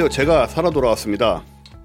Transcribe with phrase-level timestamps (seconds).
[0.00, 0.08] 안녕하세요.
[0.08, 1.44] 제가 살아 돌아왔습니다.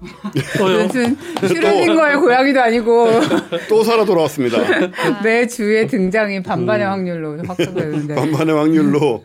[0.58, 1.16] 무슨
[1.46, 3.08] 슈르딩거의 고양이도 아니고
[3.68, 4.56] 또 살아 돌아왔습니다.
[5.22, 6.90] 매 주에 등장이 반반의 음.
[6.92, 9.22] 확률로 확정되는데 반반의 확률로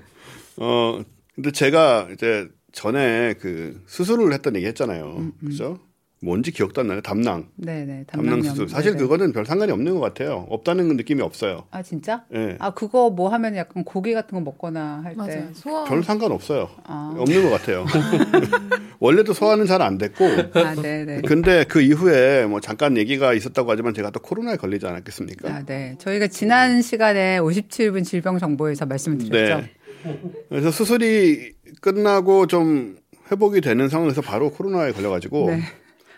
[0.58, 1.02] 어
[1.36, 5.06] 근데 제가 이제 전에 그 수술을 했던 얘기 했잖아요.
[5.18, 5.48] 음, 음.
[5.48, 5.80] 그죠?
[6.24, 7.02] 뭔지 기억도 안 나요.
[7.02, 7.48] 담낭.
[7.56, 8.04] 네네.
[8.08, 8.70] 담낭 수술.
[8.70, 9.02] 사실 네네.
[9.02, 10.46] 그거는 별 상관이 없는 것 같아요.
[10.50, 11.64] 없다는 느낌이 없어요.
[11.72, 12.24] 아 진짜?
[12.30, 12.58] 네.
[12.60, 15.48] 아 그거 뭐 하면 약간 고기 같은 거 먹거나 할 때.
[15.54, 15.84] 소화.
[15.86, 16.70] 별 상관 없어요.
[16.84, 17.16] 아.
[17.18, 17.86] 없는 것 같아요.
[19.00, 20.24] 원래도 소화는 잘 안 됐고.
[20.54, 21.22] 아 네네.
[21.22, 25.50] 근데 그 이후에 뭐 잠깐 얘기가 있었다고 하지만 제가 또 코로나에 걸리지 않았겠습니까?
[25.52, 25.96] 아 네.
[25.98, 29.62] 저희가 지난 시간에 57분 질병 정보에서 말씀을 드렸죠.
[30.04, 30.20] 네.
[30.50, 32.98] 그래서 수술이 끝나고 좀
[33.32, 35.50] 회복이 되는 상황에서 바로 코로나에 걸려가지고.
[35.50, 35.62] 네.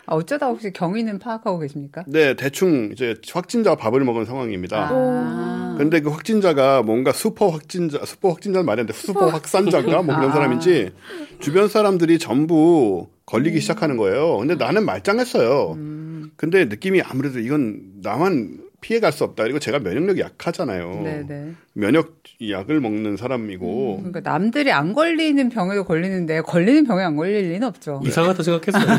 [0.06, 2.04] 아, 어쩌다 혹시 경위는 파악하고 계십니까?
[2.06, 4.88] 네, 대충 이제 확진자 밥을 먹은 상황입니다.
[4.90, 5.74] 아.
[5.78, 8.92] 근데 그 확진자가 뭔가 슈퍼 확진자, 슈퍼 확진자는 말이 안 돼.
[8.92, 10.02] 슈퍼 확산자인가?
[10.02, 10.32] 뭐 그런 아.
[10.32, 10.92] 사람인지
[11.40, 13.60] 주변 사람들이 전부 걸리기 음.
[13.60, 14.38] 시작하는 거예요.
[14.38, 15.72] 근데 나는 말짱했어요.
[15.72, 16.30] 음.
[16.36, 19.44] 근데 느낌이 아무래도 이건 나만 피해갈 수 없다.
[19.44, 21.00] 그리고 제가 면역력이 약하잖아요.
[21.04, 21.52] 네네.
[21.72, 23.96] 면역 약을 먹는 사람이고.
[23.96, 28.02] 음, 그러니까 남들이 안 걸리는 병에도 걸리는데 걸리는 병에 안 걸릴 리는 없죠.
[28.04, 28.98] 이상하다 생각했어요.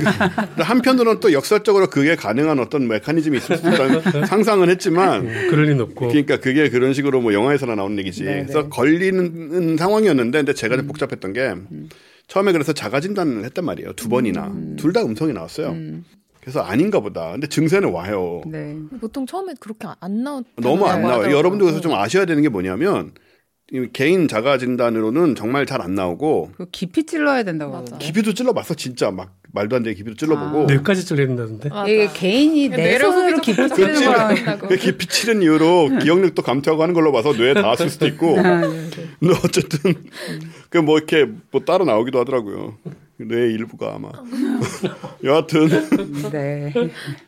[0.58, 5.28] 한편으로는 또 역설적으로 그게 가능한 어떤 메커니즘이 있을 수 있다는 상상은 했지만.
[5.28, 6.08] 음, 그럴 리는 없고.
[6.08, 8.23] 그러니까 그게 그런 식으로 뭐 영화에서나 나오는 얘기지.
[8.23, 8.41] 네네.
[8.47, 10.88] 그래서 걸리는 상황이었는데 근데 제가 좀 음.
[10.88, 11.41] 복잡했던 게
[11.72, 11.89] 음.
[12.28, 13.94] 처음에 그래서 자가 진단을 했단 말이에요.
[13.94, 14.47] 두 번이나.
[14.47, 14.78] 음.
[14.80, 15.75] 둘다 음성이 나왔어요.
[16.46, 16.52] 음.
[16.52, 17.32] 그래서 아닌가 보다.
[17.32, 18.42] 근데 증세는 와요.
[18.46, 18.78] 네.
[19.02, 21.36] 보통 처음에 그렇게 안 나오 너무 안 나와요.
[21.36, 23.12] 여러분들 그래서 좀 아셔야 되는 게 뭐냐면
[23.94, 27.98] 개인 자가 진단으로는 정말 잘 안 나오고 그 깊이 찔러야 된다고 맞아.
[27.98, 30.66] 깊이도 찔러봤어 진짜 막 말도 안 되게 깊이도 찔러보고 아.
[30.68, 36.44] 뇌까지 찔러야 된다던데 이게 개인이 내 손으로 깊이 찌르는 거라고 그 깊이 치는 이유로 기억력도
[36.44, 38.42] 감퇴하고 하는 걸로 봐서 뇌에 닿았을 수도 있고 네.
[39.19, 39.80] 근데 어쨌든
[40.70, 42.78] 그 뭐 이렇게 뭐 따로 나오기도 하더라고요
[43.18, 44.09] 뇌 일부가 아마
[45.24, 45.70] 여하튼
[46.31, 46.74] 네.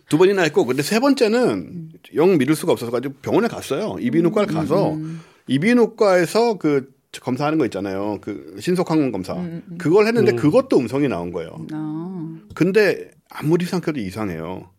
[0.10, 4.94] 두 번이나 했고 근데 세 번째는 영 믿을 수가 없어서 가지고 병원에 갔어요 이비인후과를 가서
[4.94, 5.22] 음.
[5.48, 8.20] 이비인후과에서 그 검사하는 거 있잖아요.
[8.22, 9.34] 그 신속 항원 검사.
[9.34, 9.78] 음, 음, 음.
[9.80, 10.36] 그걸 했는데 음.
[10.36, 11.66] 그것도 음성이 나온 거예요.
[11.72, 12.38] 아.
[12.54, 14.70] 근데 아무리 생각해도 이상해요.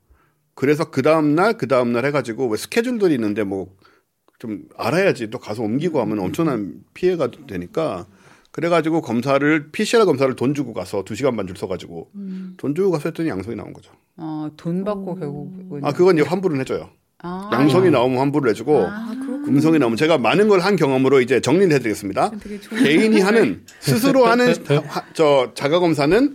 [0.54, 3.68] 그래서 그 다음 날, 그 다음 날 해가지고 왜 스케줄들이 있는데 뭐
[4.38, 8.06] 좀 알아야지 또 가서 옮기고 하면 엄청난 피해가 되니까
[8.62, 12.54] 그래가지고 검사를 PCR 검사를 돈 주고 가서 두 시간 반 줄 서가지고 음.
[12.56, 13.92] 돈 주고 가서 했더니 양성이 나온 거죠.
[14.16, 15.80] 아, 돈 받고 결국은.
[15.84, 16.90] 아, 그건 이제 환불은 해줘요.
[17.22, 17.50] 아.
[17.52, 19.12] 양성이 나오면 환불을 해주고 아,
[19.46, 22.32] 음성이 나오면 제가 많은 걸 한 경험으로 이제 정리를 해드리겠습니다.
[22.82, 24.52] 개인이 하는 스스로 하는
[25.14, 26.34] 저 자가 검사는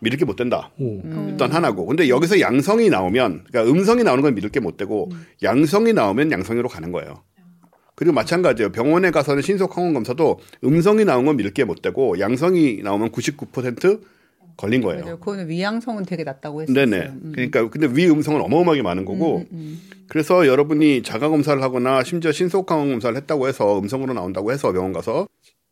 [0.00, 0.72] 믿을 게 못 된다.
[0.80, 1.28] 음.
[1.30, 1.86] 일단 하나고.
[1.86, 5.24] 근데 여기서 양성이 나오면 그러니까 음성이 나오는 건 믿을 게 못 되고 음.
[5.44, 7.22] 양성이 나오면 양성으로 가는 거예요.
[7.94, 8.72] 그리고 마찬가지예요.
[8.72, 14.00] 병원에 가서는 신속 항원 검사도 음성이 나온 건 믿을 게못 되고 양성이 나오면 99%
[14.56, 15.02] 걸린 거예요.
[15.02, 15.18] 맞아요.
[15.18, 16.74] 그거는 위양성은 되게 낮다고 했어요.
[16.74, 17.06] 네네.
[17.06, 17.32] 음.
[17.34, 19.80] 그러니까 근데 위 음성은 어마어마하게 많은 거고 음, 음, 음.
[20.08, 24.92] 그래서 여러분이 자가 검사를 하거나 심지어 신속 항원 검사를 했다고 해서 음성으로 나온다고 해서 병원
[24.92, 25.28] 가서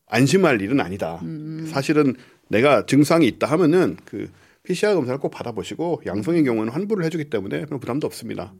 [0.06, 1.20] 안심할 일은 아니다.
[1.22, 1.68] 음.
[1.70, 2.14] 사실은
[2.48, 4.28] 내가 증상이 있다 하면은 그
[4.64, 8.52] PCR 검사를 꼭 받아보시고 양성의 경우는 환불을 해주기 때문에 그런 부담도 없습니다.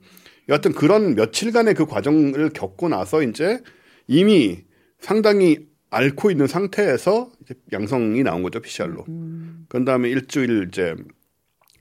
[0.49, 3.61] 여하튼 그런 며칠간의 그 과정을 겪고 나서 이제
[4.07, 4.65] 이미
[4.99, 9.05] 상당히 앓고 있는 상태에서 이제 양성이 나온 거죠 PCR로.
[9.09, 9.67] 음.
[9.69, 10.95] 그런 다음에 일주일 이제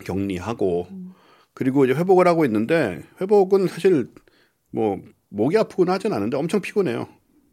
[0.03, 1.13] 격리하고 음.
[1.53, 4.09] 그리고 이제 회복을 하고 있는데 회복은 사실
[4.71, 7.07] 뭐 목이 아프거나 하진 않은데 엄청 피곤해요.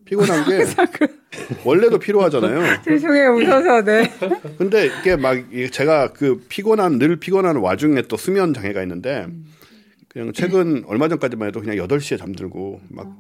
[0.05, 0.65] 피곤한 게
[1.65, 2.83] 원래도 필요하잖아요.
[2.83, 4.11] 죄송해요 웃어서 네.
[4.57, 5.37] 근데 이게 막
[5.73, 9.27] 제가 그 피곤한 늘 피곤한 와중에 또 수면 장애가 있는데
[10.09, 13.15] 그냥 최근 얼마 전까지만 해도 그냥 8시에 잠들고 막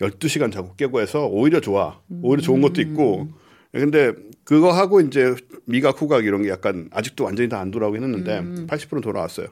[0.00, 2.00] 12시간 자고 깨고 해서 오히려 좋아.
[2.22, 3.28] 오히려 좋은 것도 있고.
[3.72, 4.12] 근데
[4.44, 5.34] 그거 하고 이제
[5.66, 8.66] 미각 후각 이런 게 약간 아직도 완전히 다 안 돌아오긴 했는데 음.
[8.68, 9.46] 80% 돌아왔어요.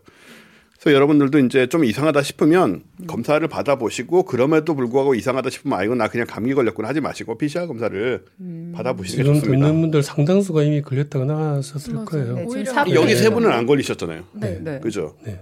[0.79, 3.07] 그래서 여러분들도 이제 좀 이상하다 싶으면 음.
[3.07, 7.67] 검사를 받아보시고 그럼에도 불구하고 이상하다 싶으면 아 이건 나 그냥 감기 걸렸구나 하지 마시고 PCR
[7.67, 8.73] 검사를 음.
[8.75, 9.67] 받아보시는 게 좋습니다.
[9.67, 12.35] 듣는 분들 상당수가 이미 걸렸다가 나셨을 거예요.
[12.35, 12.47] 네,
[12.95, 14.25] 여기 세 분은 안 걸리셨잖아요.
[14.35, 14.59] 네.
[14.63, 14.81] 네.
[14.81, 15.17] 그죠?
[15.25, 15.41] 네.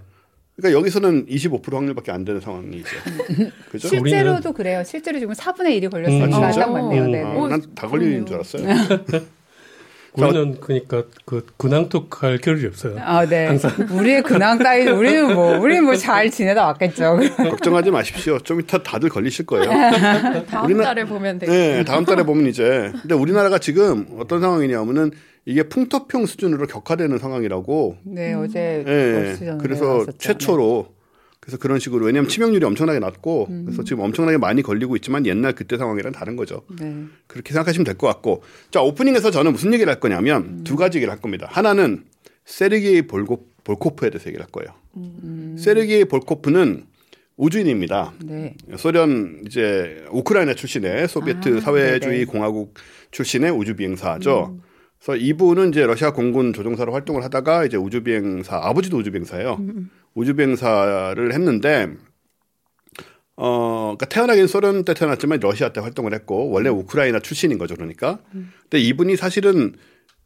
[0.58, 2.88] 그러니까 여기서는 25% 확률밖에 안 되는 상황이죠.
[3.70, 3.88] 그죠?
[3.88, 4.82] 실제로도 그래요.
[4.84, 7.06] 실제로 지금 4분의 1이 걸렸으니까 음, 딱 맞네요.
[7.06, 7.22] 네.
[7.22, 8.66] 아, 난다 걸리는 줄 알았어요.
[10.14, 12.96] 우리는 그러니까 그 근황 톡 할 겨를이 없어요.
[12.99, 13.46] 아, 네.
[13.46, 17.19] 항상 우리의 근황 따위 우리는 뭐 우리는 뭐 잘 지내다 왔겠죠.
[17.37, 18.38] 걱정하지 마십시오.
[18.40, 19.70] 좀 이따 다들 걸리실 거예요.
[20.49, 21.56] 다음 우리나, 달에 보면 되겠죠.
[21.56, 22.90] 네, 다음 달에 보면 이제.
[23.00, 25.12] 근데 우리나라가 지금 어떤 상황이냐면은
[25.49, 27.97] 이게 풍토병 수준으로 격화되는 상황이라고.
[28.05, 30.93] 네, 어제 네, 그래서 최초로
[31.41, 35.79] 그래서 그런 식으로 왜냐하면 치명률이 엄청나게 낮고 그래서 지금 엄청나게 많이 걸리고 있지만 옛날 그때
[35.79, 36.65] 상황이랑 다른 거죠.
[36.79, 37.05] 네.
[37.27, 41.11] 그렇게 생각하시면 될 것 같고 자 오프닝에서 저는 무슨 얘기를 할 거냐면 두 가지 얘기를
[41.11, 41.49] 할 겁니다.
[41.50, 42.05] 하나는
[42.45, 44.75] 세르게이 볼고, 볼코프에 대해서 얘기를 할 거예요.
[45.56, 46.85] 세르게이 볼코프는
[47.39, 48.12] 우주인입니다.
[48.27, 48.55] 네.
[48.77, 52.25] 소련 이제 우크라이나 출신의 소비에트 아, 사회주의 네네.
[52.27, 52.75] 공화국
[53.12, 54.59] 출신의 우주 비행사죠.
[55.00, 59.59] 그래서 이분은 이제 러시아 공군 조종사로 활동을 하다가 이제 우주 비행사 아버지도 우주 비행사예요.
[60.15, 61.89] 우주 비행사를 했는데
[63.37, 68.19] 어, 그러니까 태어나긴 소련 때 태어났지만 러시아 때 활동을 했고 원래 우크라이나 출신인 거죠, 그러니까.
[68.62, 69.75] 근데 이분이 사실은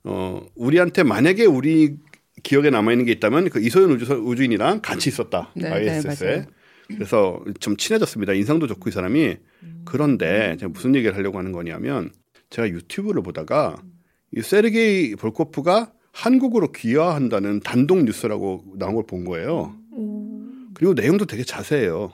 [0.05, 1.97] 어, 우리한테 만약에 우리
[2.43, 6.27] 기억에 남아 있는 게 있다면 그 이소연 우주 우주인이랑 같이 있었다 네, 네, ISS에.
[6.37, 6.47] 맞아요.
[6.89, 8.33] 그래서 좀 친해졌습니다.
[8.33, 9.37] 인상도 좋고 이 사람이.
[9.85, 12.11] 그런데 제가 무슨 얘기를 하려고 하는 거냐면
[12.51, 13.77] 제가 유튜브를 보다가
[14.37, 19.75] 이 세르게이 볼코프가 한국으로 귀화한다는 단독 뉴스라고 나온 걸 본 거예요.
[20.75, 22.13] 그리고 내용도 되게 자세해요.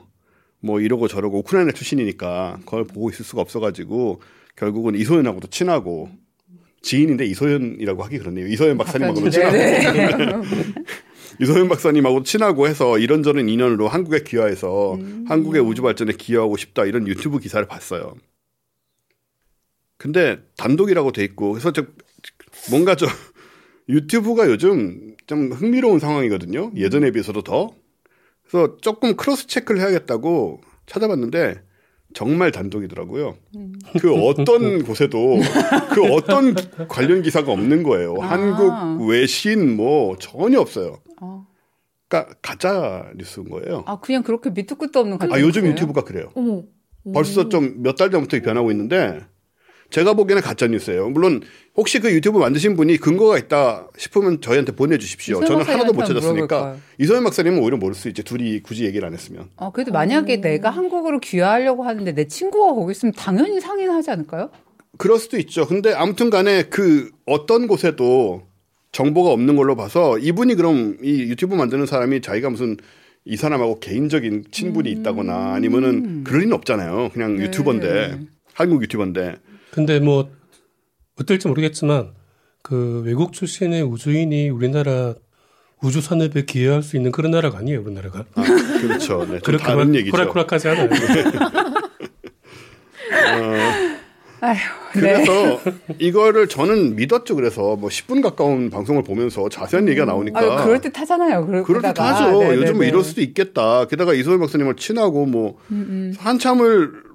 [0.61, 4.21] 뭐 이러고 저러고 우크라이나 출신이니까 그걸 보고 있을 수가 없어가지고
[4.57, 6.11] 결국은 이소연하고도 친하고
[6.83, 8.47] 지인인데 이소연이라고 하기 그렇네요.
[8.49, 10.33] 이소연 박사님하고도 친하고 네네.
[11.41, 17.39] 이소연 박사님하고 친하고 해서 이런저런 인연으로 한국에 귀화해서 한국의 우주 발전에 기여하고 싶다 이런 유튜브
[17.39, 18.15] 기사를 봤어요.
[19.97, 21.85] 근데 단독이라고 돼 있고 그래서 저
[22.71, 23.07] 뭔가 저
[23.89, 26.73] 유튜브가 요즘 좀 흥미로운 상황이거든요.
[26.77, 27.71] 예전에 비해서도 더.
[28.49, 31.63] 그래서 조금 cross check를 해야겠다고 찾아봤는데
[32.15, 33.37] 정말 단독이더라고요.
[34.01, 35.37] 그 어떤 곳에도
[35.93, 36.55] 그 어떤
[36.89, 38.15] 관련 기사가 없는 거예요.
[38.21, 38.27] 아.
[38.31, 41.01] 한국 외신 뭐 전혀 없어요.
[41.21, 41.47] 어.
[42.09, 43.85] 그러니까 가짜 뉴스인 거예요.
[43.87, 46.31] 아 그냥 그렇게 밑도 끝도 없는 아, 요즘 유튜브가 그래요.
[46.35, 46.63] 어머.
[47.13, 49.21] 벌써 좀 몇 달 전부터 변하고 있는데
[49.91, 51.09] 제가 보기에는 가짜 뉴스예요.
[51.09, 51.41] 물론
[51.75, 55.43] 혹시 그 유튜브 만드신 분이 근거가 있다 싶으면 저희한테 보내주십시오.
[55.45, 56.77] 저는 하나도 못 찾았으니까?
[56.99, 58.23] 이소연 박사님은 오히려 모를 수 있지.
[58.23, 59.49] 둘이 굳이 얘기를 안 했으면.
[59.57, 64.51] 어, 그래도 만약에 내가 한국으로 귀화하려고 하는데 내 친구가 거기 있으면 당연히 상인하지 않을까요?
[64.99, 65.67] 그럴 수도 있죠.
[65.67, 68.43] 근데 아무튼 간에 그 어떤 곳에도
[68.93, 72.77] 정보가 없는 걸로 봐서 이분이 그럼 이 유튜브 만드는 사람이 자기가 무슨
[73.25, 77.11] 이 사람하고 개인적인 친분이 있다거나 아니면은 그럴 리는 없잖아요.
[77.13, 77.45] 그냥 네.
[77.45, 78.19] 유튜버인데
[78.55, 79.37] 한국 유튜버인데
[79.71, 80.31] 근데 뭐
[81.21, 82.13] 어떨지 모르겠지만
[82.63, 85.15] 그 외국 출신의 우주인이 우리나라
[85.83, 88.25] 우주 산업에 기여할 수 있는 그런 나라가 아니에요, 우리나라가.
[88.35, 88.43] 아,
[88.81, 89.21] 그렇죠.
[89.21, 90.17] 네, 좀 그렇게 다른 막 얘기죠.
[90.17, 90.89] 호락호락하지 않아요.
[94.41, 94.55] 아휴,
[94.95, 95.25] 네.
[95.25, 95.61] 그래서
[95.99, 97.35] 이거를 저는 믿었죠.
[97.35, 101.65] 그래서 뭐 10분 가까운 방송을 보면서 자세한 얘기가 나오니까 아유, 그럴 듯 하잖아요.
[101.65, 101.99] 그럴 듯.
[101.99, 102.39] 하죠.
[102.39, 102.57] 네네네.
[102.57, 103.87] 요즘 뭐 이럴 수도 있겠다.
[103.87, 107.08] 게다가 이소연 박사님을 친하고 뭐 음, 한참을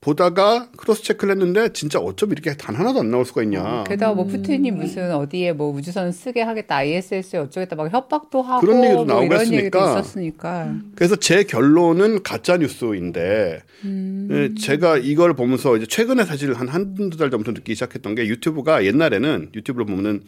[0.00, 3.84] 보다가 cross check를 했는데 진짜 어쩜 이렇게 단 하나도 안 나올 수가 있냐.
[3.84, 8.82] 게다가 뭐 푸틴이 무슨 어디에 뭐 우주선 쓰게 하겠다, ISS에 어쩌겠다 막 협박도 하고 그런
[8.82, 9.58] 얘기도 뭐 나오고 이런 했으니까.
[9.58, 10.74] 얘기도 있었으니까.
[10.94, 14.28] 그래서 제 결론은 가짜 뉴스인데 음.
[14.30, 18.86] 예, 제가 이걸 보면서 이제 최근에 사실 한 한두 달 전부터 느끼기 시작했던 게 유튜브가
[18.86, 20.22] 옛날에는 유튜브를 보면은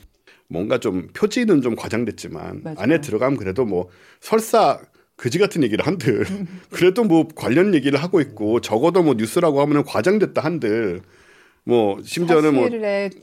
[0.49, 2.77] 뭔가 좀 표지는 좀 과장됐지만 맞아요.
[2.79, 3.89] 안에 들어가면 그래도 뭐
[4.21, 4.81] 설사
[5.23, 6.27] 그지 같은 얘기를 한들
[6.71, 11.01] 그래도 뭐 관련 얘기를 하고 있고 적어도 뭐 뉴스라고 하면은 과장됐다 한들
[11.65, 12.69] 뭐 심지어는 뭐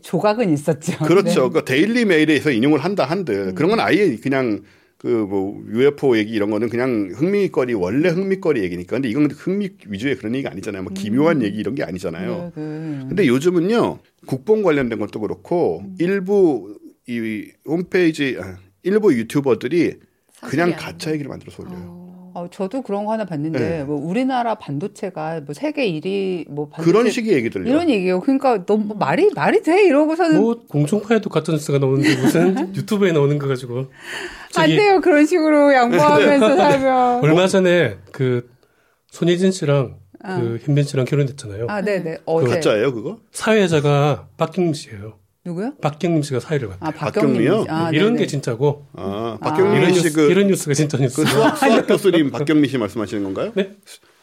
[0.01, 0.97] 조각은 있었죠.
[1.03, 1.49] 그렇죠.
[1.49, 1.49] 네.
[1.59, 4.61] 그 데일리 메일에서 인용을 한다 한들 그런 건 아예 그냥
[4.97, 10.15] 그 뭐 UFO 얘기 이런 거는 그냥 흥미거리 원래 흥미거리 얘기니까 근데 이건 흥미 위주의
[10.15, 10.83] 그런 얘기가 아니잖아요.
[10.83, 12.43] 뭐 기묘한 얘기 이런 게 아니잖아요.
[12.43, 13.05] 네, 그.
[13.09, 16.77] 근데 요즘은요 국뽕 관련된 것도 그렇고 일부
[17.07, 20.08] 이 홈페이지 아, 일부 유튜버들이
[20.41, 21.99] 그냥 가짜 얘기를 만들어서 올려요.
[22.33, 23.83] 어, 저도 그런 거 하나 봤는데 네.
[23.83, 27.67] 뭐 우리나라 반도체가 뭐 세계 1위 뭐 반도체 그런 식의 얘기들요.
[27.67, 28.21] 이런 얘기예요.
[28.21, 33.37] 그러니까 너무 뭐 말이 말이 돼 이러고서는 뭐 공중파에도 가짜 뉴스가 나오는데 무슨 유튜브에 나오는
[33.39, 33.87] 거 가지고 안
[34.51, 35.01] 저기 돼요.
[35.01, 37.23] 그런 식으로 양보하면서 살면.
[37.23, 38.49] 얼마 전에 그
[39.09, 41.65] 손예진 씨랑 그 현빈 씨랑 결혼했잖아요.
[41.69, 42.19] 아, 네네.
[42.25, 43.19] 어제 가짜예요 그거?
[43.31, 45.17] 사회자가 박경림 씨예요.
[45.49, 45.73] 누구요?
[45.81, 47.65] 박경림 씨가 사회를 갔 아, 박경림이요?
[47.65, 47.73] 박경림.
[47.73, 48.19] 아, 이런 네네.
[48.19, 49.49] 게 진짜고 아 아.
[49.49, 51.23] 박경민 이런 씨 뉴스 그 이런 뉴스가 진짜 뉴스.
[51.23, 53.51] 그 수학, 수학 교수님 박경민 씨 말씀하시는 건가요?
[53.55, 53.71] 네?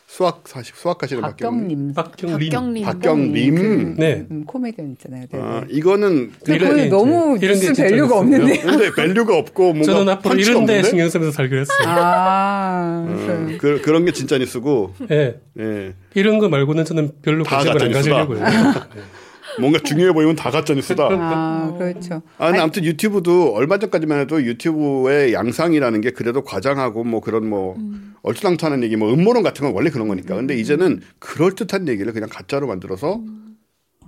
[0.08, 1.92] 수학 사시 수학 하시는 박경민.
[1.92, 2.38] 박경림.
[2.48, 2.84] 박경림.
[2.84, 3.54] 박경림.
[3.54, 3.96] 박경림.
[3.98, 4.24] 네.
[4.30, 5.24] 음, 코미디언 있잖아요.
[5.30, 5.38] 네.
[5.38, 8.18] 아, 이거는 근데 이런 너무 이런 게 뉴스 value가.
[8.20, 8.60] 없는데.
[8.60, 10.82] 근데 value가 없고 뭔가 저는 앞으로 이런 데 없는데?
[10.88, 11.76] 신경 쓰면서 살기로 했어요.
[11.86, 15.40] 아, 음, 그, 그런 게 진짜 뉴스고 예.
[15.58, 15.94] 예.
[16.14, 17.92] 이런 거 말고는 저는 별로 다 관심을 안.
[17.92, 18.40] 가지려고요.
[19.60, 21.08] 뭔가 중요해 보이면 다 가짜 뉴스다.
[21.10, 22.22] 아, 그렇죠.
[22.38, 27.76] 아, 근데 아무튼 유튜브도 얼마 전까지만 해도 유튜브의 양상이라는 게 그래도 과장하고 뭐 그런 뭐
[28.22, 30.34] 얼토당토하는 얘기 뭐 음모론 같은 건 원래 그런 거니까.
[30.36, 33.22] 근데 이제는 그럴 듯한 얘기를 그냥 가짜로 만들어서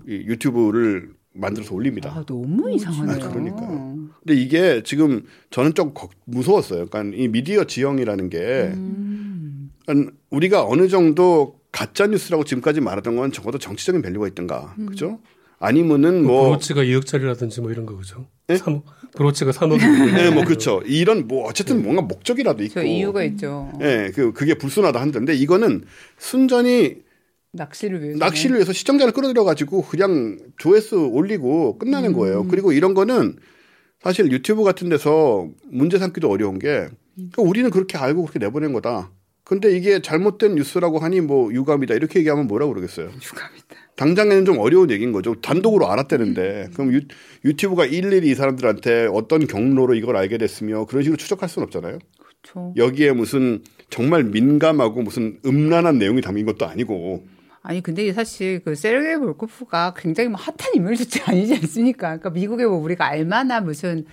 [0.07, 2.12] 이 유튜브를 만들어서 올립니다.
[2.14, 3.25] 아, 너무 이상하네요.
[3.25, 3.97] 아, 그러니까요.
[4.25, 6.87] 근데 이게 지금 저는 좀 걱- 무서웠어요.
[6.87, 8.73] 그러니까 이 미디어 지형이라는 게
[9.87, 14.87] 그러니까 우리가 어느 정도 가짜 뉴스라고 지금까지 말하던 건 적어도 정치적인 value가 있던가, 음.
[14.87, 15.21] 그죠?
[15.59, 18.27] 아니면은 뭐 브로치가 2억짜리라든지 뭐 이런 거 그죠?
[18.47, 18.57] 네?
[18.57, 18.83] 3억,
[19.17, 19.79] 브로치가 3억.
[20.15, 20.81] 네, 뭐 그렇죠.
[20.87, 23.73] 이런 뭐 어쨌든 뭔가 목적이라도 있고, 저 이유가 있죠.
[23.81, 25.85] 예, 그 그게 불순하다 한들 이거는
[26.17, 26.99] 순전히
[27.53, 28.19] 낚시를 위해서.
[28.19, 32.43] 낚시를 위해서 시청자를 끌어들여 가지고 그냥 조회수 올리고 끝나는 거예요.
[32.43, 32.49] 음.
[32.49, 33.37] 그리고 이런 거는
[34.00, 39.11] 사실 유튜브 같은 데서 문제 삼기도 어려운 게 그러니까 우리는 그렇게 알고 그렇게 내보낸 거다.
[39.45, 43.07] 근데 이게 잘못된 뉴스라고 하니 뭐 유감이다 이렇게 얘기하면 뭐라고 그러겠어요.
[43.07, 43.88] 유감이다.
[43.99, 45.35] 당장에는 좀 어려운 얘기인 거죠.
[45.35, 47.00] 단독으로 알았다는데 그럼 유,
[47.45, 51.99] 유튜브가 일일이 이 사람들한테 어떤 경로로 이걸 알게 됐으며 그런 식으로 추적할 수는 없잖아요.
[52.19, 52.73] 그렇죠.
[52.76, 57.26] 여기에 무슨 정말 민감하고 무슨 음란한 내용이 담긴 것도 아니고
[57.62, 62.07] 아니 근데 사실 그 세르게이 볼코프가 굉장히 뭐 핫한 인물도 아니지 않습니까?
[62.09, 64.07] 그러니까 미국에 뭐 우리가 알만한 무슨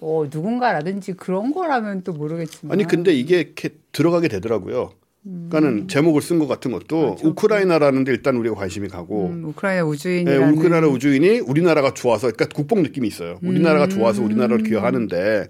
[0.00, 4.90] 어 누군가라든지 그런 거라면 또 모르겠지만 아니 근데 이게 이렇게 들어가게 되더라고요.
[5.22, 10.54] 그러니까는 제목을 쓴 것 같은 것도 우크라이나라는데 일단 우리가 관심이 가고 음, 우크라이나 네, 우주인이라는
[10.54, 13.38] 우크라이나 우주인이 우리나라가 좋아서 그러니까 국뽕 느낌이 있어요.
[13.42, 15.48] 우리나라가 좋아서 우리나라를 기여하는데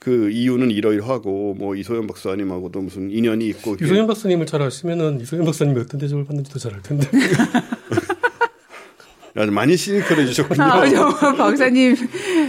[0.00, 5.78] 그 이유는 이러이러하고 뭐 이소연 박사님하고도 무슨 인연이 있고 이소연 박사님을 잘 아시면은 이소연 박사님이
[5.78, 7.06] 어떤 대접을 받는지도 잘 알 텐데.
[9.50, 10.62] 많이 시니컬해지셨군요.
[10.62, 11.92] 아, 정말 박사님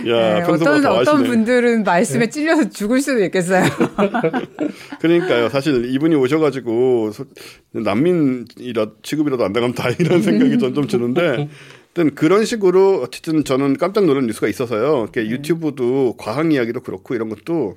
[0.07, 1.23] 야, 네, 어떤 더 어떤.
[1.23, 3.63] 분들은 말씀에 찔려서 죽을 수도 있겠어요.
[4.99, 5.49] 그러니까요.
[5.49, 7.25] 사실 이분이 오셔가지고 소-
[7.71, 11.49] 난민이라 취급이라도 안 당하면 다행이라는 생각이 전 좀 드는데,
[12.15, 15.07] 그런 식으로 어쨌든 저는 깜짝 놀란 뉴스가 있어서요.
[15.13, 17.75] 이렇게 유튜브도 과학 이야기도 그렇고 이런 것도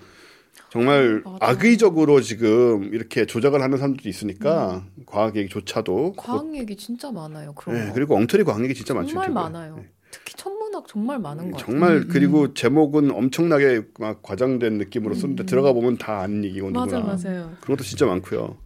[0.77, 1.39] 정말 맞아요.
[1.41, 7.53] 악의적으로 지금 이렇게 조작을 하는 사람들도 있으니까 과학 얘기조차도 과학 얘기 진짜 많아요.
[7.55, 7.93] 그런 네, 거.
[7.95, 9.11] 그리고 엉터리 과학 얘기 진짜 많죠.
[9.11, 9.31] 정말.
[9.31, 9.77] 많아요.
[9.77, 9.89] 네.
[10.11, 11.67] 특히 천문학 정말 많은 것 같아요.
[11.73, 17.53] 정말 그리고 제목은 엄청나게 막 과장된 느낌으로 쓰는데 들어가 보면 다 아는 얘기고 맞아 맞아요.
[17.61, 18.57] 그런 것도 진짜 많고요.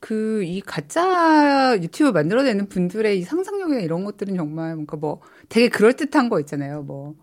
[0.00, 5.94] 그 이 가짜 유튜브 만들어내는 분들의 이 상상력이나 이런 것들은 정말 뭔가 뭐 되게 그럴
[5.94, 6.82] 듯한 거 있잖아요.
[6.82, 7.14] 뭐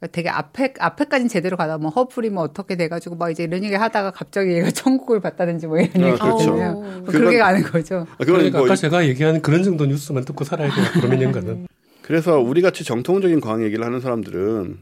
[0.00, 3.74] 그러니까 되게 앞에 앞에까지는 제대로 가다 뭐 허플이 뭐 어떻게 돼가지고 막 이제 이런 얘기
[3.74, 6.52] 하다가 갑자기 얘가 천국을 봤다든지 뭐 이런 아, 얘기 그렇죠.
[6.54, 6.72] 어.
[6.72, 8.06] 뭐 그렇게 가는 거죠.
[8.16, 10.84] 아, 그러니까 뭐 아까 제가 얘기하는 그런 정도 뉴스만 듣고 살아야 돼요.
[10.94, 11.66] 그러면 년간은.
[12.02, 14.78] 그래서 우리 같이 정통적인 과학 얘기를 하는 사람들은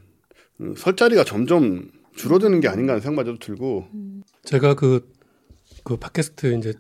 [0.61, 3.87] 음, 설 자리가 점점 줄어드는 게 아닌가 하는 생각마저도 들고
[4.45, 5.13] 제가 그,
[5.83, 6.75] 그 팟캐스트 이제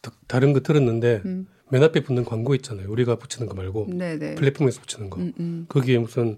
[0.00, 1.46] 다- 다른 거 들었는데 음.
[1.70, 2.90] 맨 앞에 붙는 광고 있잖아요.
[2.90, 4.34] 우리가 붙이는 거 말고 네네.
[4.36, 5.20] 플랫폼에서 붙이는 거.
[5.20, 5.66] 음, 음.
[5.68, 6.36] 거기에 무슨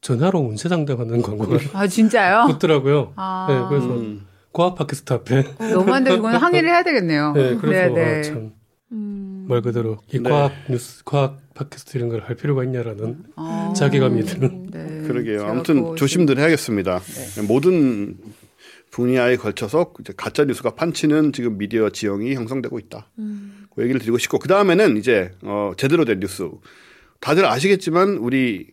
[0.00, 2.46] 전화로 문제 상담하는 광고가 아 진짜요?
[2.48, 3.12] 붙더라고요.
[3.16, 3.46] 아.
[3.48, 4.26] 네, 그래서 음.
[4.52, 5.44] 과학 팟캐스트 앞에.
[5.72, 7.32] 너무한데 그건 항의를 해야 되겠네요.
[7.32, 8.18] 네, 그래서 네네.
[8.18, 8.52] 아, 참.
[8.92, 9.46] 음.
[9.48, 10.28] 말 그대로 이 네.
[10.30, 13.72] 과학 뉴스, 과학 팟캐스트 이런 걸 할 필요가 있냐라는 아.
[13.76, 14.70] 자괴감이 드는.
[14.70, 15.06] 네.
[15.08, 15.44] 그러게요.
[15.46, 17.00] 아무튼 조심들 해야겠습니다.
[17.48, 18.16] 모든
[18.90, 23.08] 분야에 걸쳐서 이제 가짜 뉴스가 판치는 지금 미디어 지형이 형성되고 있다.
[23.18, 23.66] 음.
[23.74, 26.48] 그 얘기를 드리고 싶고 그 다음에는 이제 어, 제대로 된 뉴스.
[27.20, 28.68] 다들 아시겠지만 우리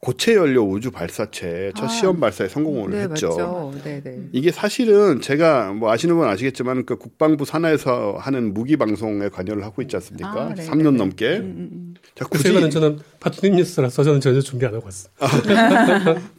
[0.00, 1.88] 고체 연료 우주 발사체 첫 아.
[1.88, 3.28] 시험 발사에 성공을 네, 했죠.
[3.28, 3.72] 맞죠.
[3.82, 4.28] 네 네.
[4.32, 9.82] 이게 사실은 제가 뭐 아시는 분 아시겠지만 그 국방부 산하에서 하는 무기 방송에 관여를 하고
[9.82, 10.30] 있지 않습니까?
[10.30, 10.98] 아, 네, 3년 네.
[10.98, 11.36] 넘게.
[11.38, 15.12] 음, 음, 자, 그래서 굳이 이거는 저는 파트님 뉴스라서 저는 전혀 준비 안 하고 왔어요.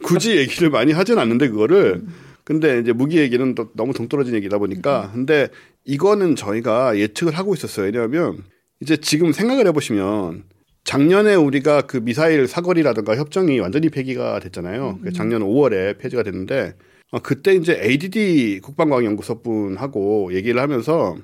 [0.02, 2.02] 굳이 얘기를 많이 하진 않는데 그거를
[2.44, 5.48] 근데 이제 무기 얘기는 또 너무 동떨어진 얘기다 보니까 근데
[5.84, 7.86] 이거는 저희가 예측을 하고 있었어요.
[7.86, 8.42] 왜냐하면
[8.80, 10.44] 이제 지금 생각을 해보시면
[10.84, 14.98] 작년에 우리가 그 미사일 사거리라든가 협정이 완전히 폐기가 됐잖아요.
[15.02, 16.74] 그 작년 5월에 폐지가 됐는데
[17.12, 21.16] 어, 그때 이제 ADD 국방과학연구소 분하고 얘기를 하면서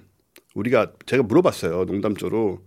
[0.55, 1.85] 우리가 제가 물어봤어요.
[1.85, 2.61] 농담조로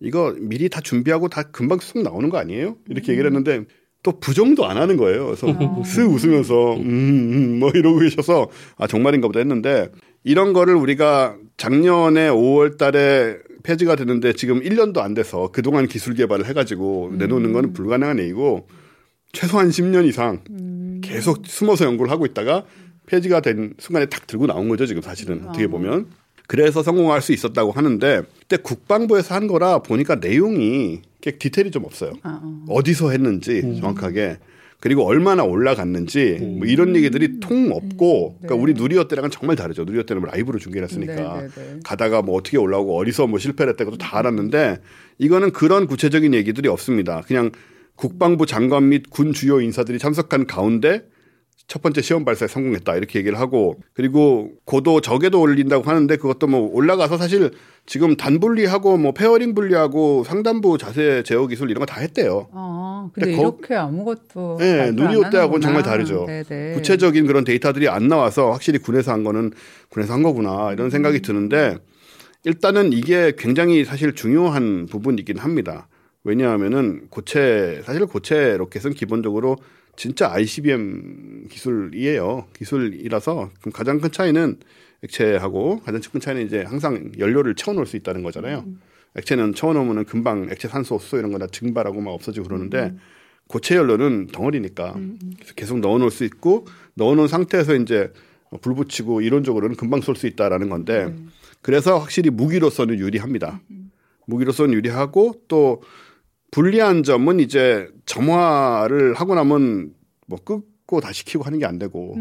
[0.00, 2.76] 이거 미리 다 준비하고 다 금방 쑥 나오는 거 아니에요?
[2.88, 3.64] 이렇게 얘기를 했는데
[4.02, 5.26] 또 부정도 안 하는 거예요.
[5.26, 9.88] 그래서 쓱 웃으면서 음, 음, 뭐 이러고 계셔서 아 정말인가 보다 했는데
[10.22, 16.46] 이런 거를 우리가 작년에 5월 달에 폐지가 됐는데 지금 1년도 안 돼서 그동안 기술 개발을
[16.46, 18.68] 해가지고 내놓는 거는 불가능한 얘기고
[19.32, 22.64] 최소한 10년 이상 계속 숨어서 연구를 하고 있다가
[23.06, 26.06] 폐지가 된 순간에 탁 들고 나온 거죠 지금 사실은 어떻게 보면.
[26.48, 32.12] 그래서 성공할 수 있었다고 하는데 그때 국방부에서 한 거라 보니까 내용이 이렇게 디테일이 좀 없어요.
[32.22, 32.64] 아, 어.
[32.68, 34.38] 어디서 했는지 정확하게
[34.80, 38.60] 그리고 얼마나 올라갔는지 뭐 이런 얘기들이 통 없고 그러니까 네.
[38.60, 41.80] 우리 누리호 때랑은 정말 다르죠 누리호 때는 뭐 라이브로 중계를 했으니까 네, 네, 네.
[41.82, 44.78] 가다가 뭐 어떻게 올라오고 어디서 뭐 실패를 했다 것도 다 알았는데
[45.18, 47.50] 이거는 그런 구체적인 얘기들이 없습니다 그냥
[47.94, 51.02] 국방부 장관 및 군 주요 인사들이 참석한 가운데
[51.68, 56.70] 첫 번째 시험 발사에 성공했다 이렇게 얘기를 하고 그리고 고도 저궤도 올린다고 하는데 그것도 뭐
[56.72, 57.50] 올라가서 사실
[57.86, 62.48] 지금 단분리하고 뭐 fairing 분리하고 상단부 자세 제어 기술 이런 거 다 했대요.
[62.52, 65.60] 아, 근데, 근데 거- 이렇게 아무것도 네, 발표 안 누리호 때하고는 하는구나.
[65.60, 66.24] 정말 다르죠.
[66.26, 66.74] 네네.
[66.74, 69.52] 구체적인 그런 데이터들이 안 나와서 확실히 군에서 한 거는
[69.88, 71.78] 군에서 한 거구나 이런 생각이 드는데
[72.44, 75.88] 일단은 이게 굉장히 사실 중요한 부분이긴 합니다.
[76.22, 79.56] 왜냐하면은 고체 사실 고체 로켓은 기본적으로
[79.96, 82.46] 진짜 ICBM 기술이에요.
[82.56, 84.58] 기술이라서 그럼 가장 큰 차이는
[85.02, 88.64] 액체하고 가장 큰 차이는 이제 항상 연료를 채워놓을 수 있다는 거잖아요.
[89.16, 92.94] 액체는 채워놓으면 금방 액체 산소, 수소 이런 거 다 증발하고 막 없어지고 그러는데
[93.48, 94.92] 고체 연료는 덩어리니까
[95.36, 98.12] 그래서 계속 넣어놓을 수 있고 넣어놓은 상태에서 이제
[98.60, 101.14] 불 붙이고 이론적으로는 금방 쏠 수 있다라는 건데
[101.62, 103.60] 그래서 확실히 무기로서는 유리합니다.
[104.26, 105.82] 무기로서는 유리하고 또
[106.50, 109.90] 불리한 점은 이제 점화를 하고 나면
[110.26, 112.14] 뭐 끄고 다시 켜고 하는 게 안 되고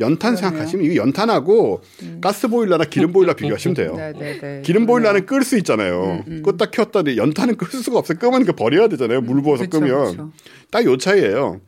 [0.00, 0.36] 연탄 그러네요.
[0.36, 1.80] 생각하시면 이거 연탄하고
[2.20, 3.94] 가스 보일러나 기름 보일러 비교하시면 돼요.
[3.96, 4.62] 네, 네, 네.
[4.64, 6.24] 기름 보일러는 끌 수 있잖아요.
[6.42, 8.18] 껐다 켰다니 연탄은 끌 수가 없어요.
[8.18, 9.20] 끄면 그 버려야 되잖아요.
[9.22, 10.32] 물 부어서 그쵸, 끄면.
[10.70, 11.60] 딱 요 차이예요.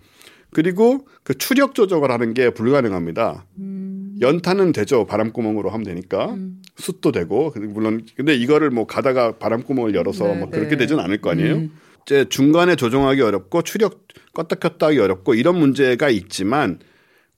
[0.52, 3.46] 그리고 그 추력 조정을 하는 게 불가능합니다.
[4.20, 5.04] 연탄은 되죠.
[5.06, 6.34] 바람구멍으로 하면 되니까
[6.76, 10.58] 숯도 되고 물론 근데 이거를 뭐 가다가 바람구멍을 열어서 네, 뭐 네.
[10.58, 11.64] 그렇게 되진 않을 거 아니에요.
[12.06, 16.78] 이제 중간에 조정하기 어렵고 추력 껐다 켰다 하기 어렵고 이런 문제가 있지만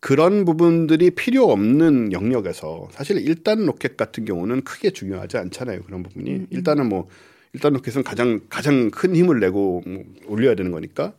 [0.00, 5.82] 그런 부분들이 필요 없는 영역에서 사실 1단 로켓 같은 경우는 크게 중요하지 않잖아요.
[5.84, 6.46] 그런 부분이.
[6.50, 7.08] 일단은 뭐
[7.56, 11.14] 1단 로켓은 가장 가장 큰 힘을 내고 뭐 올려야 되는 거니까.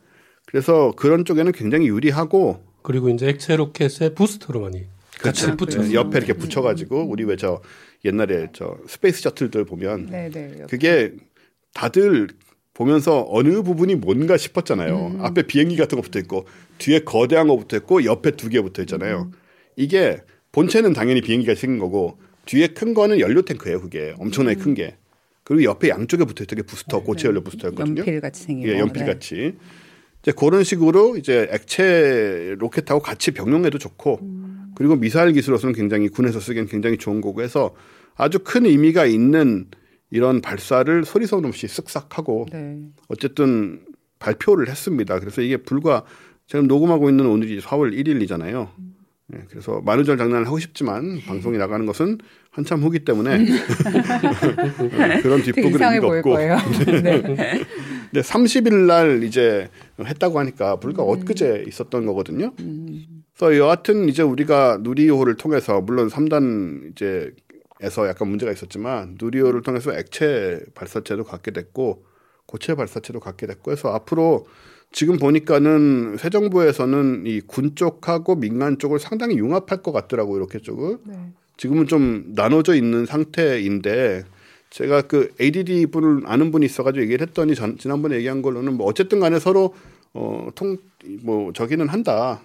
[0.46, 4.86] 그래서 그런 쪽에는 굉장히 유리하고 그리고 이제 액체 로켓에 부스터로 많이
[5.20, 5.58] 같이 그렇죠.
[5.58, 5.94] 붙여.
[5.94, 7.62] 옆에 이렇게 붙여가지고 우리 왜 저
[8.06, 10.64] 옛날에 저 스페이스 셔틀들 보면 네, 네.
[10.70, 11.12] 그게
[11.74, 12.30] 다들
[12.84, 15.18] 보면서 어느 부분이 뭔가 싶었잖아요.
[15.20, 16.46] 앞에 비행기 같은 거 붙어 있고
[16.78, 19.32] 뒤에 거대한 거 붙어 있고 옆에 두 개 붙어 있잖아요.
[19.76, 20.22] 이게
[20.54, 23.82] 본체는 당연히 비행기가 생긴 거고 뒤에 큰 거는 연료 탱크예요.
[23.82, 24.96] 그게 엄청나게 큰 게.
[25.44, 28.00] 그리고 옆에 양쪽에 붙어 있던 게 부스터 고체 연료 부스터였거든요.
[28.00, 28.80] 연필 같이 생긴 예, 거.
[28.80, 29.12] 연필 네.
[29.14, 29.56] 같이.
[30.22, 34.20] 이제 그런 식으로 이제 액체 로켓하고 같이 병용해도 좋고
[34.76, 37.76] 그리고 미사일 기술로서는 굉장히 군에서 쓰기엔 굉장히 좋은 거고 해서
[38.16, 39.66] 아주 큰 의미가 있는
[40.12, 42.80] 이런 발사를 소리소리 없이 쓱싹 하고 네.
[43.08, 43.82] 어쨌든
[44.20, 45.20] 발표를 했습니다.
[45.20, 46.04] 그래서 이게 불과
[46.48, 48.70] 지금 녹음하고 있는 오늘이 4월 1일이잖아요.
[49.36, 52.18] 예, 그래서 만우절 장난을 하고 싶지만 방송이 나가는 것은
[52.50, 53.46] 한참 후기 때문에
[55.22, 56.58] 그런 되게 뒷부분은 이상해 의미가 없고 거예요.
[57.04, 57.22] 네.
[57.22, 59.70] 근데 30일 날 이제
[60.04, 62.54] 했다고 하니까 불과 엊그제 있었던 거거든요.
[63.38, 67.32] 그래서 여하튼 이제 우리가 누리호를 통해서 물론 3단 이제
[67.82, 72.04] 에서 약간 문제가 있었지만 누리호를 통해서 액체 발사체도 갖게 됐고
[72.46, 74.48] 고체 발사체도 갖게 됐고 해서 앞으로
[74.92, 80.38] 지금 보니까는 새 정부에서는 이 군 쪽하고 민간 쪽을 상당히 융합할 것 같더라고요.
[80.38, 80.98] 이렇게 쪽을.
[81.06, 81.14] 네.
[81.58, 84.24] 지금은 좀 나눠져 있는 상태인데
[84.72, 89.20] 제가 그 ADD 분을 아는 분이 있어가지고 얘기를 했더니 전, 지난번에 얘기한 걸로는 뭐 어쨌든
[89.20, 89.74] 간에 서로
[90.14, 90.78] 어 통
[91.24, 92.42] 뭐 저기는 한다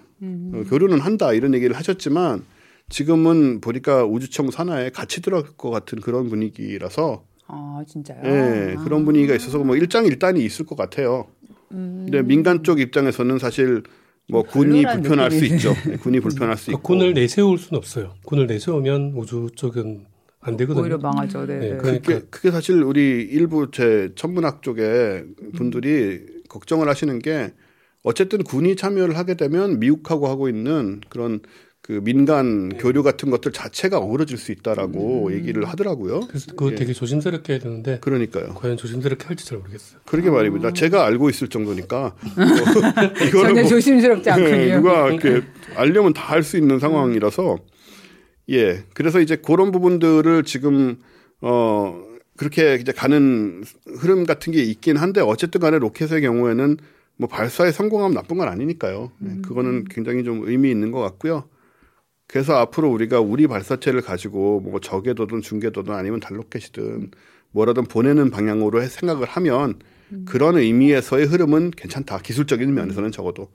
[0.55, 2.44] 어, 교류는 한다 이런 얘기를 하셨지만
[2.88, 8.20] 지금은 보니까 우주청 산하에 같이 들어갈 것 같은 그런 분위기라서 아, 진짜요?
[8.25, 8.85] 예 아.
[8.85, 11.27] 그런 분위기가 있어서 뭐 일장일단이 있을 것 같아요.
[11.68, 13.83] 근데 민간 쪽 입장에서는 사실
[14.29, 15.75] 뭐 군이 불편할 수 느낌이 있죠.
[15.87, 16.83] 네, 군이 불편할 수 그러니까 있고.
[16.83, 18.14] 군을 내세울 수는 없어요.
[18.25, 20.07] 군을 내세우면 우주 쪽은
[20.40, 20.83] 안 되거든요.
[20.83, 21.47] 오히려 망하죠.
[21.47, 21.59] 네.
[21.59, 21.77] 네, 네.
[21.79, 25.25] 그러니까 그게, 그게 사실 우리 일부 제 천문학 쪽에
[25.57, 27.53] 분들이 걱정을 하시는 게
[28.03, 31.40] 어쨌든 군이 참여를 하게 되면 미국하고 하고 있는 그런
[31.87, 36.20] 그 민간 교류 같은 것들 자체가 어그러질 수 있다라고 얘기를 하더라고요.
[36.29, 36.77] 그래서 그거 예.
[36.77, 38.55] 되게 조심스럽게 해야 되는데 그러니까요.
[38.55, 40.01] 과연 조심스럽게 할지 잘 모르겠어요.
[40.07, 40.73] 그러게 말입니다.
[40.73, 42.14] 제가 알고 있을 정도니까
[43.33, 44.49] 뭐 전혀 뭐 조심스럽지 않군요.
[44.57, 47.59] 예, 누가 이렇게 알려면 다 할 수 있는 상황이라서
[48.51, 50.97] 예 그래서 이제 그런 부분들을 지금
[51.42, 52.03] 어
[52.38, 53.62] 그렇게 이제 가는
[53.99, 56.79] 흐름 같은 게 있긴 한데 어쨌든 간에 로켓의 경우에는
[57.18, 59.12] 뭐 발사에 성공하면 나쁜 건 아니니까요.
[59.27, 61.44] 예, 그거는 굉장히 좀 의미 있는 것 같고요.
[62.35, 67.12] 그래서 앞으로 우리가 우리 발사체를 가지고 뭐 적외도든 중궤도든 아니면 달로켓이든
[67.53, 69.79] 뭐라든 보내는 방향으로 해- 생각을 하면
[70.25, 72.18] 그런 의미에서의 흐름은 괜찮다.
[72.18, 73.51] 기술적인 면에서는 적어도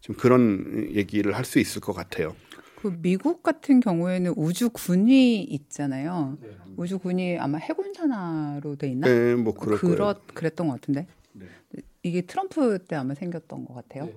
[0.00, 2.34] 좀 그런 얘기를 할 수 있을 것 같아요.
[2.74, 6.36] 그 미국 같은 경우에는 우주 군이 있잖아요.
[6.42, 6.48] 네.
[6.76, 9.06] 우주 군이 아마 해군 산하로 돼 있나?
[9.06, 10.14] 네, 뭐 그럴 그렇, 거예요.
[10.34, 11.06] 그랬던 것 같은데.
[12.02, 14.06] 이게 트럼프 때 아마 생겼던 것 같아요.
[14.06, 14.14] 네.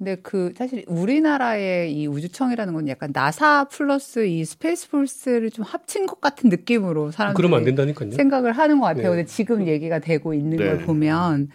[0.00, 6.06] 근데 그 사실 우리나라의 이 우주청이라는 건 약간 나사 플러스 이 Space Force를 좀 합친
[6.06, 8.12] 것 같은 느낌으로 사람들이 그러면 안 된다니까요.
[8.12, 9.10] 생각을 하는 것 같아요.
[9.10, 9.16] 네.
[9.16, 10.64] 근데 지금 얘기가 되고 있는 네.
[10.64, 11.50] 걸 보면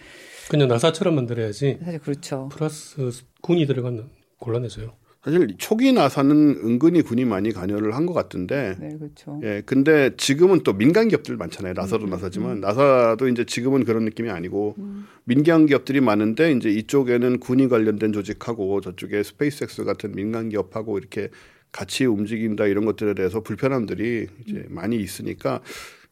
[0.47, 2.49] 그냥 나사처럼 만들어야지 사실 그렇죠.
[2.51, 4.93] 플러스 군이 들어가면 곤란해져요.
[5.25, 9.39] 사실 초기 나사는 은근히 군이 많이 관여를 한 것 같은데 네, 그렇죠.
[9.43, 11.73] 예, 근데 지금은 또 민간 기업들 많잖아요.
[11.73, 12.59] 나사도 나사지만.
[12.61, 14.75] 나사도 이제 지금은 그런 느낌이 아니고
[15.23, 21.29] 민간 기업들이 많은데 이제 이쪽에는 군이 관련된 조직하고 저쪽에 스페이스X 같은 민간 기업하고 이렇게
[21.71, 25.61] 같이 움직인다 이런 것들에 대해서 불편함들이 이제 많이 있으니까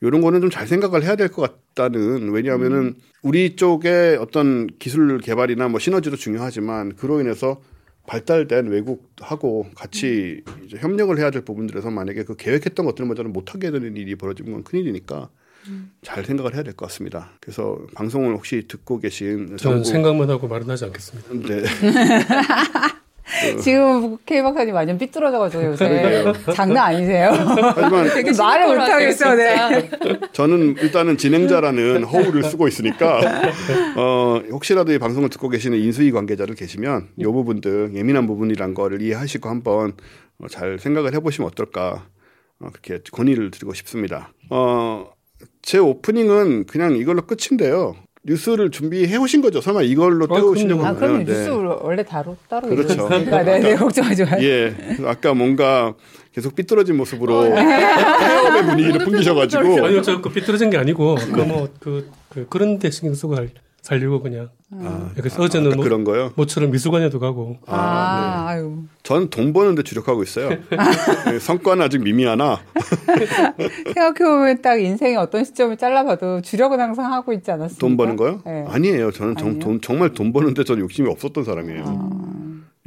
[0.02, 1.44] 이런 거는 좀 잘 생각을 해야 될 것
[1.76, 7.62] 같다는 왜냐하면은 우리 쪽에 어떤 기술 개발이나 뭐 시너지도 중요하지만 그로 인해서
[8.08, 13.96] 발달된 외국하고 같이 이제 협력을 해야 될 부분들에서 만약에 그 계획했던 것들을 먼저는 못하게 되는
[13.96, 15.30] 일이 벌어지면 건 큰일이니까
[16.02, 17.32] 잘 생각을 해야 될 것 같습니다.
[17.40, 21.48] 그래서 방송을 혹시 듣고 계신 저는 전국- 생각만 하고 말은 하지 않겠습니다.
[21.48, 21.64] 네.
[23.62, 27.32] 지금 K 박사님 완전 삐뚤어져가지고 요새 장난 아니세요?
[27.32, 29.90] 하지만 말을 못 하겠어, 네.
[30.34, 33.20] 저는 일단은 진행자라는 허울을 쓰고 있으니까
[33.98, 39.50] 어 혹시라도 이 방송을 듣고 계시는 인수위 관계자들 계시면 이 부분들 예민한 부분이란 거를 이해하시고
[39.50, 39.94] 한번
[40.40, 42.08] 어, 잘 생각을 해보시면 어떨까
[42.60, 44.34] 어, 그렇게 건의를 드리고 싶습니다.
[44.50, 45.14] 어
[45.62, 47.96] 제 오프닝은 그냥 이걸로 끝인데요.
[48.26, 49.60] 뉴스를 준비해 오신 거죠?
[49.60, 52.94] 설마 이걸로 아, 때우시려고 아, 그럼 하면, 뉴스 원래 따로 따로 그렇죠.
[52.94, 54.42] 있으니까 네, 네, 걱정하지 마요.
[54.44, 54.74] 예.
[55.06, 55.94] 아까 뭔가
[56.34, 62.80] 계속 삐뚤어진 모습으로 폐업의 분위기를 풍기셔가지고 아니요, 저그 삐뚤어진 게 아니고 그뭐그 그, 그 런
[62.80, 63.50] 데 신경 쓰고 살-
[63.84, 64.50] 살려고 그냥.
[64.72, 66.32] 아, 그래서 어제는 아까 뭐 그런 거요.
[66.36, 68.84] 모처럼 미술관에도 가고 아, 아유.
[69.04, 70.50] 전돈 버는데 주력하고 있어요.
[71.30, 72.62] 네, 성과는 아직 미미하나
[73.94, 77.80] 생각해보면 딱 인생의 어떤 시점을 잘라봐도 주력은 항상 하고 있지 않았습니까?
[77.86, 78.42] 돈 버는 거요?
[78.46, 78.66] 네.
[78.70, 79.12] 아니에요.
[79.12, 79.60] 저는 정?
[79.60, 82.10] 돈, 정말 돈 버는데 저는 욕심이 없었던 사람이에요.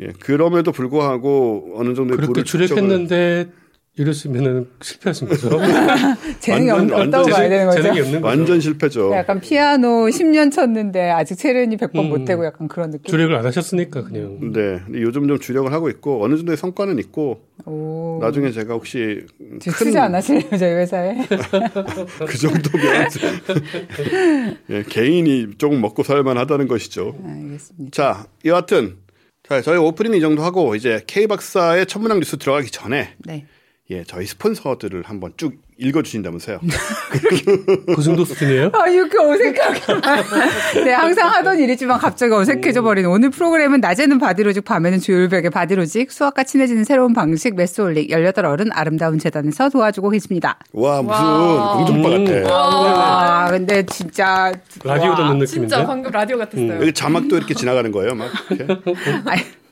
[0.00, 3.50] 예, 그럼에도 불구하고 어느 정도의 그렇게 주력했는데
[3.98, 5.48] 이러시면은 실패하신 거죠.
[6.40, 7.82] 재능이 완전- 없, 없다고 완전 봐야 되는 거죠.
[7.82, 8.26] 재능이 없는 거죠.
[8.26, 9.12] 완전 실패죠.
[9.12, 12.08] 약간 피아노 10년 쳤는데 아직 체르니 100번 음.
[12.10, 13.10] 못 되고 약간 그런 느낌.
[13.10, 14.38] 주력을 안 하셨으니까 그냥.
[14.52, 18.18] 네, 근데 요즘 좀 주력을 하고 있고 어느 정도의 성과는 있고 오.
[18.20, 19.24] 나중에 제가 혹시
[19.60, 21.16] 지금 큰안 하실래요, 저희 회사에?
[22.26, 23.08] 그 정도면
[24.70, 27.16] 예, 개인이 조금 먹고 살만하다는 것이죠.
[27.26, 27.90] 알겠습니다.
[27.92, 28.96] 자, 여하튼
[29.48, 33.46] 자, 저희 오프닝 이 정도 하고 이제 K 박사의 천문학 뉴스 들어가기 전에 네.
[33.88, 36.58] 예, 저희 스폰서들을 한번 쭉 읽어 주신다면서요.
[37.94, 38.70] 그 정도 수준이에요?
[38.72, 40.82] 아, 이렇게 어색하게.
[40.84, 46.42] 네, 항상 하던 일이지만 갑자기 어색해져 버리는 오늘 프로그램은 낮에는 바디로직, 밤에는 조율베개 바디로직, 수학과
[46.42, 50.58] 친해지는 새로운 방식, 매쓰홀릭, 18어른 아름다운 재단에서 도와주고 계십니다.
[50.72, 51.76] 와, 무슨 와.
[51.76, 53.44] 공중파 같아.
[53.44, 54.52] 아, 근데 진짜.
[54.82, 55.16] 라디오 와.
[55.16, 55.46] 듣는 느낌인데.
[55.46, 56.80] 진짜 방금 라디오 같았어요.
[56.80, 58.30] 여기 자막도 이렇게 지나가는 거예요, 막.
[58.50, 58.80] 이렇게.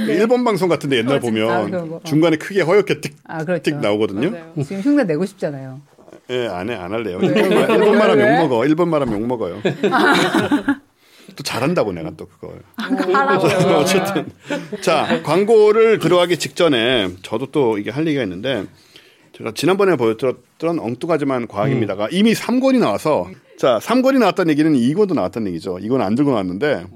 [0.00, 1.74] 아니, 일본 방송 같은데 옛날 어, 보면.
[1.74, 2.00] 어.
[2.04, 3.62] 중간에 크게 허옇게 틱, 아, 그렇죠.
[3.62, 4.30] 틱 나오거든요.
[4.30, 4.52] 맞아요.
[4.64, 5.80] 지금 흉내 내고 싶잖아요.
[6.30, 7.18] 예, 안 해, 안 할래요.
[7.22, 8.36] 일본, 말, 말하면 왜?
[8.36, 8.66] 욕먹어.
[8.66, 9.62] 일본 말하면 욕먹어요.
[11.36, 12.60] 또 잘한다고 내가 또 그걸.
[12.76, 13.76] 하라고요.
[13.78, 14.26] 어쨌든.
[14.80, 18.64] 자, 광고를 들어가기 직전에 저도 또 이게 할 얘기가 있는데
[19.36, 25.78] 제가 지난번에 보여드렸던 엉뚱하지만 과학입니다가 이미 3권이 나와서 자, 3권이 나왔다는 얘기는 2권도 나왔다는 얘기죠.
[25.80, 26.86] 이건 안 들고 나왔는데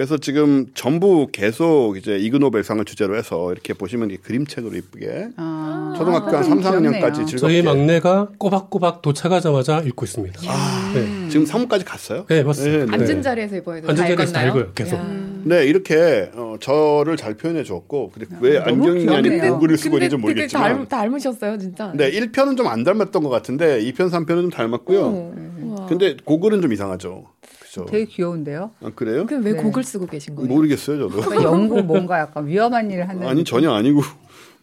[0.00, 6.34] 그래서 지금 전부 계속 이제 이그노벨상을 주제로 해서 이렇게 보시면 이 그림책으로 이쁘게 아, 초등학교
[6.38, 10.40] 한 3, 4학년까지 즐겁게 저희 막내가 꼬박꼬박 도착하자마자 읽고 있습니다.
[10.48, 10.92] 아.
[10.94, 11.28] 네.
[11.28, 12.24] 지금 3권까지 갔어요?
[12.30, 12.86] 네, 맞습니다.
[12.86, 13.20] 네, 앉은 네.
[13.20, 13.90] 자리에서 입어야 돼요.
[13.90, 14.44] 앉은 다 자리에서 다?
[14.46, 14.96] 읽어요, 계속.
[14.96, 15.06] 야.
[15.44, 19.52] 네, 이렇게 어, 저를 잘 표현해 주었고 근데 왜 너무 안경이 아닌 귀엽네요.
[19.52, 21.92] 모글을 쓰고 있는지 되게 모르겠지만 닮, 닮으셨어요, 진짜.
[21.94, 25.00] 네, 1편은 좀 안 닮았던 것 같은데 2편, 3편은 좀 닮았고요.
[25.04, 25.34] 어.
[25.62, 25.86] 우와.
[25.88, 27.26] 근데 고글은 좀 이상하죠.
[27.70, 27.84] 그죠?
[27.86, 28.72] 되게 귀여운데요?
[28.82, 29.26] 아, 그래요?
[29.26, 29.62] 그럼 왜 네.
[29.62, 30.48] 곡을 쓰고 계신 거예요?
[30.52, 31.42] 모르겠어요, 저도.
[31.42, 33.26] 연구 뭔가 약간 위험한 일을 하는.
[33.26, 34.02] 아니, 전혀 아니고.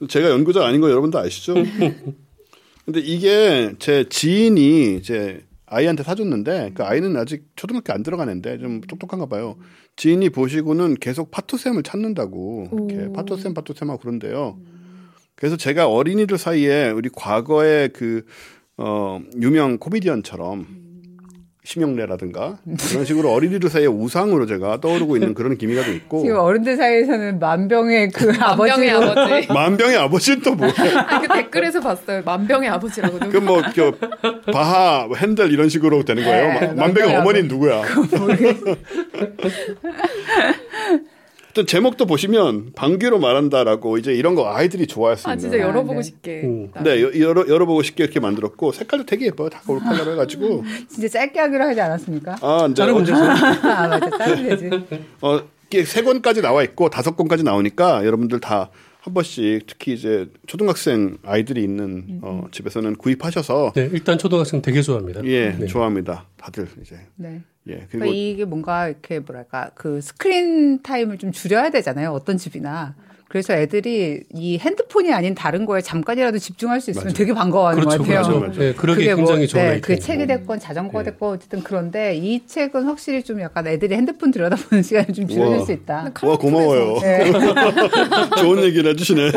[0.09, 1.53] 제가 연구자 아닌 거 여러분도 아시죠?
[2.85, 8.81] 근데 이게 제 지인이 이제 아이한테 사줬는데 그 아이는 아직 초등학교 안 들어간 애인데 좀
[8.81, 9.57] 똑똑한가 봐요.
[9.95, 13.13] 지인이 보시고는 계속 파토샘을 찾는다고 이렇게 오.
[13.13, 14.59] 파토샘 파토샘 하고 그런데요.
[15.35, 18.23] 그래서 제가 어린이들 사이에 우리 과거의 그
[18.77, 20.86] 어, 유명 코미디언처럼
[21.67, 26.77] 심영래라든가 그런 식으로 어린이들 사이에 우상으로 제가 떠오르고 있는 그런 기미가 좀 있고 지금 어른들
[26.77, 29.47] 사이에서는 만병의 그 만병의 아버지.
[29.51, 30.73] 만병의 아버지는 또 뭐예요?
[30.95, 32.21] 아, 그 댓글에서 봤어요.
[32.23, 33.19] 만병의 아버지라고.
[33.19, 33.91] 그뭐 저
[34.53, 36.47] 바하 핸델 이런 식으로 되는 거예요.
[36.47, 37.81] 네, 마- 만병의 만병의 어머니는 누구야?
[41.57, 44.85] 또 제목도 보시면 방귀로 말한다라고 이제 이런 거 아이들이
[45.17, 45.35] 수 아.
[45.35, 46.01] 진짜 열어보고 네.
[46.03, 46.41] 싶게.
[46.43, 46.71] 음.
[46.83, 49.49] 네, 여- 열어 열어보고 쉽게 이렇게 만들었고 색깔도 되게 예뻐요.
[49.49, 52.35] 다 컬러로 해가지고 진짜 짧게 하기로 하지 않았습니까?
[52.41, 53.17] 아 이제 어제 문제죠.
[53.17, 54.69] 아 맞아 짧으면 되지.
[55.21, 58.69] 어 이게 세 권까지 나와 있고 다섯 권까지 나오니까 여러분들 다
[59.07, 65.23] 한 번씩 특히 이제 초등학생 아이들이 있는 어, 집에서는 구입하셔서 네, 일단 초등학생 되게 좋아합니다.
[65.23, 65.65] 예 네.
[65.65, 66.27] 좋아합니다.
[66.35, 67.41] 다들 이제 네.
[67.67, 72.11] 예 그러니까 그리고 이게 뭔가 이렇게 뭐랄까 그 screen time을 좀 줄여야 되잖아요.
[72.11, 72.95] 어떤 집이나
[73.37, 77.13] 그래서 애들이 이 핸드폰이 아닌 다른 거에 잠깐이라도 집중할 수 있으면 맞아요.
[77.13, 78.23] 되게 반가워하는 그렇죠, 것 같아요.
[78.23, 78.39] 그렇죠.
[78.39, 78.51] 맞아요.
[78.59, 79.79] 네, 그러게 그게 굉장히 뭐, 좋은 네.
[79.79, 81.11] 그 책이 됐건 자전거가 네.
[81.11, 85.59] 됐건 어쨌든 그런데 이 책은 확실히 좀 약간 애들이 핸드폰 들여다보는 시간이 좀 줄어들.
[85.67, 86.11] 수 있다.
[86.23, 86.99] 와 고마워요.
[87.01, 87.31] 네.
[88.41, 89.31] 좋은 얘기를 해주시네.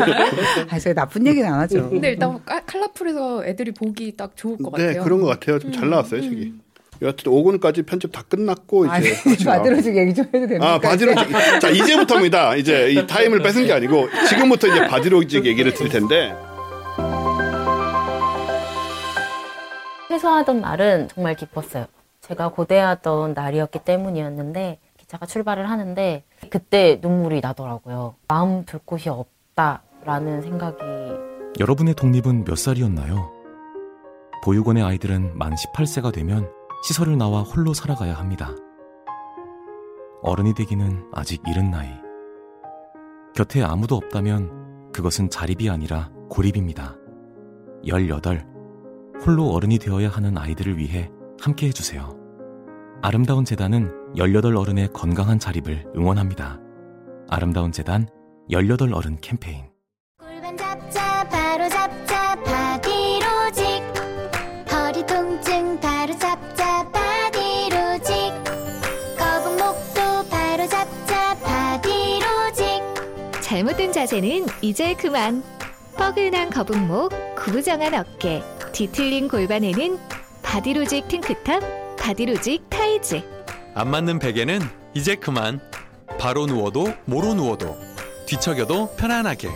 [0.69, 1.87] 아, 제가 나쁜 얘기는 안 하죠.
[1.91, 5.03] 근데 일단 칼- 칼라풀에서 애들이 보기 딱 좋을 것네 같아요.
[5.03, 5.59] 그런 것 같아요.
[5.59, 6.53] 좀잘 나왔어요 책이.
[7.01, 9.15] 여하튼 5권까지 편집 다 끝났고 이제.
[9.45, 10.73] 바디로직 얘기 좀 해도 됩니까?
[10.73, 12.55] 아 바디로직 자 이제부터입니다.
[12.55, 16.35] 이제 이 타임을 뺏은 게 아니고 지금부터 이제 바디로직 얘기를 드릴 텐데
[20.09, 21.85] 퇴소하던 날은 정말 기뻤어요.
[22.21, 28.15] 제가 고대하던 날이었기 때문이었는데 기차가 출발을 하는데 그때 눈물이 나더라고요.
[28.27, 30.77] 마음 둘 곳이 없다라는 생각이
[31.59, 33.31] 여러분의 독립은 몇 살이었나요?
[34.43, 36.49] 보육원의 아이들은 만 18세가 되면
[36.83, 38.55] 시설을 나와 홀로 살아가야 합니다.
[40.23, 41.89] 어른이 되기는 아직 이른 나이.
[43.35, 46.95] 곁에 아무도 없다면 그것은 자립이 아니라 고립입니다.
[47.85, 48.45] 18.
[49.25, 52.17] 홀로 어른이 되어야 하는 아이들을 위해 함께 해주세요.
[53.01, 56.59] 아름다운 재단은 18 어른의 건강한 자립을 응원합니다.
[57.29, 58.07] 아름다운 재단
[58.49, 59.70] 18 어른 캠페인.
[73.61, 75.43] 잘못된 자세는 이제 그만.
[75.95, 79.99] 뻐근한 거북목, 구부정한 어깨, 뒤틀린 골반에는
[80.41, 81.61] 바디로직 탱크탑,
[81.95, 83.21] 바디로직 타이즈.
[83.75, 84.61] 안 맞는 베개는
[84.95, 85.61] 이제 그만.
[86.17, 87.77] 바로 누워도 모로 누워도
[88.25, 89.49] 뒤척여도 편안하게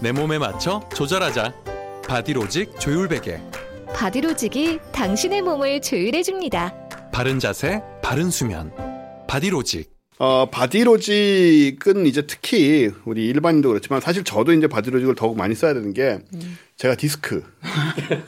[0.00, 1.54] 내 몸에 맞춰 조절하자.
[2.08, 3.40] 바디로직 조율 베개.
[3.94, 6.74] 바디로직이 당신의 몸을 조율해 줍니다.
[7.12, 8.72] 바른 자세, 바른 수면.
[9.28, 9.93] 바디로직.
[10.18, 15.92] 어, 바디로직은 이제 특히 우리 일반인도 그렇지만 사실 저도 이제 바디로직을 더욱 많이 써야 되는
[15.92, 16.18] 게
[16.76, 17.42] 제가 디스크.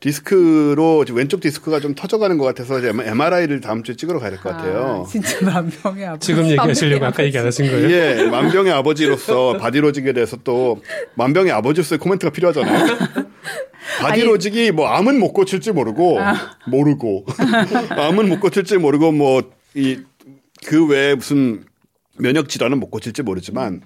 [0.00, 4.40] 디스크로 지금 왼쪽 디스크가 좀 터져가는 것 같아서 이제 MRI를 다음 주에 찍으러 가야 될
[4.40, 5.04] 것 같아요.
[5.06, 7.88] 아, 진짜 만병의 아버 지금 얘기하시려고 아까 얘기 안 하신 거예요?
[7.88, 10.82] 예, 만병의 아버지로서 바디로직에 대해서 또
[11.14, 12.96] 만병의 아버지로서의 코멘트가 필요하잖아요.
[14.00, 16.18] 바디로직이 뭐 암은 못 고칠지 모르고
[16.66, 17.24] 모르고
[17.90, 20.00] 암은 못 고칠지 모르고 뭐이
[20.66, 21.64] 그 외에 무슨
[22.18, 23.82] 면역 질환은 못 고칠지 모르지만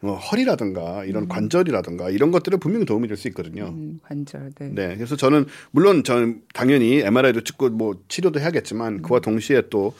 [0.00, 3.66] 뭐 허리라든가 이런 관절이라든가 이런 것들은 분명히 도움이 될 수 있거든요.
[3.68, 4.50] 음, 관절.
[4.58, 4.70] 네.
[4.74, 9.94] 네, 그래서 저는 물론 저는 당연히 MRI도 찍고 뭐 치료도 해야겠지만 그와 동시에 또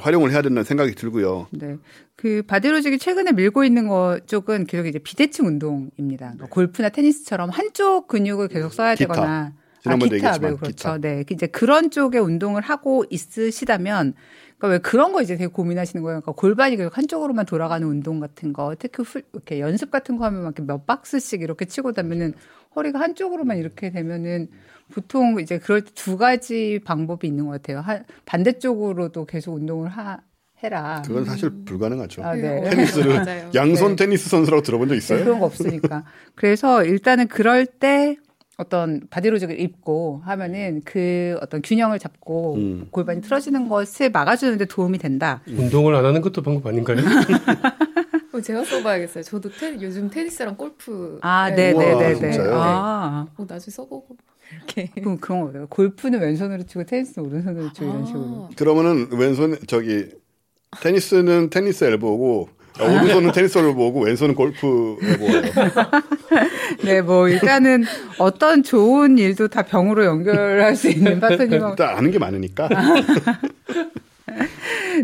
[0.00, 1.48] 활용을 해야 된다는 생각이 들고요.
[1.50, 1.76] 네.
[2.16, 6.24] 그 바디로직이 최근에 밀고 있는 것 쪽은 계속 이제 비대칭 운동입니다.
[6.32, 9.12] 그러니까 골프나 테니스처럼 한쪽 근육을 계속 써야 기타.
[9.12, 10.74] 되거나 지난번에도 아, 기타, 얘기했지만 네, 그렇죠.
[10.74, 10.98] 기타.
[10.98, 11.24] 네.
[11.30, 14.14] 이제 그런 쪽의 운동을 하고 있으시다면
[14.58, 16.20] 그러니까 왜 그런 거 이제 되게 고민하시는 거예요.
[16.20, 20.42] 그러니까 골반이 계속 한쪽으로만 돌아가는 운동 같은 거, 특히 후, 이렇게 연습 같은 거 하면
[20.42, 22.34] 막 이렇게 몇 박스씩 이렇게 치고 다면은
[22.76, 24.48] 허리가 한쪽으로만 이렇게 되면은
[24.92, 27.80] 보통 이제 그럴 때 두 가지 방법이 있는 것 같아요.
[27.80, 30.18] 한, 반대쪽으로도 계속 운동을 하,
[30.62, 31.02] 해라.
[31.06, 32.22] 그건 사실 불가능하죠.
[32.24, 32.62] 아, 네.
[32.70, 33.50] 테니스를.
[33.54, 34.04] 양손 네.
[34.04, 35.24] 테니스 선수라고 들어본 적 있어요?
[35.24, 36.04] 그런 거 없으니까.
[36.34, 38.16] 그래서 일단은 그럴 때
[38.56, 42.88] 어떤 바디로직을 입고 하면은 그 어떤 균형을 잡고 음.
[42.90, 45.42] 골반이 틀어지는 것을 막아주는데 도움이 된다.
[45.48, 46.98] 운동을 안 하는 것도 방법 아닌가요?
[48.32, 49.22] 어, 제가 써봐야겠어요.
[49.24, 51.18] 저도 테, 요즘 테니스랑 골프.
[51.22, 51.72] 아, 네.
[51.72, 52.38] 네, 우와, 네, 네, 네.
[52.50, 54.16] 아, 어, 나중에 써보고
[54.52, 54.90] 이렇게.
[55.00, 55.66] 그럼 그런 거예요.
[55.68, 58.50] 골프는 왼손으로 치고 테니스는 오른손으로 치고 이런 식으로.
[58.56, 60.08] 그러면은 왼손 저기
[60.80, 62.48] 테니스는 테니스 엘보고
[62.80, 65.42] 오른손은 테니스 엘보고 왼손은 골프 엘보예요.
[66.84, 67.84] 네, 뭐 일단은
[68.18, 72.68] 어떤 좋은 일도 다 병으로 연결할 수 있는 파트님하고 일단 아는 게 많으니까.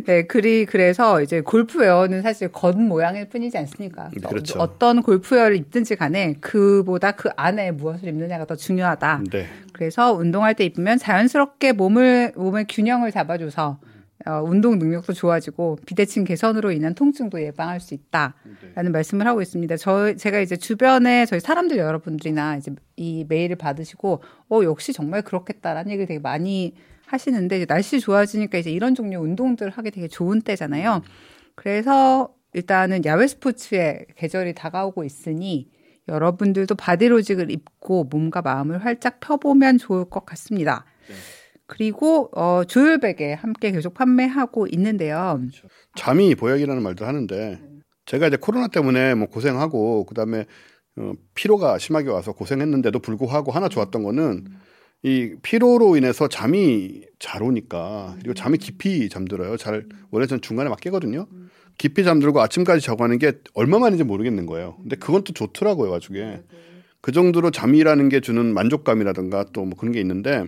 [0.06, 4.08] 네, 그리 그래서 이제 골프웨어는 사실 겉 모양일 뿐이지 않습니까?
[4.10, 4.58] 그래서 그렇죠.
[4.58, 9.24] 어떤 골프웨어를 입든지 간에 그보다 그 안에 무엇을 입느냐가 더 중요하다.
[9.30, 9.46] 네.
[9.72, 13.78] 그래서 운동할 때 입으면 자연스럽게 몸을 몸의 균형을 잡아줘서
[14.26, 19.76] 어, 운동 능력도 좋아지고 비대칭 개선으로 인한 통증도 예방할 수 있다라는 말씀을 하고 있습니다.
[19.78, 25.90] 저 제가 이제 주변에 저희 사람들 여러분들이나 이제 이 메일을 받으시고 어 역시 정말 그렇겠다라는
[25.90, 26.74] 얘기를 되게 많이
[27.06, 31.02] 하시는데 이제 날씨 좋아지니까 이제 이런 종류 운동들 하기 되게 좋은 때잖아요.
[31.54, 35.70] 그래서 일단은 야외 스포츠의 계절이 다가오고 있으니
[36.08, 40.84] 여러분들도 바디로직을 입고 몸과 마음을 활짝 펴보면 좋을 것 같습니다.
[41.70, 45.40] 그리고 어, 조율백에 함께 계속 판매하고 있는데요.
[45.94, 47.60] 잠이 보약이라는 말도 하는데
[48.06, 50.46] 제가 이제 코로나 때문에 뭐 고생하고 그다음에
[50.96, 54.48] 어, 피로가 심하게 와서 고생했는데도 불구하고 하나 좋았던 거는
[55.04, 59.56] 이 피로로 인해서 잠이 잘 오니까 그리고 잠이 깊이 잠들어요.
[59.56, 61.28] 잘 원래 전 중간에 막 깨거든요.
[61.78, 64.76] 깊이 잠들고 아침까지 자고 하는 게 얼마만인지 모르겠는 거예요.
[64.80, 66.42] 근데 그건 또 좋더라고요, 와중에.
[67.00, 70.44] 그 정도로 잠이라는 게 주는 만족감이라든가 또 뭐 그런 게 있는데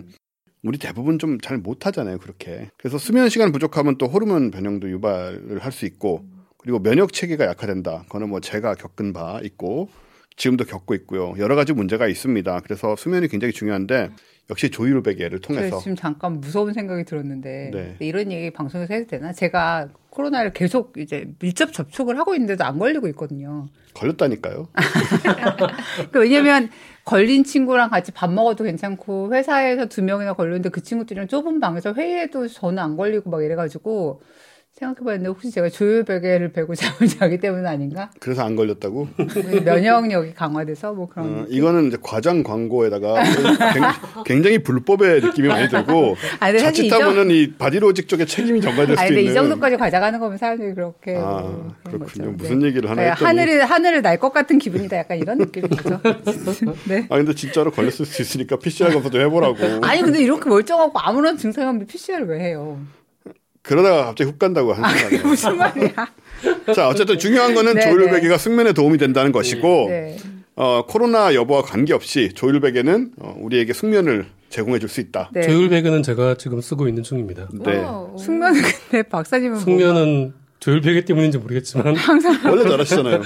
[0.62, 2.70] 우리 대부분 좀 잘 못하잖아요, 그렇게.
[2.76, 6.24] 그래서 수면 시간 부족하면 또 호르몬 변형도 유발을 할 수 있고
[6.58, 8.02] 그리고 면역 체계가 약화된다.
[8.04, 9.88] 그거는 뭐 제가 겪은 바 있고
[10.36, 11.34] 지금도 겪고 있고요.
[11.38, 12.60] 여러 가지 문제가 있습니다.
[12.60, 14.10] 그래서 수면이 굉장히 중요한데
[14.50, 17.96] 역시 조율베개를 저 통해서 지금 잠깐 무서운 생각이 들었는데 네.
[18.00, 19.32] 이런 얘기 방송에서 해도 되나?
[19.32, 23.66] 제가 코로나를 계속 이제 밀접 접촉을 하고 있는데도 안 걸리고 있거든요.
[23.94, 24.68] 걸렸다니까요.
[26.12, 26.70] 그 왜냐면
[27.04, 32.48] 걸린 친구랑 같이 밥 먹어도 괜찮고 회사에서 두 명이나 걸렸는데 그 친구들이랑 좁은 방에서 회의해도
[32.48, 34.22] 저는 안 걸리고 막 이래가지고
[34.82, 38.10] 생각해봤는데 혹시 제가 조율베개를 베고 잠을 자기 때문 아닌가?
[38.18, 39.06] 그래서 안 걸렸다고?
[39.64, 41.40] 면역력이 강화돼서 뭐 그런.
[41.42, 46.88] 어, 이거는 이제 과장 광고에다가 굉- 굉장히 불법의 느낌이 많이 들고 아, 근데 사실 이
[46.88, 49.32] 정- 자칫하면은 이 바디로직 쪽에 책임이 전가될 수도 아니, 근데 있는.
[49.32, 51.16] 이 정도까지 가져가는 거면 사람들이 그렇게.
[51.16, 52.06] 아, 뭐 그렇군요.
[52.06, 52.30] 거죠.
[52.32, 53.26] 무슨 얘기를 하나 네, 했더니.
[53.26, 54.96] 하늘이, 하늘을 날 것 같은 기분이다.
[54.98, 56.00] 약간 이런 느낌인 거죠.
[56.88, 57.06] 네.
[57.10, 59.56] 아 근데 진짜로 걸렸을 수 있으니까 PCR 검사 좀 해보라고.
[59.84, 62.78] 아니, 근데 이렇게 멀쩡하고 아무런 증상이 없는데 PCR을 왜 해요?
[63.62, 65.28] 그러다가 갑자기 훅 간다고 한 그게 순간에.
[65.28, 65.92] 무슨 말이야.
[66.74, 70.16] 자 어쨌든 중요한 거는 네, 조율베개가 숙면에 도움이 된다는 것이고 네.
[70.56, 75.30] 어, 코로나 여부와 관계없이 조율베개는 어, 우리에게 숙면을 제공해 줄 수 있다.
[75.32, 75.42] 네.
[75.42, 77.48] 조율베개는 제가 지금 쓰고 있는 중입니다.
[77.64, 77.78] 네.
[77.78, 78.18] 와우.
[78.18, 81.94] 숙면은 근데 박사님은 뭐 숙면은 조율베개 때문인지 모르겠지만
[82.46, 83.22] 원래 잘하시잖아요.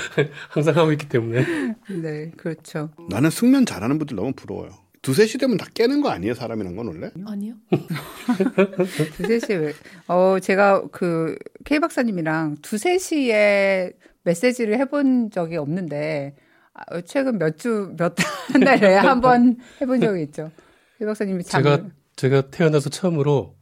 [0.49, 1.45] 항상 하고 있기 때문에
[1.89, 2.91] 네, 그렇죠.
[3.11, 4.71] 나는 숙면 잘하는 분들 너무 부러워요.
[5.07, 7.11] 두세 시 되면 다 깨는 거 아니에요, 사람이란 건 원래?
[7.25, 7.55] 아니요.
[9.17, 9.73] 두세 시에 왜,
[10.09, 13.93] 어, 제가 그, K 박사님이랑 두세 시에
[14.25, 16.35] 메시지를 해본 적이 없는데,
[16.75, 18.15] 아, 최근 몇 주, 몇,
[18.53, 20.51] 한 달에 한 번 해본 적이 있죠.
[20.99, 23.55] K 박사님이 잠을, 제가 제가 태어나서 처음으로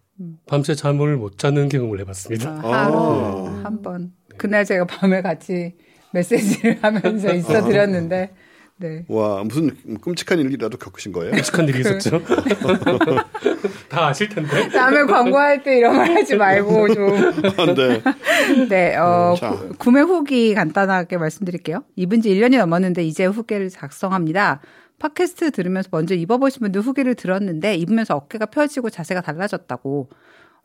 [0.47, 2.63] 밤새 잠을 못 자는 경험을 해봤습니다.
[2.65, 3.61] 어, 하루 아.
[3.65, 4.13] 한 번.
[4.39, 5.75] 그날 제가 밤에 같이
[6.15, 8.33] 메시지를 하면서 있어 드렸는데,
[8.77, 9.05] 네.
[9.09, 11.31] 와 무슨 끔찍한 일이라도 겪으신 거예요?
[11.33, 12.21] 끔찍한 일이 있었죠.
[13.89, 14.69] 다 아실 텐데.
[14.69, 17.09] 다음에 광고할 때 이런 말 하지 말고 좀.
[17.57, 18.03] 아, 네.
[18.69, 19.51] 네, 어, 자.
[19.51, 21.85] 구- 구매 후기 간단하게 말씀드릴게요.
[21.97, 24.61] 입은 지 1년이 넘었는데 이제 후기를 작성합니다.
[24.99, 30.09] 팟캐스트 들으면서 먼저 입어보신 분들 후기를 들었는데 입으면서 어깨가 펴지고 자세가 달라졌다고.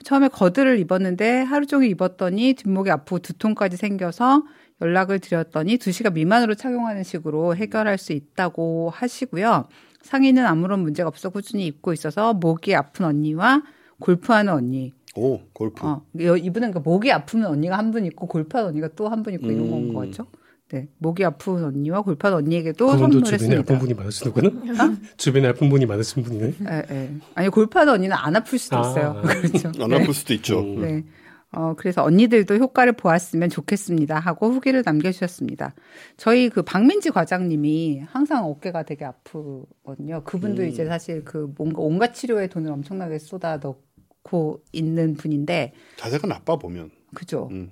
[0.03, 4.43] 처음에 거드를 입었는데 하루 종일 입었더니 뒷목이 아프고 두통까지 생겨서
[4.81, 9.65] 연락을 드렸더니 2시간 미만으로 착용하는 식으로 해결할 수 있다고 하시고요.
[10.01, 13.61] 상의는 아무런 문제가 없어 꾸준히 입고 있어서 목이 아픈 언니와
[13.99, 15.85] 골프하는 언니, 오 골프.
[15.85, 19.33] 어, 여- 이분은 그 목이 아프면 언니가 한 분 있고 골프하는 언니가 또 한 분
[19.33, 19.93] 있고 이런 건 음.
[19.93, 20.25] 거죠.
[20.71, 23.61] 네, 목이 아픈 언니와 골프하는 언니에게도 그분도 주변에 선물했습니다.
[23.61, 24.97] 아픈 분이 많으시는구나.
[25.17, 26.53] 주변에 아픈 분이 많으신 분이네.
[26.69, 27.09] 예, 예.
[27.35, 29.15] 아니 골프하는 언니는 안 아플 수도 아, 있어요.
[29.17, 29.21] 아.
[29.27, 29.71] 그렇죠.
[29.81, 29.95] 안 네.
[30.01, 30.59] 아플 수도 있죠.
[30.61, 31.03] 음.
[31.51, 31.59] 네.
[31.59, 34.19] 어, 그래서 언니들도 효과를 보았으면 좋겠습니다.
[34.19, 35.73] 하고 후기를 남겨주셨습니다.
[36.17, 40.23] 저희 그 박민지 과장님이 항상 어깨가 되게 아프거든요.
[40.23, 40.67] 그분도 음.
[40.67, 46.91] 이제 사실 그 뭔가 온갖 치료에 돈을 엄청나게 쏟아 넣고 있는 분인데, 자세가 나빠 보면.
[47.15, 47.49] 그죠?
[47.51, 47.71] 음.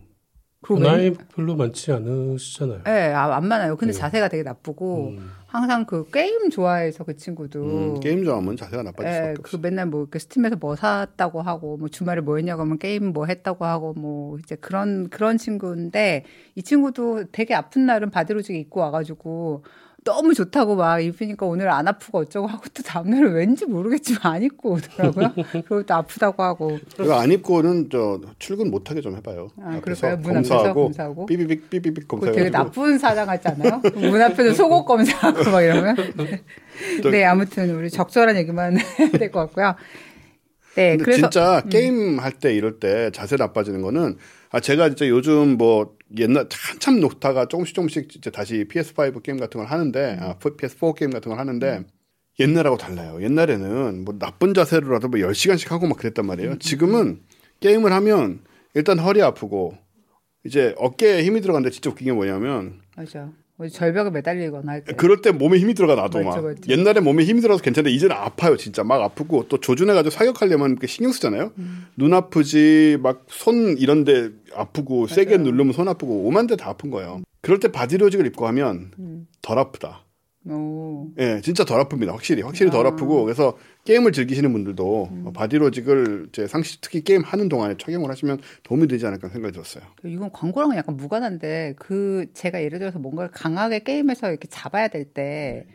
[0.61, 2.81] 그리고 나이 별로 많지 않으시잖아요.
[2.87, 3.77] 예, 아, 안 많아요.
[3.77, 3.99] 근데 네.
[3.99, 5.29] 자세가 되게 나쁘고 음.
[5.47, 9.55] 항상 그 게임 좋아해서 그 친구도 음, 게임 좋아하면 자세가 나빠질 예, 수밖에 그.
[9.61, 13.65] 맨날 뭐 이렇게 스팀에서 뭐 샀다고 하고 뭐 주말에 뭐 했냐고 하면 게임 뭐 했다고
[13.65, 19.63] 하고 뭐 이제 그런 그런 친구인데 이 친구도 되게 아픈 날은 바디로직 입고 와가지고
[20.07, 24.71] 너무 좋다고 막 입으니까 오늘 안 아프고 어쩌고 하고 또 다음날은 왠지 모르겠지만 안 입고
[24.75, 25.33] 오더라고요.
[25.51, 29.49] 그리고 또 아프다고 하고 이거 안 입고는 저 출근 못하게 좀 해봐요.
[29.61, 30.15] 아, 그럴까요?
[30.17, 31.25] 문 앞에서 검사하고, 검사하고?
[31.25, 33.81] 삐비빅 삐비빅 그거 되게 나쁜 사장 같지 않아요?
[33.95, 35.95] 문 앞에서 속옷 검사하고 막 이러면.
[37.03, 39.75] 또- 네, 아무튼 우리 적절한 얘기만 해야 될 것 같고요.
[40.77, 44.17] 네, 근데 그래서 진짜 게임 할 때 이럴 때 자세 나빠지는 거는
[44.51, 49.59] 아 제가 진짜 요즘 뭐 옛날 한참 놓다가 조금씩 조금씩 이제 다시 PS5 게임 같은
[49.59, 51.83] 걸 하는데 아 PS4 게임 같은 걸 하는데
[52.39, 53.17] 옛날하고 달라요.
[53.21, 56.59] 옛날에는 뭐 나쁜 자세로라도 뭐 10시간씩 하고 막 그랬단 말이에요.
[56.59, 57.21] 지금은
[57.59, 58.41] 게임을 하면
[58.75, 59.75] 일단 허리 아프고
[60.45, 63.31] 이제 어깨에 힘이 들어가는데 진짜 웃긴 게 뭐냐면 맞아.
[63.59, 64.93] 뭐 절벽에 매달리거나 할 때.
[64.93, 66.61] 그럴 때 몸에 힘이 들어가 나도 맞죠, 막 맞죠.
[66.69, 71.51] 옛날에 몸에 힘이 들어서 괜찮은데 이제는 아파요 진짜 막 아프고 또 조준해가지고 사격하려면 신경 쓰잖아요
[71.57, 71.87] 음.
[71.95, 77.21] 눈 아프지 막 손 이런데 아프고 세게 누르면 손 아프고 오만 데 다 아픈 거예요
[77.41, 79.27] 그럴 때 바디로직을 입고 하면 음.
[79.41, 80.03] 덜 아프다
[80.49, 81.11] 오.
[81.19, 82.89] 예 진짜 덜 아픕니다 확실히 확실히 덜 아.
[82.89, 85.33] 아프고 그래서 게임을 즐기시는 분들도 음.
[85.33, 90.31] 바디로직을 이제 상시 특히 게임 하는 동안에 착용을 하시면 도움이 되지 않을까 생각이 들었어요 이건
[90.31, 95.65] 광고랑 약간 무관한데 그 제가 예를 들어서 뭔가를 강하게 게임에서 이렇게 잡아야 될 때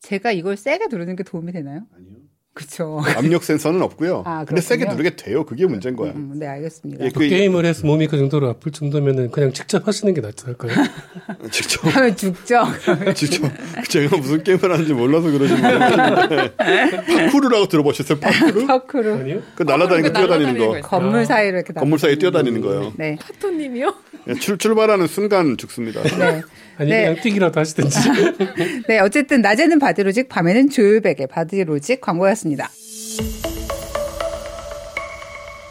[0.00, 1.86] 제가 이걸 세게 누르는 게 도움이 되나요?
[1.96, 2.16] 아니요
[2.54, 3.02] 그쵸.
[3.16, 4.22] 압력 센서는 없고요.
[4.24, 4.84] 아, 근데 세게.
[4.84, 5.44] 누르게 돼요.
[5.44, 6.12] 그게 문제인 거야.
[6.12, 7.04] 음, 네, 알겠습니다.
[7.04, 10.72] 예, 그그 게임을 해서 몸이 그 정도로 아플 정도면은 그냥 직접 하시는 게 낫지 않을까요?
[11.50, 12.62] 직접 하면 죽죠.
[13.14, 13.50] 직접
[13.88, 16.54] 제가 무슨 게임을 하는지 몰라서 그러지 모르겠는데
[17.06, 18.20] 파쿠르라고 들어보셨어요?
[18.20, 18.66] 파쿠르?
[18.68, 19.42] 파크로 아니요?
[19.56, 20.80] 그 뛰어다니는 날아다니는 거.
[20.80, 22.92] 거 건물 사이로 이렇게 건물 사이에 뛰어다니는 거예요.
[22.96, 23.16] 네.
[23.20, 23.94] 파토님이요?
[24.28, 26.02] 예, 출, 출발하는 순간 죽습니다.
[26.02, 26.42] 네.
[26.76, 27.02] 아니 네.
[27.02, 27.98] 그냥 뛰기라도 하시든지.
[28.88, 32.68] 네, 어쨌든 낮에는 바디로직, 밤에는 조율백의 바디로직 광고였습니다.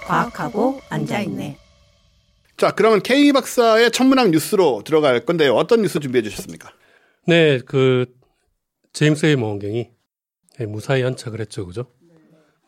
[0.05, 1.57] 과학하고 앉아있네.
[2.57, 5.55] 자, 그러면 K 박사의 천문학 뉴스로 들어갈 건데요.
[5.55, 6.71] 어떤 뉴스 준비해 주셨습니까?
[7.25, 8.05] 네, 그
[8.93, 9.89] 제임스 웹 망원경이
[10.59, 11.87] 네, 무사히 안착을 했죠, 그죠?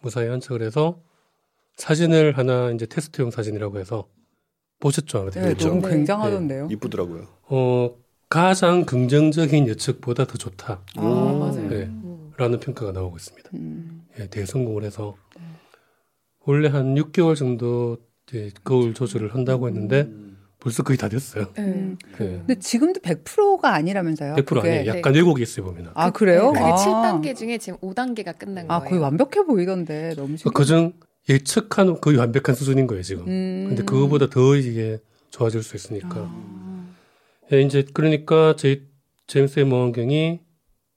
[0.02, 1.02] 무사히 안착을 해서
[1.78, 4.08] 사진을 하나 이제 테스트용 사진이라고 해서
[4.80, 5.70] 보셨죠, 아마 네, 그렇죠?
[5.70, 6.70] 너무 굉장하던데요.
[6.72, 7.28] 이쁘더라고요.
[7.44, 7.96] 어
[8.36, 10.82] 가장 긍정적인 예측보다 더 좋다.
[10.98, 11.70] 아, 맞아요.
[11.70, 11.84] 네.
[11.84, 12.34] 음.
[12.36, 13.50] 라는 평가가 나오고 있습니다.
[13.54, 14.02] 음.
[14.20, 15.16] 예, 대성공을 해서
[16.46, 20.10] 원래 한 6개월 정도 이제 거울 조절을 한다고 했는데
[20.60, 21.46] 벌써 거의 다 됐어요.
[21.54, 21.62] 네.
[21.62, 21.98] 음.
[22.20, 22.26] 예.
[22.46, 24.36] 근데 지금도 100%가 아니라면서요?
[24.36, 24.80] 100% 그게.
[24.80, 24.98] 아니에요.
[24.98, 25.92] 약간 왜곡이 있어요 보면.
[25.94, 26.52] 아, 그래요?
[26.52, 26.76] 그게 아.
[26.76, 28.90] 7단계 중에 지금 5단계가 끝난 아, 거예요.
[28.90, 30.10] 거의 완벽해 보이던데.
[30.18, 30.52] 너무 신기해.
[30.54, 30.92] 그중
[31.30, 33.26] 예측한 거의 완벽한 수준인 거예요 지금.
[33.30, 33.66] 음.
[33.70, 34.98] 근데 그거보다 더 이게
[35.30, 36.10] 좋아질 수 있으니까.
[36.20, 36.55] 아.
[37.54, 38.84] 예, 이제 그러니까 제
[39.28, 40.40] 제임스의 망원경이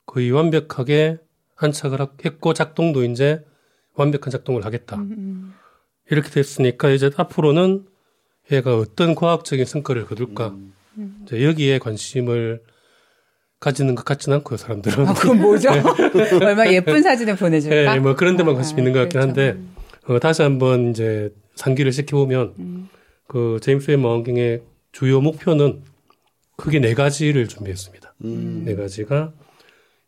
[0.06, 1.18] 거의 완벽하게
[1.56, 3.44] 안착을 하- 했고 작동도 이제
[3.94, 4.96] 완벽한 작동을 하겠다.
[4.96, 5.54] 음,
[6.10, 7.86] 이렇게 됐으니까 이제 앞으로는
[8.52, 10.48] 얘가 어떤 과학적인 성과를 거둘까
[10.96, 11.20] 음.
[11.24, 12.62] 이제 여기에 관심을
[13.60, 15.06] 가지는 것 같지는 않고요 사람들은.
[15.06, 15.68] 아, 그건 뭐죠?
[16.42, 17.94] 얼마 예쁜 사진을 보내줄까?
[17.96, 19.28] 예, 뭐 그런 데만 아, 관심 있는 것 같긴 그렇죠.
[19.28, 19.60] 한데
[20.06, 22.88] 어, 다시 한번 이제 상기를 시켜보면 음.
[23.26, 25.82] 그 제임스 웹 망원경의 주요 목표는
[26.58, 28.14] 크게 네 가지를 준비했습니다.
[28.24, 28.62] 음.
[28.66, 29.32] 네 가지가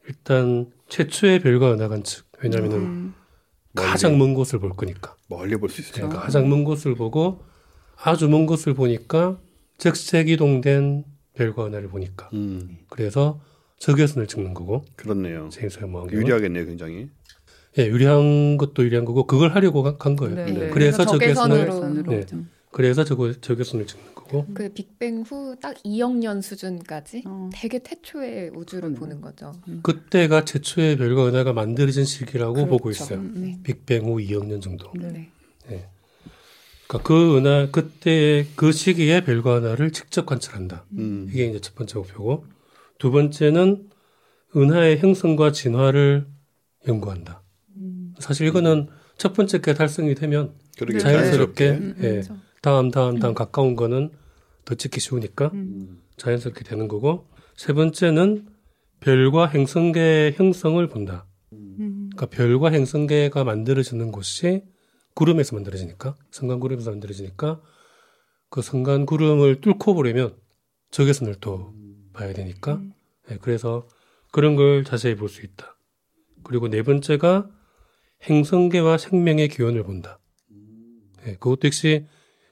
[0.09, 2.27] 일단 최초의 별과 은하 관 측.
[2.43, 3.15] 왜냐하면은 음.
[3.75, 5.15] 가장 먼 곳을 볼 거니까.
[5.29, 6.09] 멀리 볼 수 있어요.
[6.09, 7.45] 네, 가장 먼 곳을 보고
[8.03, 9.39] 아주 먼 곳을 보니까
[9.79, 12.29] 적색 이동된 별과 은하를 보니까.
[12.35, 13.41] 음, 그래서
[13.79, 15.49] 적외선을 찍는 거고 그렇네요.
[15.53, 15.79] 제임스.
[16.11, 17.09] 유리하겠네요, 굉장히.
[17.79, 20.35] 예, 유리한 것도 유리한 거고 그걸 하려고 간- 간 거예요.
[20.35, 20.53] 네, 네.
[20.67, 20.71] 네.
[20.71, 22.27] 그래서 적외선을 네.
[22.73, 24.47] 그래서 적외선을 찍는 거 고.
[24.55, 27.51] 그 빅뱅 후 딱 2억 년 수준까지 어.
[27.53, 28.99] 되게 태초의 우주를 그러네요.
[29.01, 29.53] 보는 거죠.
[29.83, 33.05] 그때가 최초의 별과 은하가 만들어진 시기라고 보고 그렇죠.
[33.05, 33.19] 있어요.
[33.19, 34.91] 음, 빅뱅 후 2억 년 정도.
[34.95, 35.31] 네.
[35.69, 35.89] 네.
[36.87, 40.87] 그러니까 그 은하 그때 그 시기에 별과 은하를 직접 관찰한다.
[40.93, 41.27] 음.
[41.31, 42.47] 이게 이제 첫 번째 목표고
[42.99, 43.89] 두 번째는
[44.57, 46.27] 은하의 형성과 진화를
[46.89, 47.43] 연구한다.
[47.77, 48.15] 음.
[48.19, 52.37] 사실 이거는 첫 번째 게 달성이 되면 그러게 자연스럽게 음, 예, 그렇죠.
[52.61, 54.11] 다음 다음 다음 가까운 거는
[54.65, 56.03] 더 찍기 쉬우니까 음.
[56.17, 58.49] 자연스럽게 되는 거고 세 번째는
[59.01, 61.27] 별과 행성계의 형성을 본다.
[61.53, 62.11] 음.
[62.13, 64.63] 그러니까 별과 행성계가 만들어지는 곳이
[65.15, 67.61] 구름에서 만들어지니까 성간 구름에서 만들어지니까
[68.51, 70.37] 그 성간 구름을 뚫고 보려면
[70.91, 71.73] 적외선을 또
[72.13, 72.83] 봐야 되니까
[73.31, 73.89] 예, 그래서
[74.33, 75.77] 그런 걸 자세히 볼 수 있다.
[76.45, 77.51] 그리고 네 번째가
[78.29, 80.19] 행성계와 생명의 기원을 본다.
[81.27, 82.07] 예, 그것도 역시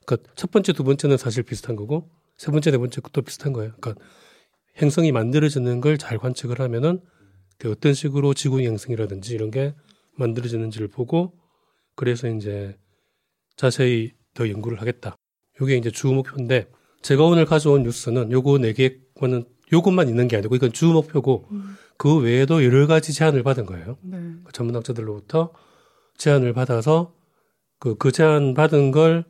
[0.08, 3.72] 그러니까 첫 번째 두 번째는 사실 비슷한 거고 세 번째 네 번째 또 비슷한 거예요.
[3.78, 4.02] 그러니까
[4.80, 7.00] 행성이 만들어지는 걸 잘 관측을 하면은
[7.58, 9.74] 그 어떤 식으로 지구 행성이라든지 이런 게
[10.16, 11.34] 만들어지는지를 보고
[11.94, 12.78] 그래서 이제
[13.56, 15.16] 자세히 더 연구를 하겠다.
[15.60, 16.70] 요게 이제 주 목표인데
[17.02, 21.48] 제가 오늘 가져온 뉴스는 요거 네 개만은 요것만 있는 게 아니고 이건 주 목표고
[21.98, 23.98] 그 외에도 여러 가지 제안을 받은 거예요.
[24.02, 24.18] 네.
[24.44, 25.52] 그 전문학자들로부터
[26.16, 27.14] 제안을 받아서
[27.80, 29.24] 그, 그 제안 받은 걸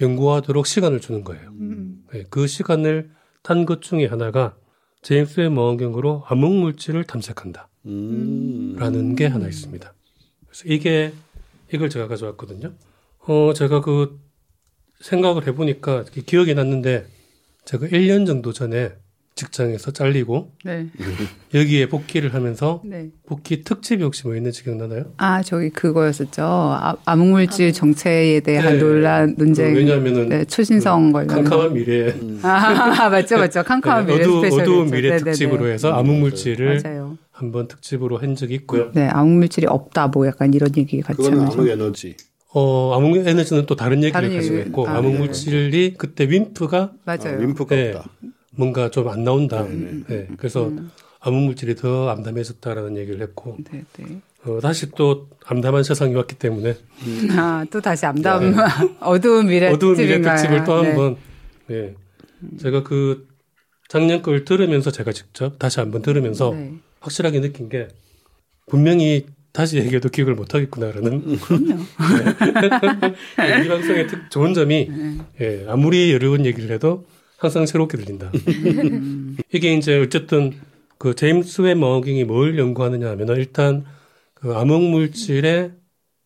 [0.00, 1.50] 연구하도록 시간을 주는 거예요.
[1.50, 2.04] 음.
[2.12, 3.10] 네, 그 시간을
[3.42, 4.56] 탄것 중에 하나가
[5.02, 7.68] 제임스 웹 망원경으로 암흑 물질을 탐색한다.
[7.86, 8.76] 음.
[8.78, 9.94] 라는 게 하나 있습니다.
[10.46, 11.12] 그래서 이게
[11.72, 12.72] 이걸 제가 가져왔거든요.
[13.26, 14.18] 어, 제가 그
[15.00, 17.06] 생각을 해보니까 기억이 났는데
[17.64, 18.94] 제가 1년 정도 전에
[19.44, 20.86] 직장에서 잘리고 네.
[21.52, 23.10] 여기에 복귀를 하면서 네.
[23.26, 25.12] 복귀 특집이 혹시 뭐 있는지 기억나나요?
[25.16, 26.42] 아, 저기 그거였었죠.
[26.44, 28.78] 아, 암흑물질 정체에 대한 네.
[28.78, 29.72] 논란, 논쟁.
[29.72, 31.28] 그 왜냐하면은 네, 초신성 관련.
[31.44, 33.64] 캄캄한 미래 아, 맞죠, 맞죠.
[33.64, 34.60] 캄캄한 미래 어두, special.
[34.62, 37.18] 어두운 미래 특집으로 해서 암흑 물질을 맞아요.
[37.32, 38.92] 한번 특집으로 한 적이 있고요.
[38.94, 41.58] 네, 암흑물질이 없다, 뭐 약간 이런 얘기 같이 그거는 하면서.
[41.60, 42.16] 암흑 에너지.
[42.56, 44.68] 어, 암흑 에너지는 또 다른 얘기를 다른 가지고 얘기.
[44.68, 45.18] 있고 아, 암흑 네.
[45.18, 47.36] 물질이 그때 WIMP가 맞아요.
[47.36, 47.92] 아, WIMP가 네.
[47.96, 48.08] 없다.
[48.56, 49.62] 뭔가 좀 안 나온다.
[49.64, 50.70] 네, 네, 그래서
[51.20, 54.20] 암흑 물질이 더 암담해졌다라는 얘기를 했고 네, 네.
[54.44, 56.76] 어, 다시 또 암담한 세상이 왔기 때문에
[57.36, 58.54] 아, 또 다시 암담,
[59.00, 60.20] 어두운 미래 어두운 미래?
[60.20, 60.88] 특집을 또 네.
[60.88, 61.16] 한번
[61.66, 61.94] 네.
[62.60, 63.26] 제가 그
[63.88, 66.74] 작년 걸 들으면서 제가 직접 다시 한번 들으면서 네.
[67.00, 67.88] 확실하게 느낀 게
[68.66, 71.74] 분명히 다시 얘기해도 기억을 못 하겠구나라는 그럼요.
[73.38, 73.64] 네.
[73.64, 75.18] 이 방송의 특, 좋은 점이 네.
[75.40, 78.30] 예, 아무리 여러 번 얘기를 해도 항상 새롭게 들린다.
[78.34, 79.36] 음.
[79.52, 80.52] 이게 이제 어쨌든
[80.98, 83.84] 그 제임스 웹 머깅이 뭘 연구하느냐 하면 은 일단
[84.34, 85.72] 그 암흑 물질의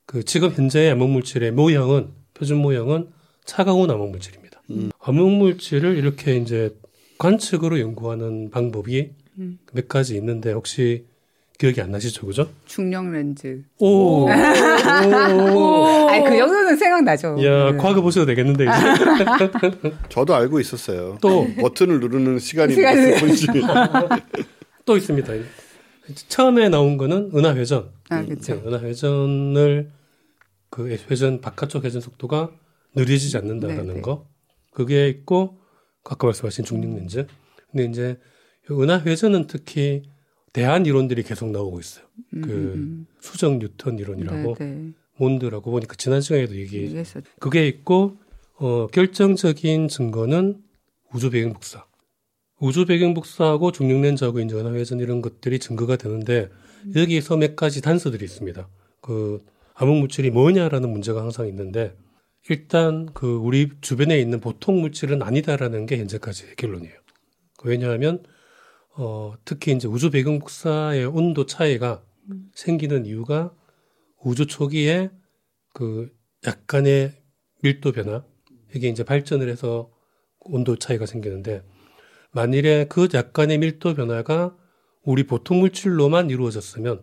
[0.07, 3.09] 그 지금 현재의 암흑 물질의 모형은 표준 모형은
[3.45, 4.63] 차가운 암흑 물질입니다.
[4.71, 4.91] 음.
[5.01, 6.77] 암흑 물질을 이렇게 이제
[7.19, 9.59] 관측으로 연구하는 방법이 음.
[9.73, 11.07] 몇 가지 있는데 혹시
[11.59, 12.49] 기억이 안 나시죠, 그죠?
[12.67, 13.65] 중력 렌즈.
[13.81, 17.37] 오, 오, 아니 그 정도는 생각나죠.
[17.45, 17.77] 야, 네.
[17.77, 18.71] 과거 보셔도 되겠는데 이제
[20.09, 21.19] 저도 알고 있었어요.
[21.21, 22.77] 또 버튼을 누르는 시간이.
[24.87, 25.33] 또 있습니다.
[26.29, 27.91] 처음에 나온 거는 은하회전.
[28.11, 28.55] 아 그렇죠.
[28.55, 29.91] 네, 은하회전을
[30.71, 32.53] 그 회전 바깥쪽 회전 속도가
[32.95, 34.01] 느려지지 않는다라는 네, 네.
[34.01, 34.29] 거.
[34.73, 35.59] 그게 있고
[36.05, 37.27] 아까 말씀하신 중력 렌즈.
[37.73, 38.17] 근데 이제
[38.71, 40.05] 이 은하회전은 특히
[40.59, 42.05] 대안 이론들이 계속 나오고 있어요.
[42.35, 43.99] 음, 그 음, 수정 뉴턴 음.
[43.99, 44.93] 이론이라고 네, 네.
[45.17, 46.93] 몬드라고 보니까 지난 시간에도 얘기.
[47.39, 48.17] 그게 있고
[48.57, 50.61] 어, 결정적인 증거는
[51.13, 51.85] 우주 배경 복사.
[52.61, 56.49] 우주 배경 복사하고 중력 렌즈하고 이제 은하회전 이런 것들이 증거가 되는데
[56.97, 58.69] 여기서 몇 가지 단서들이 있습니다.
[59.01, 59.39] 그
[59.75, 61.95] 암흑 물질이 뭐냐라는 문제가 항상 있는데
[62.49, 66.95] 일단 그 우리 주변에 있는 보통 물질은 아니다라는 게 현재까지의 결론이에요.
[67.63, 68.25] 왜냐하면
[69.01, 72.03] 어, 특히 이제 우주 배경 복사의 온도 차이가
[72.53, 73.55] 생기는 이유가
[74.21, 75.11] 우주 초기에
[75.73, 76.13] 그
[76.45, 77.13] 약간의
[77.63, 78.25] 밀도 변화
[78.75, 79.93] 이게 이제 발전을 해서
[80.41, 81.63] 온도 차이가 생기는데
[82.33, 84.57] 만일에 그 약간의 밀도 변화가
[85.05, 87.03] 우리 보통 물질로만 이루어졌으면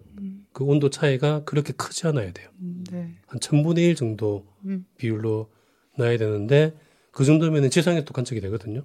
[0.52, 2.50] 그 온도 차이가 그렇게 크지 않아야 돼요.
[2.60, 3.16] 음, 네.
[3.26, 4.86] 한 천분의 일 정도 음.
[4.98, 5.50] 비율로
[5.98, 6.78] 나야 되는데
[7.12, 8.84] 그 정도면은 지상에도 관측이 되거든요.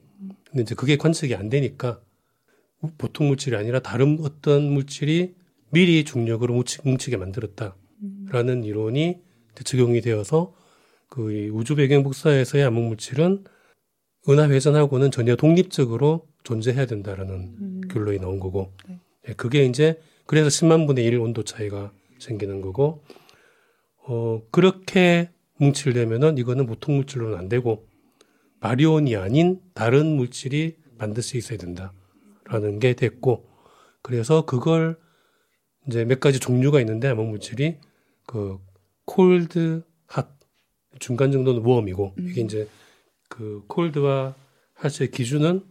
[0.49, 2.01] 근데 이제 그게 관측이 안 되니까
[2.99, 5.35] 보통 물질이 아니라 다른 어떤 물질이
[5.71, 9.19] 미리 중력으로 뭉치, 뭉치게 만들었다라는 이론이
[9.53, 10.55] 이제 적용이 되어서
[11.09, 13.45] 그이 우주 배경 복사에서의 암흑 물질은
[14.29, 18.73] 은하 회전하고는 전혀 독립적으로 존재해야 된다라는 결론이 나온 거고.
[19.29, 23.03] 예, 그게 이제 그래서 10만 분의 1 온도 차이가 생기는 거고.
[24.07, 27.87] 어 그렇게 뭉치려면은 이거는 보통 물질로는 안 되고
[28.61, 31.93] 바리온이 아닌 다른 물질이 반드시 있어야 된다
[32.51, 33.49] 라는 게 됐고
[34.03, 34.99] 그래서 그걸
[35.87, 37.79] 이제 몇 가지 종류가 있는데 암흑 물질이
[38.27, 38.59] 그
[39.05, 40.29] 콜드 핫
[40.99, 42.69] 중간 정도는 웜이고 이게 이제
[43.29, 44.35] 그 콜드와
[44.75, 45.65] 핫의 기준은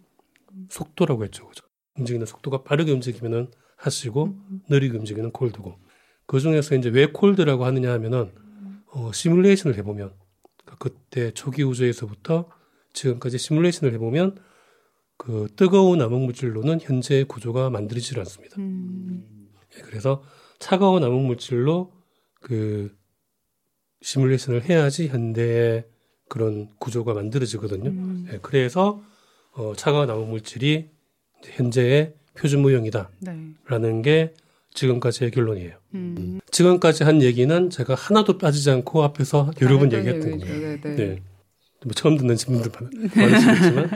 [0.69, 1.47] 속도라고 했죠.
[1.47, 1.65] 그죠?
[1.97, 4.37] 움직이는 속도가 빠르게 움직이면은 핫이고
[4.69, 5.77] 느리게 움직이는 콜드고
[6.25, 8.31] 그 중에서 이제 왜 콜드라고 하느냐 하면은
[8.87, 10.13] 어, 시뮬레이션을 해보면
[10.63, 12.49] 그러니까 그때 초기 우주에서부터
[12.93, 14.37] 지금까지 시뮬레이션을 해보면
[15.19, 18.55] 그 뜨거운 암흑 물질로는 현재 구조가 만들어지지 않습니다.
[18.57, 20.23] 음, 예, 그래서
[20.59, 21.91] 차가운 암흑 물질로
[22.39, 22.95] 그
[24.01, 25.85] 시뮬레이션을 해야지 현대의
[26.29, 27.89] 그런 구조가 만들어지거든요.
[27.89, 28.27] 음.
[28.31, 29.01] 예, 그래서
[29.51, 30.89] 어, 차가운 암흑 물질이
[31.39, 34.01] 이제 현재의 표준 모형이다라는 네.
[34.01, 34.33] 게
[34.73, 35.77] 지금까지의 결론이에요.
[35.95, 36.39] 음.
[36.49, 40.45] 지금까지 한 얘기는 제가 하나도 빠지지 않고 앞에서 여러 번 아, 얘기했던 얘기죠.
[40.45, 40.61] 거예요.
[40.61, 40.95] 네, 네.
[40.95, 41.23] 네.
[41.83, 42.71] 뭐 처음 듣는 분들
[43.17, 43.89] 많으시겠지만.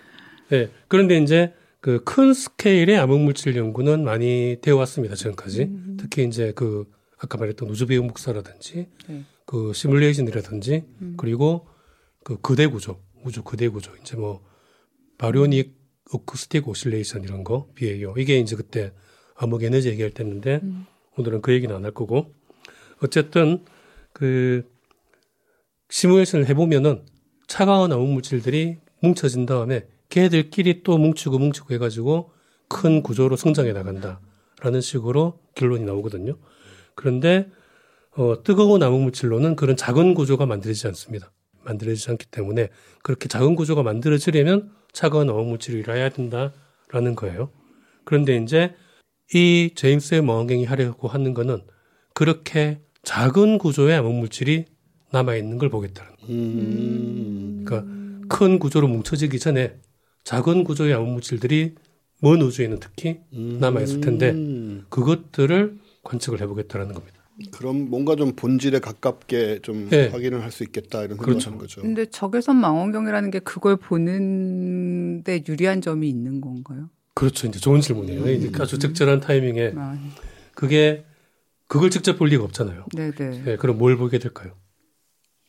[0.50, 0.70] 네.
[0.88, 5.14] 그런데 이제 그 큰 스케일의 암흑 물질 연구는 많이 되어 왔습니다.
[5.14, 5.70] 지금까지.
[5.98, 9.24] 특히 이제 그 아까 말했던 우주 배경 복사라든지 네.
[9.46, 11.14] 그 시뮬레이션이라든지 음.
[11.16, 11.66] 그리고
[12.24, 13.92] 그 그대 구조, 우주 그대 구조.
[14.00, 14.42] 이제 뭐
[15.18, 15.76] 바리오닉
[16.12, 18.14] 어쿠스틱 오실레이션 이런 거 BAO.
[18.18, 18.92] 이게 이제 그때
[19.36, 20.86] 암흑 에너지 얘기할 때였는데 음.
[21.16, 22.34] 오늘은 그 얘기는 안 할 거고
[23.02, 23.64] 어쨌든
[24.12, 24.64] 그
[25.90, 27.04] 시뮬레이션을 해보면은
[27.46, 32.32] 차가운 암흑 물질들이 뭉쳐진 다음에 걔들끼리 또 뭉치고 뭉치고 해가지고
[32.68, 36.36] 큰 구조로 성장해 나간다라는 식으로 결론이 나오거든요.
[36.94, 37.48] 그런데
[38.16, 41.32] 어, 뜨거운 암흑 물질로는 그런 작은 구조가 만들어지지 않습니다.
[41.62, 42.68] 만들어지지 않기 때문에
[43.02, 47.50] 그렇게 작은 구조가 만들어지려면 차가운 암흑 물질이 일어야 된다라는 거예요.
[48.04, 48.74] 그런데 이제
[49.34, 51.62] 이 제임스의 망원경이 하려고 하는 거는
[52.14, 54.64] 그렇게 작은 구조의 암흑 물질이
[55.12, 56.32] 남아 있는 걸 보겠다는 거예요.
[56.32, 57.62] 음.
[57.64, 57.86] 그러니까
[58.28, 59.78] 큰 구조로 뭉쳐지기 전에
[60.24, 61.74] 작은 구조의 암흑 물질들이
[62.20, 64.84] 먼 우주에는 특히 남아 있을 텐데 음.
[64.88, 67.18] 그것들을 관측을 해보겠다라는 겁니다.
[67.52, 70.08] 그럼 뭔가 좀 본질에 가깝게 좀 네.
[70.08, 71.38] 확인을 할 수 있겠다 이런 그렇죠.
[71.40, 71.82] 생각하는 거죠.
[71.82, 76.90] 근데 적외선 망원경이라는 게 그걸 보는데 유리한 점이 있는 건가요?
[77.14, 77.46] 그렇죠.
[77.46, 78.28] 이제 좋은 질문이에요.
[78.32, 79.96] 이제 아주 적절한 타이밍에 아,
[80.54, 81.04] 그게
[81.68, 82.86] 그걸 직접 볼 리가 없잖아요.
[82.96, 83.42] 네네.
[83.44, 84.52] 네, 그럼 뭘 보게 될까요?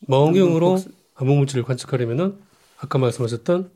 [0.06, 2.36] 망원경으로 복수- 암흑 물질을 관측하려면은
[2.78, 3.70] 아까 말씀하셨던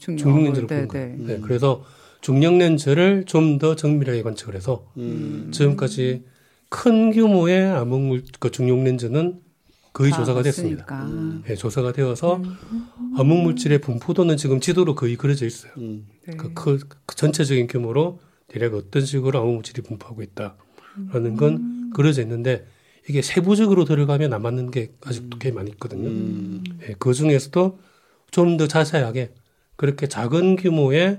[0.00, 0.18] 중력.
[0.22, 0.88] 중력 렌즈를 보는 네네.
[0.88, 1.26] 거예요.
[1.26, 1.84] 네, 그래서
[2.20, 5.50] 중력 렌즈를 좀 더 정밀하게 관측을 해서 음.
[5.52, 6.24] 지금까지
[6.68, 9.40] 큰 규모의 암흑물 그 중용 렌즈는
[9.92, 10.84] 거의 다 조사가 됐습니다.
[10.84, 11.42] 없으니까.
[11.48, 12.42] 예, 조사가 되어서
[13.16, 15.72] 암흑 물질의 분포도는 지금 지도로 거의 그려져 있어요.
[15.78, 16.06] 음.
[16.26, 16.36] 네.
[16.36, 18.18] 그, 그, 그 전체적인 규모로
[18.48, 22.66] 대략 어떤 식으로 암흑 물질이 분포하고 있다라는 건 그려져 있는데
[23.08, 26.08] 이게 세부적으로 들어가면 안 맞는 게 아직도 꽤 많이 있거든요.
[26.08, 26.64] 음.
[26.88, 27.78] 예, 그 중에서도
[28.32, 29.32] 좀 더 자세하게
[29.76, 31.18] 그렇게 작은 규모의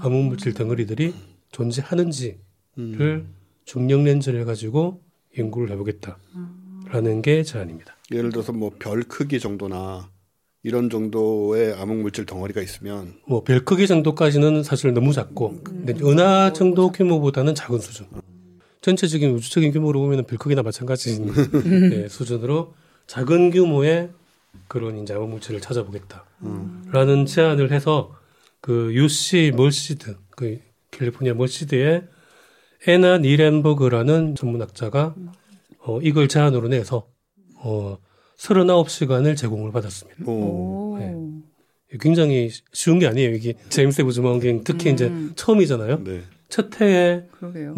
[0.00, 1.14] 암흑 물질 덩어리들이
[1.52, 2.38] 존재하는지를
[2.78, 3.34] 음.
[3.64, 5.00] 중력 렌즈를 가지고
[5.38, 7.96] 연구를 해보겠다라는 게 제안입니다.
[8.12, 10.10] 예를 들어서 뭐 별 크기 정도나
[10.62, 16.92] 이런 정도의 암흑물질 덩어리가 있으면 뭐 별 크기 정도까지는 사실 너무 작고 근데 은하 정도
[16.92, 18.06] 규모보다는 작은 수준.
[18.82, 21.26] 전체적인 우주적인 규모로 보면 별 크기나 마찬가지인
[21.90, 22.74] 네, 수준으로
[23.06, 24.10] 작은 규모의
[24.68, 28.14] 그런 이제 암흑물질을 찾아보겠다라는 제안을 해서
[28.60, 32.04] 그 UC Merced 그 캘리포니아 Merced의
[32.86, 35.14] 애나 니렌버그라는 천문학자가
[35.80, 37.08] 어, 이걸 제안으로 내서
[37.56, 37.98] 어,
[38.38, 40.24] 39시간을 제공을 받았습니다.
[40.26, 40.94] 오.
[40.94, 40.98] 오.
[40.98, 41.98] 네.
[41.98, 43.34] 굉장히 쉬운 게 아니에요.
[43.34, 46.04] 이게 제임스 웹 우주망원경 특히 이제 처음이잖아요.
[46.04, 46.22] 네.
[46.48, 47.74] 첫 해에는 그러게요.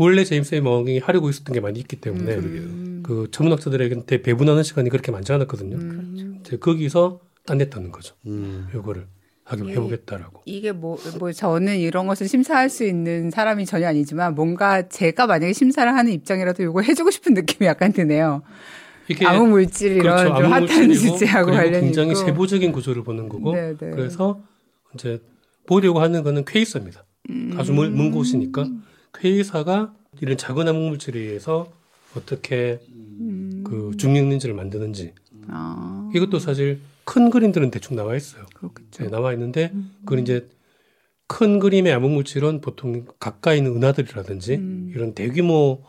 [0.00, 3.02] 원래 제임스 웹 망원경이 하려고 있었던 게 많이 있기 때문에 음.
[3.04, 5.76] 그 천문학자들에게 배분하는 시간이 그렇게 많지 않았거든요.
[5.76, 6.40] 음.
[6.40, 8.14] 이제 거기서 따냈다는 거죠.
[8.26, 8.66] 음.
[8.74, 9.06] 요거를
[9.44, 9.72] 하게 예.
[9.72, 10.40] 해보겠다라고.
[10.46, 15.52] 이게 뭐, 뭐, 저는 이런 것을 심사할 수 있는 사람이 전혀 아니지만 뭔가 제가 만약에
[15.52, 18.40] 심사를 하는 입장이라도 이거 해주고 싶은 느낌이 약간 드네요.
[19.06, 20.42] 이게 암흑 물질 이런 그렇죠.
[20.42, 22.24] 좀 핫한 주제하고 관련이 굉장히 있고.
[22.24, 23.90] 세부적인 구조를 보는 거고 네, 네.
[23.90, 24.40] 그래서
[24.94, 25.20] 이제
[25.66, 27.04] 보려고 하는 거는 퀘이사입니다.
[27.28, 27.54] 음.
[27.58, 28.66] 아주 먼 곳이니까
[29.14, 31.72] 퀘이사가 이런 작은 암흑물질에 의해서
[32.16, 33.64] 어떻게 음.
[33.66, 35.14] 그 중력 렌즈를 만드는지
[35.48, 38.46] 아, 이것도 사실 큰 그림들은 대충 나와 있어요.
[38.54, 39.04] 그렇겠죠.
[39.04, 39.92] 네, 나와 있는데 음.
[40.04, 40.48] 그건 이제
[41.26, 44.92] 큰 그림의 암흑물질은 보통 가까이 있는 은하들이라든지 음.
[44.94, 45.84] 이런 대규모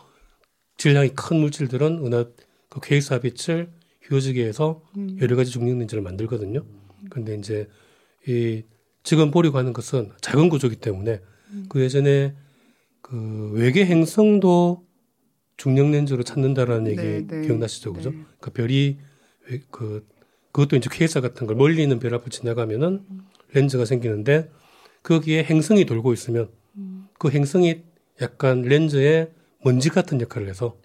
[0.77, 2.25] 질량이 큰 물질들은 은하
[2.69, 3.69] 그 퀘이사 빛을
[4.07, 5.17] 휘어지게 해서 음.
[5.19, 6.63] 여러 가지 중력 렌즈를 만들거든요.
[7.09, 7.67] 근데 이제
[8.27, 8.63] 이
[9.03, 11.65] 지금 보려고 하는 것은 작은 구조이기 때문에 음.
[11.69, 12.35] 그 예전에
[13.11, 14.85] 그 외계 행성도
[15.57, 17.41] 중력 렌즈로 찾는다라는 얘기 네, 네.
[17.45, 18.11] 기억나시죠, 그죠?
[18.11, 18.17] 네.
[18.39, 18.97] 그 별이
[19.49, 20.07] 외- 그
[20.53, 23.03] 그것도 이제 퀘이사 같은 걸 멀리 있는 별 앞을 지나가면은
[23.53, 24.49] 렌즈가 생기는데
[25.03, 26.49] 거기에 행성이 돌고 있으면
[27.19, 27.83] 그 행성이
[28.21, 29.31] 약간 렌즈에
[29.63, 30.77] 먼지 같은 역할을 해서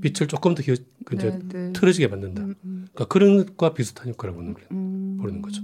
[0.00, 0.72] 빛을 조금 더그
[1.12, 1.72] 이제 네, 네.
[1.74, 2.42] 틀어지게 만든다.
[2.42, 4.54] 음, 음, 그러니까 그런 것과 비슷한 효과를 보는.
[4.72, 5.16] 음.
[5.20, 5.62] 모르는 거죠.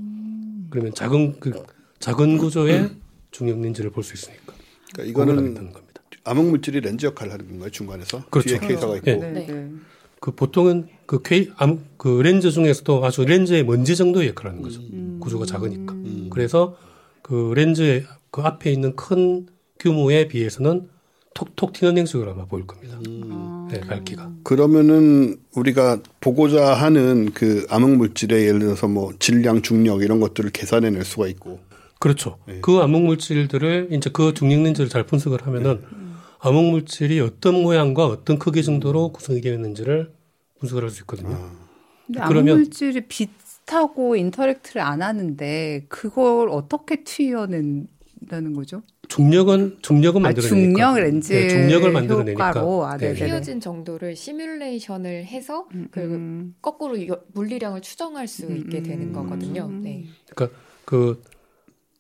[0.71, 1.63] 그러면 작은 그
[2.01, 2.91] 작은 구조의
[3.33, 4.53] 중력 렌즈를 볼 수 있으니까
[4.93, 5.55] 그러니까 이거는
[6.25, 6.31] 겁니다.
[6.31, 8.49] 암흑 물질이 렌즈 역할을 하는 건가요 중간에서 그렇죠.
[8.51, 9.17] 뒤에 케이사가 있고 네.
[9.17, 9.69] 네, 네.
[10.21, 14.81] 그 보통은 그 퀘이 암, 그 렌즈 중에서도 아주 렌즈의 먼지 정도의 역할을 하는 거죠.
[14.81, 15.19] 음.
[15.21, 15.95] 구조가 작으니까.
[15.95, 16.29] 음.
[16.31, 16.77] 그래서
[17.23, 19.49] 그 렌즈의 그 앞에 있는 큰
[19.81, 20.89] 규모에 비해서는
[21.35, 22.99] 톡톡 튀는 행식으로 아마 보일 겁니다.
[23.05, 23.69] 아.
[23.73, 24.31] 네, 밝기가.
[24.45, 31.05] 그러면은 우리가 보고자 하는 그 암흑 물질의 예를 들어서 뭐 질량, 중력 이런 것들을 계산해낼
[31.05, 31.61] 수가 있고
[31.99, 32.39] 그렇죠.
[32.47, 32.59] 네.
[32.63, 35.81] 그 암흑 물질들을 이제 그 중력 렌즈를 잘 분석을 하면은
[36.45, 40.13] 암흑 물질이 어떤 모양과 어떤 크기 정도로 구성이 되어 있는지를
[40.59, 41.35] 분석을 할 수 있거든요.
[41.35, 41.53] 아,
[42.07, 48.83] 근데 그러면- 암흑 물질이 빛하고 인터랙트를 안 하는데 그걸 어떻게 튀어낸다는 거죠?
[49.09, 50.57] 중력은 중력은 아, 만들어내니까.
[50.73, 52.49] 중력 렌즈 네, 중력을 만들어내니까.
[52.49, 53.09] 효과로 아, 네.
[53.13, 53.27] 네네네.
[53.27, 56.55] 휘어진 정도를 시뮬레이션을 해서 음, 그 음.
[56.61, 59.13] 거꾸로 여- 물리량을 추정할 수 있게 되는 음.
[59.13, 59.69] 거거든요.
[59.71, 60.07] 네.
[60.35, 61.23] 그러니까 그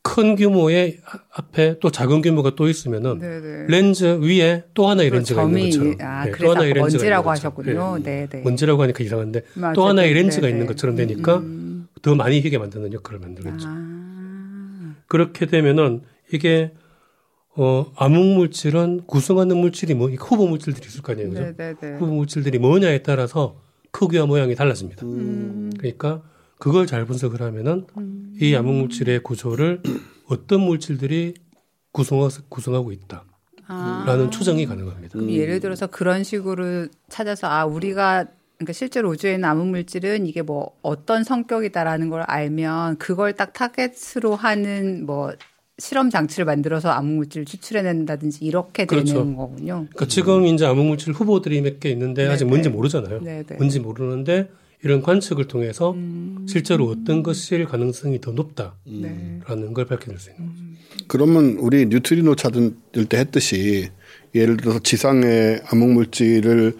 [0.03, 3.67] 큰 규모의 아- 앞에 또 작은 규모가 또 있으면은 네네.
[3.69, 7.23] 렌즈 위에 또 하나의 그 렌즈가 있는 점이 것처럼 아 네, 또 하나의 렌즈가 먼지라고
[7.23, 7.31] 있는 것처럼.
[7.31, 7.99] 하셨군요.
[7.99, 8.03] 네.
[8.03, 8.43] 네, 네.
[8.43, 9.75] 먼지라고 하니까 이상한데 맞아요.
[9.75, 10.53] 또 하나의 렌즈가 네네.
[10.53, 11.87] 있는 것처럼 되니까 음.
[12.03, 13.65] 더 많이 희게 만드는 역할을 만들겠죠.
[13.69, 14.95] 아.
[15.07, 16.73] 그렇게 되면은 이게
[17.55, 21.41] 어 암흑 물질은 구성하는 물질이 뭐 후보 물질들이 있을 거 아니에요, 그죠?
[21.57, 21.99] 네네네.
[21.99, 23.61] 후보 물질들이 뭐냐에 따라서
[23.93, 25.05] 크기와 모양이 달라집니다.
[25.07, 25.71] 음.
[25.79, 26.23] 그러니까
[26.63, 28.37] 그걸 잘 분석을 하면은 음.
[28.41, 29.83] 이 암흑 물질의 구조를
[30.29, 31.35] 어떤 물질들이
[31.91, 33.25] 구성하, 구성하고 있다
[33.67, 34.31] 라는 아.
[34.31, 35.15] 추정이 가능합니다.
[35.15, 38.27] 그럼 예를 들어서 그런 식으로 찾아서 아 우리가
[38.59, 44.37] 그러니까 실제로 우주에 있는 암흑 물질은 이게 뭐 어떤 성격이다라는 걸 알면 그걸 딱 타겟으로
[44.37, 45.33] 하는 뭐
[45.79, 49.15] 실험 장치를 만들어서 암흑 물질을 추출해낸다든지 이렇게 그렇죠.
[49.15, 49.87] 되는 거군요.
[49.91, 52.51] 그러니까 지금 이제 암흑 물질 후보들이 몇 개 있는데 아직 네네.
[52.51, 53.21] 뭔지 모르잖아요.
[53.21, 53.57] 네네.
[53.57, 54.49] 뭔지 모르는데
[54.85, 56.45] 이런 관측을 통해서 음.
[56.49, 59.41] 실제로 어떤 것일 가능성이 더 높다라는 네.
[59.75, 60.63] 걸 밝혀낼 수 있는 거죠.
[61.09, 62.75] 그러면 우리 뉴트리노 찾을
[63.09, 63.91] 때 했듯이
[64.35, 66.75] 예를 들어서 지상의 암흑물질을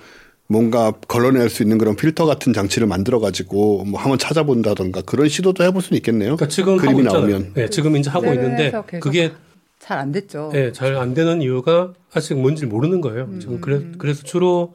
[0.49, 5.65] 뭔가 걸러낼 수 있는 그런 필터 같은 장치를 만들어 가지고 뭐 한번 찾아본다던가 그런 시도도
[5.65, 6.37] 해볼 수는 있겠네요.
[6.37, 7.03] 그러니까 지금 하고 그림이.
[7.05, 9.33] 나오면 네, 지금 이제 하고 네, 있는데 그게
[9.79, 10.51] 잘 안 됐죠.
[10.55, 13.25] 예, 잘안 되는 이유가 아직 뭔지 모르는 거예요.
[13.25, 14.75] 음, 지금 그래, 그래서 주로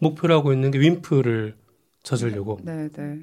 [0.00, 1.54] 목표로 하고 있는 게 WIMP를
[2.06, 3.20] 찾으려고 네, 네.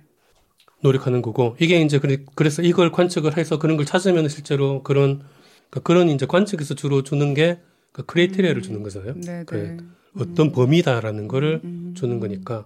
[0.81, 5.23] 노력하는 거고 이게 이제 그래, 그래서 이걸 관측을 해서 그런 걸 찾으면 실제로 그런
[5.69, 9.13] 그러니까 그런 이제 관측에서 주로 주는 게그 criteria를 주는 거잖아요.
[9.21, 9.77] 네, 그 네.
[10.19, 11.93] 어떤 범위다라는 거를 음.
[11.95, 12.65] 주는 거니까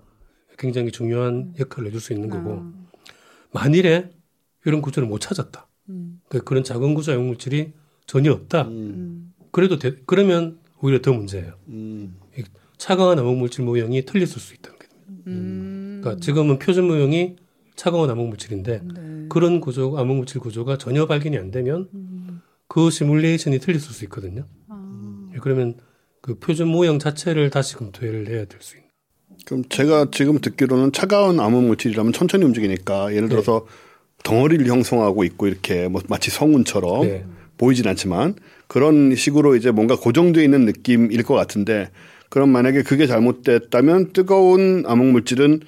[0.58, 2.74] 굉장히 중요한 역할을 해줄 수 있는 거고 아.
[3.54, 4.10] 만일에
[4.66, 5.68] 이런 구조를 못 찾았다.
[5.90, 6.20] 음.
[6.30, 7.74] 그 그런 작은 구조 용 물질이
[8.08, 8.64] 전혀 없다.
[8.64, 9.34] 음.
[9.52, 11.54] 그래도 돼- 그러면 오히려 더 문제예요.
[11.68, 12.18] 음.
[12.78, 14.88] 차가운 암흑 물질 모형이 틀렸을 수 있다는 게.
[15.28, 15.77] 음.
[16.08, 17.36] 그러니까 지금은 표준 모형이
[17.76, 19.26] 차가운 암흑 물질인데 네.
[19.30, 22.42] 그런 구조 암흑 물질 구조가 전혀 발견이 안 되면 음.
[22.68, 24.46] 그 시뮬레이션이 틀렸을 수 있거든요.
[24.68, 25.30] 아.
[25.34, 25.76] 예, 그러면
[26.22, 28.88] 그 표준 모형 자체를 다시 검토를 해야 될 수 있는.
[29.46, 33.66] 그럼 제가 지금 듣기로는 차가운 암흑 물질이라면 천천히 움직이니까 예를 들어서
[34.24, 37.26] 덩어리를 형성하고 있고 이렇게 뭐 마치 성운처럼 네.
[37.58, 38.36] 보이진 않지만
[38.68, 41.90] 그런 식으로 이제 뭔가 고정되어 있는 느낌일 것 같은데
[42.30, 45.62] 그럼 만약에 그게 잘못됐다면 뜨거운 암흑 물질은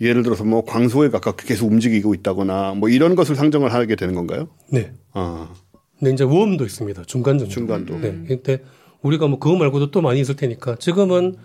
[0.00, 4.48] 예를 들어서 뭐 광소에 가깝게 계속 움직이고 있다거나 뭐 이런 것을 상정을 하게 되는 건가요?
[4.70, 4.92] 네.
[5.12, 5.54] 아,
[5.98, 7.04] 근데 이제 웜도 있습니다.
[7.04, 7.52] 중간 정도.
[7.52, 7.98] 중간도.
[8.00, 8.24] 네.
[8.26, 8.62] 근데
[9.02, 11.36] 우리가 뭐 그거 말고도 또 많이 있을 테니까 지금은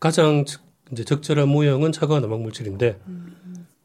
[0.00, 2.98] 가장 적- 이제 적절한 모형은 차가운 암흑 물질인데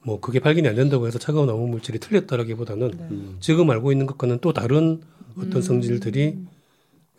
[0.03, 4.51] 뭐 그게 발견이 안 된다고 해서 차가운 암흑 물질이 틀렸다라기보다는 지금 알고 있는 것과는 또
[4.51, 5.01] 다른
[5.37, 6.37] 어떤 성질들이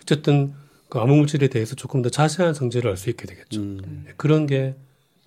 [0.02, 0.52] 어쨌든
[0.90, 3.60] 그 암흑 물질에 대해서 조금 더 자세한 성질을 알 수 있게 되겠죠.
[3.60, 4.02] 음.
[4.06, 4.74] 네, 그런 게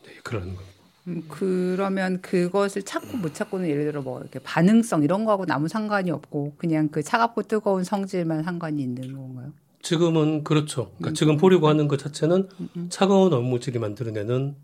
[0.05, 0.72] 네, 그러는 겁니다.
[1.07, 6.11] 음, 그러면 그것을 찾고 못 찾고는 예를 들어 뭐 이렇게 반응성 이런 거하고는 아무 상관이
[6.11, 9.53] 없고 그냥 그 차갑고 뜨거운 성질만 상관이 있는 건가요?
[9.81, 10.91] 지금은 그렇죠.
[10.97, 12.47] 그러니까 지금 보려고 하는 것 자체는
[12.89, 14.55] 차가운 암흑 물질이 만들어내는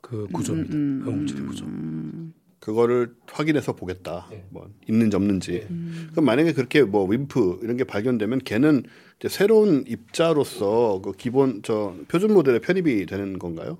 [0.00, 0.74] 그 구조입니다.
[0.74, 1.64] 음, 암흑 물질의 구조.
[1.66, 4.28] 음, 그거를 확인해서 보겠다.
[4.30, 4.46] 네.
[4.48, 5.66] 뭐 있는지 없는지.
[5.68, 6.08] 음.
[6.12, 8.84] 그럼 만약에 그렇게 뭐 윈프 이런 게 발견되면 걔는
[9.18, 13.78] 이제 새로운 입자로서 그 기본 저 표준 모델에 편입이 되는 건가요?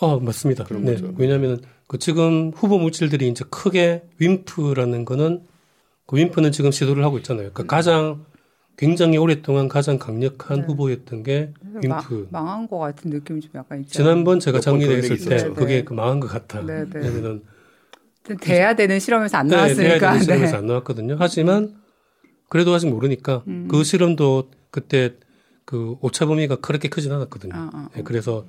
[0.00, 0.64] 아, 맞습니다.
[0.64, 0.92] 그런 네.
[0.94, 1.14] 거죠.
[1.16, 5.42] 왜냐하면 그 지금 후보 물질들이 이제 크게 윈프라는 거는
[6.06, 7.50] 그 윈프는 지금 시도를 하고 있잖아요.
[7.52, 8.24] 그러니까 가장
[8.76, 10.66] 굉장히 오랫동안 가장 강력한 네.
[10.66, 12.28] 후보였던 게 마, 윈프.
[12.30, 13.90] 망한 것 같은 느낌이 좀 약간 있죠.
[13.92, 15.54] 지난번 제가 얘기 때 있었죠.
[15.54, 15.84] 그게 네.
[15.84, 16.60] 그 망한 것 같아.
[16.60, 16.90] 네, 네.
[16.94, 17.42] 왜냐면은
[18.40, 19.82] 돼야 되는 실험에서 안 네, 나왔으니까.
[19.82, 20.58] 돼야 되는 실험에서 네.
[20.58, 21.16] 안 나왔거든요.
[21.18, 21.74] 하지만
[22.48, 23.66] 그래도 아직 모르니까 음.
[23.70, 25.14] 그 실험도 그때
[25.64, 27.54] 그 오차 범위가 그렇게 크진 않았거든요.
[27.54, 28.46] 아, 아, 네, 그래서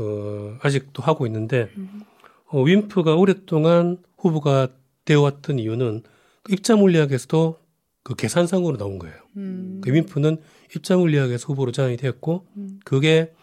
[0.00, 2.02] 어, 아직도 하고 있는데 음.
[2.46, 4.68] 어, 윈프가 오랫동안 후보가
[5.04, 6.02] 되어왔던 이유는
[6.42, 7.58] 그 입자 물리학에서도
[8.02, 9.14] 그 계산상으로 나온 거예요.
[9.36, 9.80] 음.
[9.82, 10.38] 그 윈프는
[10.74, 12.80] 입자 물리학에서 후보로 제안이 되었고 음.
[12.84, 13.34] 그게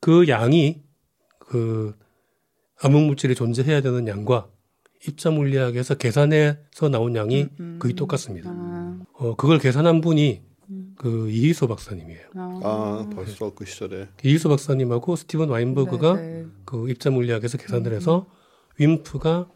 [0.00, 0.82] 그 양이
[1.38, 1.94] 그
[2.82, 4.48] 암흑 물질이 존재해야 되는 양과
[5.06, 7.78] 입자 물리학에서 계산해서 나온 양이 음.
[7.80, 8.50] 거의 똑같습니다.
[8.50, 10.53] 아, 어, 그걸 계산한 분이 음.
[10.96, 12.28] 그 이희소 박사님이에요.
[12.36, 14.08] 아, 아, 벌써 그 시절에.
[14.22, 16.46] 이희소 박사님하고 스티븐 와인버그가 네, 네.
[16.64, 18.26] 그 입자 물리학에서 계산을 해서
[18.78, 19.50] 윈프가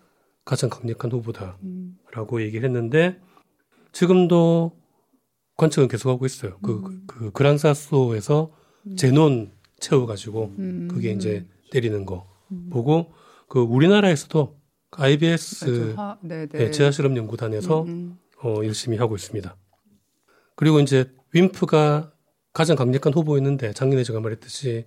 [0.45, 2.41] 가장 강력한 후보다라고 음.
[2.41, 3.21] 얘기를 했는데
[3.93, 4.73] 지금도
[5.57, 6.59] 관측은 계속하고 있어요.
[6.63, 7.05] 그, 음.
[7.07, 8.53] 그 그란사소에서
[8.97, 10.89] 제논 채워가지고 음.
[10.91, 12.27] 그게 이제 때리는 거
[12.71, 13.13] 보고
[13.49, 14.59] 그 우리나라에서도
[14.91, 16.61] IBS 아, 네, 네.
[16.61, 18.19] 예, 지하실험 연구단에서 음, 음.
[18.43, 19.57] 어, 열심히 하고 있습니다.
[20.57, 22.13] 그리고 이제 WIMP가
[22.53, 24.87] 가장 강력한 후보였는데 작년에 제가 말했듯이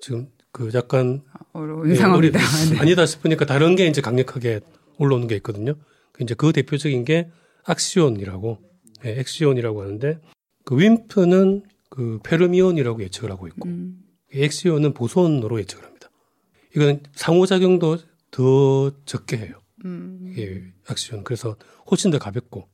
[0.00, 1.22] 지금 그 약간
[1.52, 2.38] 어려운 예, 상황이다.
[2.38, 2.78] 어리- 네.
[2.80, 4.60] 아니다 싶으니까 다른 게 이제 강력하게
[4.98, 5.74] 올라오는 게 있거든요.
[6.12, 7.30] 그 이제 그 대표적인 게
[7.64, 8.58] axion이라고,
[9.04, 10.20] 예, axion이라고 하는데
[10.64, 13.98] 그 WIMP는 그 페르미온이라고 예측을 하고 있고 음.
[14.32, 16.08] axion은 보손으로 예측을 합니다.
[16.74, 17.98] 이거는 상호작용도
[18.30, 19.54] 더 적게 해요.
[19.84, 20.28] 음.
[20.30, 21.22] 이게 axion.
[21.24, 21.56] 그래서
[21.90, 22.68] 훨씬 더 가볍고.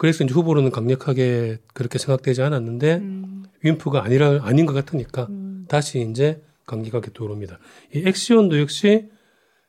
[0.00, 3.44] 그래서 이제 후보로는 강력하게 그렇게 생각되지 않았는데 음.
[3.60, 5.66] 윈프가 아니라 아닌 것 같으니까 음.
[5.68, 7.58] 다시 이제 감기가 들어옵니다.
[7.94, 9.10] 이 엑시온도 역시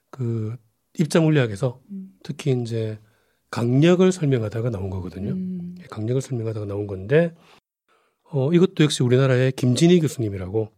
[0.10, 0.56] 그
[0.98, 2.14] 입자 물리학에서 음.
[2.24, 2.98] 특히 이제
[3.50, 5.32] 강력을 설명하다가 나온 거거든요.
[5.32, 5.76] 음.
[5.90, 7.36] 강력을 설명하다가 나온 건데
[8.32, 10.70] 어 이것도 역시 우리나라의 김진희 교수님이라고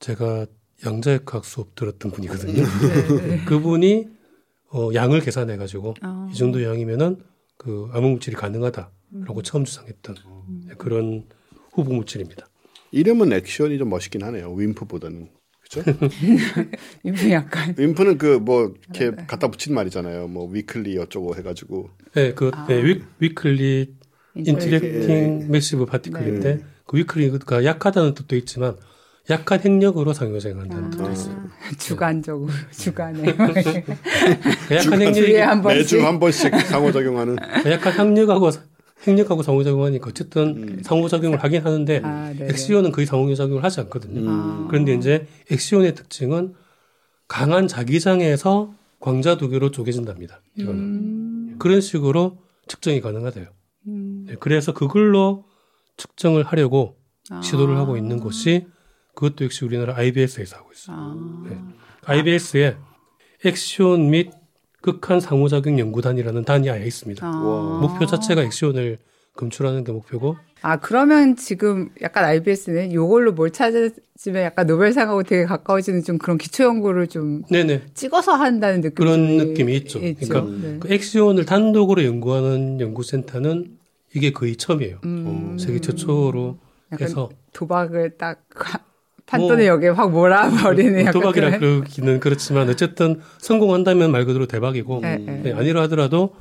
[0.00, 0.46] 제가
[0.84, 2.54] 양자역학 수업 들었던 분이거든요.
[2.64, 3.44] 네, 네.
[3.46, 4.08] 그분이
[4.72, 6.28] 어 양을 계산해 가지고 아.
[6.32, 7.33] 이 정도 양이면은
[7.64, 10.16] 그 암흑 물질이 가능하다라고 처음 주장했던
[10.48, 10.68] 음.
[10.78, 11.24] 그런
[11.72, 12.46] 후보 물질입니다.
[12.92, 14.52] 이름은 axion이 좀 멋있긴 하네요.
[14.52, 15.28] WIMP보다는.
[15.62, 15.82] 그죠?
[17.02, 19.24] 이분 약간 WIMP는 그 뭐 이렇게 네.
[19.26, 20.28] 갖다 붙인 말이잖아요.
[20.28, 21.88] 뭐 weakly 어쩌고 해가지고.
[22.14, 22.66] 네, 그 아.
[22.66, 23.94] 네, 위, weakly
[24.36, 26.64] interacting massive particle인데 네.
[26.86, 28.76] 그 weakly가 약하다는 뜻도 있지만
[29.30, 31.36] 약한 핵력으로 상호작용한다는 뜻도 아, 있어요.
[31.78, 37.36] 주관적으로 주관에 그 약한 핵력이 주에 한 번씩 매주 한 번씩 상호작용하는.
[37.62, 38.50] 그 약한 핵력하고
[39.06, 40.82] 핵력하고 상호작용하니까 어쨌든 음.
[40.82, 42.48] 상호작용을 하긴 하는데 아, 네.
[42.50, 44.20] 엑시온은 거의 상호작용을 하지 않거든요.
[44.20, 44.28] 음.
[44.28, 44.66] 아.
[44.68, 46.54] 그런데 이제 엑시온의 특징은
[47.26, 50.42] 강한 자기장에서 광자 두 개로 쪼개진답니다.
[50.56, 51.56] 이거는 음.
[51.58, 53.46] 그런 식으로 측정이 가능하대요.
[53.88, 54.24] 음.
[54.26, 55.44] 네, 그래서 그걸로
[55.96, 56.96] 측정을 하려고
[57.30, 57.40] 아.
[57.42, 58.66] 시도를 하고 있는 곳이
[59.14, 60.96] 그것도 역시 우리나라 IBS에서 하고 있어요.
[60.96, 61.44] 아.
[61.48, 61.56] 네.
[62.04, 62.76] IBS에
[63.44, 64.30] 엑시온 및
[64.80, 67.26] 극한 상호작용 연구단이라는 단이 아예 있습니다.
[67.26, 67.30] 아.
[67.30, 67.80] 와.
[67.80, 68.98] 목표 자체가 엑시온을
[69.34, 73.92] 검출하는 게 목표고 아, 그러면 지금 약간 IBS는 요걸로 뭘 찾으면
[74.36, 79.74] 약간 노벨상하고 되게 가까워지는 좀 그런 기초 연구를 좀 네네 찍어서 한다는 느낌이 그런 느낌이
[79.76, 80.00] 있죠.
[80.00, 80.78] 그러니까 네.
[80.80, 83.76] 그 엑시온을 단독으로 연구하는 연구센터는
[84.14, 85.00] 이게 거의 처음이에요.
[85.04, 85.58] 음.
[85.58, 86.58] 세계 최초로
[87.00, 88.42] 해서 도박을 딱
[89.26, 95.40] 판돈의 역에 확 몰아버리는 뭐 도박이라 그러기는 그렇지만 어쨌든 성공한다면 말 그대로 대박이고 네, 네.
[95.42, 96.34] 네, 아니라 하더라도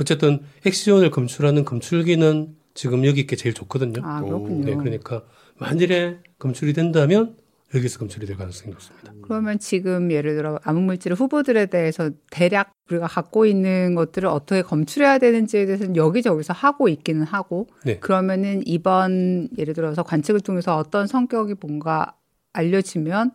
[0.00, 4.02] 어쨌든 엑시온을 검출하는 검출기는 지금 여기 있게 제일 좋거든요.
[4.04, 4.64] 아, 그렇군요.
[4.64, 5.22] 네, 그러니까
[5.58, 7.36] 만일에 검출이 된다면
[7.74, 9.12] 여기서 검출이 될 가능성이 높습니다.
[9.22, 15.66] 그러면 지금 예를 들어 암흑물질 후보들에 대해서 대략 우리가 갖고 있는 것들을 어떻게 검출해야 되는지에
[15.66, 17.98] 대해서는 여기저기서 하고 있기는 하고 네.
[17.98, 22.14] 그러면은 이번 예를 들어서 관측을 통해서 어떤 성격이 뭔가
[22.54, 23.32] 알려지면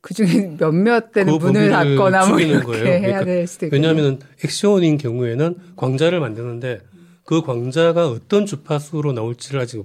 [0.00, 2.84] 그 중에 몇몇 대는 그 문을 닫거나 뭐 이렇게 거예요.
[2.86, 6.80] 해야 그러니까 될 수도 있고 왜냐하면 엑시온인 경우에는 광자를 만드는데
[7.24, 9.84] 그 광자가 어떤 주파수로 나올지를 아직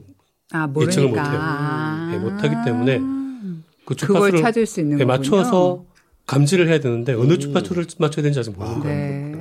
[0.51, 1.37] 아 예측을 못해요.
[1.39, 2.09] 아.
[2.11, 2.99] 네, 못하기 때문에
[3.85, 5.05] 그 그걸 주파수를 찾을 수 있는 네.
[5.05, 5.85] 맞춰서
[6.25, 7.39] 감지를 해야 되는데 어느 음.
[7.39, 8.95] 주파수를 맞춰야 되는지 아직 모르는 거예요.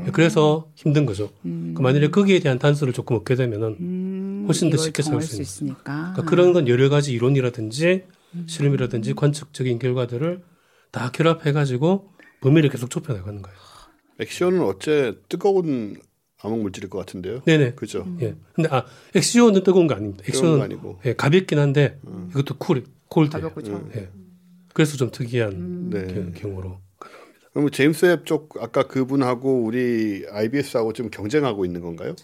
[0.05, 0.11] 네.
[0.13, 1.31] 그래서 힘든 거죠.
[1.45, 1.75] 음.
[1.77, 5.43] 그 만일에 거기에 대한 단서를 조금 얻게 되면은 음, 훨씬 더 쉽게 찾을 수 수
[5.43, 5.83] 있으니까.
[5.83, 8.16] 그러니까 그런 건 여러 가지 이론이라든지 음.
[8.47, 10.43] 실험이라든지 관측적인 결과들을
[10.91, 13.59] 다 결합해가지고 범위를 계속 좁혀나가는 거예요.
[14.21, 15.97] axion은 어째 뜨거운
[16.43, 17.41] 암흑 물질일 것 같은데요.
[17.45, 17.75] 네네.
[17.75, 18.07] 그죠.
[18.21, 18.37] 예.
[18.55, 18.85] 근데 아
[19.15, 20.23] axion은 뜨거운 거 아닙니다.
[20.25, 21.01] 뜨거운 거 axion은 아니고.
[21.07, 21.99] 예, 가볍긴 한데
[22.31, 23.43] 이것도 cool cold예요.
[23.43, 23.91] 가볍고 좀.
[23.97, 24.11] 예.
[24.75, 25.91] 그래서 좀 특이한 음.
[25.91, 26.05] 네.
[26.07, 26.81] 그 경우로.
[27.53, 32.15] 그럼 제임스 웹쪽 아까 그분하고 우리 IBS하고 좀 경쟁하고 있는 건가요?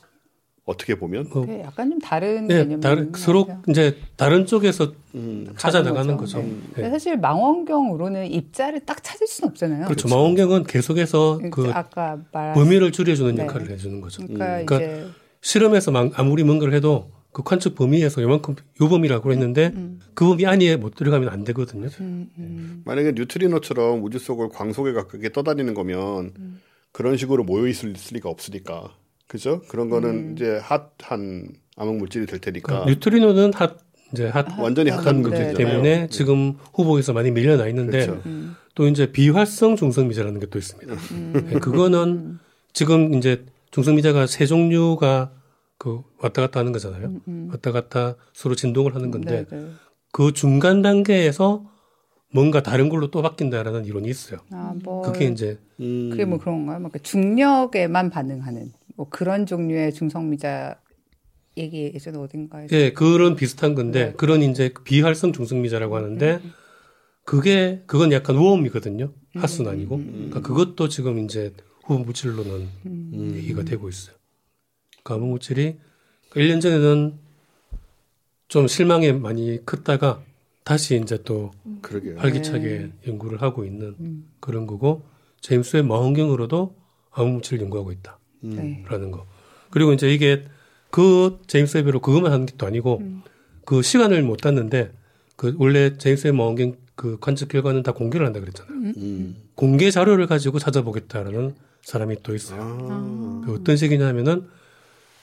[0.65, 1.29] 어떻게 보면?
[1.33, 3.49] 뭐, 네, 약간 좀 다른 네, 개념이 다른 서로.
[3.69, 5.53] 이제 다른 쪽에서 음.
[5.57, 6.39] 찾아 가는 나가는 거죠.
[6.39, 6.49] 거죠.
[6.49, 6.57] 네.
[6.71, 6.73] 예.
[6.75, 9.87] 근데 사실 망원경으로는 입자를 딱 찾을 수는 없잖아요.
[9.87, 10.09] 그렇죠.
[10.09, 13.43] 망원경은 계속해서 그 아까 말 범위를 줄여주는 네.
[13.43, 14.23] 역할을 해주는 거죠.
[14.23, 15.09] 그러니까 그러니까 이제
[15.41, 19.73] 실험에서 막 아무리 뭔가를 해도 그 관측 범위에서 요만큼 요 범위라고 했는데
[20.15, 21.89] 그 범위 안에 못 들어가면 안 되거든요.
[22.01, 22.83] 음, 음.
[22.85, 26.61] 만약에 뉴트리노처럼 우주 속을 광속에 가깝게 떠다니는 거면
[26.93, 28.95] 그런 식으로 모여 있을 리가 없으니까.
[29.33, 29.63] 그죠?
[29.69, 30.33] 그런 거는 음.
[30.35, 32.67] 이제 핫한 암흑 물질이 될 테니까.
[32.67, 33.79] 그러니까 뉴트리노는 핫
[34.13, 35.55] 이제 핫 완전히 아, 핫한 네, 물질 네.
[35.55, 38.23] 때문에 지금 후보에서 많이 밀려나 있는데 그렇죠.
[38.27, 38.55] 음.
[38.75, 40.95] 또 이제 비활성 중성미자라는 게 또 있습니다.
[41.49, 42.41] 네, 그거는
[42.75, 45.33] 지금 이제 중성미자가 세 종류가
[45.79, 47.15] 그 왔다 갔다 하는 거잖아요.
[47.53, 49.67] 왔다 갔다 서로 진동을 하는 건데 네, 네.
[50.13, 51.65] 그 중간 단계에서
[52.35, 54.41] 뭔가 다른 걸로 또 바뀐다라는 이론이 있어요.
[54.53, 56.09] 아, 뭐 그게 이제 음.
[56.11, 56.81] 그게 뭐 그런 건가요?
[56.81, 60.81] 뭐 중력에만 반응하는 뭐 그런 종류의 중성미자
[61.57, 64.13] 얘기 예전에 어딘가에서 예, 그런 비슷한 건데 네.
[64.15, 66.41] 그런 이제 비활성 중성미자라고 하는데
[67.25, 69.13] 그게 그건 약간 우험이거든요.
[69.35, 69.99] 하수는 아니고.
[69.99, 73.33] 그러니까 그것도 지금 이제 후보 물질로는 음.
[73.35, 74.17] 얘기가 되고 있어요.
[75.05, 75.79] 가무 물질이
[76.31, 77.19] 1년 전에는
[78.49, 80.23] 좀 실망에 많이 컸다가
[80.65, 82.19] 다시 이제 또 그러게요.
[82.19, 84.31] 활기차게 연구를 하고 있는 음.
[84.41, 85.03] 그런 거고
[85.41, 86.77] 제임스 웹 망원경으로도
[87.11, 89.11] 암흑 물질을 연구하고 있다 라는 네.
[89.11, 89.27] 거.
[89.71, 90.45] 그리고 이제 이게
[90.91, 93.23] 그 제임스 웹으로 그것만 하는 게또 아니고 음.
[93.65, 94.93] 그 시간을 못 땄는데
[95.37, 98.75] 그 원래 제임스 웹 망원경 그 관측 결과는 다 공개를 한다 그랬잖아요.
[98.97, 99.37] 음.
[99.55, 102.61] 공개 자료를 가지고 찾아보겠다라는 사람이 또 있어요.
[102.61, 103.43] 아.
[103.45, 104.47] 그 어떤 식이냐면은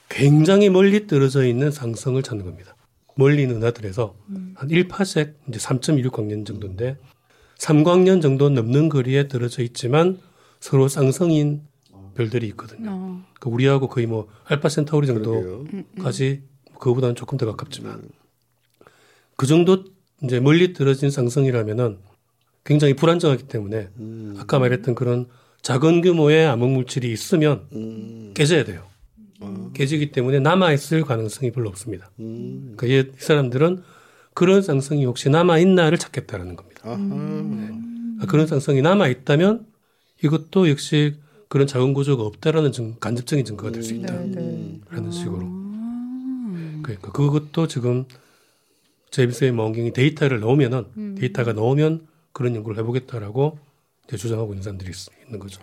[0.10, 2.76] 굉장히 멀리 떨어져 있는 상성을 찾는 겁니다.
[3.16, 4.16] 멀리 있는 은하들에서
[4.56, 6.98] 한 1파색 이제 3.16광년 정도인데
[7.58, 10.18] 3광년 정도 넘는 거리에 떨어져 있지만
[10.60, 11.62] 서로 쌍성인
[12.20, 12.90] 별들이 있거든요.
[12.92, 13.26] 어.
[13.40, 15.08] 그 우리하고 거의 뭐 알파 센타우리.
[15.08, 16.44] 정도까지
[16.78, 18.10] 그거보다는 조금 더 가깝지만
[19.38, 19.86] 그 정도
[20.22, 22.00] 이제 멀리 떨어진 상성이라면은
[22.66, 24.36] 굉장히 불안정하기 때문에 음.
[24.38, 25.28] 아까 말했던 그런
[25.62, 28.34] 작은 규모의 암흑 물질이 있으면 음.
[28.36, 28.86] 깨져야 돼요.
[29.40, 29.72] 아.
[29.74, 32.12] 깨지기 때문에 남아 있을 가능성이 별로 없습니다.
[32.20, 32.74] 음.
[32.76, 33.82] 그러니까 이 사람들은
[34.34, 36.82] 그런 상성이 혹시 남아 있나를 찾겠다라는 겁니다.
[36.84, 36.98] 아하.
[36.98, 39.66] 그러니까 그런 상성이 남아 있다면
[40.22, 41.16] 이것도 역시
[41.50, 45.12] 그런 자원 구조가 없다라는 증, 간접적인 증거가 될수 네, 있다라는 네.
[45.12, 45.40] 식으로.
[45.40, 46.80] 음.
[46.84, 48.06] 그러니까 그것도 지금
[49.10, 51.16] 제임스의 망원경이 데이터를 넣으면은 음.
[51.20, 53.58] 데이터가 넣으면 그런 연구를 해보겠다라고
[54.08, 55.62] 이제 주장하고 있는 사람들이 있, 는 거죠.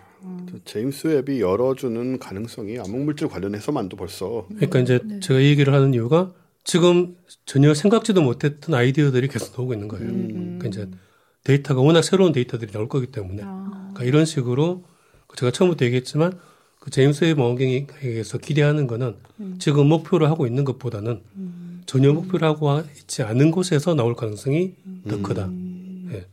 [0.65, 6.33] 제임스 웹이 열어주는 가능성이 암흑물질 관련해서만도 벌써 그러니까 이제 제가 이 얘기를 하는 이유가
[6.63, 7.15] 지금
[7.45, 10.07] 전혀 생각지도 못했던 아이디어들이 계속 나오고 있는 거예요.
[10.07, 10.89] 그러니까 이제
[11.43, 14.83] 데이터가 워낙 새로운 데이터들이 나올 거기 때문에 그러니까 이런 식으로
[15.35, 16.39] 제가 처음부터 얘기했지만
[16.79, 19.15] 그 제임스 웹 망원경에서 기대하는 거는
[19.59, 21.21] 지금 목표로 하고 있는 것보다는
[21.85, 24.73] 전혀 목표로 하고 있지 않은 곳에서 나올 가능성이
[25.07, 25.49] 더 크다.
[26.11, 26.25] 예.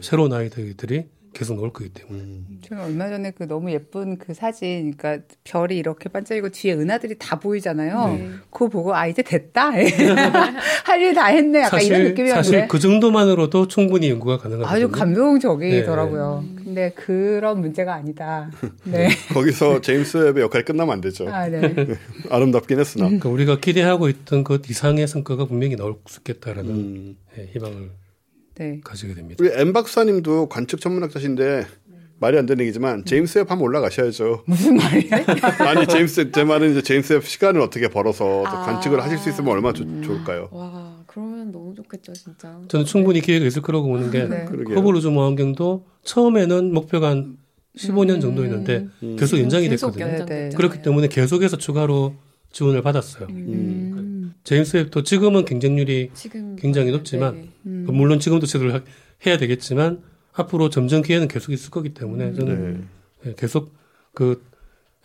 [0.00, 2.24] 새로운 아이디어들이 계속 나올 거기 때문에.
[2.68, 7.38] 저는 얼마 전에 그 너무 예쁜 그 사진, 그러니까 별이 이렇게 반짝이고 뒤에 은하들이 다
[7.40, 8.08] 보이잖아요.
[8.08, 8.28] 네.
[8.50, 9.70] 그거 보고 아 이제 됐다.
[10.84, 11.62] 할 일 다 했네.
[11.62, 14.66] 약간 이런 사실 느낌이었는데 사실 그 정도만으로도 충분히 연구가 가능하거든요.
[14.76, 16.44] 아주 감동적이더라고요.
[16.46, 18.50] 네, 근데 그런 문제가 아니다.
[18.84, 19.08] 네.
[19.32, 21.28] 거기서 제임스 웹의 역할이 끝나면 안 되죠.
[21.28, 21.60] 아, 네.
[22.30, 23.04] 아름답긴 했으나.
[23.06, 27.16] 그러니까 우리가 기대하고 있던 것 이상의 성과가 분명히 나올 수 있겠다라는 음.
[27.38, 27.90] 예, 희망을
[28.56, 28.80] 네.
[28.84, 29.42] 가지게 됩니다.
[29.42, 31.66] 우리 엠 박사님도 관측 천문학자신데
[32.20, 34.44] 말이 안 되는 얘기지만 제임스 웹 한번 올라가셔야죠.
[34.46, 35.10] 무슨 말이야?
[35.66, 38.62] 아니 제임스 제 말은 이제 제임스 웹 시간을 어떻게 벌어서 또 아.
[38.62, 40.48] 관측을 하실 수 있으면 얼마나 좋, 좋을까요?
[40.52, 42.60] 와 그러면 너무 좋겠죠 진짜.
[42.68, 44.44] 저는 충분히 기회가 있을 거라고 보는 게 네.
[44.44, 44.76] 그러게요.
[44.78, 47.38] 허블 우주 망원경도 처음에는 목표가 한
[47.76, 49.16] 15년 정도였는데 음.
[49.18, 50.04] 계속 연장이 계속 됐거든요.
[50.04, 50.56] 연- 연장됐잖아요.
[50.56, 52.14] 그렇기 때문에 계속해서 추가로
[52.52, 53.26] 지원을 받았어요.
[53.30, 53.91] 음.
[54.44, 57.48] 제임스 웹도 지금은 경쟁률이 지금 굉장히 높지만 네.
[57.66, 57.86] 음.
[57.92, 58.82] 물론 지금도 제도를 하-
[59.26, 60.02] 해야 되겠지만
[60.32, 62.88] 앞으로 점점 기회는 계속 있을 거기 때문에 저는
[63.24, 63.30] 네.
[63.30, 63.72] 예, 계속
[64.14, 64.42] 그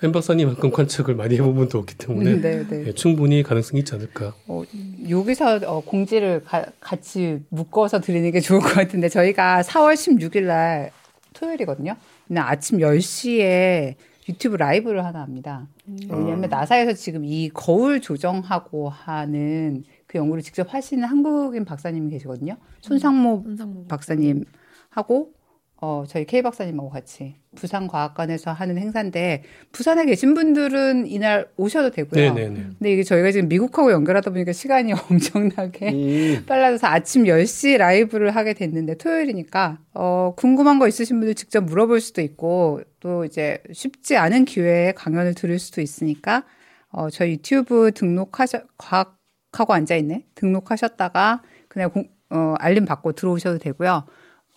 [0.03, 2.84] 엠 박사님만큼 관측을 많이 해본 분도 없기 때문에 네, 네.
[2.86, 4.36] 예, 충분히 가능성이 있지 않을까.
[4.45, 4.61] 어,
[5.09, 10.91] 여기서 어, 공지를 가- 같이 묶어서 드리는 게 좋을 것 같은데 저희가 4월 16일 날
[11.34, 11.95] 토요일이거든요.
[12.36, 13.95] 아침 10시에
[14.30, 15.65] 유튜브 라이브를 하나 합니다.
[15.88, 22.57] 왜냐하면 나사에서 지금 이 거울 조정하고 하는 그 연구를 직접 하시는 한국인 박사님이 계시거든요.
[22.81, 24.43] 손상모 손상모 박사님
[24.89, 25.33] 하고
[25.80, 32.34] 어 저희 K 박사님하고 같이 부산 과학관에서 하는 행사인데 부산에 계신 분들은 이날 오셔도 되고요.
[32.34, 32.53] 네네네.
[32.80, 36.43] 근데 이게 저희가 지금 미국하고 연결하다 보니까 시간이 엄청나게 음.
[36.47, 42.21] 빨라져서 아침 10시 라이브를 하게 됐는데 토요일이니까 어 궁금한 거 있으신 분들 직접 물어볼 수도
[42.21, 46.43] 있고 또 이제 쉽지 않은 기회에 강연을 들을 수도 있으니까
[46.89, 50.25] 어 저희 유튜브 등록하셔 과학하고 앉아 있네.
[50.34, 54.05] 등록하셨다가 그냥 공, 어 알림 받고 들어오셔도 되고요.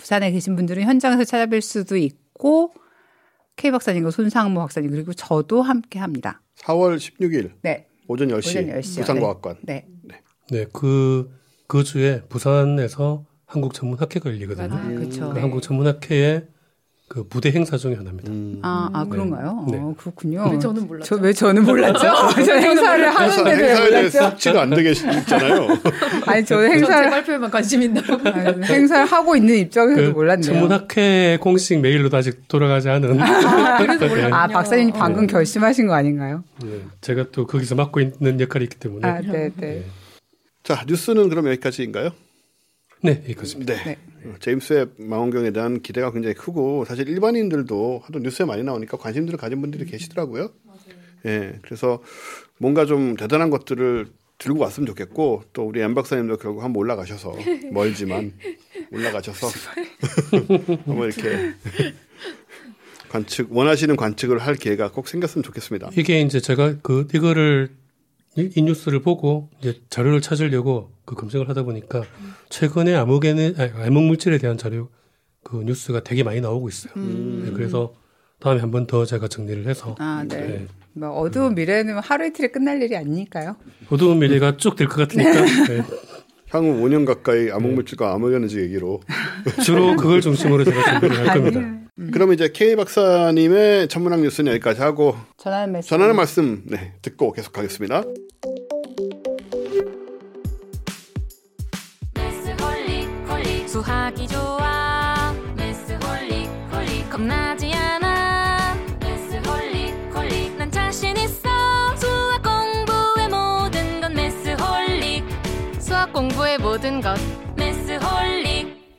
[0.01, 2.72] 부산에 계신 분들은 현장에서 찾아뵐 수도 있고
[3.57, 6.40] K 박사님과 손상모 박사님 그리고 저도 함께 합니다.
[6.61, 7.86] 4월 16일 네.
[8.09, 9.01] 오전 10시, 오전 10시 요.
[9.03, 9.57] 부산과학관.
[9.62, 9.86] 네.
[10.51, 11.30] 네, 그,
[11.66, 14.68] 그 주에 부산에서 한국 전문학회가 열리거든요.
[14.68, 14.98] 맞아요.
[14.98, 15.32] 그렇죠.
[15.32, 16.46] 그 한국 전문학회의
[17.11, 18.31] 그 부대 행사 중에 하나입니다.
[18.31, 18.61] 음.
[18.63, 19.67] 아, 아 그런가요?
[19.69, 19.79] 네.
[19.79, 20.49] 어, 그렇군요.
[20.49, 21.17] 왜 저는 몰랐죠?
[21.17, 21.99] 저, 왜 저는 몰랐죠?
[22.47, 24.31] 저 행사를 행사, 하는데도 왜 몰랐죠?
[24.31, 25.67] 숙지가 안 되게 있잖아요.
[26.27, 28.05] 아니, 저 행사를, 발표에만 관심 있나요?
[28.27, 30.53] 아니, 행사를 하고 있는 입장에서도 그 몰랐네요.
[30.53, 34.33] 전문학회 공식 메일로도 아직 돌아가지 않은 그래서 몰랐군요.
[34.33, 36.45] 아, 박사님이 방금 결심하신 거 아닌가요?
[36.63, 39.85] 네, 제가 또 거기서 맡고 있는 역할이 있기 때문에 아, 네, 네.
[40.63, 42.11] 자, 뉴스는 그럼 여기까지인가요?
[43.03, 43.74] 네, 여기까지입니다.
[43.74, 43.84] 네.
[43.84, 44.30] 네.
[44.30, 49.38] 어, 제임스 웹 망원경에 대한 기대가 굉장히 크고 사실 일반인들도 하도 뉴스에 많이 나오니까 관심들을
[49.38, 50.51] 가진 분들이 계시더라고요.
[51.26, 51.59] 예.
[51.62, 52.03] 그래서
[52.59, 54.07] 뭔가 좀 대단한 것들을
[54.38, 57.34] 들고 왔으면 좋겠고 또 우리 엠 박사님도 결국 한번 올라가셔서
[57.72, 58.32] 멀지만
[58.90, 59.48] 올라가셔서
[60.86, 61.55] 한번 이렇게
[63.09, 65.90] 관측 원하시는 관측을 할 기회가 꼭 생겼으면 좋겠습니다.
[65.96, 67.70] 이게 이제 제가 그 이거를
[68.37, 72.05] 이, 이 뉴스를 보고 이제 자료를 찾으려고 그 검색을 하다 보니까
[72.49, 74.89] 최근에 암흑에는 아니, 암흑 물질에 대한 자료
[75.43, 76.93] 그 뉴스가 되게 많이 나오고 있어요.
[76.97, 77.95] 네, 그래서
[78.41, 80.37] 다음에 한 번 더 제가 정리를 해서 아, 네.
[80.39, 80.66] 네.
[80.93, 83.57] 뭐 어두운 미래는 하루 이틀에 끝날 일이 아니니까요.
[83.91, 85.33] 어두운 미래가 쭉 될 것 같으니까
[85.68, 85.83] 네.
[86.51, 89.01] 향후 5년 가까이 암흑물질과 암흑에너지 얘기로
[89.64, 91.80] 주로 그걸 중심으로 제가 준비를 할 겁니다.
[92.12, 95.88] 그럼 이제 K 박사님의 천문학 뉴스는 여기까지 하고 전하는 말씀.
[95.88, 98.05] 전하는 말씀 네, 듣고 계속하겠습니다.
[103.70, 107.80] 수학이 좋아 매쓰홀릭 홀릭 겁나지 않아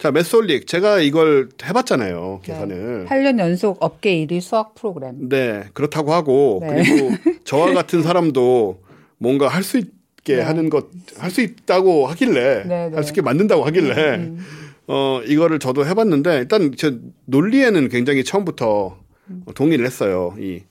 [0.02, 3.06] 자, 매쓰홀릭 제가 이걸 해봤잖아요 계산을.
[3.08, 5.30] 8년 연속 업계 1위 수학 프로그램.
[5.30, 6.82] 네, 그렇다고 하고 네.
[6.84, 7.12] 그리고
[7.46, 8.82] 저와 같은 사람도
[9.20, 10.42] 뭔가 할 수 있게 네.
[10.42, 10.88] 하는 것
[11.20, 12.96] 할 수 있다고 하길래 네, 네.
[12.96, 14.40] 할수 있게 만든다고 하길래 음.
[14.88, 18.98] 어 이거를 저도 해봤는데 일단 제 논리에는 굉장히 처음부터
[19.54, 20.36] 동의를 했어요.
[20.40, 20.62] 이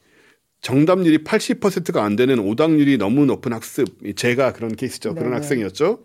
[0.61, 3.87] 정답률이 80%가 안 되는 오답률이 너무 높은 학습.
[4.05, 5.11] 이 제가 그런 케이스죠.
[5.15, 5.35] 그런 네, 네.
[5.37, 6.01] 학생이었죠.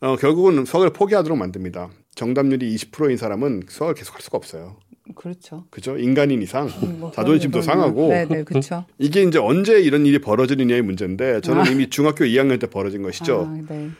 [0.00, 1.90] 어, 결국은 수학을 포기하도록 만듭니다.
[2.14, 4.76] 정답률이 20%인 사람은 수학을 계속 할 수가 없어요.
[5.14, 5.64] 그렇죠.
[5.70, 5.96] 그죠?
[5.96, 8.84] 인간인 이상 음, 뭐 자존심도 상하고 네, 네, 그렇죠.
[8.98, 11.64] 이게 이제 언제 이런 일이 벌어지느냐의 문제인데 저는 아.
[11.68, 13.48] 이미 중학교 2학년 때 벌어진 것이죠.
[13.48, 13.90] 아, 네.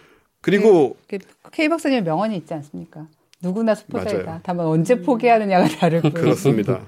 [0.40, 0.97] 그리고
[1.53, 3.07] K 박사님 명언이 있지 않습니까?
[3.40, 4.24] 누구나 수포자이다.
[4.24, 4.40] 맞아요.
[4.42, 6.12] 다만 언제 포기하느냐가 다를 뿐.
[6.12, 6.80] 그렇습니다.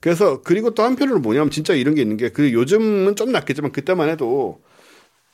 [0.00, 4.08] 그래서 그리고 또 한편으로 뭐냐면 진짜 이런 게 있는 게 그 요즘은 좀 낫겠지만 그때만
[4.08, 4.60] 해도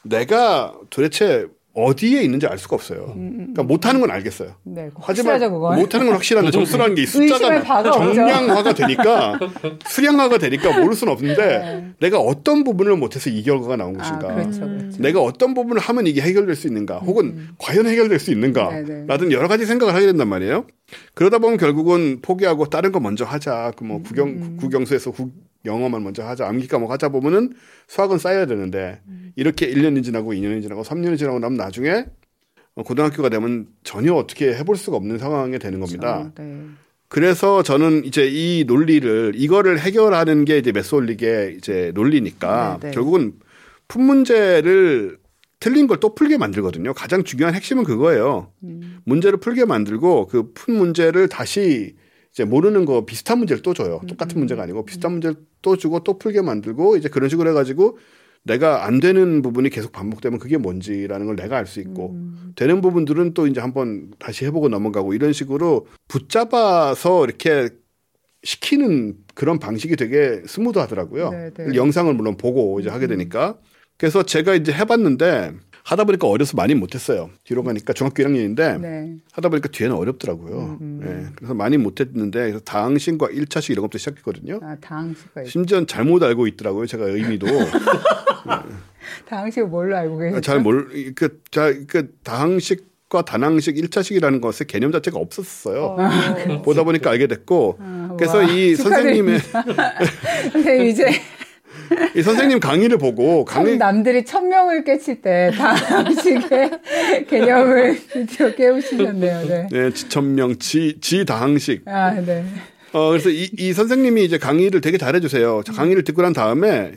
[0.05, 1.46] 내가 도대체
[1.85, 3.12] 어디에 있는지 알 수가 없어요.
[3.14, 4.55] 그러니까 못하는 건 알겠어요.
[4.64, 5.79] 네, 하지만 그건.
[5.79, 7.93] 못하는 건 확실한데 점수라는 게 숫자가.
[7.93, 9.39] 정량화가 되니까
[9.87, 11.89] 수량화가 되니까 모를 수는 없는데 네.
[12.01, 14.35] 내가 어떤 부분을 못해서 이 결과가 나온 아, 것인가.
[14.35, 15.03] 그렇죠, 그렇죠.
[15.03, 18.87] 내가 어떤 부분을 하면 이게 해결될 수 있는가, 혹은 과연 해결될 수 있는가, 음.
[18.87, 19.05] 네네.
[19.07, 20.64] 라든 여러 가지 생각을 하게 된단 말이에요.
[21.14, 23.72] 그러다 보면 결국은 포기하고 다른 거 먼저 하자.
[23.76, 25.33] 그 음, 뭐 국영 국영수에서 국
[25.69, 26.49] 영어만 먼저 하자.
[26.49, 27.53] 암기 과목 하자 보면은
[27.87, 29.33] 수학은 쌓여야 되는데 음.
[29.37, 32.07] 이렇게 1년이 지나고 2년이 지나고 3년이 지나고 나면 나중에
[32.75, 36.31] 어, 고등학교가 되면 전혀 어떻게 해볼 수가 없는 상황이 되는 겁니다.
[36.35, 36.43] 그렇죠.
[36.43, 36.64] 네.
[37.09, 42.95] 그래서 저는 이제 이 논리를 이거를 해결하는 게 이제 메소릭의 이제 논리니까 네, 네.
[42.95, 43.33] 결국은
[43.89, 45.19] 푼 문제를
[45.61, 46.93] 틀린 걸 또 풀게 만들거든요.
[46.95, 48.53] 가장 중요한 핵심은 그거예요.
[48.62, 48.99] 음.
[49.05, 51.97] 문제를 풀게 만들고 그 푼 문제를 다시
[52.33, 54.01] 이제 모르는 거 비슷한 문제를 또 줘요.
[54.03, 57.99] 음, 똑같은 문제가 아니고 비슷한 문제를 또 주고 또 풀게 만들고 이제 그런 식으로 해가지고
[58.45, 62.53] 내가 안 되는 부분이 계속 반복되면 그게 뭔지라는 걸 내가 알 수 있고 음.
[62.57, 67.70] 되는 부분들은 또 이제 한번 다시 해보고 넘어가고 이런 식으로 붙잡아서 이렇게
[68.45, 71.31] 시키는 그런 방식이 되게 스무드하더라고요.
[71.31, 71.74] 네, 네.
[71.74, 73.59] 영상을 물론 보고 이제 하게 되니까
[73.97, 75.53] 그래서 제가 이제 해봤는데
[75.89, 77.30] 하다 보니까 어려서 많이 못했어요.
[77.45, 79.14] 뒤로 가니까 중학교 1학년인데 네.
[79.32, 80.76] 하다 보니까 뒤에는 어렵더라고요.
[80.82, 84.61] 음, 예, 그래서 많이 못했는데 그래서 다항식과 1차식 이런 것도 시작했거든요.
[84.62, 86.84] 아, 다항식과 있- 심지어 는 잘못 알고 있더라고요.
[86.86, 87.47] 제가 의미도
[89.28, 90.41] 다항식을 뭘로 알고 계세요?
[90.43, 95.97] 잘 몰, 그, 자, 그 다항식과 단항식 1차식이라는 것의 개념 자체가 없었어요.
[96.64, 99.39] 보다 보니까 알게 됐고 아, 그래서 와, 이 선생님의
[100.53, 101.07] 선생님 이제
[102.14, 106.70] 이 선생님 강의를 보고 참 강의 남들이 천 명을 깨칠 때 다항식의
[107.28, 109.47] 개념을 드디어 깨우시셨네요.
[109.47, 109.68] 네.
[109.70, 112.45] 네, 지천명 지, 지다항식 아, 네.
[112.93, 115.62] 어, 그래서 이, 이 선생님이 이제 강의를 되게 잘해주세요.
[115.64, 116.93] 자, 강의를 듣고 난 다음에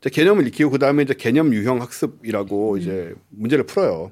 [0.00, 4.10] 이제 개념을 익히고 그 다음에 이제 개념 유형 학습이라고 이제 문제를 풀어요.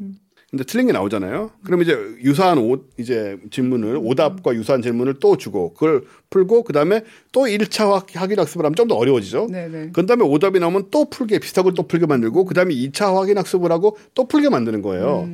[0.55, 1.50] 근데 틀린 게 나오잖아요.
[1.64, 7.02] 그럼 이제 유사한 오, 이제 질문을 오답과 유사한 질문을 또 주고 그걸 풀고 그 다음에
[7.32, 9.48] 또 1차 확, 확인 학습을 하면 좀 더 어려워지죠.
[9.50, 9.90] 네, 네.
[9.92, 13.36] 그 다음에 오답이 나오면 또 풀게 비슷한 걸 또 풀게 만들고 그 다음에 2차 확인
[13.36, 15.26] 학습을 하고 또 풀게 만드는 거예요.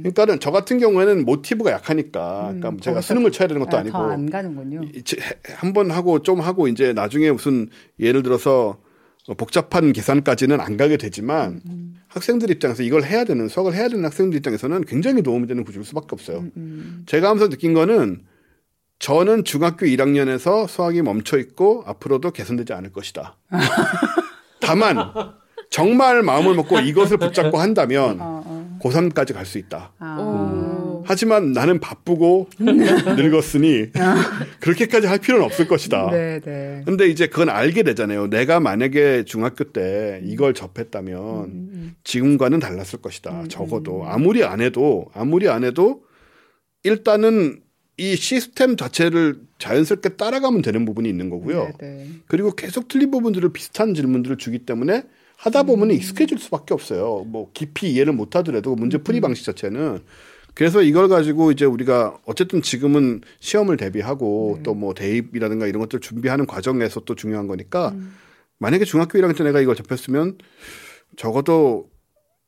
[0.00, 2.94] 그러니까는 저 같은 경우에는 모티브가 약하니까 그러니까 제가 음.
[2.96, 4.82] 거기서 수능을 쳐야 되는 것도 아니고 더안 가는군요.
[5.56, 7.68] 한 번 하고 좀 하고 이제 나중에 무슨
[7.98, 8.76] 예를 들어서
[9.38, 11.60] 복잡한 계산까지는 안 가게 되지만
[12.16, 16.08] 학생들 입장에서 이걸 해야 되는 수학을 해야 되는 학생들 입장에서는 굉장히 도움이 되는 구조일 수밖에
[16.12, 16.46] 없어요.
[17.04, 18.22] 제가 하면서 느낀 거는
[18.98, 23.36] 저는 중학교 1학년에서 수학이 멈춰 있고 앞으로도 개선되지 않을 것이다.
[24.60, 24.96] 다만
[25.70, 28.78] 정말 마음을 먹고 이것을 붙잡고 한다면 어, 어.
[28.82, 29.92] 고3까지 갈 수 있다.
[29.98, 30.75] 아, 오.
[31.06, 33.92] 하지만 나는 바쁘고 늙었으니
[34.60, 36.10] 그렇게까지 할 필요는 없을 것이다.
[36.10, 36.82] 네, 네.
[36.84, 38.28] 근데 이제 그건 알게 되잖아요.
[38.28, 43.44] 내가 만약에 중학교 때 이걸 접했다면 음, 지금과는 달랐을 것이다.
[43.48, 46.02] 적어도 아무리 안 해도 아무리 안 해도
[46.82, 47.60] 일단은
[47.98, 51.72] 이 시스템 자체를 자연스럽게 따라가면 되는 부분이 있는 거고요.
[51.80, 52.06] 네, 네.
[52.26, 55.04] 그리고 계속 틀린 부분들을 비슷한 질문들을 주기 때문에
[55.36, 57.24] 하다 보면 익숙해질 수밖에 없어요.
[57.26, 60.00] 뭐 깊이 이해를 못 하더라도 문제 풀이 방식 자체는
[60.56, 67.00] 그래서 이걸 가지고 이제 우리가 어쨌든 지금은 시험을 대비하고 또뭐 대입이라든가 이런 것들 준비하는 과정에서
[67.00, 67.94] 또 중요한 거니까
[68.56, 70.38] 만약에 중학교 1학년 때 내가 이걸 접했으면
[71.16, 71.90] 적어도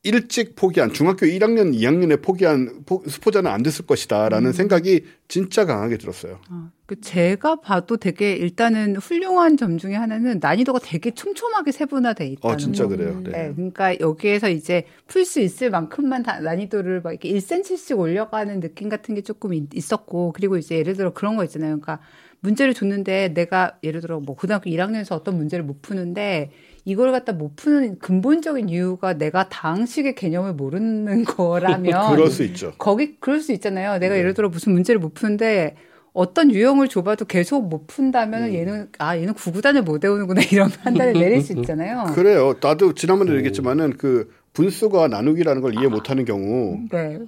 [0.09, 6.38] 일찍 포기한 중학교 1학년, 2학년에 포기한 포- 수포자는 안 됐을 것이다라는 생각이 진짜 강하게 들었어요.
[6.49, 12.55] 아, 그 제가 봐도 되게 일단은 훌륭한 점 중에 하나는 난이도가 되게 촘촘하게 세분화돼 있다는
[12.55, 12.90] 어, 진짜 거.
[12.90, 13.20] 그래요.
[13.24, 13.31] 네.
[13.32, 18.89] 네, 그러니까 여기에서 이제 풀 수 있을 만큼만 다 난이도를 막 이렇게 1cm씩 올려가는 느낌
[18.89, 21.81] 같은 게 조금 있- 있었고 그리고 이제 예를 들어 그런 거 있잖아요.
[21.81, 21.98] 그러니까
[22.40, 26.52] 문제를 줬는데 내가 예를 들어 뭐 고등학교 1학년에서 어떤 문제를 못 푸는데
[26.89, 31.85] 이걸 갖다 못 푸는 근본적인 이유가 내가 다항식의 개념을 모르는 거라면
[32.16, 32.73] 그럴 수 있죠.
[32.78, 33.98] 거기 그럴 수 있잖아요.
[33.98, 34.20] 내가 네.
[34.20, 35.77] 예를 들어 무슨 문제를 못 푸는데
[36.15, 38.47] 어떤 유형을 줘봐도 계속 못 푼다면 음.
[38.47, 42.06] 은 얘는 아 얘는 구구단을 못 외우는구나 이런 판단을 내릴 수 있잖아요.
[42.15, 42.55] 그래요.
[42.59, 47.19] 나도 지난번에 얘기했지만은 그 분수가 나누기라는 걸 이해 못하는 경우 네.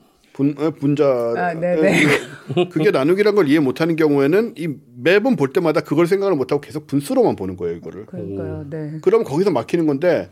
[0.41, 1.05] 분 어, 분자
[1.37, 2.03] 아, 네네.
[2.03, 6.87] 에, 그게 나누기란 걸 이해 못하는 경우에는 이 매번 볼 때마다 그걸 생각을 못하고 계속
[6.87, 8.07] 분수로만 보는 거예요 이거를.
[8.07, 8.65] 그러니까요.
[8.71, 8.93] 네.
[9.03, 10.31] 그럼 거기서 막히는 건데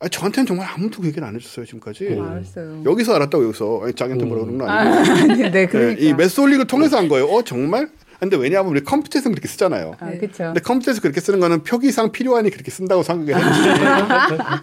[0.00, 2.16] 아 저한테는 정말 아무도 그 얘기를 안 해줬어요 지금까지.
[2.18, 2.84] 아, 알았어요.
[2.86, 6.00] 여기서 알았다고 여기서 아니, 자기한테 뭐라 그러는 건 아, 아니고 네, 그러니까.
[6.00, 7.26] 이 메소릭을 통해서 한 거예요.
[7.26, 7.90] 어 정말?
[8.20, 9.94] 근데 왜냐하면 우리 컴퓨터에서 그렇게 쓰잖아요.
[9.98, 10.44] 아, 그렇죠.
[10.44, 13.60] 근데 컴퓨터에서 그렇게 쓰는 거는 표기상 필요하니 그렇게 쓴다고 생각을 했지.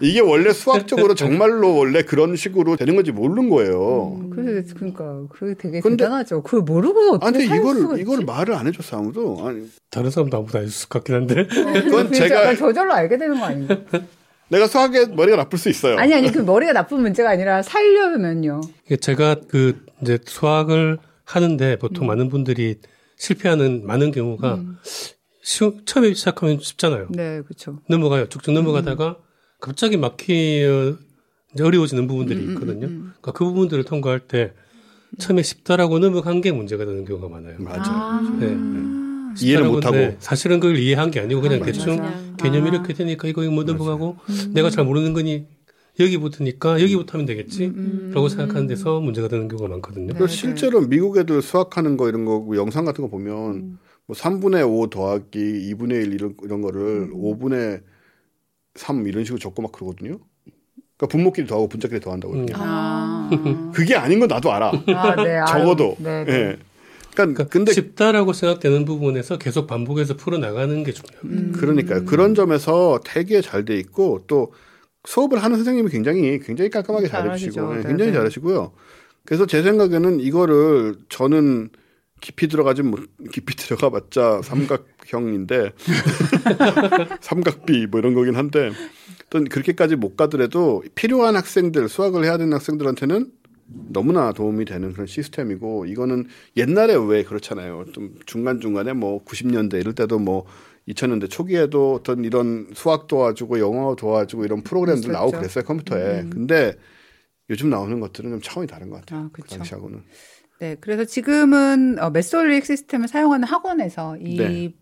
[0.00, 4.20] 이게 원래 수학적으로 정말로 원래 그런 식으로 되는 건지 모르는 거예요.
[4.32, 6.42] 그래서 그러니까 그게 되게 근데- 대단하죠.
[6.42, 8.02] 그걸 모르고 어떻게 아니 근데 살 수가 이걸 있지?
[8.02, 9.42] 이걸 말을 안 해줬어 아무도.
[9.44, 11.46] 아니 다른 사람도 아무도 안 해줬을 것 같긴 한데.
[11.82, 13.76] 그건 제가 저절로 알게 되는 거 아닌가?
[14.50, 15.98] 내가 수학에 머리가 나쁠 수 있어요.
[15.98, 18.60] 아니 아니 그 머리가 나쁜 문제가 아니라 살려면요.
[18.86, 22.76] 이게 제가 그 이제 수학을 하는데 보통 많은 분들이
[23.18, 24.60] 실패하는 많은 경우가
[25.42, 27.08] 쉬- 처음에 시작하면 쉽잖아요.
[27.10, 27.80] 네, 그렇죠.
[27.88, 28.28] 넘어가요.
[28.28, 29.18] 쭉쭉 넘어가다가
[29.60, 30.96] 갑자기 막히 어,
[31.54, 32.86] 이제 어려워지는 부분들이 있거든요.
[32.86, 34.52] 그러니까 그 부분들을 통과할 때
[35.18, 37.56] 처음에 쉽다라고 넘어간 게 문제가 되는 경우가 많아요.
[37.58, 38.20] 맞아.
[38.38, 38.46] 네.
[38.46, 39.96] 이해를 쉽다라고 못하고.
[39.96, 42.34] 네, 사실은 그걸 이해한 게 아니고 그냥 맞아, 대충 맞아.
[42.38, 42.72] 개념이 아.
[42.72, 44.16] 이렇게 되니까 이거 못 넘어가고
[44.52, 45.46] 내가 잘 모르는 거니
[45.98, 47.72] 여기부터니까 여기부터 하면 되겠지
[48.12, 50.08] 라고 생각하는 데서 문제가 되는 경우가 많거든요.
[50.08, 54.88] 그리고 실제로 미국 애들 수학하는 거 이런 거 영상 같은 거 보면 뭐 3분의 5
[54.90, 55.38] 더하기
[55.74, 57.82] 2분의 1 이런, 이런 거를 5분의
[58.74, 60.18] 3 이런 식으로 적고 막 그러거든요.
[60.96, 62.46] 그러니까 분모끼리 더하고 분자끼리 더한다고 음.
[62.54, 63.30] 아,
[63.74, 64.72] 그게 아닌 건 나도 알아.
[64.94, 65.40] 아, 네.
[65.48, 65.96] 적어도.
[65.98, 66.32] 네, 네.
[66.32, 66.56] 예.
[67.12, 71.20] 그러니까 그러니까 근데 쉽다라고 생각되는 부분에서 계속 반복해서 풀어 나가는 게 중요해요.
[71.24, 71.52] 음.
[71.52, 72.04] 그러니까요.
[72.04, 74.52] 그런 점에서 되게 잘 돼 있고 또
[75.08, 77.52] 수업을 하는 선생님이 굉장히 굉장히 깔끔하게 잘하시죠.
[77.52, 78.18] 잘해주시고 예, 네, 굉장히 네.
[78.18, 78.72] 잘하시고요.
[79.24, 81.70] 그래서 제 생각에는 이거를 저는
[82.20, 85.72] 깊이 들어가지 못 깊이 들어가봤자 삼각형인데
[87.22, 88.70] 삼각비 뭐 이런 거긴 한데
[89.30, 93.32] 또 그렇게까지 못 가더라도 필요한 학생들 수학을 해야 되는 학생들한테는
[93.66, 96.26] 너무나 도움이 되는 그런 시스템이고 이거는
[96.56, 97.86] 옛날에 왜 그렇잖아요.
[97.92, 100.44] 좀 중간 중간에 뭐 90년대 이럴 때도 뭐
[100.88, 105.38] 2000년대 초기에도 어떤 이런 수학 도와주고 영어 도와주고 이런 프로그램들 나오고.
[105.38, 106.24] 그랬어요 컴퓨터에.
[106.30, 106.74] 근데
[107.50, 109.20] 요즘 나오는 것들은 좀 차원이 다른 것 같아요.
[109.20, 109.42] 아, 그.
[109.42, 110.02] 당시하고는.
[110.60, 114.74] 네, 그래서 지금은 어, 메솔릭 시스템을 사용하는 학원에서 이 네.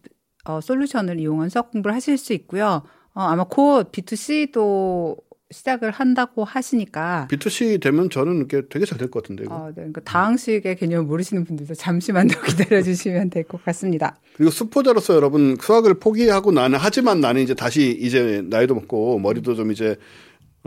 [0.44, 2.82] 어, 솔루션을 이용한 수학 공부를 하실 수 있고요.
[3.14, 9.22] 어, 아마 곧 B2C도 시작을 한다고 하시니까 B2C 되면 저는 이렇게 되게 잘 될 것
[9.22, 9.54] 같은데 이거.
[9.54, 14.16] 어, 네, 그러니까 다항식의 개념을 모르시는 분들도 잠시만 더 기다려 주시면 될 것 같습니다.
[14.36, 19.70] 그리고 수포자로서 여러분 수학을 포기하고 나는 하지만 나는 이제 다시 이제 나이도 먹고 머리도 좀
[19.70, 19.96] 이제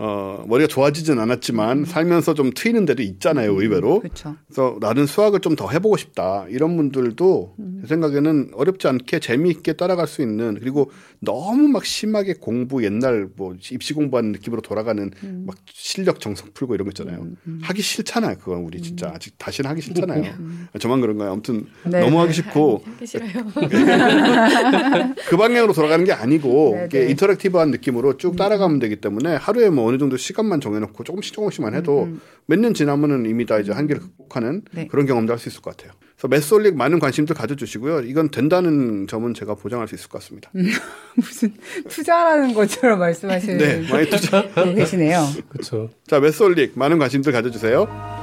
[0.01, 3.99] 어 머리가 좋아지진 않았지만 살면서 좀 트이는 데도 있잖아요 의외로.
[3.99, 4.35] 그렇죠.
[4.47, 6.45] 그래서 나는 수학을 좀 더 해보고 싶다.
[6.49, 10.89] 이런 분들도 제 생각에는 어렵지 않게 재미있게 따라갈 수 있는 그리고
[11.19, 15.11] 너무 막 심하게 공부 옛날 뭐 입시 공부하는 느낌으로 돌아가는
[15.45, 17.27] 막 실력 정석 풀고 이런 거 있잖아요.
[17.63, 19.11] 하기 싫잖아요 그건 우리 진짜.
[19.13, 20.23] 아직 다시는 하기 싫잖아요.
[20.79, 21.31] 저만 그런가요.
[21.31, 21.99] 아무튼 네.
[21.99, 22.83] 너무 하기 싫고.
[22.95, 23.29] 하기 싫어요.
[25.27, 27.11] 그 방향으로 돌아가는 게 아니고 네, 이게 네.
[27.11, 32.07] 인터랙티브한 느낌으로 쭉 따라가면 되기 때문에 하루에 뭐 어느 정도 시간만 정해놓고 조금씩 조금씩만 해도
[32.45, 34.87] 몇년 지나면은 이미 다 이제 한계를 극복하는 네.
[34.87, 35.93] 그런 경험도 할 수 있을 것 같아요.
[36.15, 38.01] 그래서 메솔릭 많은 관심들 가져주시고요.
[38.01, 40.51] 이건 된다는 점은 제가 보장할 수 있을 것 같습니다.
[41.15, 41.53] 무슨
[41.87, 44.47] 투자라는 것처럼 말씀하시는 네, 많이 투자.
[44.49, 45.25] 분 계시네요.
[45.47, 45.89] 그렇죠.
[46.07, 48.18] 자, 메솔릭 많은 관심들 가져주세요.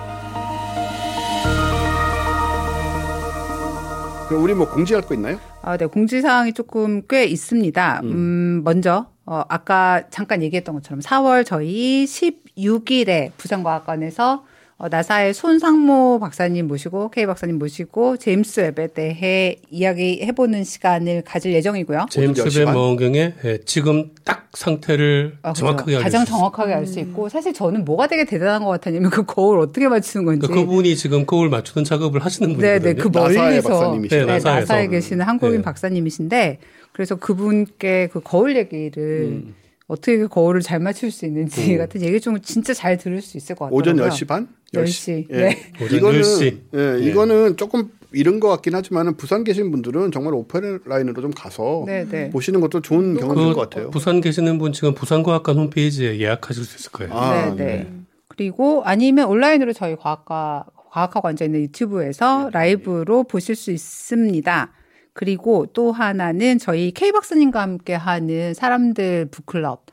[4.28, 5.38] 그럼 우리 뭐 공지할 거 있나요?
[5.62, 8.00] 아, 네, 공지 사항이 조금 꽤 있습니다.
[8.04, 14.44] 음, 먼저, 어, 아까 잠깐 얘기했던 것처럼 4월 저희 16일에 부산과학관에서
[14.78, 22.06] 어, NASA의 손상모 박사님 모시고 K 박사님 모시고 제임스 웹에 대해 이야기해보는 시간을 가질 예정이고요.
[22.10, 22.74] 제임스 웹 반?
[22.74, 25.60] 망원경의 예, 지금 딱 상태를 아, 그죠.
[25.60, 26.24] 정확하게 알수 가장.
[26.26, 30.26] 정확하게 알 수 있고 사실 저는 뭐가 되게 대단한 것 같았냐면 그 거울 어떻게 맞추는
[30.26, 30.46] 건지.
[30.46, 32.78] 그러니까 그분이 지금 거울 맞추는 작업을 하시는 분이거든요.
[32.78, 34.16] 네, 네, 그 NASA의 멀리서 박사님이시죠.
[34.26, 34.86] 네, 네, NASA에.
[34.88, 35.62] 계시는 한국인 네.
[35.62, 36.58] 박사님이신데
[36.92, 39.54] 그래서 그분께 그 거울 얘기를 음.
[39.88, 43.54] 어떻게 그 거울을 잘 맞출 수 있는지 같은 얘기 좀 진짜 잘 들을 수 있을
[43.54, 43.76] 것 같아요.
[43.78, 44.48] 오전 10시 반?
[44.74, 45.26] 10시.
[45.30, 45.36] 예.
[45.36, 45.72] 네.
[45.80, 46.58] 오전 이거는 10시.
[46.74, 52.04] 예, 이거는 조금 이른 것 같긴 하지만은 부산 계신 분들은 정말 오프라인으로 좀 가서 네,
[52.08, 52.30] 네.
[52.30, 53.90] 보시는 것도 좋은 경험일 그 것 같아요.
[53.90, 57.12] 부산 계시는 분 지금 부산과학관 홈페이지에 예약하실 수 있을 거예요.
[57.14, 57.92] 아, 네, 네.
[58.28, 64.72] 그리고 아니면 온라인으로 저희 과학과 과학하고 앉아 있는 유튜브에서 라이브로 보실 수 있습니다.
[65.16, 69.86] 그리고 또 하나는 저희 K 박사님과 함께 하는 사람들 북클럽.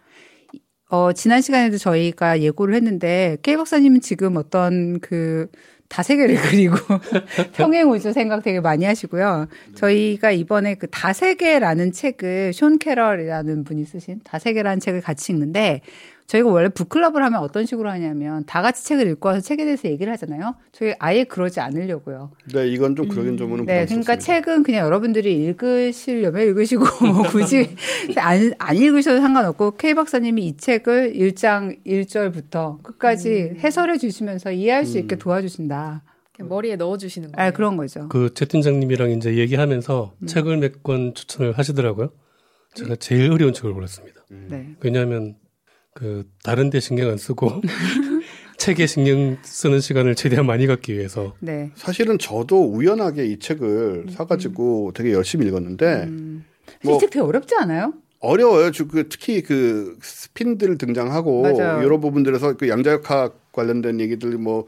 [0.89, 5.47] 어, 지난 시간에도 저희가 예고를 했는데 K 박사님은 지금 어떤 그
[5.87, 6.75] 다세계를 그리고
[7.55, 9.47] 평행 우주 생각 되게 많이 하시고요.
[9.75, 15.79] 저희가 이번에 그 다세계라는 책을 숀 캐럴이라는 분이 쓰신 다세계라는 책을 같이 읽는데
[16.27, 20.11] 저희가 원래 북클럽을 하면 어떤 식으로 하냐면 다 같이 책을 읽고 와서 책에 대해서 얘기를
[20.13, 20.55] 하잖아요.
[20.71, 22.31] 저희 아예 그러지 않으려고요.
[22.53, 24.17] 네, 이건 좀 그러긴 좀은 네, 그러니까.
[24.17, 27.75] 책은 그냥 여러분들이 읽으시려면 읽으시고 뭐 굳이
[28.17, 34.97] 안, 안 읽으셔도 상관없고 K 박사님이 이 책을 1장 1절부터 끝까지 해설해 주시면서 이해할 수
[34.97, 36.03] 있게 도와주신다.
[36.39, 37.47] 머리에 넣어주시는 거예요.
[37.47, 38.09] 아, 그런 거죠.
[38.09, 40.25] 그 최 팀장님이랑 이제 얘기하면서 음.
[40.27, 42.11] 책을 몇 권 추천을 하시더라고요.
[42.73, 44.21] 제가 제일 어려운 책을 골랐습니다.
[44.49, 44.69] 네.
[44.81, 45.35] 왜냐하면
[45.93, 47.61] 그 다른 데 신경 안 쓰고
[48.57, 51.71] 책에 신경 쓰는 시간을 최대한 많이 갖기 위해서 네.
[51.75, 56.45] 사실은 저도 우연하게 이 책을 사가지고 되게 열심히 읽었는데 음.
[56.83, 57.93] 뭐- 이책 되게 어렵지 않아요?
[58.19, 58.71] 어려워요.
[58.71, 61.83] 주- 그 특히 그 스핀들 등장하고 맞아요.
[61.83, 64.65] 여러 부분들에서 그 양자역학 관련된 얘기들 뭐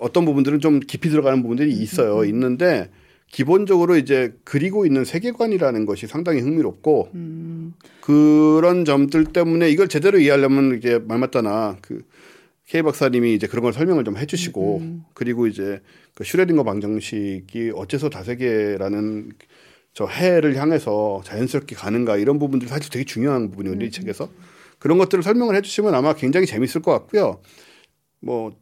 [0.00, 2.24] 어떤 부분들은 좀 깊이 들어가는 부분들이 있어요.
[2.26, 2.90] 있는데
[3.34, 7.74] 기본적으로 이제 그리고 있는 세계관이라는 것이 상당히 흥미롭고 음.
[8.00, 12.04] 그런 점들 때문에 이걸 제대로 이해하려면 이제 말 맞다나 그
[12.68, 14.82] K 박사님이 이제 그런 걸 설명을 좀 해주시고
[15.14, 15.80] 그리고 이제
[16.14, 19.32] 그 슈레딩거 방정식이 어째서 다세계라는
[19.94, 24.28] 저 해를 향해서 자연스럽게 가는가 이런 부분들 사실 되게 중요한 부분이거든요 이 책에서
[24.78, 27.40] 그런 것들을 설명을 해주시면 아마 굉장히 재밌을 것 같고요.
[28.20, 28.56] 뭐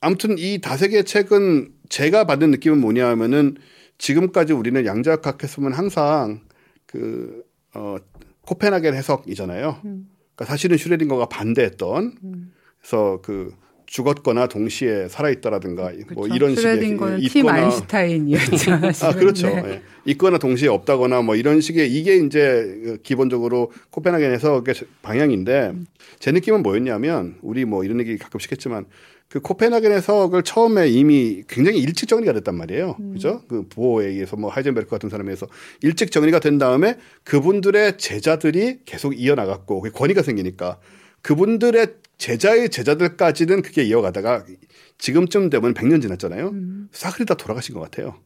[0.00, 3.56] 아무튼 이 다세계 책은 제가 받는 느낌은 뭐냐 하면은
[3.98, 6.40] 지금까지 우리는 양자역학 했으면 항상
[6.86, 7.44] 그
[7.74, 7.96] 어,
[8.42, 9.78] 코펜하겐 해석이잖아요.
[9.82, 12.50] 그러니까 사실은 슈레딩거가 반대했던
[12.80, 13.54] 그래서 그
[13.92, 16.34] 죽었거나 동시에 살아있다라든가 뭐 그렇죠.
[16.34, 18.72] 이런 식의 슈레딩거는 팀 있거나 아인슈타인이었죠.
[19.06, 19.14] 아.
[19.14, 19.48] 그렇죠.
[19.48, 19.62] 네.
[19.66, 19.82] 예.
[20.06, 25.74] 있거나 동시에 없다거나 뭐 이런 식의 이게 이제 기본적으로 코펜하겐 해석의 방향인데
[26.18, 28.86] 제 느낌은 뭐였냐면 우리 뭐 이런 얘기 가끔씩 했지만
[29.32, 32.96] 그 코펜하겐 해석을 처음에 이미 굉장히 일찍 정리가 됐단 말이에요.
[33.14, 33.40] 그죠?
[33.48, 35.46] 그 보호에 의해서 뭐 하이젠베르크 같은 사람에 의해서
[35.80, 40.78] 일찍 정리가 된 다음에 그분들의 제자들이 계속 이어나갔고 그게 권위가 생기니까
[41.22, 44.44] 그분들의 제자의 제자들까지는 그게 이어가다가
[44.98, 46.52] 지금쯤 되면 100년 지났잖아요.
[46.92, 48.16] 싸그리 다 돌아가신 것 같아요.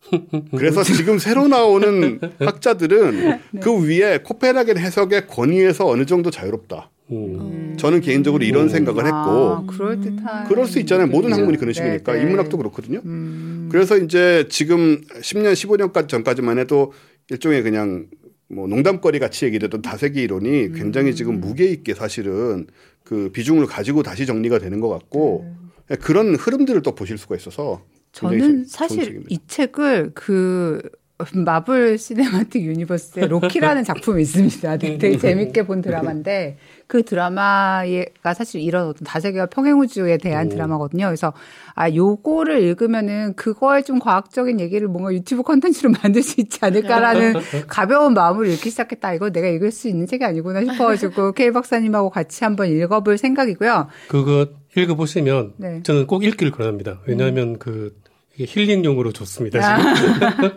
[0.56, 6.90] 그래서 지금 새로 나오는 학자들은 그 위에 코펜하겐 해석의 권위에서 어느 정도 자유롭다.
[7.10, 7.63] 음.
[7.76, 10.46] 저는 개인적으로 이런 생각을 아, 했고 그럴 듯한.
[10.48, 11.06] 그럴 수 있잖아요.
[11.06, 11.40] 모든 느낌이죠.
[11.40, 12.24] 학문이 그런 식이니까 네, 네.
[12.24, 13.00] 인문학도 그렇거든요.
[13.04, 13.68] 음.
[13.70, 16.92] 그래서 이제 지금 10년, 15년까지 전까지만 해도
[17.30, 18.06] 일종의 그냥
[18.48, 21.14] 뭐 농담거리 같이 얘기되던 다세계 이론이 굉장히 음.
[21.14, 22.66] 지금 무게 있게 사실은
[23.02, 25.46] 그 비중을 가지고 다시 정리가 되는 것 같고
[25.88, 25.96] 네.
[25.96, 27.82] 그런 흐름들을 또 보실 수가 있어서
[28.12, 29.22] 저는 사실.
[29.28, 30.80] 이 책을 그
[31.32, 34.76] 마블 시네마틱 유니버스의 로키라는 작품이 있습니다.
[34.78, 41.06] 되게 재밌게 본 드라마인데 그 드라마가 사실 이런 어떤 다세계와 평행우주에 대한 드라마거든요.
[41.06, 41.32] 그래서
[41.74, 47.34] 아 요거를 읽으면은 그거에 좀 과학적인 얘기를 뭔가 유튜브 컨텐츠로 만들 수 있지 않을까라는
[47.66, 49.14] 가벼운 마음으로 읽기 시작했다.
[49.14, 53.88] 이거 내가 읽을 수 있는 책이 아니구나 싶어가지고 K 박사님하고 같이 한번 읽어볼 생각이고요.
[54.08, 55.82] 그거 읽어보시면 네.
[55.82, 57.00] 저는 꼭 읽기를 권합니다.
[57.06, 57.94] 왜냐하면 그
[58.36, 59.60] 이게 힐링용으로 좋습니다.
[59.60, 59.92] 지금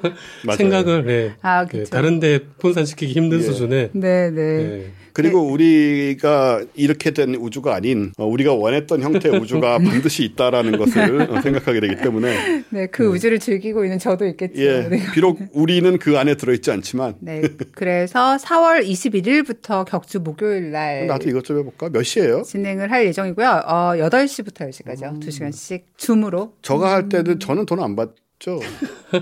[0.46, 0.58] 맞아요.
[0.58, 1.92] 생각을 네, 아, 그 그쵸.
[1.92, 3.44] 다른데 분산시키기 힘든 예.
[3.44, 4.32] 수준에 네, 네.
[4.32, 4.92] 네.
[5.18, 11.42] 그리고 우리가 이렇게 된 우주가 아닌 어, 우리가 원했던 형태의 우주가 반드시 있다라는 것을 어,
[11.42, 14.62] 생각하게 되기 때문에 네, 그 우주를 즐기고 있는 저도 있겠죠.
[14.62, 15.02] 예 네.
[15.14, 17.42] 비록 우리는 그 안에 들어있지 않지만 네.
[17.74, 22.44] 그래서 4월 21일부터 격주 목요일 날 나도 이것 좀 해볼까 몇 시예요?
[22.44, 23.64] 진행을 할 예정이고요.
[23.66, 25.20] 어, 8시부터 10시까지요.
[25.20, 26.54] 2시간씩 줌으로.
[26.62, 28.60] 저가 할 때는 저는 돈 안 받 죠.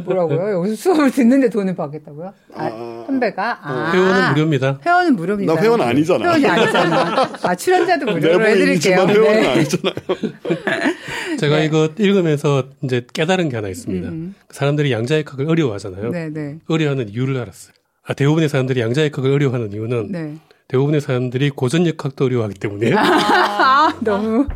[0.04, 0.58] 뭐라고요?
[0.60, 2.34] 여기서 수업을 듣는데 돈을 받겠다고요?
[2.54, 3.60] 아, 아, 선배가?
[3.62, 3.92] 아.
[3.94, 4.80] 회원은 무료입니다.
[4.86, 5.54] 회원은 무료입니다.
[5.56, 6.26] 나 회원 아니잖아.
[6.26, 7.30] 회원이 아니잖아.
[7.44, 9.00] 아, 출연자도 무료로 해드릴게요.
[9.08, 9.48] 회원은 네.
[9.48, 9.96] 아니잖아요.
[11.40, 11.66] 제가 네.
[11.66, 14.34] 이거 읽으면서 이제 깨달은 게 하나 있습니다.
[14.50, 16.08] 사람들이 양자역학을 어려워하잖아요.
[16.08, 16.60] 음, 네, 네.
[16.68, 17.74] 어려워하는 이유를 알았어요.
[18.08, 20.36] 아, 대부분의 사람들이 양자역학을 어려워하는 이유는 네.
[20.68, 22.96] 대부분의 사람들이 고전역학도 어려워하기 때문이에요.
[23.00, 24.48] 아, 너무.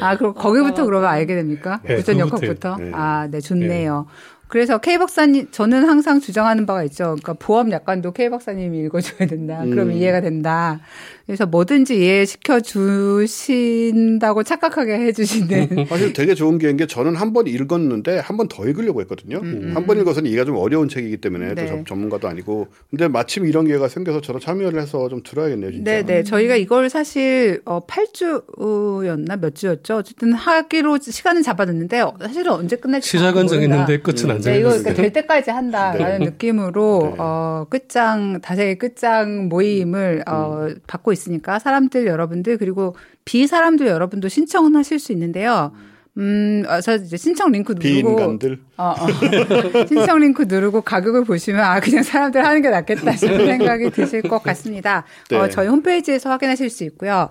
[0.00, 1.80] 아, 그럼 거기부터 그러면 알게 됩니까?
[1.84, 2.18] 네, 구전.
[2.18, 2.76] 역학부터?
[2.76, 2.90] 네.
[2.94, 4.06] 아, 네, 좋네요.
[4.48, 7.04] 그래서 K 박사님, 저는 항상 주장하는 바가 있죠.
[7.04, 9.60] 그러니까 보험 약관도 K 박사님이 읽어줘야 된다.
[9.64, 9.92] 그러면 음.
[9.92, 10.80] 이해가 된다.
[11.28, 15.86] 그래서 뭐든지 이해시켜 주신다고 착각하게 해주시는.
[15.86, 19.36] 사실 되게 좋은 게 저는 한 번 읽었는데 한 번 더 읽으려고 했거든요.
[19.74, 21.66] 한번 읽어서는 이해가 좀 어려운 책이기 때문에 또 음, 네.
[21.66, 22.68] 전- 전문가도 아니고.
[22.88, 25.90] 근데 마침 이런 기회가 생겨서 저도 참여를 해서 좀 들어야겠네요, 진짜.
[26.02, 26.22] 네네.
[26.22, 29.38] 저희가 이걸 사실, 어, 8주였나?
[29.38, 29.96] 몇 주였죠?
[29.98, 33.06] 어쨌든 하기로 시간을 잡아놨는데, 어, 사실은 언제 끝날지.
[33.08, 33.48] 시작은.
[33.48, 34.82] 정했는데 끝은 안 네, 이거 정했어요.
[34.94, 37.14] 그러니까 될 때까지 한다라는 느낌으로 네.
[37.18, 44.28] 어 끝장 다세계 끝장 모임을 어 받고 있 으니까 사람들 여러분들 그리고 비 사람들 여러분도
[44.28, 45.72] 신청은 하실 수 있는데요.
[46.18, 48.60] 음, 그래서 이제 신청 링크 누르고 비인간들.
[48.76, 49.06] 어, 어.
[49.86, 54.42] 신청 링크 누르고 가격을 보시면 아 그냥 사람들 하는 게 낫겠다 싶은 생각이 드실 것
[54.42, 55.04] 같습니다.
[55.30, 55.36] 네.
[55.36, 57.30] 어, 저희 홈페이지에서 확인하실 수 있고요.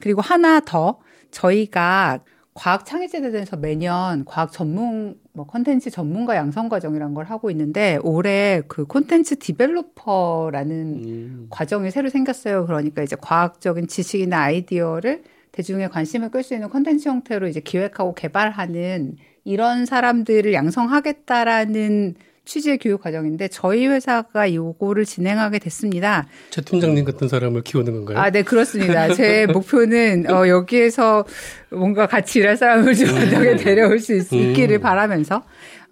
[0.00, 0.98] 그리고 하나 더
[1.32, 2.20] 저희가
[2.58, 8.84] 과학 창의재단에서 매년 과학 전문 뭐 콘텐츠 전문가 양성 과정이라는 걸 하고 있는데 올해 그
[8.84, 10.74] 콘텐츠 디벨로퍼라는
[11.04, 11.46] 음.
[11.50, 12.66] 과정이 새로 생겼어요.
[12.66, 15.22] 그러니까 이제 과학적인 지식이나 아이디어를
[15.52, 19.14] 대중의 관심을 끌 수 있는 콘텐츠 형태로 이제 기획하고 개발하는
[19.44, 22.16] 이런 사람들을 양성하겠다라는
[22.48, 26.26] 취지의 교육 과정인데 저희 회사가 요거를 진행하게 됐습니다.
[26.48, 28.18] 최 팀장님 같은 사람을 키우는 건가요?
[28.18, 29.12] 아, 네, 그렇습니다.
[29.12, 31.26] 제 목표는 어, 여기에서
[31.70, 34.54] 뭔가 같이 일할 사람을 좀 여기 데려올 수 있, 음.
[34.54, 35.42] 기를 바라면서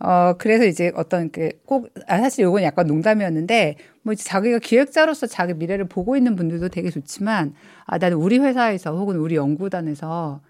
[0.00, 5.52] 어, 그래서 이제 어떤 그 꼭, 아, 사실 요건 약간 농담이었는데 뭐 자기가 기획자로서 자기
[5.52, 7.52] 미래를 보고 있는 분들도 되게 좋지만
[7.84, 10.40] 아, 나는 우리 회사에서 혹은 우리 연구단에서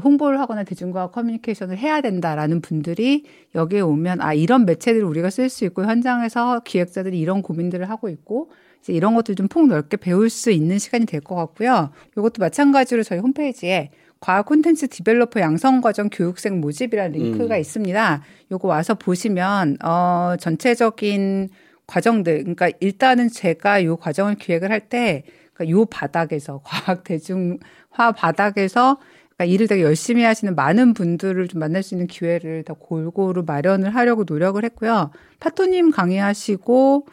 [0.00, 3.24] 홍보를 하거나 대중과학 커뮤니케이션을 해야 된다라는 분들이
[3.54, 8.50] 여기에 오면 아 이런 매체들을 우리가 쓸 수 있고 현장에서 기획자들이 이런 고민들을 하고 있고
[8.82, 11.90] 이제 이런 것들 좀 폭넓게 배울 수 있는 시간이 될 것 같고요.
[12.16, 13.90] 이것도 마찬가지로 저희 홈페이지에
[14.20, 18.22] 과학 콘텐츠 developer 양성 과정 교육생 모집이라는 링크가 있습니다.
[18.52, 21.48] 요거 와서 보시면 어 전체적인
[21.86, 25.22] 과정들 그러니까 일단은 제가 요 과정을 기획을 할때
[25.54, 28.98] 그러니까 요 바닥에서 과학 대중화 바닥에서
[29.36, 33.94] 그러니까 일을 되게 열심히 하시는 많은 분들을 좀 만날 수 있는 기회를 더 골고루 마련을
[33.94, 35.10] 하려고 노력을 했고요.
[35.40, 37.06] 파토님 강의하시고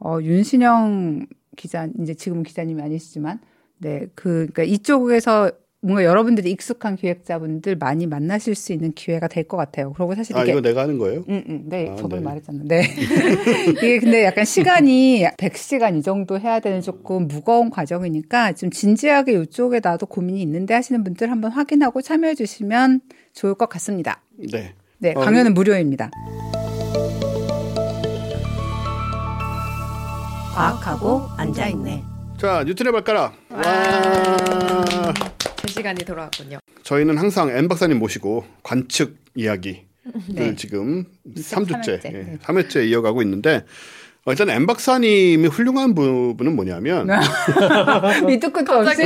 [0.00, 1.26] 어 윤신영
[1.56, 3.40] 기자 이제 지금 기자님이 아니시지만
[3.78, 5.50] 네 그 그러니까 이쪽에서
[5.82, 9.94] 뭔가 여러분들이 익숙한 기획자분들 많이 만나실 수 있는 기회가 될 것 같아요.
[9.94, 11.24] 그리고 사실 아 이게 이거 내가 하는 거예요?
[11.28, 12.24] 음, 음, 네, 아, 저번에 네.
[12.26, 12.64] 말했잖아요.
[12.68, 12.82] 네.
[13.72, 19.80] 이게 근데 약간 시간이 100시간 이 정도 해야 되는 조금 무거운 과정이니까 좀 진지하게 이쪽에
[19.82, 23.00] 나도 고민이 있는데 하시는 분들 한번 확인하고 참여해 주시면
[23.32, 24.20] 좋을 것 같습니다.
[24.52, 24.74] 네.
[24.98, 26.10] 네, 어, 강연은 무료입니다.
[30.54, 32.02] 과학하고 앉아있네.
[32.38, 33.34] 자 뉴턴의 발가락.
[33.50, 35.14] 와.
[35.62, 36.58] 제 시간이 돌아왔군요.
[36.82, 39.82] 저희는 항상 엔 박사님 모시고 관측 이야기를
[40.34, 40.54] 네.
[40.56, 41.04] 지금
[41.36, 41.98] 3주째, 삼회째.
[42.10, 42.38] 네.
[42.42, 43.64] 3회째 이어가고 있는데
[44.26, 47.08] 어, 일단 엔 박사님이 훌륭한 부분은 뭐냐면
[48.26, 49.02] 밑도 끝도 없이.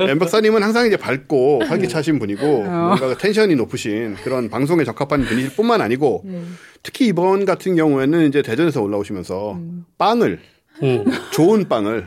[0.00, 2.96] 엠 박사님은 항상 이제 밝고 활기차신 분이고 어.
[2.98, 6.56] 뭔가 텐션이 높으신 그런 방송에 적합한 분이실 뿐만 아니고 음.
[6.82, 9.86] 특히 이번 같은 경우에는 이제 대전에서 올라오시면서 음.
[9.96, 10.38] 빵을
[10.82, 11.04] 음.
[11.32, 12.06] 좋은 빵을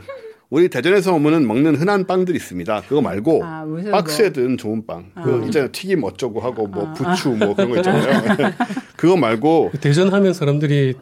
[0.50, 2.82] 우리 대전에서 오면은 먹는 흔한 빵들이 있습니다.
[2.88, 5.06] 그거 말고 아, 박스에 든 좋은 빵.
[5.14, 5.22] 아.
[5.22, 5.70] 그 있잖아요.
[5.70, 8.52] 튀김 어쩌고 하고 뭐 부추 뭐 그런 거 있잖아요.
[8.96, 10.94] 그거 말고 대전 하면 사람들이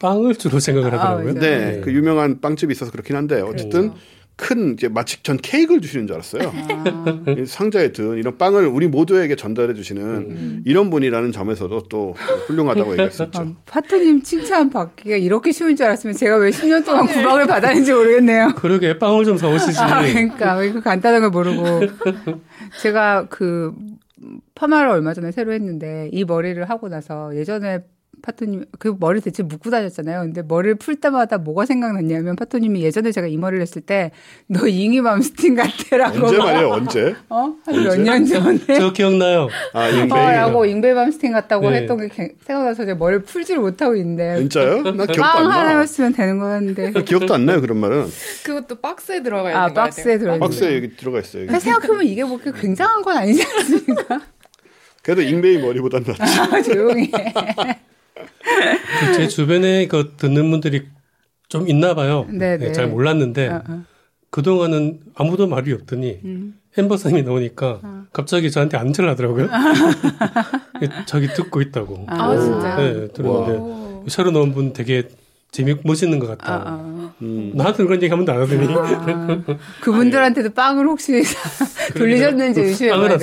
[0.00, 1.34] 빵을 주로 생각을 아, 하더라고요.
[1.34, 1.40] 맞아요.
[1.40, 3.92] 네, 그 유명한 빵집이 있어서 그렇긴 한데 어쨌든
[4.38, 6.52] 큰 이제 마치 전 케이크를 주시는 줄 알았어요.
[6.54, 10.62] 아, 이 상자에 든 이런 빵을 우리 모두에게 전달해 주시는 음.
[10.64, 12.14] 이런 분이라는 점에서도 또
[12.46, 13.28] 훌륭하다고 아, 있죠.
[13.66, 18.54] 파트님 칭찬 받기가 이렇게 쉬운 줄 알았으면 제가 왜 10년 동안 구박을 받았는지 모르겠네요.
[18.56, 19.80] 그러게 빵을 좀 사오시지.
[19.80, 21.64] 아, 그러니까 왜그 간단한 걸 모르고
[22.80, 23.74] 제가 그
[24.54, 27.80] 파마를 얼마 전에 새로 했는데 이 머리를 하고 나서 예전에
[28.28, 30.20] 파토님 그 머리 대체 묶고 다녔잖아요.
[30.20, 34.10] 근데 머리를 풀 때마다 뭐가 생각났냐면 파토님이 예전에 제가 이 머리를 했을 때
[34.48, 36.68] 너 잉이 맘스틴 같애라고 언제 말이에요?
[36.68, 37.14] 언제?
[37.30, 37.54] 어?
[37.64, 39.48] 한 몇 년 전에 저 기억나요.
[39.72, 40.08] 아, 어, 잉베이.
[40.36, 41.78] 라고 잉베 맘스틴 같다고 네.
[41.82, 44.82] 했던 게 개- 생각나서 제가 머리를 풀지를 못하고 있는데 진짜요?
[44.82, 45.58] 나 기억도 빵안 나.
[45.60, 48.06] 하나였으면 되는 거였는데 나 기억도 안 나요, 그런 말은.
[48.44, 49.72] 그것도 박스에 들어가 있는 아.
[49.72, 51.46] 박스에 들어 박스에 여기 들어가 있어요.
[51.46, 54.20] 근데 생각해보면 이게 뭐 그렇게 굉장한 건 아니지 않습니까?
[55.02, 56.20] 그래도 잉베이 머리보단 낫지.
[56.40, 57.32] 아, 조용히 해.
[59.00, 60.86] 그제 주변에 그 듣는 분들이
[61.48, 62.26] 좀 있나 봐요.
[62.28, 62.72] 네, 네, 네.
[62.72, 63.84] 잘 몰랐는데 어, 어.
[64.30, 66.58] 그동안은 아무도 말이 없더니 음.
[66.76, 68.04] 햄버사님이 나오니까 어.
[68.12, 69.48] 갑자기 저한테 안질 하더라고요.
[71.06, 72.04] 자기 듣고 있다고.
[72.08, 72.76] 아, 진짜요?
[72.76, 74.04] 네, 들었는데 오.
[74.08, 75.08] 새로 나온 분 되게
[75.50, 76.54] 재미 멋있는 것 같다.
[76.54, 77.14] 아, 아.
[77.22, 77.52] 음.
[77.54, 79.42] 나한테는 그런 얘기 한 번도 안 하더니 아,
[79.80, 81.22] 그분들한테도 빵을 혹시
[81.96, 83.18] 돌리셨는지 의심해 빵을 안?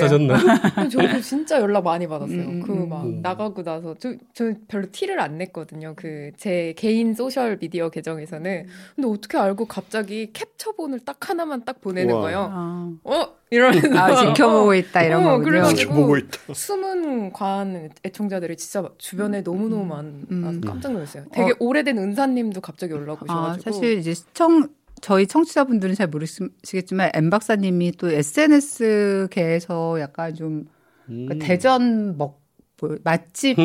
[0.74, 2.40] 근데 저도 진짜 연락 많이 받았어요.
[2.40, 3.20] 음, 그막 음.
[3.22, 5.94] 나가고 나서 저, 저 별로 티를 안 냈거든요.
[5.96, 8.66] 그 제 개인 소셜 미디어 계정에서는.
[8.96, 12.20] 근데 어떻게 알고 갑자기 캡처본을 딱 하나만 딱 보내는 우와.
[12.22, 12.50] 거예요.
[12.52, 15.64] 아, 어 이러면서 아, 지켜보고 있다 이런 어, 거군요.
[15.72, 16.38] 지켜보고 있다.
[16.52, 20.60] 숨은 과한 애청자들이 진짜 주변에 너무 너무 많, 음.
[20.64, 21.24] 깜짝 놀랐어요.
[21.32, 23.62] 되게 오래된 은사님도 갑자기 연락 아, 오셔가지고.
[23.72, 24.68] 사실 이제 시청
[25.00, 30.68] 저희 청취자분들은 잘 모르시겠지만 엠 박사님이 또 SNS계에서 약간 좀
[31.08, 31.26] 음.
[31.28, 32.45] 그 대전 먹
[32.78, 33.56] 뭐, 맛집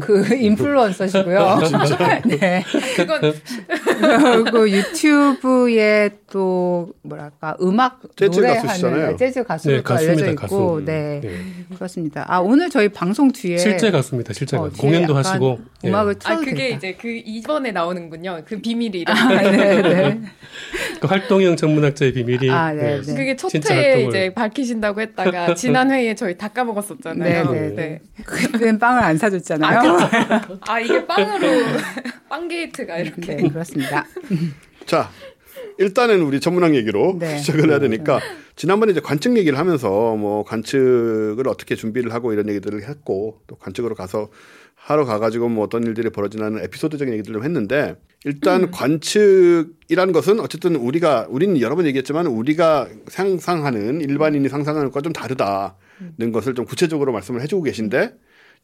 [0.00, 1.58] 그 인플루언서시고요.
[2.40, 2.64] 네.
[2.96, 3.34] 그건
[4.44, 9.16] 그리고 유튜브에 또 뭐랄까 음악 재즈 노래하는 가수시잖아요.
[9.16, 10.82] 재즈 가수로 네, 또 알려져 가수입니다, 있고, 가수.
[10.86, 11.30] 네, 네.
[11.74, 12.24] 그렇습니다.
[12.28, 14.32] 아 오늘 저희 방송 뒤에 실제 가수입니다.
[14.32, 14.76] 실제 어, 가수.
[14.76, 15.58] 뒤에 공연도 하시고.
[15.84, 15.88] 예.
[15.88, 16.76] 음악을 아 틀어도 그게 되겠다.
[16.76, 18.42] 이제 그 이번에 나오는군요.
[18.46, 19.04] 그 비밀이.
[19.06, 20.20] 아, 네, 네.
[21.00, 22.50] 그 활동형 전문학자의 비밀이.
[22.50, 23.00] 아, 네, 예.
[23.02, 23.14] 네.
[23.14, 23.60] 그게 첫 회에
[23.94, 24.08] 활동을.
[24.08, 27.50] 이제 밝히신다고 했다가 지난 회에 저희 다 까먹었었잖아요.
[27.50, 28.00] 네, 네.
[28.30, 29.98] 그때는 빵을 안 사줬잖아요.
[30.62, 31.48] 아 이게 빵으로
[32.28, 33.36] 빵 게이트가 이렇게.
[33.36, 34.06] 네, 그렇습니다.
[34.86, 35.10] 자,
[35.78, 37.38] 일단은 우리 전문학 얘기로 네.
[37.38, 38.20] 시작을 해야 되니까
[38.56, 43.94] 지난번에 이제 관측 얘기를 하면서 뭐 관측을 어떻게 준비를 하고 이런 얘기들을 했고 또 관측으로
[43.94, 44.28] 가서
[44.74, 51.26] 하러 가가지고 뭐 어떤 일들이 벌어지는 에피소드적인 얘기들을 좀 했는데 일단 관측이라는 것은 어쨌든 우리가
[51.30, 55.70] 우리는 여러 번 얘기했지만 우리가 상상하는 일반인이 상상하는 것과 좀 다르다는
[56.32, 58.14] 것을 좀 구체적으로 말씀을 해주고 계신데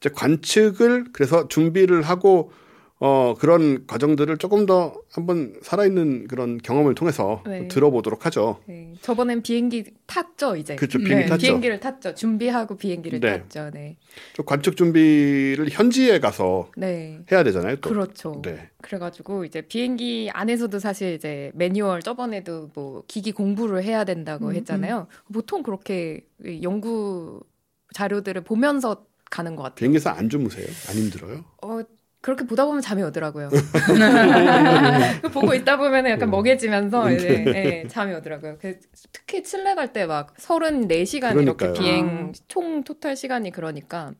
[0.00, 2.52] 이제 관측을 그래서 준비를 하고
[2.98, 7.68] 어 그런 과정들을 조금 더 한번 살아있는 그런 경험을 통해서 네.
[7.68, 8.58] 들어보도록 하죠.
[8.66, 10.76] 네, 저번엔 비행기 탔죠 이제.
[10.76, 11.40] 그렇죠, 비행기 네, 탔죠.
[11.42, 12.14] 비행기를 탔죠.
[12.14, 13.42] 준비하고 비행기를 네.
[13.42, 13.70] 탔죠.
[13.74, 13.98] 네.
[14.34, 17.20] 또 관측 준비를 현지에 가서 네.
[17.30, 17.76] 해야 되잖아요.
[17.76, 17.90] 또.
[17.90, 18.40] 그렇죠.
[18.42, 18.70] 네.
[18.80, 25.06] 그래가지고 이제 비행기 안에서도 사실 이제 매뉴얼 저번에도 뭐 기기 공부를 해야 된다고 음, 했잖아요.
[25.34, 26.24] 보통 그렇게
[26.62, 27.40] 연구
[27.92, 29.74] 자료들을 보면서 가는 것 같아요.
[29.76, 30.66] 비행기에서 안 주무세요?
[30.88, 31.44] 안 힘들어요?
[31.62, 31.80] 어,
[32.20, 33.48] 그렇게 보다 보면 잠이 오더라고요.
[35.32, 38.58] 보고 있다 보면 약간 멍해지면서 이제 예, 잠이 오더라고요.
[38.60, 38.78] 그,
[39.12, 41.72] 특히 칠레 갈 때 막 34시간 이렇게 그러니까요.
[41.74, 44.12] 비행 총 토탈 시간이 그러니까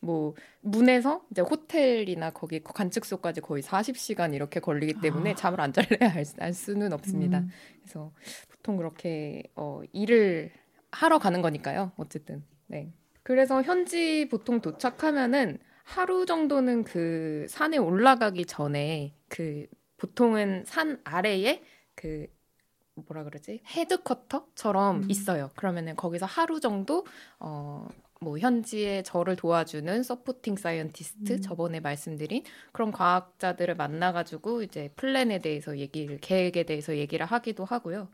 [0.00, 6.24] 뭐 문에서 이제 호텔이나 거기 관측소까지 거의 40시간 이렇게 걸리기 때문에 잠을 안 잘래야 알,
[6.24, 7.38] 수- 알 수는 없습니다.
[7.40, 7.50] 음.
[7.82, 8.12] 그래서
[8.50, 10.50] 보통 그렇게 어, 일을
[10.92, 11.92] 하러 가는 거니까요.
[11.96, 12.90] 어쨌든 네.
[13.22, 15.58] 그래서 현지 보통 도착하면은
[15.90, 21.64] 하루 정도는 그 산에 올라가기 전에 그 보통은 산 아래에
[21.96, 22.28] 그
[22.94, 25.10] 뭐라 그러지 headquarter처럼 음.
[25.10, 25.50] 있어요.
[25.56, 27.04] 그러면은 거기서 하루 정도
[27.40, 27.88] 어.
[28.22, 31.40] 뭐 현지에 저를 도와주는 supporting scientist 음.
[31.40, 38.10] 저번에 말씀드린 그런 과학자들을 만나가지고 이제 plan에 대해서 얘기를 계획에 대해서 얘기를 하기도 하고요.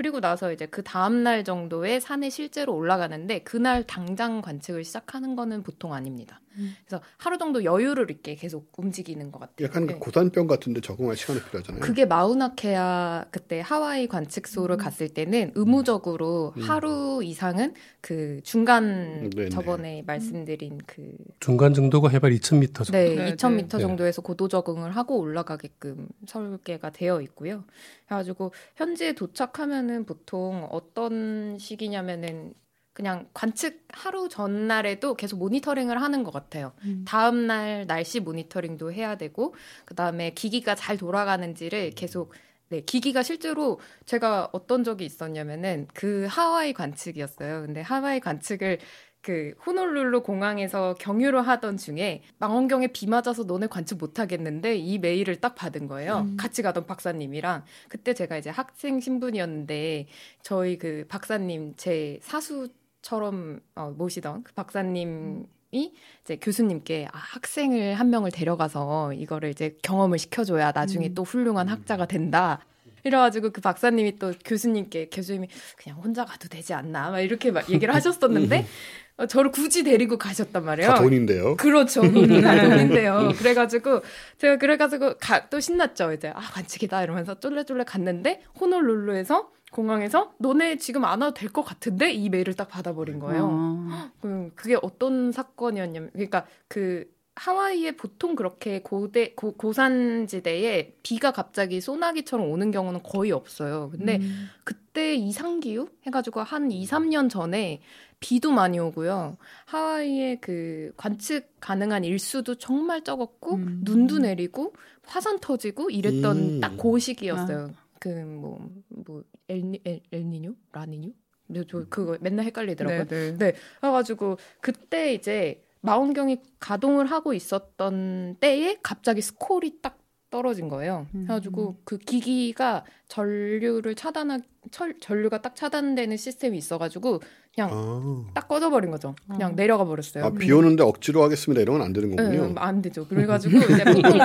[0.00, 5.62] 그리고 나서 이제 그 다음 날 정도에 산에 실제로 올라가는데 그날 당장 관측을 시작하는 거는
[5.62, 6.40] 보통 아닙니다.
[6.56, 6.74] 음.
[6.86, 9.66] 그래서 하루 정도 여유를 있게 계속 움직이는 것 같아요.
[9.66, 9.92] 약간 네.
[9.92, 11.80] 그 고단병 같은데 적응할 시간이 필요하잖아요.
[11.80, 14.78] 그게 마우나케아 그때 하와이 관측소를 음.
[14.78, 16.62] 갔을 때는 의무적으로 음.
[16.62, 19.50] 하루 이상은 그 중간 네네.
[19.50, 22.92] 저번에 말씀드린 그 중간 정도가 해발 2,000m 정도.
[22.92, 23.78] 네, 네, 2,000m 네.
[23.78, 27.64] 정도에서 고도 적응을 하고 올라가게끔 설계가 되어 있고요.
[28.10, 32.52] 그래가지고 현지에 도착하면은 보통 어떤 시기냐면은
[32.92, 36.72] 그냥 관측 하루 전날에도 계속 모니터링을 하는 것 같아요.
[36.84, 37.04] 음.
[37.06, 39.54] 다음 날 날씨 모니터링도 해야 되고
[39.84, 42.34] 그 다음에 기기가 잘 돌아가는지를 계속
[42.68, 47.62] 네, 기기가 실제로 제가 어떤 적이 있었냐면은 그 하와이 관측이었어요.
[47.62, 48.78] 근데 하와이 관측을
[49.22, 55.36] 그 호놀룰루 공항에서 경유를 하던 중에 망원경에 비 맞아서 너네 관측 못 하겠는데 이 메일을
[55.36, 56.26] 딱 받은 거예요.
[56.30, 56.36] 음.
[56.38, 60.06] 같이 가던 박사님이랑 그때 제가 이제 학생 신분이었는데
[60.42, 65.92] 저희 그 박사님 제 사수처럼 어, 모시던 그 박사님 이
[66.24, 71.14] 이제 교수님께 아, 학생을 한 명을 데려가서 이거를 이제 경험을 시켜줘야 나중에 음.
[71.14, 72.60] 또 훌륭한 학자가 된다.
[73.04, 77.94] 이래가지고 그 박사님이 또 교수님께 교수님이 그냥 혼자 가도 되지 않나 막 이렇게 막 얘기를
[77.94, 78.64] 하셨었는데 어,
[79.26, 80.88] 저를 굳이 데리고 가셨단 말이에요.
[80.90, 81.56] 다 돈인데요.
[81.56, 82.02] 그렇죠.
[82.02, 83.32] 돈이 다 돈인데요.
[83.36, 84.02] 그래가지고
[84.38, 86.12] 제가 그래가지고 가, 또 신났죠.
[86.12, 92.12] 이제 아 관측이다 이러면서 쫄래쫄래 갔는데 호놀룰루에서 공항에서 너네 지금 안 와도 될 것 같은데
[92.12, 93.48] 이 메일을 딱 받아버린 거예요.
[93.50, 94.10] 어.
[94.24, 97.04] 음, 그게 어떤 사건이었냐면, 그러니까 그
[97.40, 103.88] 하와이에 보통 그렇게 고대 고, 고산지대에 비가 갑자기 소나기처럼 오는 경우는 거의 없어요.
[103.92, 104.48] 근데 음.
[104.62, 107.80] 그때 이상기후 해가지고 한 2, 3년 전에
[108.20, 109.38] 비도 많이 오고요.
[109.64, 113.80] 하와이의 그 관측 가능한 일수도 정말 적었고 음.
[113.84, 114.74] 눈도 내리고
[115.06, 116.60] 화산 터지고 이랬던 음.
[116.60, 117.72] 딱그 시기였어요.
[118.00, 121.12] 그뭐뭐 엘니 엘, 엘니뇨 라니뇨?
[121.46, 123.06] 근데 저 그거 맨날 헷갈리더라고요.
[123.06, 123.38] 네, 네.
[123.38, 123.52] 네.
[123.80, 129.99] 그래가지고 그때 이제 망원경이 가동을 하고 있었던 때에 갑자기 스콜이 딱
[130.30, 131.06] 떨어진 거예요.
[131.14, 131.24] 음.
[131.26, 134.38] 그래가지고 그 기기가 전류를 차단하
[134.70, 137.20] 철, 전류가 딱 차단되는 시스템이 있어가지고
[137.52, 139.16] 그냥 아, 딱 꺼져버린 거죠.
[139.28, 139.54] 그냥 어.
[139.56, 140.24] 내려가 버렸어요.
[140.24, 141.60] 아, 비 오는데 억지로 하겠습니다.
[141.60, 142.46] 이런 건 안 되는 거군요.
[142.48, 143.08] 네, 안 되죠.
[143.08, 144.18] 그래가지고 이제 보통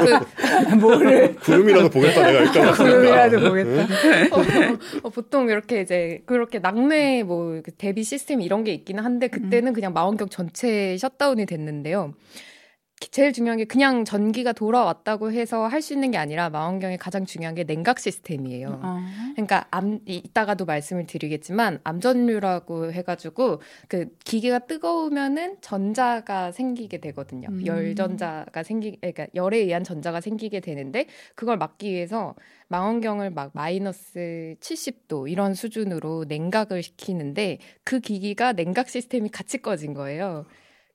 [0.69, 2.23] 그 뭐를 구름이라도 보겠다.
[2.27, 3.39] 내가 일단 구름이라도.
[3.49, 3.83] 보겠다.
[4.35, 4.41] 어,
[5.03, 9.93] 어, 보통 이렇게 이제 그렇게 낙뢰 뭐그 대비 시스템 이런 게 있기는 한데 그때는 그냥
[9.93, 12.13] 망원경 전체 샷다운이 됐는데요.
[12.99, 17.25] 기- 제일 중요한 게 그냥 전기가 돌아왔다고 해서 할 수 있는 게 아니라 망원경의 가장
[17.25, 18.79] 중요한 게 냉각 시스템이에요.
[18.81, 18.99] 어.
[19.33, 27.49] 그러니까 암 이- 이따가도 말씀을 드리겠지만 암전류라고 해가지고 그 기계가 뜨거우면은 전자가 생기게 되거든요.
[27.51, 27.65] 음.
[27.65, 32.33] 열 전자가 생기 그러니까 열에 의한 전자가 생기게 되는데 그걸 막기 위해서
[32.69, 40.45] 망원경을 막 마이너스 70도 이런 수준으로 냉각을 시키는데 그 기기가 냉각 시스템이 같이 꺼진 거예요.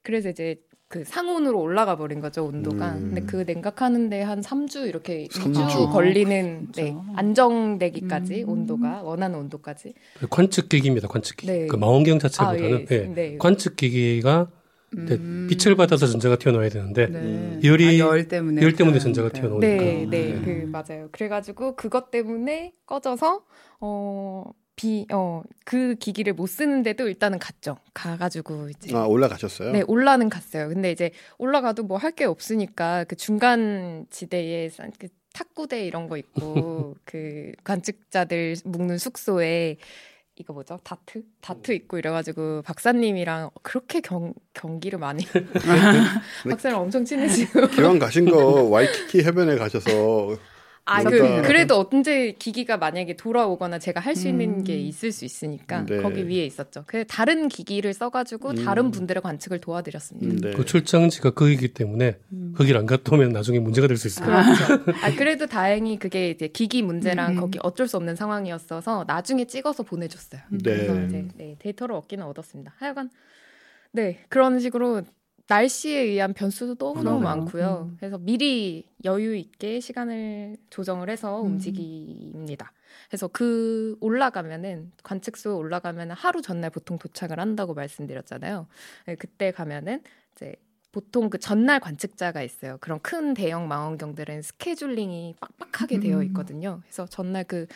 [0.02, 0.56] 그래서 이제
[0.90, 2.94] 그 상온으로 올라가 버린 거죠 온도가.
[2.96, 3.12] 음.
[3.14, 5.88] 근데 그 냉각하는데 한 3주 이렇게 삼 2주 주.
[5.88, 6.82] 걸리는 그렇죠.
[6.82, 8.48] 네, 안정되기까지 음.
[8.48, 9.94] 온도가 원하는 온도까지.
[10.28, 11.06] 관측기기입니다.
[11.06, 11.46] 관측기.
[11.46, 11.66] 네.
[11.68, 12.86] 그 망원경 자체보다는 아, 예.
[12.90, 12.98] 예.
[13.06, 13.38] 네.
[13.38, 14.50] 관측기기가
[14.92, 15.48] 네, 음.
[15.48, 17.60] 빛을 받아서 전자가 튀어나와야 되는데 네.
[17.62, 19.00] 열이- 아, 열 때문에 열 때문에 네.
[19.00, 19.40] 전자가 네.
[19.40, 19.66] 튀어나오니까.
[19.84, 20.40] 네, 네, 네.
[20.44, 21.08] 그 맞아요.
[21.12, 23.42] 그래가지고 그것 때문에 꺼져서
[23.80, 24.42] 어.
[24.80, 27.76] 비, 어, 그 기기를 못 쓰는데도 일단은 갔죠.
[27.92, 28.96] 가가지고 이제.
[28.96, 29.72] 아 올라가셨어요?
[29.72, 30.68] 네, 올라는 갔어요.
[30.68, 36.16] 근데 이제 올라가도 뭐 할 게 없으니까 그 중간 지대에 싼- 그 탁구대 이런 거
[36.16, 39.76] 있고 그 관측자들 묵는 숙소에
[40.36, 40.78] 이거 뭐죠?
[40.82, 41.22] 다트?
[41.42, 45.22] 다트 있고 이래가지고 박사님이랑 그렇게 경, 경기를 많이
[46.48, 50.36] 박사님 엄청 친해지고 기왕 가신 거 와이키키 해변에 가셔서
[50.92, 54.64] 아, 그, 뭔가- 그래도 언제 기기가 만약에 돌아오거나 제가 할 수 있는 음.
[54.64, 56.02] 게 있을 수 있으니까 네.
[56.02, 56.84] 거기 위에 있었죠.
[56.86, 58.64] 그 다른 기기를 써가지고 음.
[58.64, 60.26] 다른 분들의 관측을 도와드렸습니다.
[60.26, 60.56] 음, 네.
[60.56, 62.54] 그 출장지가 거기기 때문에 음.
[62.56, 64.26] 거기를 안 갔다 오면 나중에 문제가 될 수 있어요.
[64.26, 64.82] 그렇죠.
[65.02, 67.40] 아, 그래도 다행히 그게 이제 기기 문제랑 음.
[67.40, 70.40] 거기 어쩔 수 없는 상황이었어서 나중에 찍어서 보내줬어요.
[70.50, 70.58] 네.
[70.62, 72.74] 그래서 이제 네, 데이터를 얻기는 얻었습니다.
[72.78, 73.10] 하여간
[73.92, 75.02] 네 그런 식으로
[75.50, 77.40] 날씨에 의한 변수도 너무너무 그럼요.
[77.40, 77.88] 많고요.
[77.90, 77.96] 음.
[77.98, 81.46] 그래서 미리 여유 있게 시간을 조정을 해서 음.
[81.46, 82.72] 움직입니다.
[83.08, 88.68] 그래서 그 올라가면은 관측소 올라가면은 하루 전날 보통 도착을 한다고 말씀드렸잖아요.
[89.06, 90.02] 네, 그때 가면은
[90.36, 90.54] 이제
[90.92, 92.78] 보통 그 전날 관측자가 있어요.
[92.80, 96.22] 그런 큰 대형 망원경들은 스케줄링이 빡빡하게 되어 음.
[96.26, 96.78] 있거든요.
[96.82, 97.66] 그래서 전날 그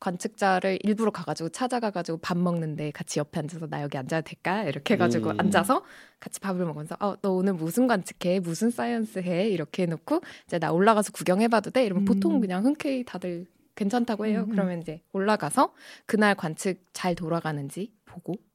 [0.00, 4.64] 관측자를 일부러 가가지고 찾아가가지고 밥 먹는데 같이 옆에 앉아서 나 여기 앉아도 될까?
[4.64, 5.40] 이렇게 해가지고 음.
[5.40, 5.84] 앉아서
[6.20, 8.40] 같이 밥을 먹으면서 어, 너 오늘 무슨 관측해?
[8.40, 9.48] 무슨 science 해?
[9.48, 11.84] 이렇게 해놓고 이제 나 올라가서 구경해봐도 돼?
[11.84, 12.04] 이러면 음.
[12.04, 14.40] 보통 그냥 흔쾌히 다들 괜찮다고 해요.
[14.40, 14.50] 음, 음.
[14.50, 15.72] 그러면 이제 올라가서
[16.06, 18.45] 그날 관측 잘 돌아가는지 보고 네.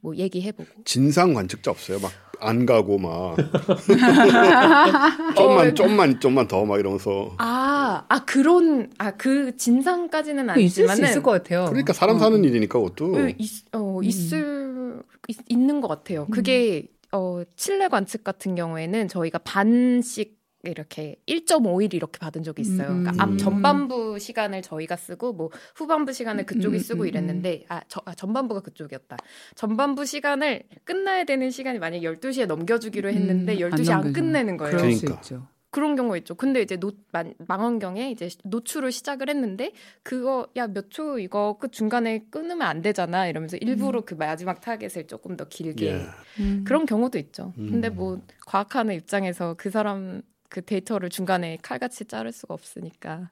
[0.00, 1.98] 뭐 얘기해보고 진상 관측자 없어요?
[2.00, 3.36] 막 안 가고 막
[5.36, 10.88] 어, 좀만 좀만 좀만 더 막 이러면서 아, 아 그런 아 그 진상까지는 그 있을
[10.88, 11.66] 수 있을 것 같아요.
[11.66, 14.04] 그러니까 사람 사는 일이니까 그것도 그 있, 어, 음.
[14.04, 16.26] 있을 있, 있는 것 같아요.
[16.30, 22.88] 그게 어 칠레 관측 같은 경우에는 저희가 반씩 이렇게 1.5일 이렇게 받은 적이 있어요.
[22.88, 23.02] 음.
[23.04, 23.38] 그러니까 앞 음.
[23.38, 28.14] 전반부 시간을 저희가 쓰고 뭐 후반부 시간을 그쪽이 음, 쓰고 음, 이랬는데 아, 저, 아
[28.14, 29.16] 전반부가 그쪽이었다.
[29.54, 34.12] 전반부 시간을 끝나야 되는 시간이 만약 12시에 넘겨주기로 했는데 음, 12시 안, 안.
[34.12, 34.76] 끝내는 거예요.
[34.76, 35.14] 그러니까.
[35.14, 35.46] 있죠.
[35.70, 36.34] 그런 경우가 있죠.
[36.34, 39.72] 근데 이제 노, 만- 망원경에 이제 노출을 시작을 했는데
[40.02, 45.06] 그거 야 몇 초 이거 그 중간에 끊으면 안 되잖아 이러면서 일부러 그 마지막 타겟을
[45.06, 46.06] 조금 더 길게 예.
[46.40, 46.64] 음.
[46.66, 47.52] 그런 경우도 있죠.
[47.58, 47.68] 음.
[47.70, 53.30] 근데 뭐 과학하는 입장에서 그 사람 그 데이터를 중간에 칼같이 자를 수가 없으니까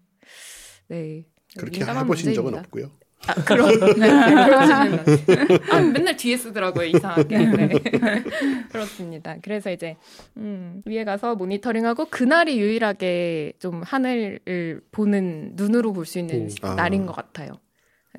[0.88, 1.24] 네
[1.56, 2.58] 그렇게 해보신 적은 문제입니다.
[2.60, 2.90] 없고요.
[3.28, 4.08] 아, 그런 네.
[5.72, 7.38] 아, 맨날 뒤에 쓰더라고요 이상하게.
[7.38, 7.68] 네.
[8.70, 9.36] 그렇습니다.
[9.42, 9.96] 그래서 이제
[10.36, 16.48] 음, 위에 가서 모니터링하고 그날이 유일하게 좀 하늘을 보는 눈으로 볼 수 있는 음.
[16.50, 16.74] 시- 아.
[16.74, 17.52] 날인 것 같아요.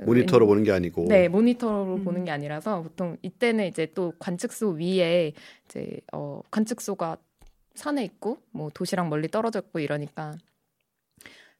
[0.03, 2.03] 모니터로 보는 게 아니고 네, 모니터로 음.
[2.03, 5.31] 보는 게 아니라서 보통 이때는 이제 또 관측소 위에
[5.65, 7.17] 이제 어 관측소가
[7.77, 10.35] 산에 있고 뭐 도시랑 멀리 떨어져 있고 이러니까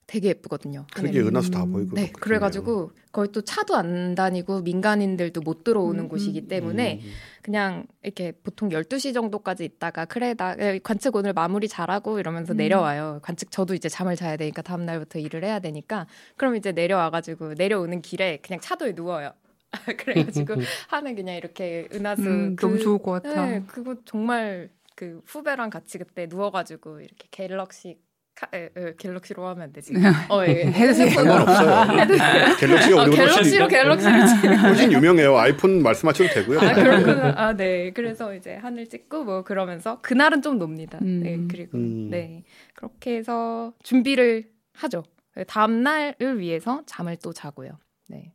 [0.07, 0.87] 되게 예쁘거든요.
[0.93, 1.19] 그게.
[1.19, 2.13] 은하수 다 보이고 네, 그렇겠네요.
[2.13, 6.47] 그래가지고 거의 또 차도 안 다니고 민간인들도 못 들어오는 음, 곳이기 음.
[6.47, 7.11] 때문에 음.
[7.41, 12.57] 그냥 이렇게 보통 12시 정도까지 있다가 그래 나 에, 관측 오늘 마무리 잘하고 이러면서 음.
[12.57, 13.19] 내려와요.
[13.21, 16.07] 관측 저도 이제 잠을 자야 되니까 다음 날부터 일을 해야 되니까
[16.37, 19.33] 그럼 이제 내려와 가지고 내려오는 길에 그냥 차도에 누워요.
[19.97, 20.55] 그래가지고
[20.87, 23.45] 하늘 그냥 이렇게 은하수 음, 그, 너무 좋을 것 같아.
[23.45, 27.99] 네, 그거 정말 그 후배랑 같이 그때 누워가지고 이렇게 갤럭시
[28.33, 29.93] 카, 에, 에, 갤럭시로 하면 안 되지.
[30.29, 30.65] 어, 예.
[30.73, 31.11] 헤드셋.
[31.11, 32.57] 상관없어요.
[32.57, 35.37] 갤럭시가 어, 우리 갤럭시로 훨씬, 갤럭시를 찍 훨씬 유명해요.
[35.37, 36.59] 아이폰 말씀하셔도 되고요.
[36.59, 37.33] 아, 그렇구나.
[37.37, 37.91] 아, 네.
[37.93, 40.97] 그래서 이제 하늘 찍고 뭐 그러면서 그날은 좀 놉니다.
[41.03, 41.21] 음.
[41.21, 41.39] 네.
[41.47, 42.09] 그리고 음.
[42.09, 42.43] 네.
[42.73, 45.03] 그렇게 해서 준비를 하죠.
[45.47, 47.77] 다음 날을 위해서 잠을 또 자고요.
[48.07, 48.33] 네.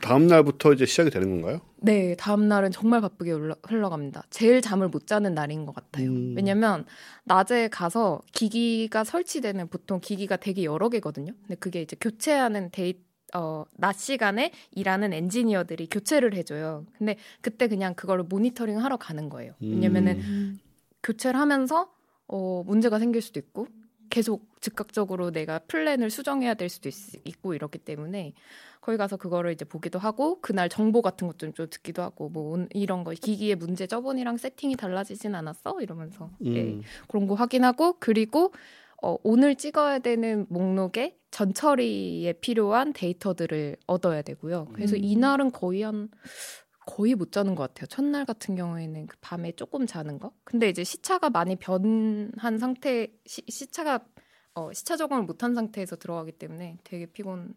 [0.00, 1.60] 다음 날부터 이제 시작이 되는 건가요?
[1.78, 4.22] 네, 다음 날은 정말 바쁘게 흘러, 흘러갑니다.
[4.30, 6.10] 제일 잠을 못 자는 날인 것 같아요.
[6.10, 6.34] 음.
[6.36, 6.84] 왜냐면
[7.24, 11.32] 낮에 가서 기기가 설치되는 보통 기기가 되게 여러 개거든요.
[11.42, 12.94] 근데 그게 이제 교체하는 데이
[13.34, 16.84] 어, 낮 시간에 일하는 엔지니어들이 교체를 해줘요.
[16.98, 19.54] 근데 그때 그냥 그거를 모니터링 하러 가는 거예요.
[19.60, 20.60] 왜냐면은 음.
[21.02, 21.90] 교체를 하면서
[22.26, 23.66] 어, 문제가 생길 수도 있고
[24.10, 28.34] 계속 즉각적으로 내가 플랜을 수정해야 될 수도 있, 고 이렇기 때문에
[28.80, 33.04] 거기 가서 그거를 이제 보기도 하고 그날 정보 같은 것좀 듣기도 하고 뭐 온- 이런
[33.04, 36.82] 거 기기의 문제 저번이랑 세팅이 달라지진 않았어 이러면서 예, 음.
[37.08, 38.52] 그런 거 확인하고 그리고
[39.02, 44.68] 어, 오늘 찍어야 되는 목록에 전 처리에 필요한 데이터들을 얻어야 되고요.
[44.74, 45.04] 그래서 음.
[45.04, 46.08] 이날은 거의 한
[46.90, 47.86] 거의 못 자는 것 같아요.
[47.86, 50.32] 첫날 같은 경우에는 그 밤에 조금 자는 거.
[50.44, 54.00] 근데 이제 시차가 많이 변한 상태, 시, 시차가
[54.54, 57.54] 어, 시차 적응을 못한 상태에서 들어가기 때문에 되게 피곤한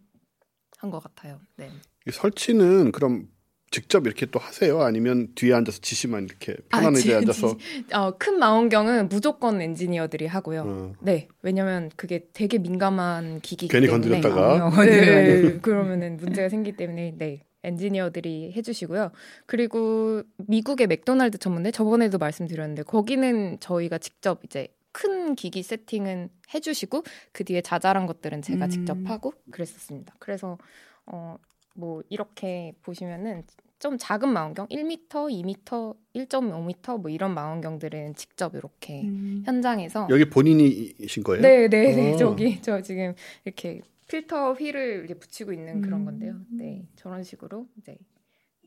[0.92, 1.40] 것 같아요.
[1.58, 1.70] 네.
[2.08, 3.28] 이 설치는 그럼
[3.72, 4.80] 직접 이렇게 또 하세요?
[4.82, 9.60] 아니면 뒤에 앉아서 지시만 이렇게 편한 아, 의자에 지- 앉아서 지- 어, 큰 망원경은 무조건
[9.62, 10.62] 엔지니어들이 하고요.
[10.64, 15.60] 어, 네, 왜냐면 그게 되게 민감한 기기이기 괜히 때문에 건드렸다가 어, 네, 네.
[15.60, 19.12] 그러면은 문제가 생기기 때문에 네 엔지니어들이 해주시고요.
[19.46, 27.44] 그리고 미국의 맥도날드 전문대 저번에도 말씀드렸는데 거기는 저희가 직접 이제 큰 기기 세팅은 해주시고 그
[27.44, 28.70] 뒤에 자잘한 것들은 제가 음.
[28.70, 30.16] 직접 하고 그랬었습니다.
[30.20, 30.58] 그래서
[31.06, 31.38] 어
[31.74, 33.44] 뭐 이렇게 보시면은
[33.80, 39.44] 좀 작은 망원경 1m, 2m, 1.5m 뭐 이런 망원경들은 직접 이렇게 음.
[39.46, 41.42] 현장에서 여기 본인이신 거예요?
[41.42, 42.14] 네, 네, 네.
[42.14, 42.18] 어.
[42.18, 43.14] 저기 저 지금
[43.44, 46.06] 이렇게 필터 휠을 이제 붙이고 있는 그런 음.
[46.06, 46.36] 건데요.
[46.52, 47.98] 네, 저런 식으로 이제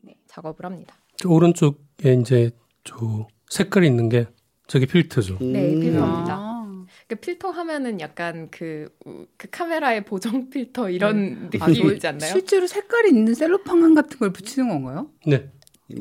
[0.01, 0.95] 네, 작업을 합니다.
[1.17, 2.51] 저 오른쪽에 이제
[2.83, 4.27] 저 색깔이 있는 게
[4.67, 5.37] 저게 필터죠.
[5.39, 5.79] 네, 음.
[5.81, 6.33] 필터입니다.
[6.35, 6.57] 아.
[7.07, 12.07] 그 필터 하면은 약간 그, 우- 그 카메라의 보정 필터 이런 아, 느낌이 뭐 있지
[12.07, 12.29] 않나요?
[12.31, 15.09] 실제로 색깔이 있는 셀로판감 같은 걸 붙이는 건가요?
[15.25, 15.49] 네.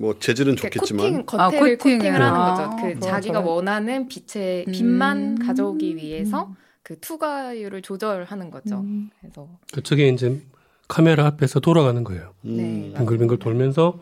[0.01, 1.79] 뭐 재질은 좋겠지만 코팅, 겉에를 아, 코팅을.
[1.79, 2.77] 코팅을 하는 아, 거죠.
[2.89, 5.39] 그 그거 자기가 원하는 빛의 빛만 음.
[5.39, 6.55] 가져오기 위해서
[6.87, 8.79] 그 투과율을 조절하는 거죠.
[8.79, 9.11] 음.
[9.19, 10.41] 그래서 그쪽에 이제
[10.87, 12.33] 카메라 앞에서 돌아가는 거예요.
[12.45, 12.57] 음.
[12.57, 12.95] 네.
[12.97, 14.01] 빙글빙글 돌면서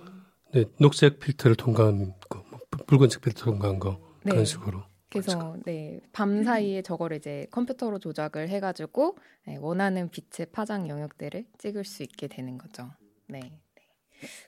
[0.52, 4.32] 네, 녹색 필터를 통과한 거, 뭐 붉은색 필터 통과한 거 네.
[4.32, 4.82] 그런 식으로.
[5.08, 9.16] 그래서 네, 밤 사이에 저거를 이제 컴퓨터로 조작을 해가지고
[9.46, 12.90] 네, 원하는 빛의 파장 영역들을 찍을 수 있게 되는 거죠.
[13.28, 13.82] 네, 네.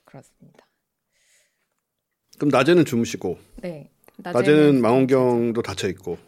[0.04, 0.66] 그렇습니다.
[2.36, 3.88] 그럼 낮에는 주무시고 네,
[4.18, 6.18] 낮에는 망원경도 닫혀 있고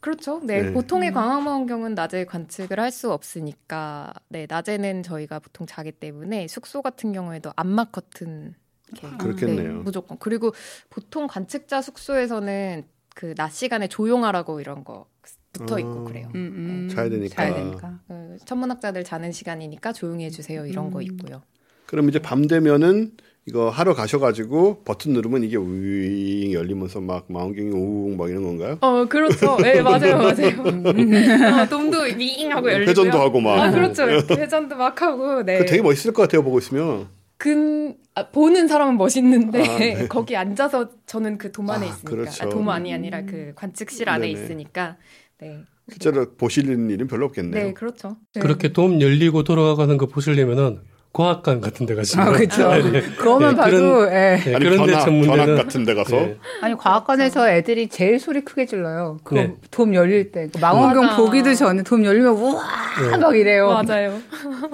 [0.00, 0.40] 그렇죠.
[0.44, 0.72] 네, 네.
[0.72, 7.12] 보통의 광학망원경은 낮에 관측을 할 수 없으니까 네, 낮에는 저희가 보통 자기 때문에 숙소 같은
[7.12, 8.54] 경우에도 암막 커튼
[8.92, 9.72] 이렇게 그렇겠네요.
[9.72, 10.18] 네, 무조건.
[10.18, 10.52] 그리고
[10.90, 12.84] 보통 관측자 숙소에서는
[13.14, 15.06] 그 낮 시간에 조용하라고 이런 거
[15.52, 16.04] 붙어 있고 아.
[16.04, 16.28] 그래요.
[16.36, 16.88] 음, 음.
[16.88, 17.34] 자야 되니까.
[17.34, 17.98] 자야 되니까.
[18.06, 21.02] 그 천문학자들 자는 시간이니까 조용히 해주세요 이런 거 음.
[21.02, 21.42] 있고요.
[21.86, 23.16] 그럼 이제 밤 되면은
[23.48, 28.76] 이거 하러 가셔가지고 버튼 누르면 이게 우잉 열리면서 막 망원경이 우웅 막 이런 건가요?
[28.82, 29.56] 어 그렇죠.
[29.56, 31.62] 네 맞아요 맞아요.
[31.62, 32.90] 어, 돔도 윙 하고 열리고요.
[32.90, 33.58] 회전도 하고 막.
[33.58, 34.06] 아 그렇죠.
[34.06, 35.58] 이렇게 회전도 막 하고 네.
[35.60, 37.06] 그 되게 멋있을 것 같아요 보고 있으면.
[37.38, 40.08] 근 아, 보는 사람은 멋있는데 아, 네.
[40.10, 42.44] 거기 앉아서 저는 그 도만에 아, 있으니까 그렇죠.
[42.44, 44.42] 아, 도만이 아니라 그 관측실 안에 네네.
[44.42, 44.98] 있으니까
[45.40, 45.60] 네.
[45.88, 47.64] 실제로 보시는 일은 별로 없겠네요.
[47.64, 48.18] 네 그렇죠.
[48.34, 48.40] 네.
[48.40, 50.80] 그렇게 돔 열리고 돌아가는 거 보시려면은
[51.12, 52.68] 과학관 같은 데 가시면 아, 그렇죠.
[52.92, 53.00] 네.
[53.16, 54.40] 그거만 네, 봐도, 그런- 예.
[54.44, 56.36] 네, 아니 그런 데 견학, 전문대는 견학 같은 데 가서 네.
[56.60, 59.18] 아니 과학관에서 애들이 제일 소리 크게 질러요.
[59.24, 59.54] 그거 네.
[59.70, 61.16] 돔 열릴 때 그 망원경 맞아.
[61.16, 62.62] 보기도 전에 돔 열리면 우와
[63.10, 63.16] 네.
[63.16, 63.68] 막 이래요.
[63.68, 64.18] 맞아요.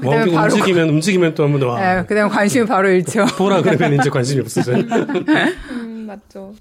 [0.02, 3.24] 바로- 움직이면 움직이면 또 한번 와 예, 그다음 관심이 바로 잃죠.
[3.39, 4.77] 보라 그러면 이제 관심이 없어져요.
[5.70, 6.52] 음, 맞죠.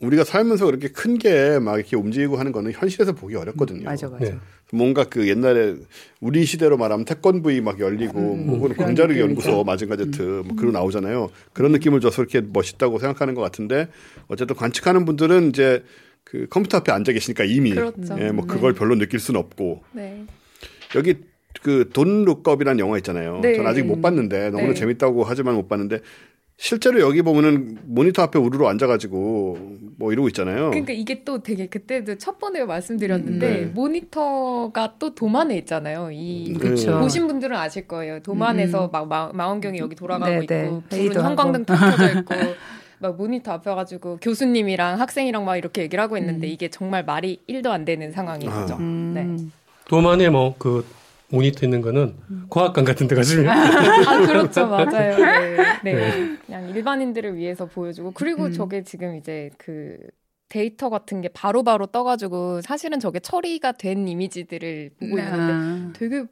[0.00, 3.84] 우리가 살면서 그렇게 큰 게 막 이렇게 움직이고 하는 거는 현실에서 보기 어렵거든요.
[3.84, 4.32] 맞아 맞아.
[4.72, 4.76] 네.
[4.76, 5.76] 뭔가 그 옛날에
[6.20, 9.20] 우리 시대로 말하면 태권브이 막 열리고 음, 뭐 혹은 느낌이죠.
[9.20, 11.30] 연구소 마징가제트 뭐 그런 나오잖아요.
[11.52, 13.88] 그런 느낌을 줘서 이렇게 멋있다고 생각하는 것 같은데
[14.28, 15.84] 어쨌든 관측하는 분들은 이제
[16.24, 18.16] 그 컴퓨터 앞에 앉아 계시니까 이미 그렇죠.
[18.18, 18.54] 예, 뭐 네.
[18.54, 20.24] 그걸 별로 느낄 수는 없고 네.
[20.94, 21.16] 여기
[21.62, 23.40] 그돈 룩업이라는 영화 있잖아요.
[23.42, 23.54] 네.
[23.54, 24.74] 전 아직 못 봤는데 너무나 네.
[24.74, 26.00] 재밌다고 하지만 못 봤는데
[26.56, 29.58] 실제로 여기 보면은 모니터 앞에 우르르 앉아가지고
[29.98, 30.70] 뭐 이러고 있잖아요.
[30.70, 33.64] 그러니까 이게 또 되게 그때도 첫 번에 말씀드렸는데 네.
[33.66, 36.10] 모니터가 또 도만에 있잖아요.
[36.12, 37.00] 이 그쵸.
[37.00, 38.20] 보신 분들은 아실 거예요.
[38.20, 40.64] 도만에서 막 마, 망원경이 여기 돌아가고 네, 네.
[41.04, 41.28] 있고 하고.
[41.28, 42.34] 형광등 다 켜져 있고
[43.00, 47.70] 막 모니터 앞에 가지고 교수님이랑 학생이랑 막 이렇게 얘기를 하고 있는데 이게 정말 말이 1도
[47.70, 48.60] 안 되는 상황인 아.
[48.60, 48.76] 거죠.
[48.76, 49.12] 음.
[49.14, 49.44] 네.
[49.88, 50.86] 도만에 뭐그
[51.32, 52.14] 모니터 있는 거는
[52.50, 55.16] 과학관 같은 데 가시면 아 그렇죠 맞아요.
[55.16, 55.56] 네.
[55.82, 55.94] 네.
[55.94, 56.36] 네.
[56.46, 58.52] 그냥 일반인들을 위해서 보여주고 그리고 음.
[58.52, 59.96] 저게 지금 이제 그
[60.48, 65.92] 데이터 같은 게 바로바로 떠가지고 사실은 저게 처리가 된 이미지들을 보고 있는데 아.
[65.94, 66.24] 되게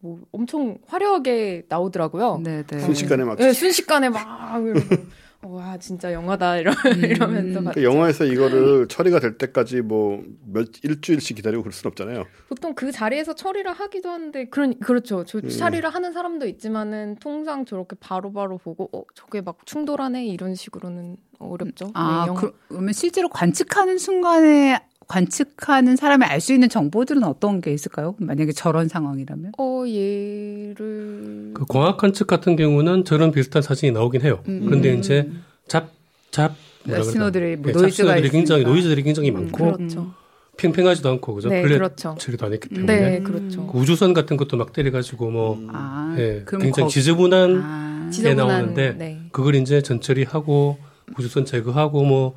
[0.00, 2.40] 뭐 엄청 화려하게 나오더라고요.
[2.42, 2.80] 네, 네.
[2.80, 4.96] 순식간에 막 네, 순식간에 막 이러고
[5.42, 7.04] 와 진짜 영화다 이러, 음.
[7.04, 7.74] 이러면서 봤죠.
[7.74, 10.20] 그 영화에서 이거를 처리가 될 때까지 뭐
[10.50, 12.24] 몇 일주일씩 기다리고 그럴 순 없잖아요.
[12.48, 15.24] 보통 그 자리에서 처리를 하기도 하는데 그런 그렇죠.
[15.24, 15.48] 저 음.
[15.48, 21.90] 처리를 하는 사람도 있지만은 통상 저렇게 바로바로 보고 어 저게 막 충돌하네 이런 식으로는 어렵죠.
[21.94, 27.60] 아, 네, 영화- 그, 그러면 실제로 관측하는 순간에 관측하는 사람이 알 수 있는 정보들은 어떤
[27.60, 28.14] 게 있을까요?
[28.18, 29.52] 만약에 저런 상황이라면?
[29.58, 34.40] 어 예를 그 광학 관측 같은 경우는 저런 비슷한 사진이 나오긴 해요.
[34.48, 34.62] 음.
[34.66, 35.28] 그런데 이제
[35.66, 36.54] 잡잡
[36.84, 38.64] 네, 신호들이 뭐 네, 노이즈가 잡신호들이 굉장히.
[38.64, 40.12] 노이즈들이 굉장히 많고 그렇죠.
[40.58, 41.48] 팽팽하지도 않고 그죠?
[41.48, 42.14] 네, 블랙 그렇죠.
[42.18, 43.66] 처리도 안 했기 때문에 네, 그렇죠.
[43.66, 47.64] 그 우주선 같은 것도 막 때려가지고 뭐 아, 예, 굉장히 거- 지저분한 아.
[47.64, 48.04] 아.
[48.06, 49.20] 해 지저분한- 나오는데 네.
[49.32, 50.78] 그걸 이제 전처리 하고
[51.18, 52.34] 우주선 제거하고 뭐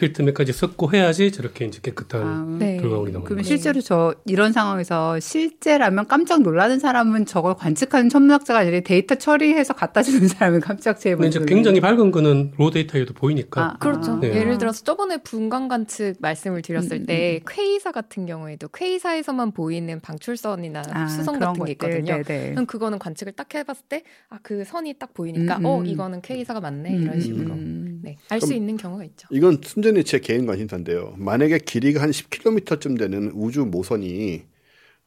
[0.00, 2.76] 필터 매까지 섞고 해야지 저렇게 이제 깨끗한 아, 네.
[2.78, 3.42] 결과물이 나오는 거죠.
[3.42, 10.02] 실제로 저 이런 상황에서 실제라면 깜짝 놀라는 사람은 저걸 관측하는 천문학자가 아니라 데이터 처리해서 갖다
[10.02, 14.12] 주는 사람이 깜짝 제일 근데 이제 먼저 굉장히 밝은 거는 raw data에도 보이니까 아, 그렇죠.
[14.12, 14.20] 아.
[14.20, 14.34] 네.
[14.34, 20.82] 예를 들어서 저번에 분광 관측 말씀을 드렸을 음, 때 퀘이사 같은 경우에도 퀘이사에서만 보이는 방출선이나
[20.90, 21.90] 아, 수성 같은 게 것들.
[21.98, 22.16] 있거든요.
[22.16, 22.50] 네 네.
[22.52, 25.86] 그럼 그거는 관측을 딱 해봤을 때 아 그 선이 딱 보이니까 음, 어 음.
[25.86, 28.00] 이거는 퀘이사가 맞네 이런 식으로 음.
[28.02, 29.28] 네, 알수 그럼- 있는 경우가 있죠.
[29.30, 31.14] 이건 순전 히 제 개인 관심사인데요.
[31.16, 34.42] 만약에 길이가 한 10km쯤 되는 우주 모선이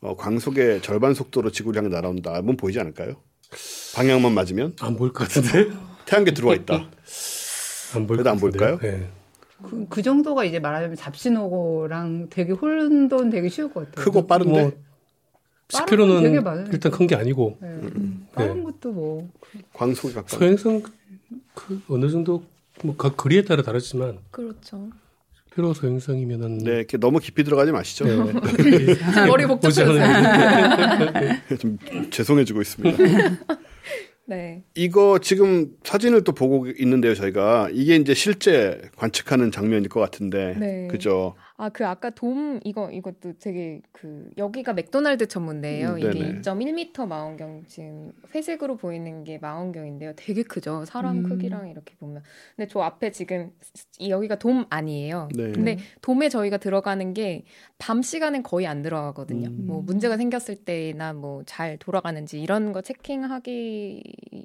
[0.02, 2.34] 어, 광속의 절반 속도로 지구를 향해 날아온다.
[2.36, 3.16] 한번 보이지 않을까요?
[3.96, 5.70] 방향만 맞으면 안 보일 것 같은데
[6.06, 6.90] 태양계 들어와 있다.
[7.96, 8.38] 안 보일 그래도 것 안.
[8.40, 8.80] 보일까요?
[8.80, 9.10] 네.
[9.64, 14.04] 그, 그 정도가 이제 말하자면 잡신호고랑 되게 혼돈 되게 쉬울 것 같아요.
[14.04, 14.72] 크고 빠른데 뭐
[15.72, 16.72] 빠른 건 되게 10km는 많으니까.
[16.74, 17.80] 일단 큰 게 아니고 네.
[18.36, 18.64] 빠른 네.
[18.64, 19.30] 것도 뭐
[19.74, 20.38] 광속이 가까워.
[20.40, 20.84] 소행성
[21.54, 22.44] 그 어느 정도
[22.82, 24.90] 뭐각 거리에 따라 다르지만 그렇죠.
[25.58, 28.06] 회로 소행성이면은 네, 이렇게 너무 깊이 들어가지 마시죠.
[28.06, 28.34] 네.
[29.28, 30.04] 머리 복잡해졌어요.
[31.60, 31.78] 좀
[32.10, 32.98] 죄송해지고 있습니다.
[34.26, 34.64] 네.
[34.74, 40.88] 이거 지금 사진을 또 보고 있는데요, 저희가 이게 이제 실제 관측하는 장면일 것 같은데, 네.
[40.90, 41.36] 그죠?
[41.56, 45.90] 아 그 아까 돔 이거 이것도 되게 그 여기가 맥도날드 천문대예요.
[45.92, 46.42] 음, 이게 네네.
[46.42, 50.14] 2.1m 망원경 지금 회색으로 보이는 게 망원경인데요.
[50.16, 50.84] 되게 크죠.
[50.86, 51.24] 사람 음.
[51.30, 52.24] 크기랑 이렇게 보면.
[52.56, 53.52] 근데 저 앞에 지금
[54.00, 55.30] 이- 여기가 돔 아니에요.
[55.36, 55.52] 네.
[55.52, 57.44] 근데 돔에 저희가 들어가는 게
[57.78, 59.50] 밤 시간엔 거의 안 들어가거든요.
[59.50, 59.68] 음.
[59.68, 64.02] 뭐 문제가 생겼을 때나 뭐 잘 돌아가는지 이런 거 체킹하기
[64.34, 64.40] 음,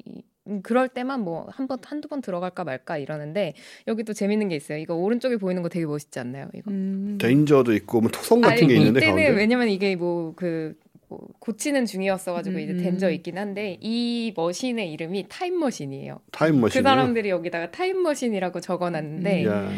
[0.62, 3.54] 그럴 때만 뭐 한 번 한두 번 들어갈까 말까 이러는데
[3.86, 4.78] 여기 또 재밌는 게 있어요.
[4.78, 6.48] 이거 오른쪽에 보이는 거 되게 멋있지 않나요?
[6.54, 6.70] 이거.
[6.70, 7.18] 음.
[7.20, 9.38] danger도 있고 뭐 토성 같은 아니, 게 있는데 이때는 가운데.
[9.40, 10.74] 왜냐면 이게 뭐그
[11.38, 12.78] 고치는 중이었어가지고 이제 음.
[12.82, 16.20] danger 있긴 한데 이 머신의 이름이 타임머신이에요.
[16.32, 16.78] 타임머신.
[16.78, 19.70] 그 사람들이 여기다가 타임머신이라고 적어놨는데 야.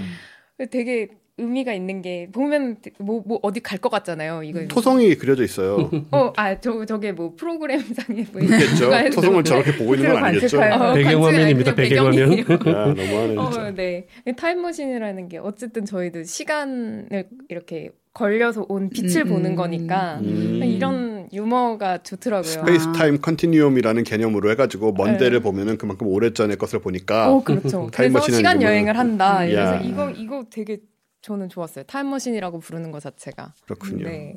[0.71, 1.09] 되게
[1.41, 4.43] 의미가 있는 게 보면 뭐, 뭐 어디 갈 것 같잖아요.
[4.43, 5.91] 이거 토성이 그려져 있어요.
[6.13, 8.43] 어, 아, 저, 저게 뭐 프로그램상에 뭐.
[8.79, 10.61] 누가 해도 토성을 저렇게 보고 있는 건 아니겠죠.
[10.61, 11.75] 어, 배경화면입니다.
[11.75, 12.39] 배경화면.
[12.41, 13.67] 야, 너무하네 진짜.
[13.67, 14.07] 어, 네.
[14.37, 19.57] 타임머신이라는 게 어쨌든 저희도 시간을 이렇게 걸려서 온 빛을 음, 보는 음.
[19.57, 20.61] 거니까 음.
[20.65, 22.43] 이런 유머가 좋더라고요.
[22.51, 25.19] space time continuum이라는 개념으로 해가지고 먼 네.
[25.19, 27.89] 데를 보면은 그만큼 오래전의 것을 보니까 어, 그렇죠.
[27.93, 29.39] 그래서 시간 여행을 한다.
[29.47, 29.81] 그래서 야.
[29.81, 30.79] 이거 이거 되게
[31.23, 31.85] 저는 좋았어요.
[31.85, 33.55] 타임머신이라고 부르는 것 자체가.
[33.65, 34.05] 그렇군요.
[34.05, 34.37] 네.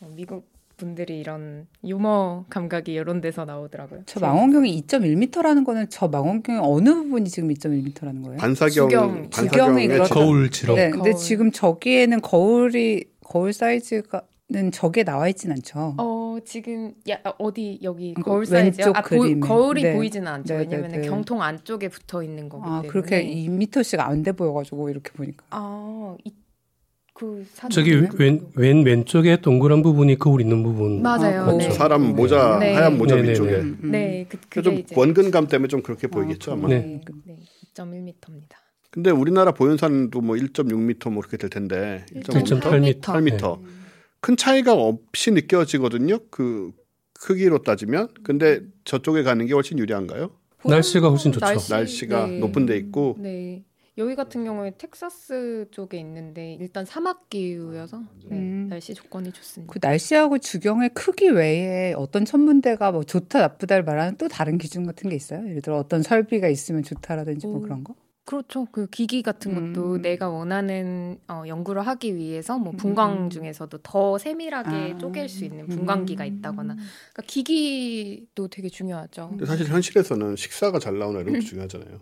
[0.00, 4.02] 어, 미국 분들이 이런 유머 감각이 이런 데서 나오더라고요.
[4.06, 8.38] 저 망원경이 2.1m라는 거는 저 망원경의 어느 부분이 지금 2.1m라는 거예요?
[8.38, 10.14] 반사경 주경, 반사경의 그렇죠.
[10.14, 11.22] 거울처럼 네, 근데 거울.
[11.22, 14.22] 지금 저기에는 거울이 거울 사이즈가
[14.52, 15.94] 는 저게 나와 있진 않죠.
[15.96, 18.86] 어 지금 야 어디 여기 그 거울 사이즈요?
[18.86, 19.38] 왼쪽 아 보.
[19.46, 19.94] 거울이 네.
[19.94, 20.54] 보이지는 않죠.
[20.54, 21.08] 네, 네, 왜냐면 네.
[21.08, 22.88] 경통 안쪽에 붙어 있는 거기 아, 때문에.
[22.88, 25.44] 그렇게 2m씩 안 돼 보여가지고 이렇게 보니까.
[25.50, 31.42] 아그 저기 왼, 왼 왼쪽에 동그란 부분이 거울 있는 부분 맞아요.
[31.42, 31.68] 아, 그렇죠.
[31.68, 31.70] 네.
[31.70, 32.74] 사람 모자 네.
[32.74, 33.30] 하얀 모자 네네네.
[33.32, 33.90] 위쪽에 음, 음.
[33.92, 36.66] 네, 그, 그게 좀 이제 원근감 때문에 좀 그렇게 보이겠죠 아마.
[36.68, 36.78] 네.
[36.80, 37.36] 네, 네,
[37.72, 38.56] 2.1m입니다.
[38.90, 43.00] 근데 우리나라 보현산도 뭐 1.6m 뭐 그렇게 될 텐데 1.8m.
[43.00, 43.79] 8m.
[44.20, 46.18] 큰 차이가 없이 느껴지거든요.
[46.30, 46.72] 그
[47.14, 48.08] 크기로 따지면.
[48.22, 50.30] 근데 저쪽에 가는 게 훨씬 유리한가요?
[50.64, 51.46] 날씨가 훨씬 좋죠.
[51.70, 52.38] 날씨 가 네.
[52.38, 53.64] 높은 데 있고 네.
[53.98, 58.68] 여기 같은 경우에 텍사스 쪽에 있는데 일단 사막 기후여서 네, 음.
[58.68, 59.72] 날씨 조건이 좋습니다.
[59.72, 65.10] 그 날씨하고 주경의 크기 외에 어떤 천문대가 뭐 좋다 나쁘다를 말하는 또 다른 기준 같은
[65.10, 65.46] 게 있어요?
[65.48, 67.60] 예를 들어 어떤 설비가 있으면 좋다라든지 뭐 오.
[67.60, 67.94] 그런 거?
[68.24, 68.66] 그렇죠.
[68.70, 70.02] 그 기기 같은 것도 음.
[70.02, 73.30] 내가 원하는 어, 연구를 하기 위해서 뭐 분광 음.
[73.30, 74.98] 중에서도 더 세밀하게 아.
[74.98, 79.28] 쪼갤 수 있는 분광기가 있다거나 그러니까 기기도 되게 중요하죠.
[79.30, 82.00] 근데 사실 현실에서는 식사가 잘 나오나 이런 것도 중요하잖아요.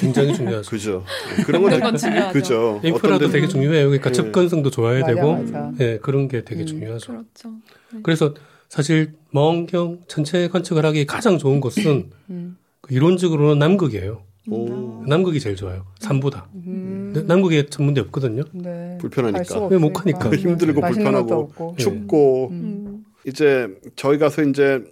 [0.00, 0.70] 굉장히 중요하죠.
[0.70, 1.04] 그죠.
[1.46, 2.32] 그런 건 그건 중요하죠.
[2.32, 2.80] 그죠.
[2.84, 3.86] 인프라도 되게 중요해요.
[3.88, 4.14] 그러니까 네.
[4.14, 5.72] 접근성도 좋아야 맞아, 되고, 맞아.
[5.80, 6.66] 예, 그런 게 되게 음.
[6.66, 7.06] 중요하죠.
[7.12, 7.54] 그렇죠.
[8.02, 8.34] 그래서
[8.68, 12.56] 사실 망원경 전체 관측을 하기 가장 좋은 곳은 음.
[12.80, 14.22] 그 이론적으로는 남극이에요.
[14.50, 15.86] 오, 남극이 제일 좋아요.
[16.00, 16.48] 산보다.
[16.54, 17.12] 음.
[17.14, 18.42] 근데 남극에 전문대 없거든요.
[18.52, 18.98] 네.
[19.00, 19.66] 불편하니까.
[19.68, 19.92] 왜 못.
[19.92, 20.30] 가니까.
[20.30, 21.76] 힘들고 맛있는 것도 불편하고 없고.
[21.78, 22.54] 춥고 음.
[22.54, 23.04] 음.
[23.26, 24.82] 이제 저희 가서 이제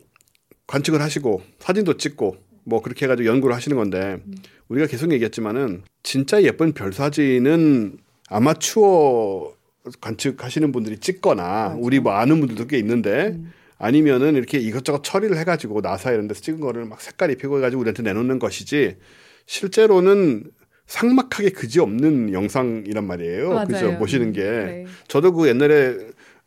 [0.66, 4.18] 관측을 하시고 사진도 찍고 뭐 그렇게 해가지고 연구를 하시는 건데
[4.68, 7.98] 우리가 계속 얘기했지만은 진짜 예쁜 별 사진은
[8.28, 9.52] 아마추어
[10.00, 13.38] 관측하시는 분들이 찍거나 우리 뭐 아는 분들도 꽤 있는데
[13.78, 18.02] 아니면은 이렇게 이것저것 처리를 해가지고 나사 이런 데서 찍은 거를 막 색깔 입히고 해가지고 우리한테
[18.04, 18.96] 내놓는 것이지
[19.46, 20.44] 실제로는
[20.86, 23.50] 상막하게 그지 없는 영상이란 말이에요.
[23.50, 23.66] 맞아요.
[23.66, 23.98] 그죠?
[23.98, 24.42] 보시는 게.
[24.42, 24.86] 네.
[25.08, 25.96] 저도 그 옛날에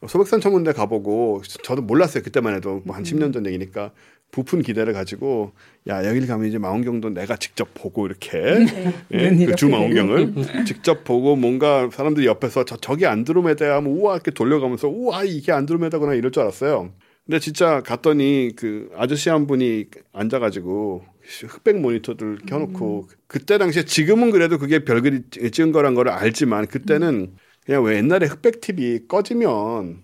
[0.07, 2.23] 소백산 천문대 가보고 저도 몰랐어요.
[2.23, 3.91] 그때만 해도 뭐한 10년 전 얘기니까
[4.31, 5.53] 부푼 기대를 가지고
[5.87, 8.93] 야 여기를 가면 이제 망원경도 내가 직접 보고 이렇게 네.
[9.13, 14.15] 예, 눈이 그주 이렇게 망원경을 직접 보고 뭔가 사람들이 옆에서 저 저기 안드로메다야 하면 우와
[14.15, 16.91] 이렇게 돌려가면서 우와 이게 안드로메다구나 이럴 줄 알았어요.
[17.25, 21.03] 근데 진짜 갔더니 그 아저씨 한 분이 앉아가지고
[21.47, 27.33] 흑백 모니터를 켜놓고 그때 당시에 지금은 그래도 그게 별글이 찍은 거란 거를 알지만 그때는
[27.65, 30.03] 그냥 왜 옛날에 흑백 TV 꺼지면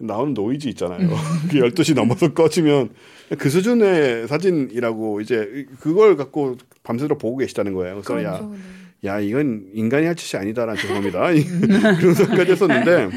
[0.00, 1.08] 나오는 노이즈 있잖아요.
[1.50, 2.90] 그 12시 넘어서 꺼지면
[3.38, 8.02] 그 수준의 사진이라고 이제 그걸 갖고 밤새도록 보고 계시다는 거예요.
[8.04, 8.54] 그래서 야, 그렇죠.
[8.54, 9.08] 네.
[9.08, 11.28] 야, 이건 인간이 할 짓이 아니다라는 죄송합니다.
[11.98, 13.10] 그런 생각까지 했었는데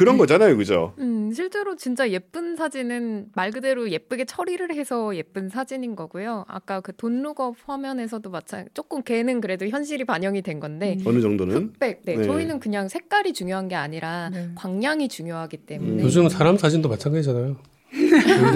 [0.00, 0.56] 그런 거잖아요.
[0.56, 0.94] 그죠?
[0.98, 6.46] 음, 실제로 진짜 예쁜 사진은 말 그대로 예쁘게 처리를 해서 예쁜 사진인 거고요.
[6.48, 11.20] 아까 그 Don't Look Up 화면에서도 마찬 조금 걔는 그래도 현실이 반영이 된 건데 어느
[11.20, 12.00] 정도는 흑백.
[12.06, 12.24] 네, 네.
[12.24, 14.48] 저희는 그냥 색깔이 중요한 게 아니라 네.
[14.54, 17.56] 광량이 중요하기 때문에 요즘 사람 사진도 마찬가지잖아요.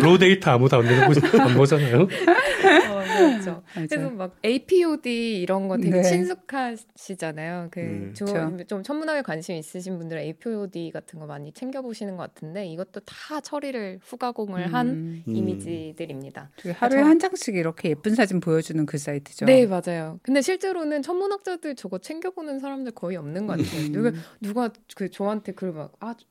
[0.02, 2.02] raw 데이터 아무도 안, 보고, 안 보잖아요.
[2.02, 3.62] 어, 그렇죠.
[3.74, 3.86] 맞아요.
[3.88, 6.02] 그래서 막 APOD 이런 거 되게 네.
[6.02, 7.68] 친숙하시잖아요.
[7.70, 8.14] 그 음.
[8.16, 8.64] 좀, 그렇죠.
[8.66, 13.40] 좀 천문학에 관심 있으신 분들은 APOD 같은 거 많이 챙겨 보시는 것 같은데 이것도 다
[13.40, 15.22] 처리를 후가공을 한 음.
[15.28, 15.36] 음.
[15.36, 16.50] 이미지들입니다.
[16.56, 19.46] 되게 하루에 저- 한 장씩 이렇게 예쁜 사진 보여주는 그 사이트죠.
[19.46, 20.18] 네, 맞아요.
[20.22, 23.80] 근데 실제로는 천문학자들 저거 챙겨 보는 사람들 거의 없는 것 같아요.
[23.86, 23.92] 음.
[23.92, 26.24] 누가, 누가 그 저한테 글 막, 아, 이,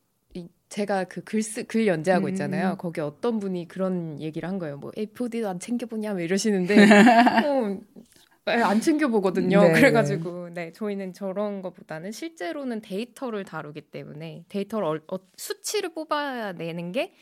[0.73, 2.29] 제가 그 글 쓰, 글 연재하고 음.
[2.29, 2.77] 있잖아요.
[2.79, 4.77] 거기 어떤 분이 그런 얘기를 한 거예요.
[4.77, 6.13] 뭐, APOD도 안 챙겨보냐?
[6.13, 6.75] 뭐 이러시는데,
[7.45, 7.79] 어,
[8.45, 9.61] 안 챙겨보거든요.
[9.61, 9.73] 네.
[9.73, 17.13] 그래가지고, 네, 저희는 저런 것보다는 실제로는 데이터를 다루기 때문에 데이터를 얼- 어, 수치를 뽑아내는 게,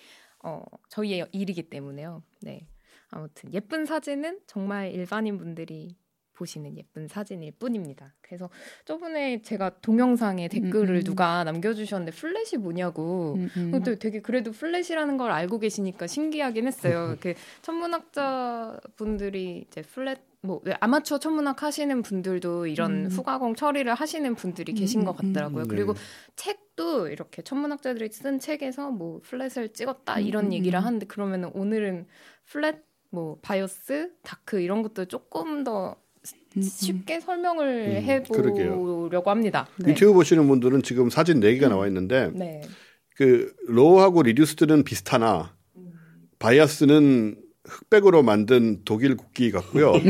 [0.44, 2.24] 어, 저희의 일이기 때문에요.
[2.42, 2.66] 네.
[3.10, 5.98] 아무튼, 예쁜 사진은 정말 일반인 분들이
[6.42, 8.16] 보시는 예쁜 사진일 뿐입니다.
[8.22, 8.50] 그래서
[8.86, 11.04] 저번에 제가 동영상에 댓글을 음, 음.
[11.04, 13.36] 누가 남겨주셨는데 flat이 뭐냐고.
[13.38, 13.72] 음, 음.
[13.72, 17.16] 근데 되게 그래도 flat이라는 걸 알고 계시니까 신기하긴 했어요.
[17.20, 23.10] 그 천문학자 분들이 이제 flat 뭐 아마추어 천문학 하시는 분들도 이런 음.
[23.12, 25.66] 후가공 처리를 하시는 분들이 계신 음, 것 같더라고요.
[25.66, 25.68] 음.
[25.68, 26.00] 그리고 네.
[26.36, 30.86] 책도 이렇게 천문학자들이 쓴 책에서 뭐 flat을 찍었다 이런 음, 얘기를 음.
[30.86, 32.08] 하는데 그러면은 오늘은
[32.46, 35.96] flat 뭐 bias dark 이런 것도 조금 더 음,
[36.60, 39.68] 쉽게 설명을 음, 해보려고 합니다.
[39.78, 39.92] 네.
[39.92, 42.62] 유튜브 보시는 분들은 지금 사진 4개가 나와 있는데 네.
[43.16, 45.56] 그 raw하고 reduced는 비슷하나
[46.40, 49.94] bias는 흑백으로 만든 독일 국기 같고요.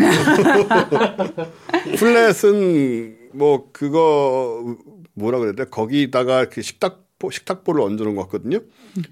[1.98, 4.78] flat은 뭐 그거
[5.14, 5.66] 뭐라 그래야 돼?
[5.66, 8.62] 거기다가 그 식탁보 식탁보를 얹어놓은 것 같거든요.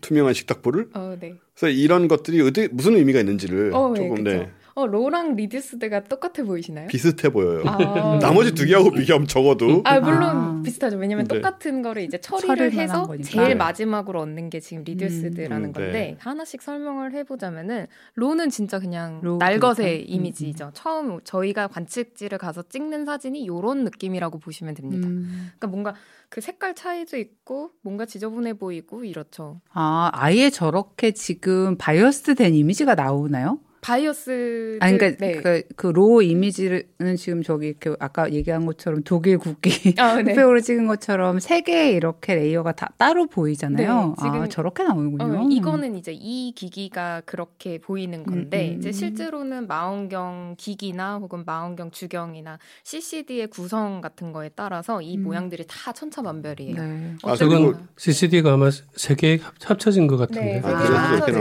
[0.01, 0.89] 투명한 식탁보를.
[0.93, 1.35] 어, 네.
[1.53, 4.49] 그래서 이런 것들이 어디 무슨 의미가 있는지를 어, 네, 조금 그쵸.
[4.80, 6.88] 네, 어, raw랑 reduced가 똑같아 보이시나요?
[6.88, 7.64] 비슷해 보여요.
[7.65, 8.19] 아.
[8.22, 10.61] 나머지 두 개하고 비교하면 적어도 아, 물론 아.
[10.64, 10.97] 비슷하죠.
[10.97, 11.35] 왜냐면 네.
[11.35, 13.07] 똑같은 거를 이제 처리를 처리를 해서.
[13.23, 13.56] 제일 네.
[13.56, 16.18] 마지막으로 얻는 게 지금 reduced라는 음, 건데 네.
[16.19, 20.06] 하나씩 설명을 해보자면은 raw는 진짜 그냥 raw 날것의 그러니까.
[20.07, 20.72] 이미지죠.
[20.73, 25.07] 처음 저희가 관측지를 가서 찍는 사진이 요런 느낌이라고 보시면 됩니다.
[25.07, 25.51] 음.
[25.57, 25.93] 그러니까 뭔가
[26.30, 29.61] 그 색깔 차이도 있고 뭔가 지저분해 보이고 이렇죠.
[29.73, 33.60] 아, 아예 저렇게 지금 bias 된 이미지가 나오나요?
[33.81, 35.34] bias 아니, 그러니까 네.
[35.41, 36.84] 그, 그 raw 이미지는
[37.18, 40.31] 지금 저기 이렇게 아까 얘기한 것처럼 독일 국기 아, 네.
[40.34, 44.07] 흑백으로 찍은 것처럼 세 개의 이렇게 layer가 다 따로 보이잖아요.
[44.10, 45.39] 네, 지금- 아, 저렇게 나오는군요.
[45.39, 48.80] 어, 이거는 이제 이 기기가 그렇게 보이는 건데 음, 음.
[48.80, 55.23] 이제 실제로는 망원경 기기나 혹은 망원경 주경이나 CCD의 구성 같은 거에 따라서 이 음.
[55.23, 56.76] 모양들이 다 천차만별이에요.
[56.81, 57.14] 네.
[57.23, 60.60] 아, 뭐- CCD가 아마 세 개 합쳐진 것 같은데.
[60.60, 61.31] 네, 아, 세개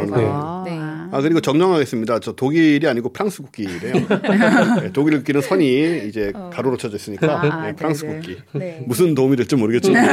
[1.11, 1.17] 네.
[1.17, 2.21] 아 그리고 정정하겠습니다.
[2.21, 3.95] 저 독일이 아니고 프랑스 국기래요.
[4.81, 6.51] 네, 독일 국기는 선이 이제 어.
[6.53, 8.15] 가로로 쳐져 있으니까 아, 네, 프랑스 네네.
[8.15, 8.37] 국기.
[8.53, 8.85] 네.
[8.87, 10.05] 무슨 도움이 될지 모르겠지만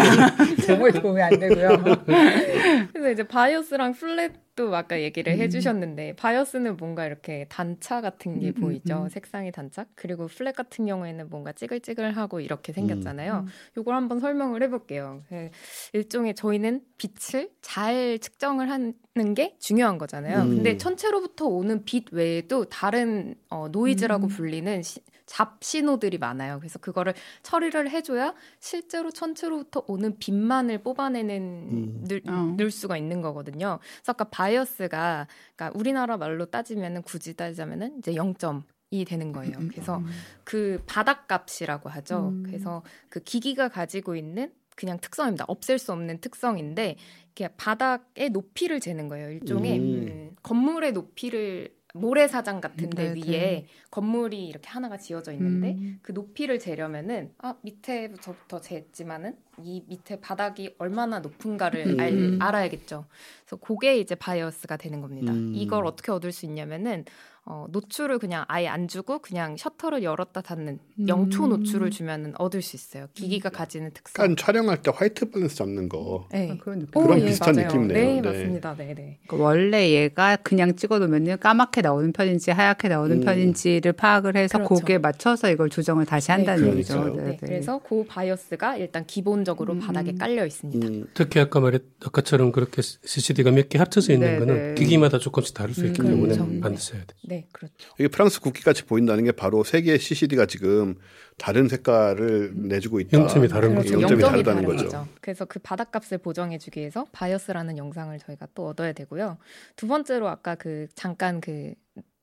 [0.66, 1.70] 정말 도움이 안 되고요.
[2.94, 5.40] 그래서 이제 bias랑 flat도 아까 얘기를 음.
[5.40, 9.10] 해주셨는데 bias는 뭔가 이렇게 단차 같은 게 음, 음, 보이죠 음.
[9.10, 13.48] 색상의 단차 그리고 flat 같은 경우에는 뭔가 찌글찌글하고 이렇게 생겼잖아요 음.
[13.78, 15.50] 요걸 한번 설명을 해볼게요 그
[15.94, 18.94] 일종의 저희는 빛을 잘 측정을 하는
[19.36, 20.56] 게 중요한 거잖아요 음.
[20.56, 24.30] 근데 천체로부터 오는 빛 외에도 다른 어, 노이즈라고 음.
[24.30, 26.60] 불리는 시- 잡 신호들이 많아요.
[26.60, 31.36] 그래서 그거를 처리를 해줘야 실제로 천체로부터 오는 빛만을 뽑아내는
[31.72, 32.04] 음.
[32.08, 32.54] 늘, 어.
[32.58, 33.80] 늘 수가 있는 거거든요.
[33.82, 39.54] 그래서 아까 바이어스가 그러니까 우리나라 말로 따지면은 굳이 따지자면은 이제 0점이 되는 거예요.
[39.72, 40.02] 그래서
[40.44, 42.30] 그 바닥값이라고 하죠.
[42.30, 42.44] 음.
[42.46, 45.46] 그래서 그 기기가 가지고 있는 그냥 특성입니다.
[45.48, 46.98] 없앨 수 없는 특성인데
[47.32, 49.32] 이게 바닥의 높이를 재는 거예요.
[49.32, 49.84] 일종의 음.
[49.84, 53.66] 음, 건물의 높이를 모래사장 같은데 네, 위에 네.
[53.90, 56.00] 건물이 이렇게 하나가 지어져 있는데 음.
[56.02, 62.00] 그 높이를 재려면은 아 밑에부터 쟀지만은 이 밑에 바닥이 얼마나 높은가를 음.
[62.00, 63.06] 알, 알아야겠죠.
[63.46, 65.32] 그래서 그게 이제 bias가 되는 겁니다.
[65.32, 65.54] 음.
[65.56, 67.06] 이걸 어떻게 얻을 수 있냐면은
[67.48, 71.08] 어, 노출을 그냥 아예 안 주고 그냥 셔터를 열었다 닫는 음.
[71.08, 73.06] 영초 노출을 주면은 얻을 수 있어요.
[73.14, 74.24] 기기가 가지는 특성.
[74.24, 76.28] 약간 촬영할 때 white balance 잡는 거.
[76.32, 76.50] 네.
[76.52, 77.02] 아, 그런 느낌.
[77.04, 77.88] 그런 비슷한 느낌이네요.
[78.00, 78.22] 네, 네.
[78.22, 78.76] 맞습니다.
[78.76, 79.20] 네, 네.
[79.28, 83.22] 그러니까 원래 얘가 그냥 찍어놓으면 까맣게 나오는 편인지 하얗게 나오는 음.
[83.24, 84.74] 편인지를 파악을 해서 그렇죠.
[84.74, 87.00] 거기에 맞춰서 이걸 조정을 다시 한다는 네, 얘기죠.
[87.00, 87.28] 그러니까요.
[87.30, 89.80] 네, 그래서 그 bias가 일단 기본적으로 음.
[89.80, 90.88] 바닥에 깔려 있습니다.
[90.88, 91.06] 음.
[91.14, 94.74] 특히 아까 말했 아까처럼 그렇게 CCD가 몇 개 합쳐져 있는 네, 거는 네.
[94.76, 96.60] 기기마다 조금씩 다를 수 음, 있기 때문에 그렇죠.
[96.62, 97.16] 반드시 해야 돼.
[97.36, 97.74] 네, 그렇죠.
[98.00, 100.96] 이게 프랑스 국기같이 보인다는 게 바로 세 개의 CCD가 지금
[101.38, 103.18] 다른 색깔을 내주고 있다.
[103.20, 103.90] 영점이 다른 그렇죠.
[103.94, 104.02] 거죠.
[104.02, 104.86] 영점이 영점이 다르다는 거죠.
[104.86, 105.08] 거죠.
[105.22, 109.38] 그래서 그 바닥값을 보정해주기 위해서 bias라는 영상을 저희가 또 얻어야 되고요.
[109.76, 111.74] 두 번째로 아까 그 잠깐 그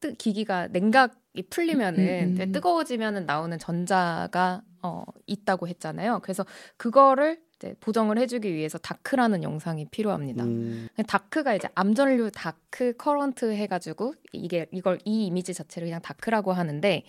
[0.01, 2.33] 뜨- 기기가 냉각이 풀리면은 음, 음.
[2.35, 6.21] 이제 뜨거워지면은 나오는 전자가 어, 있다고 했잖아요.
[6.23, 6.45] 그래서
[6.77, 7.39] 그거를
[7.81, 10.45] 보정을 해주기 위해서 dark라는 영상이 필요합니다.
[10.45, 10.89] 음.
[11.07, 17.03] dark가 이제 암전류 dark current 해가지고 이게 이걸 이 이미지 자체를 그냥 dark라고 하는데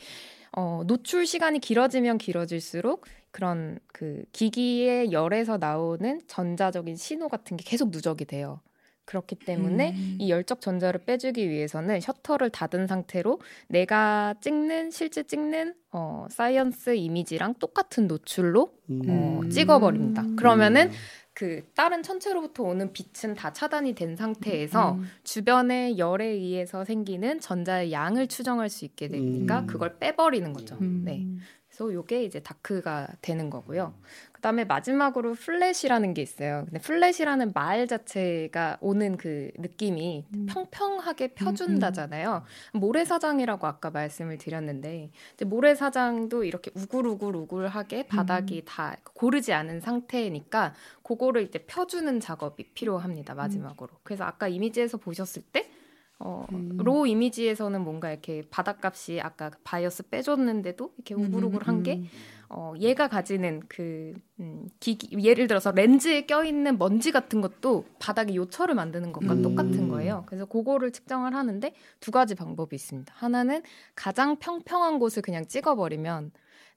[0.52, 7.90] 어, 노출 시간이 길어지면 길어질수록 그런 그 기기의 열에서 나오는 전자적인 신호 같은 게 계속
[7.90, 8.62] 누적이 돼요.
[9.06, 10.18] 그렇기 때문에 음.
[10.20, 17.56] 이 열적 전자를 빼주기 위해서는 셔터를 닫은 상태로 내가 찍는 실제 찍는 어, science 이미지랑
[17.60, 19.50] 똑같은 노출로 어, 음.
[19.50, 20.24] 찍어버립니다.
[20.38, 20.92] 그러면은
[21.34, 25.06] 그 다른 천체로부터 오는 빛은 다 차단이 된 상태에서 음.
[25.24, 29.68] 주변의 열에 의해서 생기는 전자의 양을 추정할 수 있게 되니까 음.
[29.68, 30.78] 그걸 빼버리는 거죠.
[30.82, 31.02] 음.
[31.04, 31.26] 네.
[31.68, 33.96] 그래서 요게 이제 dark가 되는 거고요.
[34.44, 36.66] 그다음에 마지막으로 flat이라는 게 있어요.
[36.66, 40.46] 근데 flat이라는 말 자체가 오는 그 느낌이 음.
[40.50, 42.44] 평평하게 펴준다잖아요.
[42.74, 45.12] 모래사장이라고 아까 말씀을 드렸는데
[45.46, 48.66] 모래사장도 이렇게 우글우글우글하게 바닥이 음.
[48.66, 53.36] 다 고르지 않은 상태니까 그거를 이제 펴주는 작업이 필요합니다.
[53.36, 53.92] 마지막으로.
[54.04, 55.70] 그래서 아까 이미지에서 보셨을 때
[56.20, 56.78] 어, 음.
[56.78, 62.10] raw 이미지에서는 뭔가 이렇게 바닥값이 아까 그 bias 빼줬는데도 이렇게 우글우글한 게 음.
[62.56, 68.76] 어, 얘가 가지는 그 음, 기기 예를 들어서 렌즈에 껴있는 먼지 같은 것도 바닥에 요철을
[68.76, 69.42] 만드는 것과 음.
[69.42, 70.24] 똑같은 거예요.
[70.28, 73.12] 그래서 그거를 측정을 하는데 두 가지 방법이 있습니다.
[73.18, 73.64] 하나는
[73.96, 76.32] 가장 평평한 곳을 그냥 찍어버리면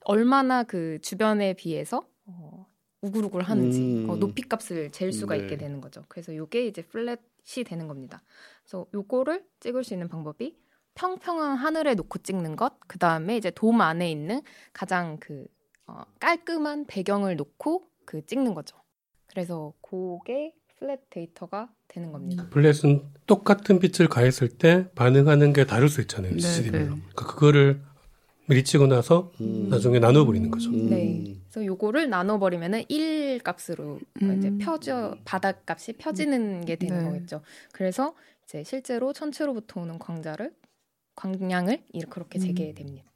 [0.04, 2.66] 얼마나 그 주변에 비해서 어,
[3.02, 4.10] 우글우글 하는지 음.
[4.10, 5.42] 어, 높이 값을 잴 수가 네.
[5.42, 6.04] 있게 되는 거죠.
[6.08, 8.22] 그래서 요게 이제 플랫이 되는 겁니다.
[8.62, 10.56] 그래서 요거를 찍을 수 있는 방법이
[10.94, 14.40] 평평한 하늘에 놓고 찍는 것, 그 다음에 이제 돔 안에 있는
[14.72, 15.46] 가장 그
[15.86, 18.76] 어, 깔끔한 배경을 놓고 그 찍는 거죠.
[19.26, 22.48] 그래서 그게 플랫 데이터가 되는 겁니다.
[22.50, 26.32] 블렛은 똑같은 빛을 가했을 때 반응하는 게 다를 수 있잖아요.
[26.32, 26.94] 네, CCD별로.
[26.96, 27.00] 네.
[27.00, 27.82] 그러니까 그거를
[28.48, 29.68] 미리 찍어 놔서 음.
[29.68, 30.70] 나중에 나눠버리는 거죠.
[30.70, 30.90] 음.
[30.90, 31.36] 네.
[31.50, 34.38] 그래서 요거를 나눠버리면은 1 값으로 음.
[34.38, 37.04] 이제 펴져 바닥 값이 펴지는 게 되는 네.
[37.04, 37.42] 거겠죠.
[37.72, 38.14] 그래서
[38.44, 40.54] 이제 실제로 천체로부터 오는 광자를
[41.16, 42.40] 광량을 이렇게 그렇게 음.
[42.40, 43.10] 재개됩니다.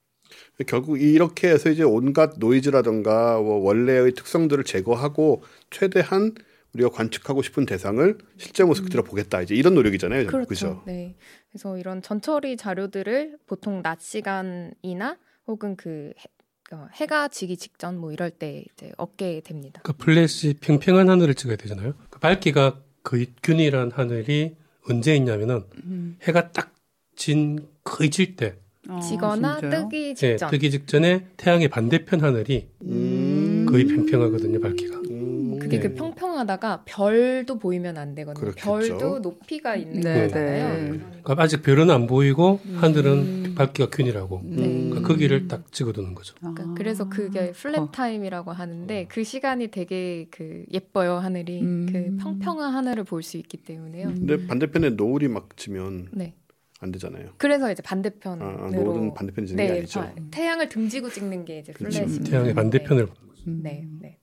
[0.67, 6.35] 결국 이렇게 해서 이제 온갖 노이즈라든가 뭐 원래의 특성들을 제거하고 최대한
[6.75, 9.43] 우리가 관측하고 싶은 대상을 실제 모습 그대로 보겠다.
[9.43, 10.27] 이제 이런 노력이잖아요.
[10.27, 10.49] 그렇죠.
[10.49, 10.83] 그죠?
[10.87, 11.17] 네.
[11.51, 18.13] 그래서 이런 전처리 자료들을 보통 낮 시간이나 혹은 그 해, 어, 해가 지기 직전 뭐
[18.13, 19.81] 이럴 때 이제 얻게 됩니다.
[19.83, 21.95] 그 플랫이 평평한 하늘을 찍어야 되잖아요.
[22.09, 24.57] 그 밝기가 거의 균일한 하늘이
[24.89, 26.17] 언제 있냐면은 음.
[26.23, 26.81] 해가 딱
[27.21, 28.57] 진 거의 질 때,
[28.89, 29.89] 아, 지거나 진짜요?
[29.89, 30.51] 뜨기 예, 직전.
[30.51, 33.67] 뜨기 직전에 태양의 반대편 하늘이 음.
[33.69, 34.97] 거의 평평하거든요, 밝기가.
[35.11, 35.59] 음.
[35.61, 35.89] 그게 네.
[35.89, 38.41] 그 평평하다가 별도 보이면 안 되거든요.
[38.53, 38.97] 그렇겠죠.
[38.99, 40.75] 별도 높이가 있는 네, 거잖아요.
[40.93, 40.99] 네.
[41.23, 43.55] 그러니까 아직 별은 안 보이고 하늘은 음.
[43.55, 44.57] 밝기가 균일하고 네.
[44.89, 46.35] 그러니까 거기를 딱 찍어두는 거죠.
[46.39, 46.75] 그러니까 아.
[46.77, 47.91] 그래서 그게 flat 어.
[47.93, 51.87] 타임이라고 하는데 그 시간이 되게 그 예뻐요 하늘이 음.
[51.93, 54.07] 그 평평한 하늘을 볼 수 있기 때문에요.
[54.09, 56.35] 근데 반대편에 노을이 막 지면 네.
[56.83, 57.29] 안 되잖아요.
[57.37, 60.01] 그래서 이제 아, 반대편으로 아, 노을은 반대편에 지는 게 네, 아니죠.
[60.01, 61.99] 바- 태양을 등지고 찍는 게 이제 그렇죠.
[62.01, 62.31] flat입니다.
[62.31, 63.07] 태양의 반대편을.
[63.47, 63.61] 음.
[63.63, 64.19] 네, 네.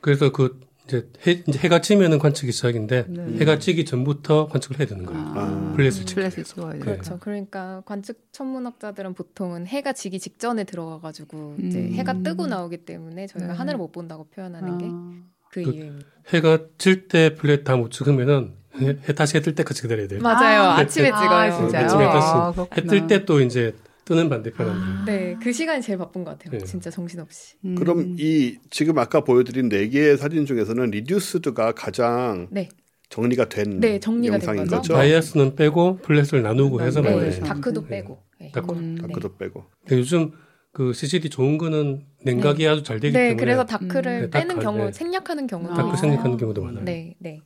[0.00, 3.38] 그래서 그 이제, 해, 이제 해가 지면은 관측이 시작인데 네.
[3.38, 5.20] 해가 지기 전부터 관측을 해야 되는 거예요.
[5.22, 5.72] 아.
[5.76, 6.16] 플랫을 찍.
[6.16, 6.80] 플랫을 찍어야 돼요.
[6.80, 7.18] 그렇죠.
[7.20, 11.92] 그러니까 관측 천문학자들은 보통은 해가 지기 직전에 들어가가지고 이제 음.
[11.92, 13.54] 해가 뜨고 나오기 때문에 저희가 네.
[13.56, 15.22] 하늘을 못 본다고 표현하는 게그
[15.52, 16.06] 그- 이유입니다.
[16.34, 20.20] 해가 질 때 플랫 다 못 찍으면은 해, 해 다시 해 뜰 때까지 기다려야 돼요.
[20.22, 20.62] 맞아요.
[20.62, 21.20] 아, 아침에 아,
[21.50, 21.52] 찍어요.
[21.68, 21.84] 진짜요?
[21.84, 22.68] 아침에 아, 다시 그렇구나.
[22.76, 23.74] 해뜰 때 또 이제
[24.04, 25.04] 뜨는 반대편 하늘.
[25.06, 26.58] 네, 그 시간이 제일 바쁜 것 같아요.
[26.58, 26.64] 네.
[26.64, 27.54] 진짜 정신없이.
[27.64, 27.74] 음.
[27.76, 32.68] 그럼 이 지금 아까 보여드린 네 개의 사진 중에서는 reduced가 가장 네.
[33.08, 34.76] 정리가 된 네, 정리가 된 영상인 거죠.
[34.76, 34.94] 거죠.
[34.94, 38.22] bias는 빼고 flat을 나누고 해서 네, 만든 네, dark도 빼고.
[38.40, 38.50] 네.
[38.52, 38.72] dark.
[38.74, 38.96] 음.
[39.00, 39.64] dark도 빼고.
[39.82, 40.32] 근데 요즘
[40.72, 44.60] 그 CCD 좋은 거는 냉각이 아주 잘 되기 네, 때문에 그래서 dark를 네, 빼는 dark,
[44.62, 44.92] 경우, 네.
[44.92, 45.96] 생략하는 경우도 dark 아.
[45.96, 46.84] 생략하는 경우도 많아요.
[46.84, 47.40] 네, 네.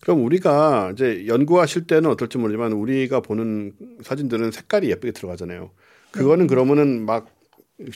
[0.00, 3.72] 그럼 우리가 이제 연구하실 때는 어떨지 모르지만 우리가 보는
[4.02, 5.70] 사진들은 색깔이 예쁘게 들어가잖아요.
[6.10, 7.30] 그거는 그러면은 막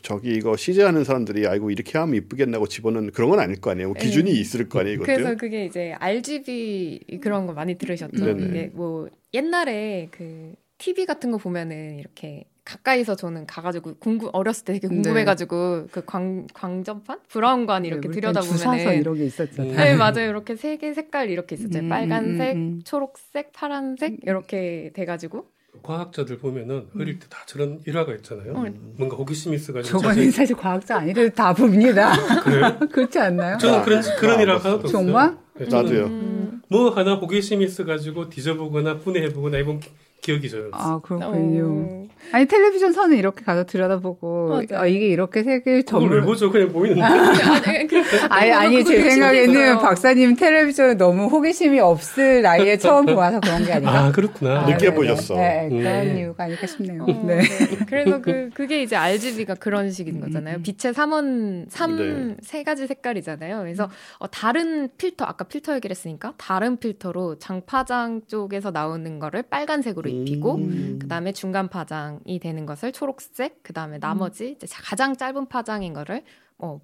[0.03, 3.89] 저기 이거 CG하는 사람들이 아이고 이렇게 하면 이쁘겠나고 집어넣는 그런 건 아닐 거 아니에요.
[3.89, 4.97] 뭐 기준이 있을 거 아니에요.
[4.97, 5.07] 이것도.
[5.07, 8.25] 그래서 그게 이제 RGB 그런 거 많이 들으셨죠.
[8.25, 8.47] 네네.
[8.47, 14.73] 이게 뭐 옛날에 그 TV 같은 거 보면은 이렇게 가까이서 저는 가가지고 궁금 어렸을 때
[14.75, 19.75] 되게 궁금해가지고 그광 광전판 브라운관 이렇게 네, 주사서 들여다보면은 이런 게 있었잖아요.
[19.77, 22.81] 네 맞아요 이렇게 세 개 색깔 이렇게 있었잖아요 음, 빨간색 음, 음.
[22.85, 25.47] 초록색 파란색 이렇게 돼가지고
[25.83, 28.53] 과학자들 보면은 어릴 때 다 저런 일화가 있잖아요.
[28.55, 28.65] 어.
[28.97, 32.13] 뭔가 호기심이 있어가지고 저거는 사실 과학자 아니래도 다 봅니다.
[32.45, 32.79] 그래요?
[32.91, 33.59] 그렇지 않나요?
[33.59, 34.93] 저는 그런 그런 아, 일화가 하나도 없어요.
[34.93, 35.37] 정말?
[35.59, 36.05] 네, 나도요.
[36.07, 39.81] 음, 뭐 하나 호기심이 있어가지고 뒤져보거나 분해해보거나 해본
[40.25, 40.69] 기- 기억이 저요.
[40.73, 41.65] 아 그렇군요.
[41.67, 44.83] 어, 아니 텔레비전 선은 이렇게 가서 들여다보고 맞아요.
[44.83, 46.51] 아, 이게 이렇게 색을 저걸 왜 보죠?
[46.51, 47.03] 그냥 보이는데.
[47.05, 49.79] 아니, 그러니까 아니 아니 그거 제 생각에는.
[49.79, 54.05] 박사님 텔레비전을 너무 호기심이 없을 나이에 처음 보아서 그런 게 아닌가?
[54.07, 54.63] 아 그렇구나.
[54.63, 54.95] 아, 늦게 네네.
[54.95, 55.35] 보셨어.
[55.37, 56.17] 네, 그런 음.
[56.17, 57.03] 이유가 아닐까 싶네요.
[57.03, 57.41] 어, 네.
[57.43, 57.77] 네.
[57.87, 60.57] 그래서 그 그게 이제 RGB가 그런 식인 거잖아요.
[60.57, 60.63] 음.
[60.63, 62.37] 빛의 삼원 삼 네.
[62.43, 63.59] 세 가지 색깔이잖아요.
[63.59, 70.09] 그래서 어, 다른 필터 아까 필터 얘기를 했으니까 다른 필터로 장파장 쪽에서 나오는 거를 빨간색으로
[70.23, 70.99] 입히고 음.
[71.01, 76.23] 그다음에 중간 파장이 되는 것을 초록색, 그다음에 나머지 이제 가장 짧은 파장인 거를
[76.59, 76.81] 어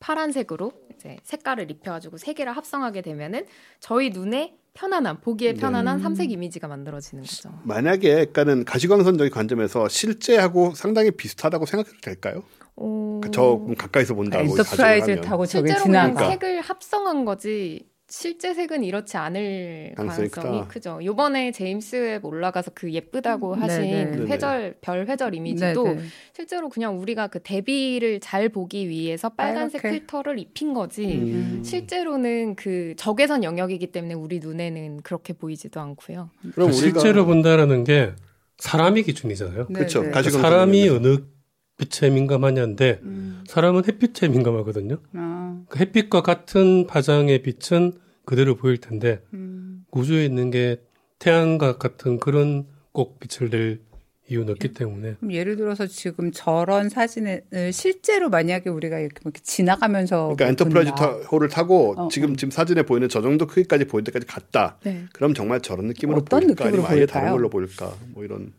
[0.00, 3.46] 파란색으로 이제 색깔을 입혀가지고 세 개를 합성하게 되면은
[3.80, 5.60] 저희 눈에 편안한 보기에 네.
[5.60, 7.50] 편안한 삼색 이미지가 만들어지는 거죠.
[7.62, 12.42] 만약에 그러니까는 가시광선적인 관점에서 실제하고 상당히 비슷하다고 생각해도 될까요?
[12.76, 13.20] 어...
[13.32, 15.20] 저 가까이서 본다고 엔터프라이즈 가정을 하면.
[15.20, 16.30] 타고 저게 실제로 그냥 지나가.
[16.30, 17.86] 색을 합성한 거지
[18.16, 20.68] 실제 색은 이렇지 않을 가능성이 가능성이.
[20.68, 21.00] 크죠.
[21.02, 24.10] 요번에 제임스 웹 올라가서 그 예쁘다고 음, 하신 네네.
[24.12, 24.30] 그 네네.
[24.30, 26.02] 회절 별 회절 이미지도 네, 네.
[26.32, 29.98] 실제로 그냥 우리가 그 대비를 잘 보기 위해서 빨간색 빨갛게.
[29.98, 31.04] 필터를 입힌 거지.
[31.06, 31.62] 음.
[31.64, 36.30] 실제로는 그 적외선 영역이기 때문에 우리 눈에는 그렇게 보이지도 않고요.
[36.54, 38.12] 그럼 우리가 실제로 본다라는 게
[38.58, 39.66] 사람이 기준이잖아요.
[39.68, 40.02] 네, 그렇죠.
[40.04, 40.10] 네.
[40.12, 40.88] 가시광선 사람이.
[40.88, 41.16] 어느
[41.78, 43.42] 빛에 민감하냐인데 음.
[43.48, 44.98] 사람은 햇빛에 민감하거든요.
[45.14, 49.84] 아, 그 햇빛과 같은 파장의 빛은 그대로 보일 텐데 음.
[49.92, 50.80] 우주에 있는 게
[51.18, 53.80] 태양과 같은 그런 꼭 빛을 낼
[54.30, 57.42] 이유는 없기 때문에 그럼 예를 들어서 지금 저런 사진을
[57.72, 60.92] 실제로 만약에 우리가 이렇게, 뭐 이렇게 지나가면서 그러니까 엔터프라이즈.
[60.96, 62.36] 타, 호를 타고 어, 지금 어.
[62.36, 64.78] 지금 사진에 보이는 저 정도 크기까지 보일 때까지 갔다.
[64.82, 65.04] 네.
[65.12, 67.36] 그럼 정말 저런 느낌으로 어떤 보일까 느낌으로 아니면 아예 다른 보일까요?
[67.36, 67.94] 걸로 보일까?
[68.14, 68.54] 뭐 이런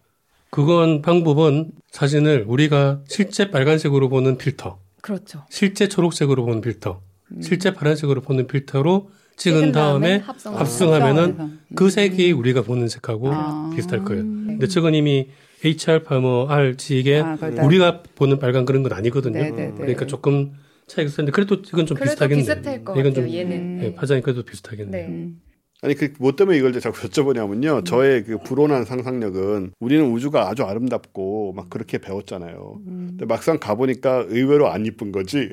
[0.51, 5.45] 그건 방법은 사진을 우리가 실제 빨간색으로 보는 필터, 그렇죠.
[5.49, 7.01] 실제 초록색으로 보는 필터,
[7.31, 7.41] 음.
[7.41, 10.57] 실제 파란색으로 보는 필터로 찍은 다음에 합성.
[10.57, 11.59] 합성하면은.
[11.75, 13.71] 그 색이 우리가 보는 색하고 아.
[13.75, 14.23] 비슷할 거예요.
[14.23, 15.29] 근데 저건 이미
[15.63, 19.37] HR 뭐 RG 이게 아, 우리가 보는 빨간 그런 건 아니거든요.
[19.39, 19.73] 네네네.
[19.77, 20.53] 그러니까 조금
[20.87, 22.45] 차이가 있었는데 그래도 이건 좀 그래도 비슷하겠네요.
[22.55, 23.13] 비슷할 것 이건.
[23.13, 23.79] 좀 얘는.
[23.83, 25.07] 예, 파장이 그래도 비슷하겠네요.
[25.07, 25.07] 네.
[25.13, 25.41] 음.
[25.81, 27.85] 아니 그 뭐 때문에 이걸 자꾸 여쭤보냐면요.
[27.85, 32.79] 저의 그 불온한 상상력은 우리는 우주가 아주 아름답고 막 그렇게 배웠잖아요.
[32.85, 35.49] 근데 막상 가보니까 의외로 안 이쁜 거지.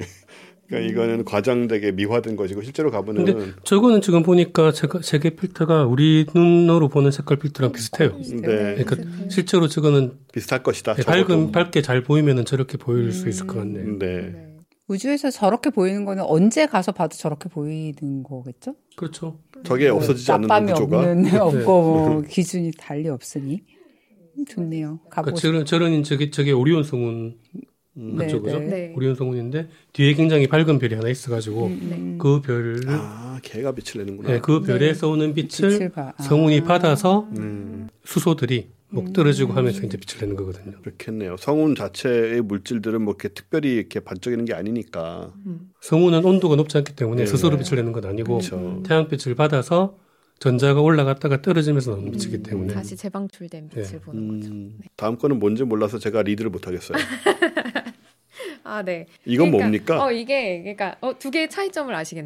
[0.66, 6.26] 그러니까 이거는 과장되게 미화된 것이고 실제로 가보면 근데 저거는 지금 보니까 제가 세계 필터가 우리
[6.34, 8.16] 눈으로 보는 색깔 필터랑 비슷해요.
[8.18, 8.96] 네, 그러니까
[9.28, 10.94] 실제로 저거는 비슷할 것이다.
[10.98, 11.26] 예, 적어도.
[11.26, 13.98] 밝은 밝게 잘 보이면은 저렇게 보일 수 있을 것 같네요.
[13.98, 14.48] 네.
[14.88, 18.74] 우주에서 저렇게 보이는 거는 언제 가서 봐도 저렇게 보이는 거겠죠?
[18.96, 19.38] 그렇죠.
[19.64, 23.62] 저게 없어지지 않는 구조가 없는 없고 뭐 기준이 달리 없으니
[24.38, 25.00] 음, 좋네요.
[25.10, 27.60] 그러니까 저런 저런 저게 저게 오리온 성운 음.
[27.94, 28.58] 맞죠, 그죠?
[28.58, 28.66] 네.
[28.66, 28.92] 네.
[28.96, 34.30] 오리온 성운인데 뒤에 굉장히 밝은 별이 하나 있어가지고 음, 그 별을 아 개가 빛을 내는구나.
[34.30, 36.12] 네, 그 별에서 오는 빛을, 빛을 봐.
[36.16, 36.22] 아.
[36.22, 40.78] 성운이 받아서 음, 수소들이 목 떨어지고 하면서 이제 빛을 내는 거거든요.
[40.82, 41.36] 그렇겠네요.
[41.38, 45.32] 성운 자체의 물질들은 뭐 이렇게 특별히 이렇게 반짝이는 게 아니니까.
[45.80, 47.26] 성운은 온도가 높지 않기 때문에 네.
[47.26, 48.82] 스스로 빛을 내는 건 아니고 그렇죠.
[48.86, 49.96] 태양빛을 받아서
[50.42, 54.00] 전자가 올라갔다가 떨어지면서 나오는 빛이기 때문에 다시 재방출된 빛을 네.
[54.00, 54.52] 보는 거죠.
[54.52, 56.98] 음, 다음 거는 뭔지 몰라서 제가 리드를 못 하겠어요.
[58.64, 59.06] 아, 네.
[59.24, 60.04] 이건 그러니까, 뭡니까?
[60.04, 62.24] 어, 이게 그러니까 어, 두 개의 차이점을 아시겠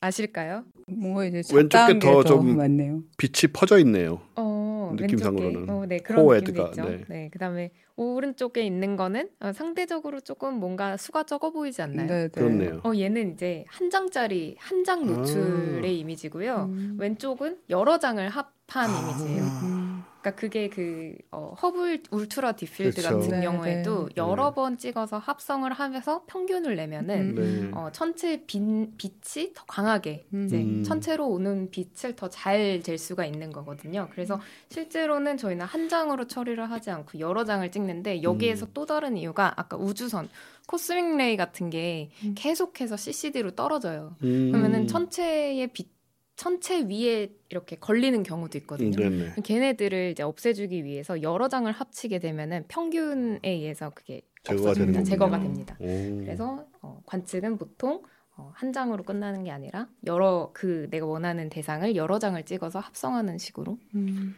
[0.00, 0.64] 아실까요?
[0.86, 3.02] 뭔가 이제 왼쪽 작다는 게더 게더 좀 맞네요.
[3.16, 4.20] 빛이 퍼져 있네요.
[4.36, 5.60] 어, 느낌상으로는.
[5.60, 6.72] 왼쪽에, 어, 네, 그런 코에드가.
[6.76, 7.04] 네.
[7.08, 7.28] 네.
[7.32, 12.06] 그다음에 오른쪽에 있는 거는 어, 상대적으로 조금 뭔가 수가 적어 보이지 않나요?
[12.06, 12.28] 네, 네.
[12.28, 12.80] 그렇네요.
[12.84, 15.88] 어, 얘는 이제 한 장짜리 한 장 노출의 아.
[16.00, 16.68] 이미지고요.
[16.70, 16.96] 음.
[17.00, 19.42] 왼쪽은 여러 장을 합한 이미지예요.
[19.42, 20.02] 음.
[20.24, 23.18] 그러니까 그게 그 어, 허블 Ultra Deep Field 그렇죠.
[23.20, 24.14] 같은 네, 경우에도 네.
[24.16, 24.54] 여러 네.
[24.54, 27.70] 번 찍어서 합성을 하면서 평균을 내면은 네.
[27.74, 30.46] 어, 천체 빈, 빛이 더 강하게 음.
[30.46, 30.82] 이제 음.
[30.82, 34.08] 천체로 오는 빛을 더 잘 잴 수가 있는 거거든요.
[34.12, 34.40] 그래서
[34.70, 38.70] 실제로는 저희는 한 장으로 처리를 하지 않고 여러 장을 찍는데 여기에서 음.
[38.72, 40.28] 또 다른 이유가 아까 우주선
[40.66, 42.34] 코스믹 레이 같은 게 음.
[42.34, 44.16] 계속해서 CCD로 떨어져요.
[44.22, 44.50] 음.
[44.52, 45.93] 그러면은 천체의 빛
[46.36, 48.96] 천체 위에 이렇게 걸리는 경우도 있거든요.
[48.96, 49.34] 네네.
[49.44, 54.92] 걔네들을 이제 없애주기 위해서 여러 장을 합치게 되면은 평균에 의해서 그게 제거가 없어집니다.
[54.92, 55.40] 되는 제거가.
[55.40, 55.76] 됩니다.
[55.80, 55.86] 오.
[56.20, 58.02] 그래서 어, 관측은 보통
[58.36, 63.38] 어, 한 장으로 끝나는 게 아니라 여러 그 내가 원하는 대상을 여러 장을 찍어서 합성하는
[63.38, 64.34] 식으로 음.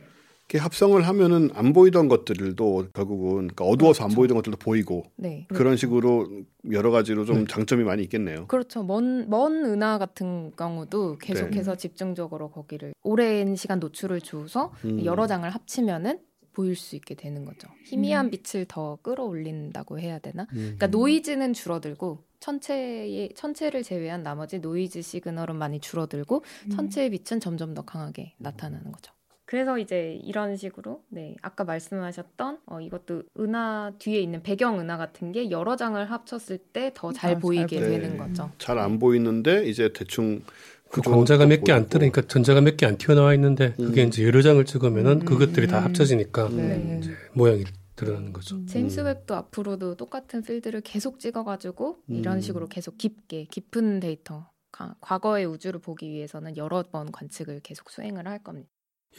[0.48, 4.16] 이렇게 합성을 하면은 안 보이던 것들도 결국은 그러니까 어두워서 안 그렇죠.
[4.16, 6.28] 보이던 것들도 보이고 네 그런 식으로
[6.70, 7.44] 여러 가지로 좀 네.
[7.48, 8.46] 장점이 많이 있겠네요.
[8.46, 8.84] 그렇죠.
[8.84, 11.78] 먼, 먼 은하 같은 경우도 계속해서 네.
[11.78, 15.04] 집중적으로 거기를 오랜 시간 노출을 줘서 음.
[15.04, 16.20] 여러 장을 합치면은
[16.52, 17.68] 보일 수 있게 되는 거죠.
[17.84, 20.44] 희미한 빛을 더 끌어올린다고 해야 되나?
[20.52, 20.76] 음.
[20.76, 27.82] 그러니까 노이즈는 줄어들고 천체의 천체를 제외한 나머지 노이즈 시그널은 많이 줄어들고 천체의 빛은 점점 더
[27.82, 29.15] 강하게 나타나는 거죠.
[29.46, 35.30] 그래서 이제 이런 식으로 네 아까 말씀하셨던 어, 이것도 은하 뒤에 있는 배경 은하 같은
[35.32, 38.00] 게 여러 장을 합쳤을 때더 아, 잘잘 보이게 보이네.
[38.00, 38.50] 되는 거죠.
[38.58, 40.42] 잘 안 보이는데 이제 대충
[40.90, 41.88] 그 광자가 또몇개 안.
[41.88, 44.08] 뜨니까 전자가 몇 개 안 튀어나와 있는데 그게 음.
[44.08, 45.24] 이제 여러 장을 찍으면은 음.
[45.24, 45.84] 그것들이 다 음.
[45.84, 47.00] 합쳐지니까 네.
[47.32, 47.64] 모양이
[47.94, 48.64] 드러나는 거죠.
[48.66, 49.06] 제임스 음.
[49.06, 52.40] 웹도 앞으로도 똑같은 필드를 계속 찍어가지고 이런 음.
[52.40, 58.26] 식으로 계속 깊게 깊은 데이터 가- 과거의 우주를 보기 위해서는 여러 번 관측을 계속 수행을
[58.26, 58.68] 할 겁니다.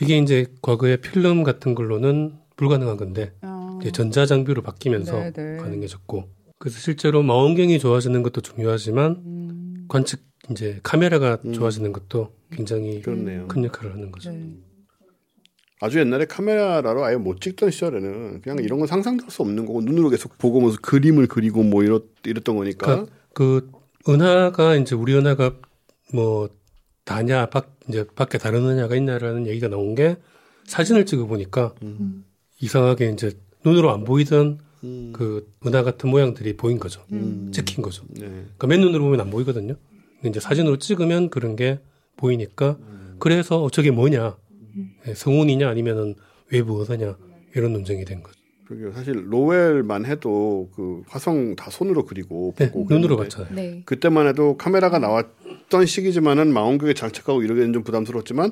[0.01, 3.79] 이게 이제 과거의 필름 같은 걸로는 불가능한 건데 어.
[3.81, 5.57] 이제 전자 장비로 바뀌면서 네, 네.
[5.57, 6.25] 가능해졌고
[6.59, 9.85] 그래서 실제로 망원경이 좋아지는 것도 중요하지만 음.
[9.87, 10.21] 관측
[10.51, 11.53] 이제 카메라가 음.
[11.53, 13.47] 좋아지는 것도 굉장히 그렇네요.
[13.47, 14.31] 큰 역할을 하는 거죠.
[14.31, 14.49] 네.
[15.79, 19.81] 아주 옛날에 카메라로 아예 못 찍던 시절에는 그냥 이런 건 상상도 할 수 없는 거고
[19.81, 23.69] 눈으로 계속 보고 뭐 그림을 그리고 뭐 이렇 이랬던 거니까 그러니까 그
[24.09, 25.53] 은하가 이제 우리 은하가
[26.13, 26.49] 뭐
[27.07, 30.17] 다냐 밖 이제 밖에 다른 은하가 있냐라는 얘기가 나온 게
[30.65, 32.25] 사진을 찍어 보니까 음.
[32.59, 33.31] 이상하게 이제
[33.65, 35.13] 눈으로 안 보이던 음.
[35.15, 37.01] 그 은하 같은 모양들이 보인 거죠.
[37.13, 37.49] 음.
[37.53, 38.03] 찍힌 거죠.
[38.09, 38.27] 네.
[38.27, 39.75] 그러니까 맨눈으로 보면 안 보이거든요.
[40.15, 41.79] 근데 이제 사진으로 찍으면 그런 게
[42.17, 42.77] 보이니까
[43.19, 44.35] 그래서 어, 저게 뭐냐
[45.07, 46.15] 예, 성운이냐 아니면은
[46.51, 47.17] 외부 은하냐
[47.55, 48.37] 이런 논쟁이 된 거죠.
[48.67, 53.55] 그리고 사실 로웰만 해도 그 화성 다 손으로 그리고 네, 보고 눈으로 그랬는데 봤잖아요.
[53.55, 53.81] 네.
[53.85, 55.27] 그때만 해도 카메라가 나왔
[55.69, 58.51] 던 시기지만은 망원경에 장착하고 이러기는 좀 부담스러웠지만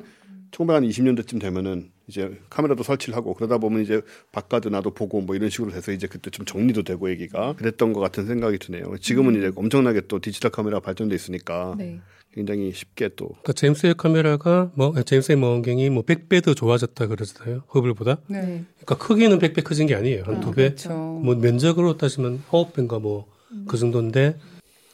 [0.51, 4.01] 1920년대쯤 되면은 이제 카메라도 설치를 하고 그러다 보면 이제
[4.31, 7.99] 바깥 은하도 보고 뭐 이런 식으로 돼서 이제 그때 좀 정리도 되고 얘기가 그랬던 것
[7.99, 8.97] 같은 생각이 드네요.
[8.99, 11.99] 지금은 이제 엄청나게 또 디지털 카메라 발전돼 있으니까 네.
[12.33, 17.07] 굉장히 쉽게 또 그러니까 제임스 웹 카메라가 뭐 제임스 웹 망원경이 뭐 100배 더 좋아졌다
[17.07, 17.63] 그러잖아요.
[17.73, 18.19] 허블보다.
[18.27, 18.65] 네.
[18.75, 20.23] 그러니까 크기는 100배 커진 게 아니에요.
[20.25, 20.69] 한두 배.
[20.69, 20.89] 그렇죠.
[20.93, 23.35] 뭐 면적으로 따지면 9 배인가 뭐
[23.67, 24.37] 그 정도인데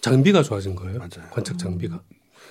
[0.02, 1.00] 장비가 좋아진 거예요.
[1.00, 1.30] 맞아요.
[1.32, 2.02] 관측 장비가.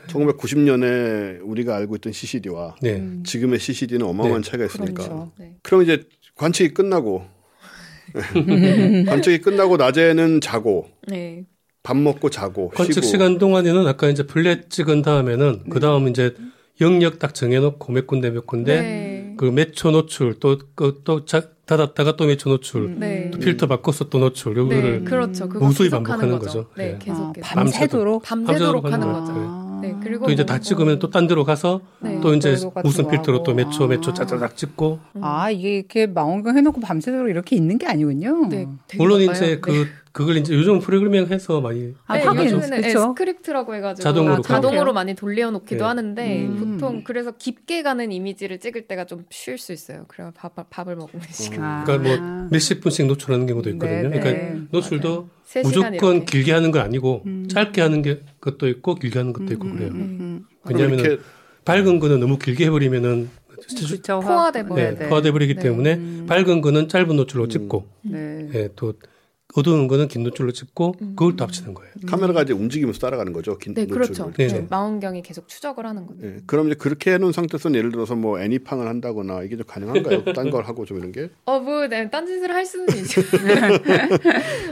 [0.06, 2.96] 1990년에 우리가 알고 있던 CCD와 네.
[2.96, 3.22] 음.
[3.24, 4.50] 지금의 CCD는 어마어마한 네.
[4.50, 5.32] 차이가 있으니까 그렇죠.
[5.38, 5.56] 네.
[5.62, 6.04] 그럼 이제
[6.36, 7.24] 관측이 끝나고
[9.06, 11.44] 관측이 끝나고 낮에는 자고 네.
[11.82, 16.34] 밥 먹고 자고 관측 쉬고 시간 동안에는 아까 이제 플랫 찍은 다음에는 그 다음 이제
[16.80, 19.09] 영역 딱 정해놓고 몇 군데 몇 군데 네.
[19.40, 21.24] 그몇초 노출 또또
[21.64, 23.30] 닫았다가 또몇초 노출 네.
[23.30, 25.48] 또 필터 바꿔서 또 노출 요거를 네, 그렇죠.
[25.48, 26.66] 그거 무수히 반복하는 하는 거죠.
[26.76, 26.98] 네, 네.
[27.00, 27.32] 계속 아.
[27.40, 29.32] 밤새도록 밤새도록 하는 밤새도록 거죠.
[29.32, 29.69] 하는 아.
[29.80, 32.20] 네, 그리고 또 이제 뭐- 다 찍으면 또 딴 데로 가서 네.
[32.20, 33.54] 또 이제 무슨 거 필터로 또.
[33.54, 34.14] 몇 초 몇초 아.
[34.14, 38.46] 짜자작 찍고 아 이게 이렇게 망원경 해놓고 밤새도록 이렇게 있는 게 아니군요.
[38.48, 39.36] 네, 되게 물론 바빠요.
[39.36, 42.98] 이제 그 그걸 이제 요즘 프로그래밍해서 많이 아, 네, 요즘에는 그쵸?
[43.00, 44.92] 스크립트라고 해가지고 자동으로 아, 자동으로?
[44.92, 45.84] 많이 돌려놓기도 네.
[45.84, 46.56] 하는데 음.
[46.78, 50.04] 보통 그래서 깊게 가는 이미지를 찍을 때가 좀 쉴 수 있어요.
[50.08, 51.62] 그러면 밥, 밥을 먹는 시간.
[51.62, 51.84] 아.
[51.84, 54.08] 그러니까 뭐 몇십 분씩 노출하는 경우도 있거든요.
[54.08, 54.20] 네, 네.
[54.20, 56.24] 그러니까 노출도 세 시간 무조건 이렇게.
[56.24, 57.48] 길게 하는 건 아니고 음.
[57.48, 59.90] 짧게 하는 게 것도 있고 길게 하는 것도 있고 음, 그래요.
[59.90, 61.18] 음, 음, 왜냐하면
[61.64, 63.28] 밝은 거는 너무 길게 해버리면은
[63.90, 64.94] 그쵸, 포화돼 화- 버려요.
[64.98, 65.62] 네, 포화돼 버리기 네.
[65.62, 66.26] 때문에 음.
[66.28, 68.48] 밝은 거는 짧은 노출로 찍고 네.
[68.54, 68.94] 예, 또
[69.54, 71.08] 어두운 거는 긴 노출로 찍고 음.
[71.16, 71.92] 그걸 또 합치는 거예요.
[72.06, 73.58] 카메라가 이제 움직이면서 따라가는 거죠.
[73.58, 74.24] 긴 네, 그렇죠.
[74.24, 74.32] 노출을.
[74.36, 74.66] 네, 네, 네.
[74.70, 76.20] 망원경이 계속 추적을 하는 거죠.
[76.24, 80.24] 예, 그럼 이제 그렇게 해놓은 상태에서는 예를 들어서 뭐 애니팡을 한다거나 이게 좀 가능한가요?
[80.34, 81.30] 딴 걸 하고 좀 이런 게?
[81.46, 83.20] 어, 뭐, 네, 딴 짓을 할 수는 있죠.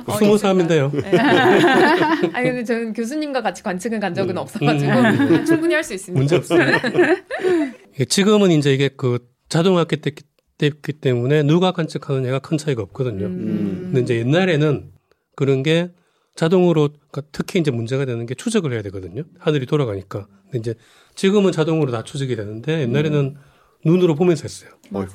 [0.06, 0.68] 어, 하면 있을까요?
[0.68, 0.90] 돼요.
[0.94, 1.18] 네.
[2.32, 4.38] 아니, 근데 저는 교수님과 같이 관측은 간 적은 음.
[4.38, 5.44] 없어가지고 음.
[5.44, 6.18] 충분히 할 수 있습니다.
[6.18, 6.60] 문제 없어요.
[8.08, 9.18] 지금은 이제 이게 그
[9.48, 10.22] 자동화기 됐기,
[10.58, 13.26] 됐기 때문에 누가 관측하느냐가 큰 차이가 없거든요.
[13.26, 13.90] 음.
[13.92, 14.90] 근데 이제 옛날에는
[15.36, 15.92] 그런 게
[16.34, 19.22] 자동으로 그러니까 특히 이제 문제가 되는 게 추적을 해야 되거든요.
[19.38, 20.26] 하늘이 돌아가니까.
[20.44, 20.74] 근데 이제
[21.14, 23.36] 지금은 자동으로 다 추적이 되는데 옛날에는
[23.84, 24.70] 눈으로 보면서 했어요.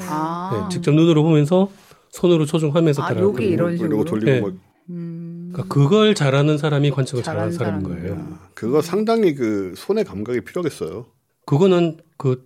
[0.08, 0.68] 아.
[0.70, 1.70] 네, 직접 눈으로 보면서
[2.10, 3.88] 손으로 조종하면서 아, 따라하고 요게 이런 식으로.
[3.88, 4.40] 이러고 돌리고 네.
[4.40, 4.54] 뭐
[4.90, 5.50] 음.
[5.54, 8.16] 그러니까 그걸 잘하는 사람이 관측을 잘하는 잘하는 사람인 거예요.
[8.16, 8.50] 사람이구나.
[8.54, 11.06] 그거 상당히 그 손의 감각이 필요하겠어요.
[11.46, 12.44] 그거는 그,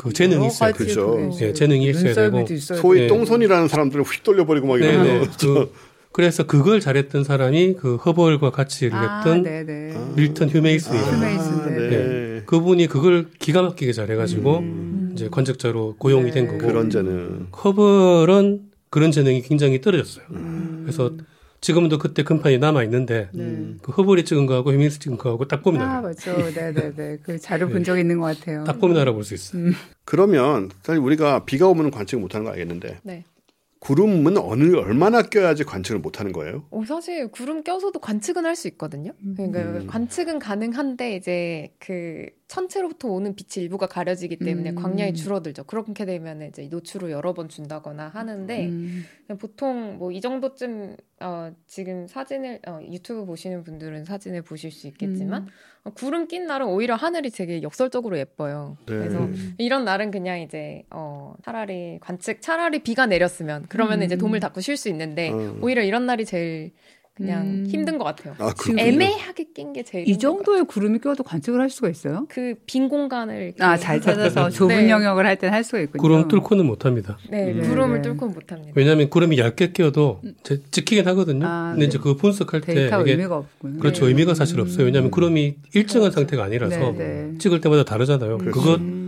[0.00, 0.72] 그 재능이 있어야.
[0.72, 0.94] 그게
[1.42, 2.46] 예, 재능이 있어야 되고.
[2.56, 3.06] 소위 네.
[3.06, 5.28] 똥손이라는 사람들을 휙 돌려 버리고 막 네, 이러면 네.
[5.38, 5.70] 그,
[6.10, 9.94] 그래서 그걸 잘했던 사람이 그 허벌과 같이 일을 아, 했던 네네.
[10.16, 12.42] 밀턴 휴메이슨이라는 아, 휴메이슨, 네.
[12.46, 15.10] 그분이 그걸 기가 막히게 잘해가지고 음.
[15.12, 16.52] 이제 관측자로 고용이 된 네.
[16.52, 17.48] 거고 그런 재능.
[17.62, 20.24] 허벌은 그런 재능이 굉장히 떨어졌어요.
[20.30, 20.80] 음.
[20.84, 21.12] 그래서
[21.60, 23.74] 지금도 그때 금판이 남아 있는데 네.
[23.82, 26.02] 그 허벌이 찍은 거하고 휴메이슨 찍은 거하고 딱 보면 아, 알아요.
[26.02, 26.50] 맞죠.
[26.54, 27.18] 네네네.
[27.22, 27.82] 그 자료 본 네.
[27.84, 28.64] 적 있는 것 같아요.
[28.64, 29.72] 딱 보면 알아볼 수 있어요.
[30.04, 33.24] 그러면 사실 우리가 비가 오면 관측을 못하는 거 알겠는데 네.
[33.80, 36.64] 구름은 어느 얼마나 껴야지 관측을 못하는 거예요?
[36.70, 39.12] 어, 사실 구름 껴서도 관측은 할 수 있거든요.
[39.36, 39.86] 그러니까 음.
[39.86, 44.74] 관측은 가능한데 이제 그 천체로부터 오는 빛이 일부가 가려지기 때문에 음.
[44.74, 45.64] 광량이 줄어들죠.
[45.64, 49.04] 그렇게 되면 이제 노출을 여러 번 준다거나 하는데 음.
[49.38, 55.42] 보통 뭐 이 정도쯤 어, 지금 사진을 어, 유튜브 보시는 분들은 사진을 보실 수 있겠지만
[55.42, 55.48] 음.
[55.84, 58.76] 어, 구름 낀 날은 오히려 하늘이 되게 역설적으로 예뻐요.
[58.86, 58.96] 네.
[58.96, 59.28] 그래서
[59.58, 64.02] 이런 날은 그냥 이제 어, 차라리 관측 차라리 비가 내렸으면 그러면 음.
[64.02, 65.56] 이제 돔을 닫고 쉴 수 있는데 어.
[65.62, 66.72] 오히려 이런 날이 제일
[67.14, 67.66] 그냥 음.
[67.68, 68.34] 힘든 것 같아요.
[68.38, 68.52] 아.
[68.78, 72.24] 애매하게 낀 게 제일 이 정도의 구름이 껴도 관측을 할 수가 있어요?
[72.30, 74.90] 그 빈 공간을 이렇게 아, 잘 찾아서 좁은 네.
[74.90, 76.00] 영역을 할 땐 할 수가 있군요.
[76.00, 77.18] 구름 뚫고는 못합니다.
[77.28, 78.08] 네, 네, 구름을 네.
[78.08, 78.72] 뚫고는 못합니다.
[78.74, 81.46] 왜냐하면 구름이 얇게 끼어도 제- 찍히긴 하거든요.
[81.46, 81.88] 아, 근데 네.
[81.88, 83.80] 이제 그거 분석할 때 데이터 이게 의미가 없군요.
[83.80, 84.04] 그렇죠.
[84.04, 84.08] 네.
[84.08, 84.86] 의미가 사실 없어요.
[84.86, 86.20] 왜냐하면 구름이 일정한 그렇죠.
[86.20, 86.92] 상태가 아니라서 네,
[87.32, 87.38] 네.
[87.38, 88.38] 찍을 때마다 다르잖아요.
[88.38, 88.74] 그렇죠.
[88.76, 88.99] 음.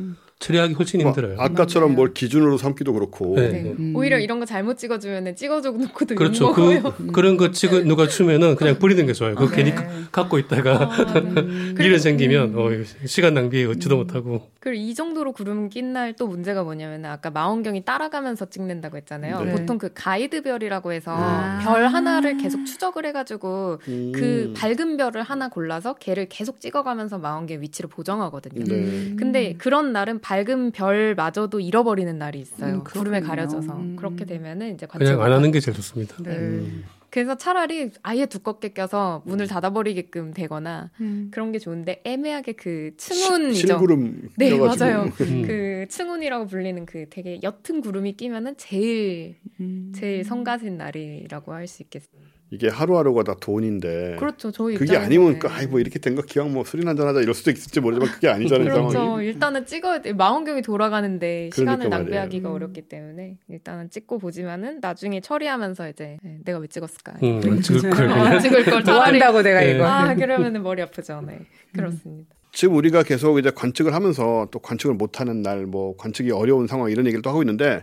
[0.43, 1.37] 처리하기 훨씬 뭐 힘들어요.
[1.39, 1.97] 아까처럼 맞아요.
[1.97, 3.49] 뭘 기준으로 삼기도 그렇고 네.
[3.49, 3.75] 네.
[3.79, 3.93] 음.
[3.97, 6.53] 오히려 이런 거 잘못 찍어주면 찍어줘 놓고도 그렇죠.
[6.53, 9.35] 그, 그런 거 찍어 누가 주면은 그냥 버리는 게 좋아요.
[9.35, 9.77] 그거 아, 괜히 네.
[10.11, 11.77] 갖고 있다가 음.
[11.79, 12.69] 일이 생기면 어,
[13.07, 14.51] 시간 낭비 얻지도 못하고.
[14.61, 19.43] 그리고 이 정도로 구름 낀 날 또 문제가 뭐냐면 아까 망원경이 따라가면서 찍는다고 했잖아요.
[19.43, 19.53] 네.
[19.53, 21.61] 보통 그 가이드 별이라고 해서 아.
[21.63, 24.13] 별 하나를 계속 추적을 해가지고 음.
[24.15, 28.65] 그 밝은 별을 하나 골라서 걔를 계속 찍어가면서 망원경 위치를 보정하거든요.
[28.65, 29.15] 네.
[29.17, 32.77] 근데 그런 날은 밝은 별마저도 잃어버리는 날이 있어요.
[32.77, 33.21] 음, 구름에.
[33.21, 33.97] 가려져서 음.
[33.97, 36.17] 그렇게 되면은 이제 그냥 안 하는 게 제일 좋습니다.
[36.23, 36.31] 네.
[36.37, 36.85] 음.
[37.11, 41.29] 그래서 차라리 아예 두껍게 껴서 문을 닫아버리게끔 되거나 음.
[41.31, 43.67] 그런 게 좋은데 애매하게 그 시- 층운이죠.
[43.67, 44.59] 실구름 네.
[44.59, 45.11] 맞아요.
[45.21, 45.43] 음.
[45.47, 49.93] 그 층운이라고 불리는 그 되게 옅은 구름이 끼면은 제일 음.
[49.95, 52.32] 제일 성가신 날이라고 할 수 있겠습니다.
[52.53, 54.53] 이게 하루하루가 다 돈인데 그렇죠.
[54.53, 54.95] 저희 그게.
[54.97, 57.81] 아니면 그, 아이 뭐 이렇게 된 거 기왕 뭐 술이나 한잔 하자 이럴 수도 있을지
[57.81, 58.91] 모르지만 그게 아니잖아요 그렇죠.
[58.91, 59.27] 상황이.
[59.27, 60.13] 일단은 찍어야 돼.
[60.13, 62.55] 망원경이 돌아가는데 시간을 그러니까 낭비하기가 말이에요.
[62.55, 67.15] 어렵기 때문에 일단은 찍고 보지만은 나중에 처리하면서 이제 네, 내가 왜 찍었을까?
[67.23, 68.39] 음, 찍을 걸 어, 그냥.
[68.41, 69.75] 찍을 걸뭐 차라리 한다고 내가 네.
[69.75, 69.87] 이거.
[69.87, 71.23] 아 그러면은 머리 아프죠.
[71.27, 71.39] 네
[71.75, 72.35] 그렇습니다.
[72.53, 77.07] 지금 우리가 계속 이제 관측을 하면서 또 관측을 못하는 날, 뭐 관측이 어려운 상황 이런
[77.07, 77.83] 얘기를 또 하고 있는데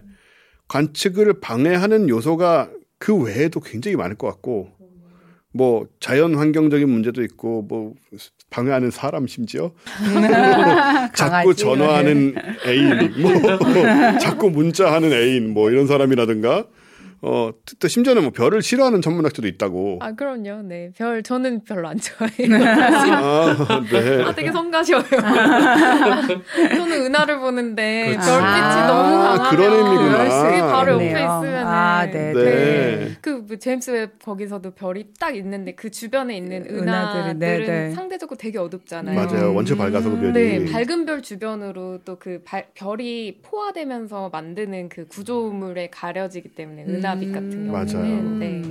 [0.68, 4.70] 관측을 방해하는 요소가 그 외에도 굉장히 많을 것 같고
[5.52, 7.96] 뭐 자연 환경적인 문제도 있고 뭐
[8.52, 9.72] 방해하는 사람 심지어
[11.16, 11.56] 자꾸.
[11.56, 12.36] 전화하는
[12.68, 13.32] 애인, 뭐
[14.20, 16.66] 자꾸 문자하는 애인, 뭐 이런 사람이라든가
[17.22, 20.00] 어, 또 심지어는 뭐 별을 싫어하는 전문학자도 있다고.
[20.02, 20.62] 아 그럼요.
[20.64, 20.92] 네.
[20.98, 22.66] 별 저는 별로 안 좋아해요.
[23.68, 24.24] 아, 네.
[24.24, 25.04] 아 되게 성가셔요.
[25.10, 28.28] 저는 은하를 보는데 그렇지.
[28.30, 30.44] 별빛이 아, 너무 강하면 그런 의미구나.
[30.44, 31.06] 그게 바로 옆에.
[31.08, 32.34] 있으면 아, 네, 네.
[32.34, 33.12] 네.
[33.22, 37.92] 그뭐 제임스 웹 거기서도 별이 딱 있는데 그 주변에 있는 은하들은, 은하들은 네, 네.
[37.92, 39.16] 상대적으로 되게 어둡잖아요.
[39.16, 39.54] 맞아요.
[39.54, 40.34] 원체 밝아서 그 별이.
[40.34, 42.44] 네, 밝은 별 주변으로 또 그
[42.76, 48.40] 별이 포화되면서 만드는 그 구조물에 가려지기 때문에 은하 빛 같은 경우는 맞아요.
[48.40, 48.62] 네,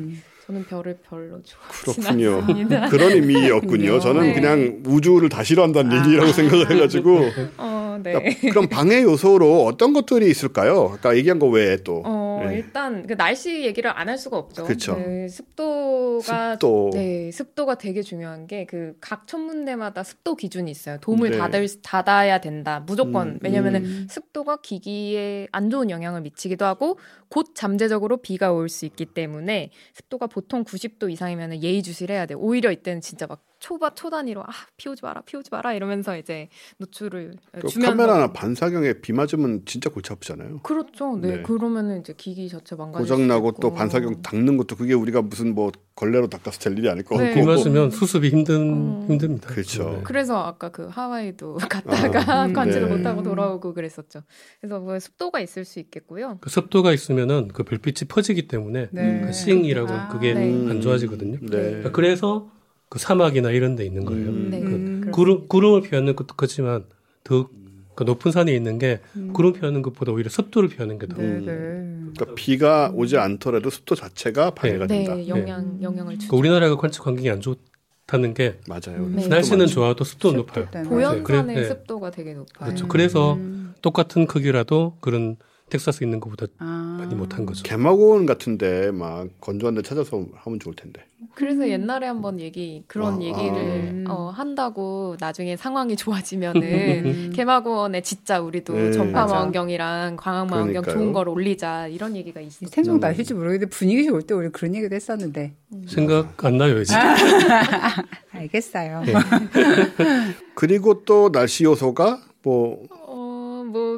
[0.47, 2.37] 저는 별을 별로 좋아하지 그렇군요.
[2.41, 2.89] 않습니다.
[2.89, 4.01] 그런 의미였군요.
[4.01, 4.35] 저는 네.
[4.35, 6.05] 그냥 우주를 다 싫어한다는 아.
[6.07, 7.21] 얘기라고 생각을 해가지고.
[7.59, 8.13] 어, 네.
[8.13, 10.93] 그러니까 그럼 방해 요소로 어떤 것들이 있을까요?
[10.95, 12.03] 아까 얘기한 거 외에 또.
[12.05, 12.57] 어, 네.
[12.57, 14.65] 일단 그 날씨 얘기를 안 할 수가 없죠.
[14.65, 14.95] 그쵸.
[14.97, 16.91] 그 습도가 습도.
[16.93, 20.99] 네, 습도가 되게 중요한 게 그 각 천문대마다 습도 기준이 있어요.
[21.01, 21.39] 돔을 네.
[21.39, 22.81] 닫을 닫아야 된다.
[22.87, 23.29] 무조건.
[23.29, 24.07] 음, 왜냐면은 음.
[24.11, 26.99] 습도가 기기에 안 좋은 영향을 미치기도 하고
[27.29, 32.35] 곧 잠재적으로 비가 올 수 있기 때문에 습도가 보통 90도 이상이면 예의주시를 해야 돼.
[32.35, 35.23] 오히려 이때는 진짜 막 초바 초단위로 아, 비 오지 마라.
[35.23, 36.49] 비 오지 마라 이러면서 이제
[36.79, 40.61] 노출을 그 주면서 카메라나 반사경에 비 맞으면 진짜 골치 아프잖아요.
[40.61, 41.17] 그렇죠.
[41.17, 41.37] 네.
[41.37, 41.43] 네.
[41.43, 43.73] 그러면은 이제 기기 자체 망가질 고장 나고 수 또.
[43.73, 47.35] 반사경 닦는 것도 그게 우리가 무슨 뭐 걸레로 닦아서 될 일이 아닐 것 네.
[47.35, 49.07] 비 맞으면 수습이 힘든 음.
[49.09, 49.49] 힘듭니다.
[49.49, 49.91] 그렇죠.
[49.91, 50.01] 네.
[50.05, 52.97] 그래서 아까 그 하와이도 갔다가 음, 관측을 네.
[52.97, 54.23] 못하고 돌아오고 그랬었죠.
[54.61, 56.39] 그래서 뭐 습도가 있을 수 있겠고요.
[56.41, 59.23] 그 습도가 있으면은 그 별빛이 퍼지기 때문에 네.
[59.25, 60.71] 그 싱이라고 아, 그게 네.
[60.71, 61.39] 안 좋아지거든요.
[61.43, 61.83] 네.
[61.93, 62.51] 그래서
[62.89, 64.29] 그 사막이나 이런 데 있는 거예요.
[64.29, 64.49] 음.
[64.51, 64.59] 네.
[64.61, 64.65] 음.
[64.65, 65.11] 그렇습니다.
[65.13, 66.85] 구름 구름을 피하는 것도 그렇지만
[67.25, 69.33] 더그 높은 산에 있는 게 음.
[69.33, 71.17] 구름 피하는 것보다 오히려 습도를 피하는 게 더.
[71.17, 71.45] 네, 네.
[71.45, 75.29] 그러니까 비가 오지 않더라도 습도 자체가 방해가 네, 된다.
[75.29, 76.37] 영향 영향을 그러니까 주죠.
[76.37, 79.07] 우리나라가 관측 환경이 안 좋다는 게 맞아요.
[79.09, 79.21] 네.
[79.23, 79.75] 습도 날씨는 많죠.
[79.75, 80.85] 좋아도 습도는 습도 높아요.
[80.89, 81.65] 보여- 보현산의 그래- 네.
[81.69, 82.69] 습도가 되게 높아요.
[82.69, 82.89] 그렇죠.
[82.89, 83.75] 그래서 음.
[83.83, 85.37] 똑같은 크기라도 그런
[85.69, 86.97] 텍사스 있는 것보다 아.
[86.99, 87.63] 많이 못한 거죠.
[87.63, 91.05] 개마고원 같은데 막 건조한 데 찾아서 하면 좋을 텐데.
[91.35, 94.13] 그래서 옛날에 한번 얘기 그런 아, 얘기를 아.
[94.13, 97.33] 어, 한다고 나중에 상황이 좋아지면은 음.
[97.35, 98.93] 개마고원에 진짜 우리도 네.
[98.93, 100.85] 전파망원경이랑 광학망원경.
[100.85, 102.71] 좋은 걸 올리자 이런 얘기가 있었죠.
[102.71, 105.55] 생각 나실지 모르겠는데 분위기 좋을 때 우리 그런 얘기도 했었는데
[105.87, 106.95] 생각 안 나요, 이제.
[108.33, 109.03] 알겠어요.
[109.05, 109.13] 네.
[110.55, 112.83] 그리고 또 날씨 요소가 뭐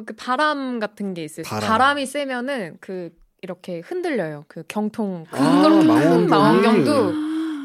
[0.05, 1.43] 그 바람 같은 게 있어요.
[1.47, 1.67] 바람.
[1.69, 1.99] 바람.
[1.99, 3.11] 이 세면은 그
[3.41, 4.45] 이렇게 흔들려요.
[4.47, 6.27] 그 경통 큰 아, 걸- 큰 망원경이.
[6.27, 6.91] 망원경도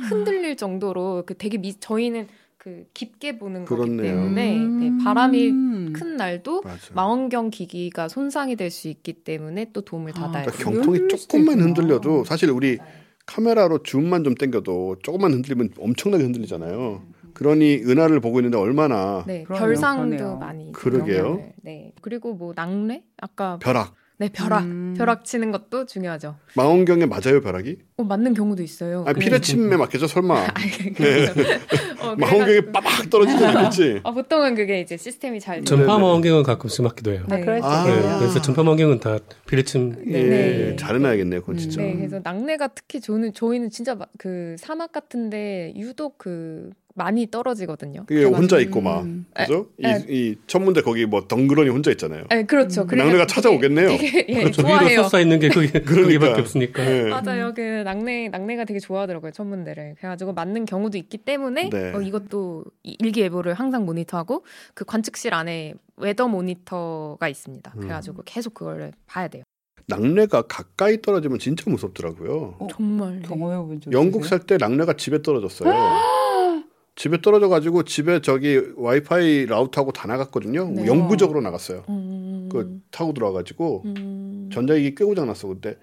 [0.09, 2.29] 흔들릴 정도로 그 되게 미 저희는
[2.59, 4.03] 그 깊게 보는 거기 그렇네요.
[4.17, 4.81] 때문에 음.
[4.99, 5.51] 네, 바람이
[5.93, 6.79] 큰 날도 맞아.
[6.95, 10.83] 망원경 기기가 손상이 될 수 있기 때문에 또 도움을 아, 받아야 그러니까 돼요.
[10.83, 11.61] 경통이 조금만.
[11.61, 12.79] 흔들려도 사실 우리
[13.27, 17.03] 카메라로 줌만 좀 당겨도 조금만 흔들리면 엄청나게 흔들리잖아요.
[17.41, 20.37] 그러니 은하를 보고 있는데 얼마나 네, 그러네요, 별상도 그러네요.
[20.39, 21.43] 많이 그러게요.
[21.63, 21.93] 네.
[22.01, 23.03] 그리고 뭐 낙뢰?
[23.21, 24.63] 아까 벼락 네, 벼락.
[24.65, 24.95] 음.
[24.97, 26.37] 벼락 치는 것도 중요하죠.
[26.55, 27.77] 망원경에 맞아요 벼락이?
[27.99, 29.05] 어, 맞는 경우도 있어요.
[29.07, 30.47] 아 피레침에 맞겠죠 설마?
[30.57, 31.33] 아니, 그래서-
[32.01, 34.01] 어, 망원경에 빠박 떨어지지 않겠지?
[34.05, 35.65] 어, 보통은 그게 이제 시스템이 잘 돼요.
[35.67, 37.27] 전파 망원경은 가끔씩 맞기도 해요.
[37.29, 37.43] 네.
[37.43, 37.67] 그렇죠.
[37.67, 37.85] 아.
[37.85, 40.77] 네, 그래서 전파 망원경은 다 비례침 예, 네.
[40.77, 41.83] 잘 해놔야겠네요 그건 진짜.
[41.83, 48.05] 네, 그래서 낙뢰가 특히 저는 저희는 진짜 마- 그 사막 같은데 유독 그 많이 떨어지거든요.
[48.07, 49.27] 그게 혼자 있고 막 음.
[49.35, 49.67] 그죠?
[49.85, 52.25] 에, 이, 이 천문대 거기 뭐 덩그러니 혼자 있잖아요.
[52.31, 52.83] 네, 그렇죠.
[52.91, 52.97] 음.
[52.97, 53.89] 낙뢰가 찾아오겠네요.
[53.89, 54.63] 되게, 예, 그렇죠.
[54.63, 55.03] 좋아해요.
[55.21, 56.03] 있는 게 그게 그러니까.
[56.03, 56.85] 거기밖에 없으니까.
[56.85, 57.03] 네.
[57.11, 57.53] 맞아요.
[57.55, 59.97] 그 낙뢰 낙뢰가 되게 좋아하더라고요 천문대를.
[59.99, 61.93] 그래가지고 맞는 경우도 있기 때문에 네.
[61.95, 64.45] 어, 이것도 이- 일기예보를 항상 모니터하고
[64.75, 67.73] 그 관측실 안에 weather 모니터가 있습니다.
[67.77, 67.81] 음.
[67.81, 69.43] 그래가지고 계속 그걸 봐야 돼요.
[69.89, 72.57] 낙뢰가 가까이 떨어지면 진짜 무섭더라고요.
[72.59, 73.17] 어, 정말.
[73.21, 73.29] 네.
[73.29, 74.25] 경험해본 적 영국?
[74.27, 75.69] 살 때 낙뢰가 집에 떨어졌어요.
[76.97, 80.71] 집에 떨어져 가지고 집에 저기 와이파이 라우터하고 다 나갔거든요.
[80.71, 80.87] 네.
[80.87, 81.85] 영구적으로 나갔어요.
[81.91, 85.77] 음, 그 타고 들어와 가지고 음, 전자기기 끄고 장 났어 그때.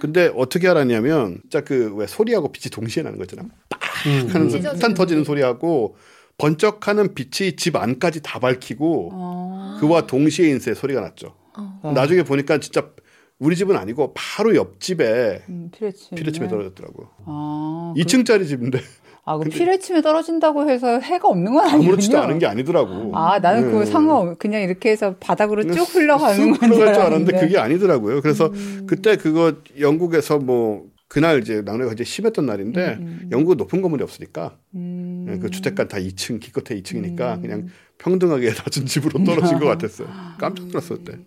[0.00, 3.44] 근데 어떻게 알았냐면 진짜 그 왜 소리하고 빛이 동시에 나는 거 있잖아.
[3.44, 4.28] 음.
[4.28, 5.40] 하는 찢어지는 폭탄 터지는 소리.
[5.40, 5.96] 소리하고
[6.36, 9.76] 번쩍하는 빛이 집 안까지 다 밝히고 어.
[9.80, 11.34] 그와 동시에 인쇄 소리가 났죠.
[11.56, 11.92] 어.
[11.94, 12.90] 나중에 보니까 진짜
[13.38, 16.14] 우리 집은 아니고 바로 옆집에 음, 피레침.
[16.16, 17.08] 피레침에 떨어졌더라고 요.
[17.24, 18.80] 아, 2층짜리 집인데
[19.28, 21.84] 아, 그 피레침에 떨어진다고 해서 해가 없는 건 아니군요.
[21.90, 23.14] 아무렇지도 않은 게 아니더라고.
[23.14, 23.70] 아, 나는 네.
[23.70, 27.38] 그거 상관 그냥 이렇게 해서 바닥으로 쭉 흘러가는 쑥건줄 흘러갈 줄 알았는데.
[27.38, 28.22] 그게 아니더라고요.
[28.22, 28.86] 그래서 음.
[28.88, 34.56] 그때 그거 영국에서 뭐 그날 이제 낙뢰가 이제 심했던 날인데 음, 영국 높은 건물이 없으니까
[34.74, 35.26] 음.
[35.28, 37.42] 예, 그 주택가 다 2층 기껏해 2층이니까 음.
[37.42, 37.66] 그냥
[37.98, 40.08] 평범하게 낮은 집으로 떨어진 것 같았어요.
[40.38, 41.18] 깜짝 놀랐을 때.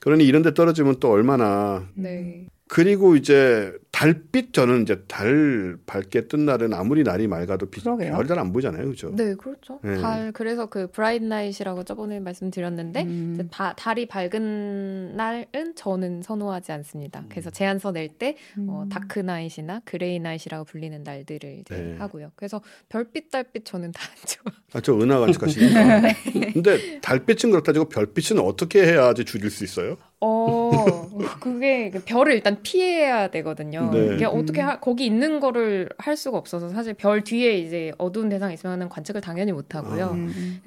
[0.00, 2.46] 그러니 이런 데 떨어지면 또 얼마나 네.
[2.68, 8.12] 그리고 이제 달빛 저는 이제 달 밝게 뜬 날은 아무리 날이 맑아도 빛, 그러게요.
[8.14, 8.86] 별 잘 안 보이잖아요.
[8.88, 9.14] 그죠?
[9.14, 9.80] 네, 그렇죠.
[9.82, 9.96] 네.
[10.00, 13.32] 달 그래서 그 bright night이라고 저번에 말씀드렸는데 음.
[13.34, 17.24] 이제 바- 달이 밝은 날은 저는 선호하지 않습니다.
[17.28, 18.36] 그래서 제안서 낼 때
[18.68, 18.88] 어, 음.
[18.88, 21.96] dark night이나 grey night이라고 불리는 날들을 이제 네.
[21.98, 22.30] 하고요.
[22.36, 24.52] 그래서 별빛, 달빛 저는 다 안 좋아.
[24.72, 26.00] 아, 저 은하 관측하시니까.
[26.54, 29.96] 근데 달빛은 그렇다 치고 별빛은 어떻게 해야지 줄일 수 있어요?
[30.22, 31.08] 어,
[31.40, 33.79] 그게 그 별을 일단 피해야 되거든요.
[33.90, 34.14] 네.
[34.14, 38.54] 이게 어떻게 하- 거기 있는 거를 할 수가 없어서 사실 별 뒤에 이제 어두운 대상이
[38.54, 40.04] 있으면 관측을 당연히 못 하고요.
[40.06, 40.10] 아.
[40.12, 40.60] 음.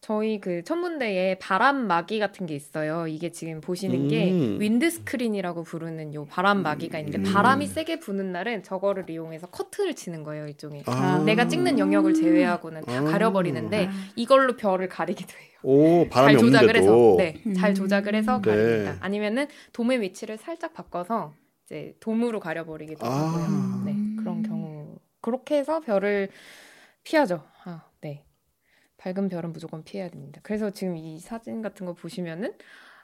[0.00, 3.06] 저희 그 천문대에 바람막이 같은 게 있어요.
[3.06, 4.58] 이게 지금 보시는 게 음.
[4.60, 7.32] wind screen이라고 부르는 요 바람막이가 있는데 음.
[7.32, 10.84] 바람이 세게 부는 날은 저거를 이용해서 커튼을 치는 거예요, 일종의.
[10.86, 11.22] 아.
[11.24, 13.02] 내가 찍는 영역을 제외하고는 다 아.
[13.04, 15.50] 가려버리는데 이걸로 별을 가리기도 해요.
[15.62, 17.42] 오, 바람이 잘 조작을 해서 없는데도.
[17.50, 17.74] 네, 잘 음.
[17.74, 18.50] 조작을 해서 네.
[18.50, 18.96] 가립니다.
[19.00, 21.34] 아니면은 돔의 위치를 살짝 바꿔서
[21.70, 23.10] 이제 돔으로 가려버리기도 아.
[23.10, 23.84] 하고요.
[23.84, 26.28] 네, 그런 경우 그렇게 해서 별을
[27.04, 27.44] 피하죠.
[27.64, 28.24] 아, 네.
[28.98, 30.40] 밝은 별은 무조건 피해야 됩니다.
[30.42, 32.54] 그래서 지금 이 사진 같은 거 보시면은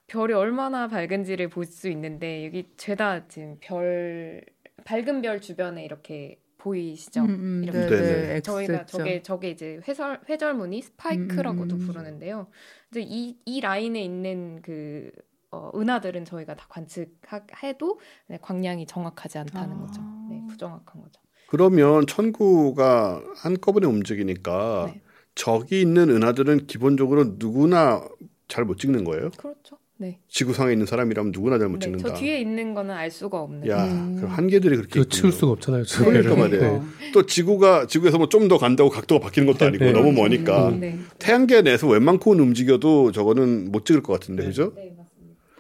[0.09, 4.45] 별이 얼마나 밝은지를 볼 수 있는데 여기 죄다 지금 별
[4.85, 7.23] 밝은 별 주변에 이렇게 보이시죠?
[7.23, 8.29] 음, 음, 이렇게 네, 네네.
[8.35, 8.99] 네, 저희가 X죠.
[8.99, 11.87] 저게 저게 이제 회절 회절무늬 스파이크라고도 음, 음, 음.
[11.87, 12.49] 부르는데요.
[12.91, 15.11] 이제 이, 이 라인에 있는 그
[15.51, 19.81] 어, 은하들은 저희가 다 관측해도 네, 광량이 정확하지 않다는 아.
[19.81, 20.01] 거죠.
[20.31, 21.21] 네, 부정확한 거죠.
[21.49, 25.01] 그러면 천구가 한꺼번에 움직이니까 네.
[25.35, 28.03] 저기 있는 은하들은 기본적으로 누구나
[28.49, 29.31] 잘 못 찍는 거예요?
[29.37, 29.77] 그렇죠.
[29.99, 30.21] 네.
[30.29, 32.09] 지구상에 있는 사람이라면 누구나 잘못 네, 찍는다.
[32.11, 33.67] 저 뒤에 있는 거는 알 수가 없는.
[33.69, 34.17] 야, 음.
[34.21, 35.33] 그 한계들이 그렇게 그 치울.
[35.33, 35.85] 수가 없잖아요.
[35.85, 36.51] 저 그러니까 배를.
[36.59, 36.85] 말이에요.
[37.01, 37.13] 네.
[37.13, 39.93] 또 지구가 지구에서 뭐 좀 더 간다고 각도가 바뀌는 것도 아니고 네.
[39.93, 40.99] 너무 머니까 네.
[41.19, 44.73] 태양계 내에서 웬만큼은 움직여도 저거는 못 찍을 것 같은데 그죠?
[44.75, 44.95] 네.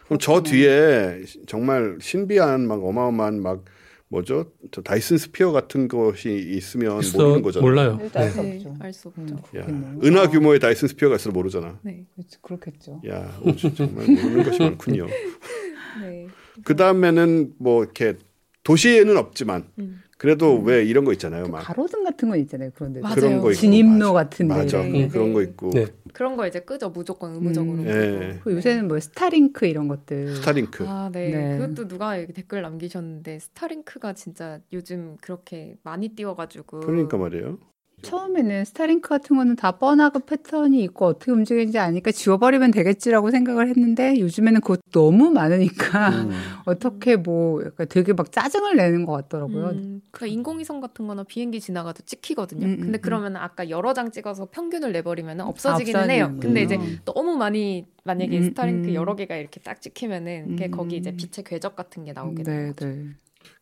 [0.06, 3.64] 그럼 저 뒤에 정말 신비한 막 어마어마한 막
[4.08, 4.52] 뭐죠?
[4.70, 7.68] 저 다이슨 스피어 같은 것이 있으면 있어 모르는 거잖아요.
[7.68, 7.98] 몰라요.
[8.02, 8.34] 일단 알 네.
[8.34, 8.74] 수 네, 없죠.
[8.78, 9.36] 알수 없죠.
[9.54, 10.06] 음, 야.
[10.06, 11.78] 은하 규모의 다이슨 스피어가 있어도 모르잖아.
[11.82, 12.04] 네.
[12.14, 13.02] 그렇지, 그렇겠죠.
[13.08, 15.06] 야, 우주 정말 모르는 것이 많군요.
[16.02, 16.28] 네.
[16.64, 18.14] 그 다음에는 뭐 이렇게
[18.62, 20.02] 도시에는 없지만 음.
[20.18, 21.46] 그래도 왜 이런 거 있잖아요.
[21.48, 22.70] 막 가로등 같은 거 있잖아요.
[22.74, 23.14] 그런데 맞아요.
[23.16, 24.24] 그런 거 있고 진입로 맞아.
[24.30, 24.54] 같은데.
[24.54, 24.82] 맞아.
[24.82, 25.32] 네, 그런 네.
[25.34, 25.86] 거 있고 네.
[26.16, 26.88] 그런 거 이제 끄죠.
[26.88, 27.74] 무조건 의무적으로.
[27.74, 27.84] 음.
[27.84, 27.90] 끄고.
[27.90, 28.40] 예.
[28.43, 30.36] 그리고 요새는 뭐 Starlink 이런 것들.
[30.36, 30.88] Starlink.
[30.88, 31.28] 아, 네.
[31.28, 31.59] 네.
[31.59, 36.80] 그것도 누가 여기 댓글 남기셨는데 Starlink가 진짜 요즘 그렇게 많이 띄워가지고.
[36.80, 37.59] 그러니까 말이에요.
[38.02, 44.20] 처음에는 Starlink 같은 거는 다 뻔하고 패턴이 있고 어떻게 움직이는지 아니까 지워버리면 되겠지라고 생각을 했는데
[44.20, 46.31] 요즘에는 그것 너무 많으니까 음.
[46.66, 49.70] 어떻게 뭐 약간 되게 막 짜증을 내는 것 같더라고요.
[49.70, 52.66] 음, 그러니까 인공위성 같은 거나 비행기 지나가도 찍히거든요.
[52.66, 53.01] 음, 음, 근데 음.
[53.02, 56.36] 그러면 아까 여러 장 찍어서 평균을 내버리면 없어지기는 없어지는 해요.
[56.40, 56.78] 근데 이제.
[57.05, 58.94] 너무 많이 만약에 음, 스타링크 음.
[58.94, 60.70] 여러 개가 이렇게 딱 찍히면은 그게 음.
[60.70, 62.86] 거기 이제 빛의 궤적 같은 게 나오게 되는 네, 거죠.
[62.86, 63.06] 네.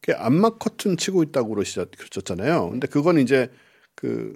[0.00, 2.70] 그게 암막 커튼 치고 있다고 그러셨잖아요.
[2.70, 3.50] 근데 그건 이제
[3.94, 4.34] 그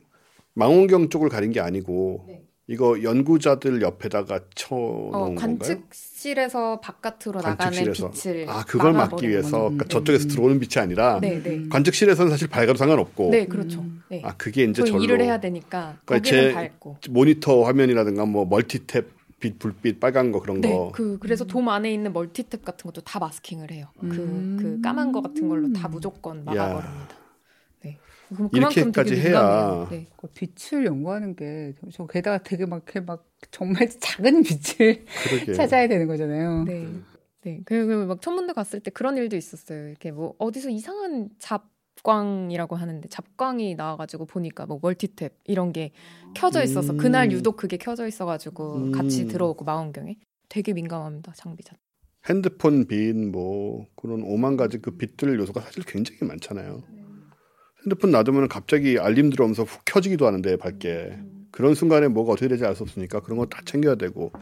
[0.55, 2.43] 망원경 쪽을 가린 게 아니고 네.
[2.71, 5.37] 이거 연구자들 옆에다가 쳐놓은 어, 건가요?
[5.39, 8.03] 관측실에서 바깥으로 관측실에서.
[8.05, 9.59] 나가는 빛을 아 그걸 막기 위해서.
[9.71, 10.29] 그러니까 음, 저쪽에서 음.
[10.29, 11.67] 들어오는 빛이 아니라 네, 네.
[11.71, 13.81] 관측실에서는 사실 밝아도 상관없고 네, 그렇죠.
[13.81, 14.03] 음.
[14.11, 14.21] 네.
[14.25, 16.99] 아 그게 이제 그 절로 일을 해야 되니까 그러니까 거기는 제- 밝고.
[17.11, 19.07] 모니터 화면이라든가 뭐 멀티탭
[19.41, 23.19] 빛 불빛 빨간 거 그런 네, 거그 그래서 돔 안에 있는 멀티탭 같은 것도 다
[23.21, 23.87] 마스킹을 해요.
[24.01, 24.57] 그 음.
[24.61, 27.09] 그 까만 거 같은 걸로 다 무조건 막아버립니다.
[27.09, 27.15] 네.
[28.53, 29.87] 이렇게까지 해야.
[29.91, 30.07] 네.
[30.17, 35.89] 그 빛을 연구하는 게 저 게다가 되게 막 이렇게 막 정말 작은 빛을 그러게 찾아야
[35.89, 36.65] 되는 거잖아요.
[36.65, 36.89] 네.
[37.43, 37.61] 네.
[37.65, 39.89] 그리고 막 천문대 갔을 때 그런 일도 있었어요.
[39.89, 45.93] 이렇게 뭐 어디서 이상한 잡광이라고 하는데 잡광이 나와가지고 보니까 뭐 멀티탭 이런 게
[46.35, 46.99] 켜져 있어서 음.
[46.99, 48.93] 그날 유독 그게 켜져 있어가지고 음.
[48.93, 50.17] 같이 들어오고 망원경에
[50.49, 51.79] 되게 민감합니다 장비 자체.
[52.29, 56.83] 핸드폰 빛 뭐 그런 오만 가지 그 빛들 요소가 사실 굉장히 많잖아요.
[57.85, 61.19] 핸드폰 놔두면 갑자기 알림 들어오면서 훅 켜지기도 하는데 밝게
[61.51, 64.33] 그런 순간에 뭐가 어떻게 될지 알 수 없으니까 그런 거 다 챙겨야 되고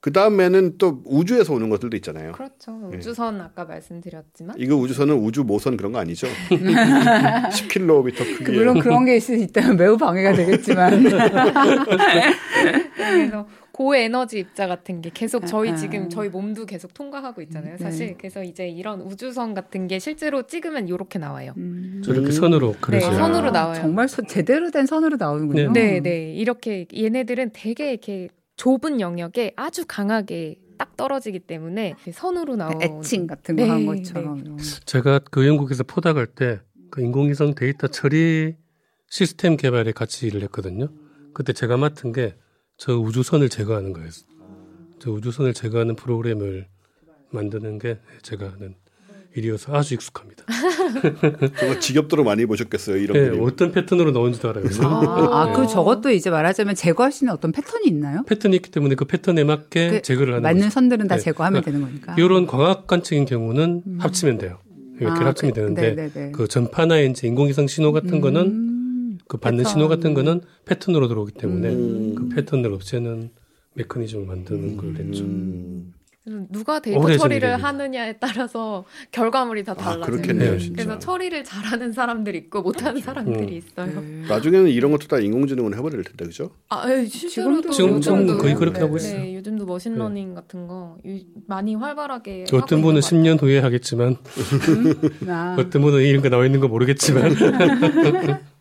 [0.00, 2.32] 그 다음에는 또 우주에서 오는 것들도 있잖아요.
[2.32, 2.72] 그렇죠.
[2.90, 2.96] 네.
[2.98, 6.26] 우주선 아까 말씀드렸지만 이거 우주선은 우주 모선 그런 거 아니죠?
[6.50, 11.04] 10km 그 크기의 물론 그런 게 있을 수 있다면 매우 방해가 되겠지만
[12.96, 15.76] 그래서 고에너지 입자 같은 게 계속 저희 아.
[15.76, 17.76] 지금 저희 몸도 계속 통과하고 있잖아요.
[17.78, 18.14] 사실 네.
[18.18, 21.54] 그래서 이제 이런 우주선 같은 게 실제로 찍으면 이렇게 나와요.
[22.04, 22.30] 저렇게 음.
[22.30, 23.14] 선으로 네, 그려져요.
[23.16, 23.80] 선으로 아, 나와요.
[23.80, 25.72] 정말 서- 제대로 된 선으로 나오는군요.
[25.72, 26.32] 네, 네.
[26.34, 33.56] 이렇게 얘네들은 되게 이렇게 좁은 영역에 아주 강하게 딱 떨어지기 때문에 선으로 나온 애칭 같은
[33.56, 34.58] 거 네, 한 것처럼.
[34.84, 38.54] 제가 그 영국에서 포닥할 때 그 인공위성 데이터 처리
[39.08, 40.88] 시스템 개발에 같이 일을 했거든요.
[41.32, 42.34] 그때 제가 맡은 게
[42.82, 44.26] 저 우주선을 제거하는 거였어요.
[44.98, 46.66] 저 우주선을 제거하는 프로그램을
[47.30, 48.74] 만드는 게 제가 하는
[49.36, 50.42] 일이어서 아주 익숙합니다.
[51.60, 53.44] 정말 지겹도록 많이 보셨겠어요 이런 네, 그림.
[53.44, 54.64] 어떤 패턴으로 나오는지도 알아요.
[54.82, 55.52] 아, 아, 네.
[55.52, 58.24] 그 저것도 이제 말하자면 제거할 수 있는 어떤 패턴이 있나요?
[58.26, 60.70] 패턴이 있기 때문에 그 패턴에 맞게 그 제거를 하는 맞는 거죠.
[60.70, 61.22] 선들은 다 네.
[61.22, 62.20] 제거하면 그러니까 되는 거니까.
[62.20, 63.96] 이런 광학 관측인 경우는 음.
[64.00, 64.58] 합치면 돼요.
[64.98, 66.32] 이렇게 아, 합치면 그- 되는데 네네네.
[66.32, 68.71] 그 전파나 이제 인공위성 신호 같은 거는 음,
[69.32, 69.72] 그 받는 패턴.
[69.72, 72.14] 신호 같은 거는 패턴으로 들어오기 때문에 음.
[72.14, 73.30] 그 패턴을 없애는
[73.74, 75.24] 메커니즘을 만드는 걸 했죠.
[75.24, 75.94] 음.
[76.24, 77.56] 누가 데이터 처리를 일입니다.
[77.68, 80.04] 하느냐에 따라서 결과물이 다아 달라져요.
[80.04, 80.58] 그렇겠네요 네.
[80.58, 80.84] 진짜.
[80.84, 84.00] 그래서 처리를 잘하는 사람들이 있고 못하는 사람들이 있어요.
[84.00, 84.22] 네.
[84.28, 86.50] 나중에는 이런 것도 다 인공지능으로 해버릴 텐데 그죠?
[86.68, 89.02] 아, 에, 실제로도 지금도- 지금 좀 요즘도 거의 그렇게 네, 하고 네.
[89.04, 89.20] 있어요.
[89.20, 93.20] 네, 요즘도 machine learning 같은 거 유- 많이 활발하게 어떤 분은 것 같아요.
[93.22, 94.16] 10년 후에 하겠지만
[95.26, 97.32] 아, 어떤 분은 이런 거 나와 있는 거 모르겠지만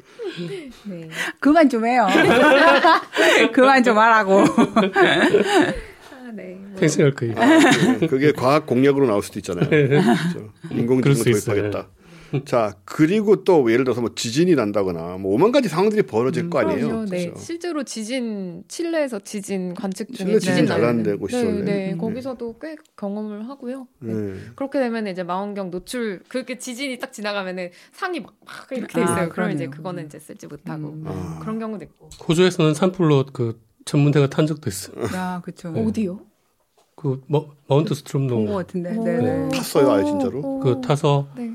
[0.85, 1.09] 네.
[1.39, 2.07] 그만 좀 해요.
[3.53, 4.39] 그만 좀 하라고.
[4.41, 6.55] 아, 네.
[6.59, 7.35] 뭐, 생생할 거예요.
[7.99, 9.69] 그- 그게 과학 공약으로 나올 수도 있잖아요.
[9.69, 10.51] 그렇죠.
[10.71, 11.55] 인공지능을 수 있어요.
[11.61, 11.87] 도입하겠다.
[12.45, 16.87] 자 그리고 또 예를 들어서 뭐 지진이 난다거나 뭐 오만 가지 상황들이 벌어질 거 아니에요.
[16.87, 17.05] 그럼요.
[17.05, 17.25] 네.
[17.25, 17.39] 그렇죠?
[17.39, 21.41] 실제로 지진 칠레에서 지진 관측 중에 실내 지진 잘하는 곳이죠.
[21.41, 21.63] 네, 원래.
[21.63, 21.93] 네.
[21.93, 21.97] 음.
[21.97, 23.87] 거기서도 꽤 경험을 하고요.
[23.99, 24.13] 네.
[24.13, 24.33] 네.
[24.55, 29.03] 그렇게 되면 이제 망원경 노출 그렇게 지진이 딱 지나가면은 상이 막, 막 이렇게 돼 아,
[29.03, 29.29] 있어요.
[29.29, 29.67] 그럼 이제.
[29.67, 31.03] 그거는 이제 쓰지 못하고 음.
[31.07, 31.39] 아.
[31.41, 32.09] 그런 경우도 있고.
[32.27, 35.03] 호주에서는 산불로 그 천문대가 탄 적도 있어요.
[35.15, 35.71] 야, 그쵸.
[35.71, 35.83] 네.
[35.83, 36.19] 어디요?
[36.95, 38.95] 그 머, Mount Stromlo 같은데.
[38.95, 39.03] 오.
[39.03, 39.49] 네네.
[39.49, 40.39] 탔어요, 아예 진짜로?
[40.39, 40.59] 오.
[40.59, 41.51] 그 타서 네.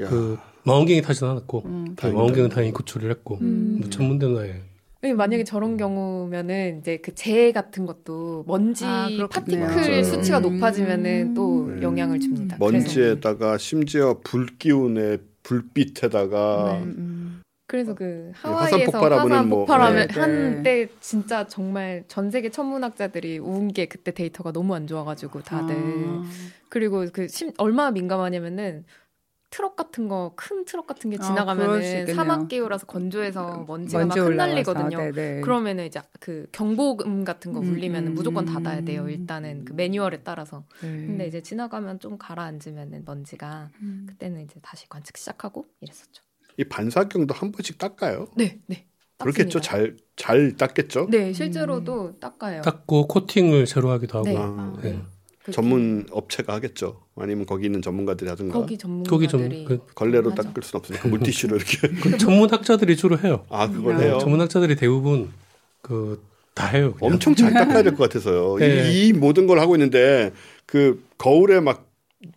[0.00, 1.94] 야, 그 망원경이 타진 않았고 음.
[1.96, 2.06] 그.
[2.06, 3.80] 망원경은 당연히 구출을 했고 음.
[3.80, 4.62] 뭐 아예
[5.02, 9.08] 네, 만약에 저런 경우면은 이제 그 재 같은 것도 먼지 아.
[9.28, 10.04] particle 음.
[10.04, 11.82] 수치가 높아지면은 또 네.
[11.82, 12.56] 영향을 줍니다.
[12.60, 16.84] 먼지에다가 심지어 불 기운에 불빛에다가 네.
[16.84, 20.20] 음, 그래서 그 화산 하와이에서 폭발하면은 화산 뭐- 폭발하면 네, 네.
[20.20, 26.24] 한때 진짜 정말 전 세계 천문학자들이 우은 게 그때 데이터가 너무 안 좋아가지고 다들 아.
[26.68, 28.84] 그리고 그 심, 얼마나 민감하냐면은
[29.52, 32.16] 트럭 같은 거 큰 트럭 같은 게 아, 지나가면은 있겠네요.
[32.16, 34.26] 사막 기후라서 건조해서 먼지가 먼지 막.
[34.26, 34.98] 흩날리거든요.
[34.98, 35.40] 아, 네네.
[35.42, 38.52] 그러면은 이제 그 경보음 같은 거 음, 울리면은 음, 무조건 음.
[38.52, 39.08] 닫아야 돼요.
[39.08, 40.64] 일단은 그 매뉴얼에 따라서.
[40.80, 40.88] 네.
[41.06, 44.06] 근데 이제 지나가면 좀 가라앉으면은 먼지가 음.
[44.08, 46.22] 그때는 이제 다시 관측 시작하고 이랬었죠.
[46.58, 48.28] 이 반사경도 한 번씩 닦아요.
[48.36, 48.86] 네, 네.
[49.18, 49.60] 그렇겠죠.
[49.60, 51.08] 잘 잘 닦겠죠.
[51.10, 52.62] 네, 실제로도 닦아요.
[52.62, 54.28] 닦고 코팅을 새로 하기도 하고.
[54.28, 54.36] 네.
[54.36, 55.02] 아, 네.
[55.44, 57.00] 그 전문 업체가 하겠죠.
[57.16, 58.58] 아니면 거기 있는 전문가들이 하든가.
[58.58, 60.42] 거기 전문가들이 거기 좀 그, 걸레로 하죠.
[60.42, 61.88] 닦을 순 없으니까 물티슈로 이렇게.
[62.00, 63.44] 그 전문학자들이 주로 해요.
[63.48, 64.18] 아 그걸 네, 해요.
[64.20, 65.30] 전문학자들이 대부분
[65.82, 66.94] 그 다 해요.
[66.98, 67.14] 그냥.
[67.14, 68.56] 엄청 잘 닦아야 될 것 같아서요.
[68.60, 68.90] 네.
[68.92, 70.32] 이, 이 모든 걸 하고 있는데
[70.66, 71.86] 그 거울에 막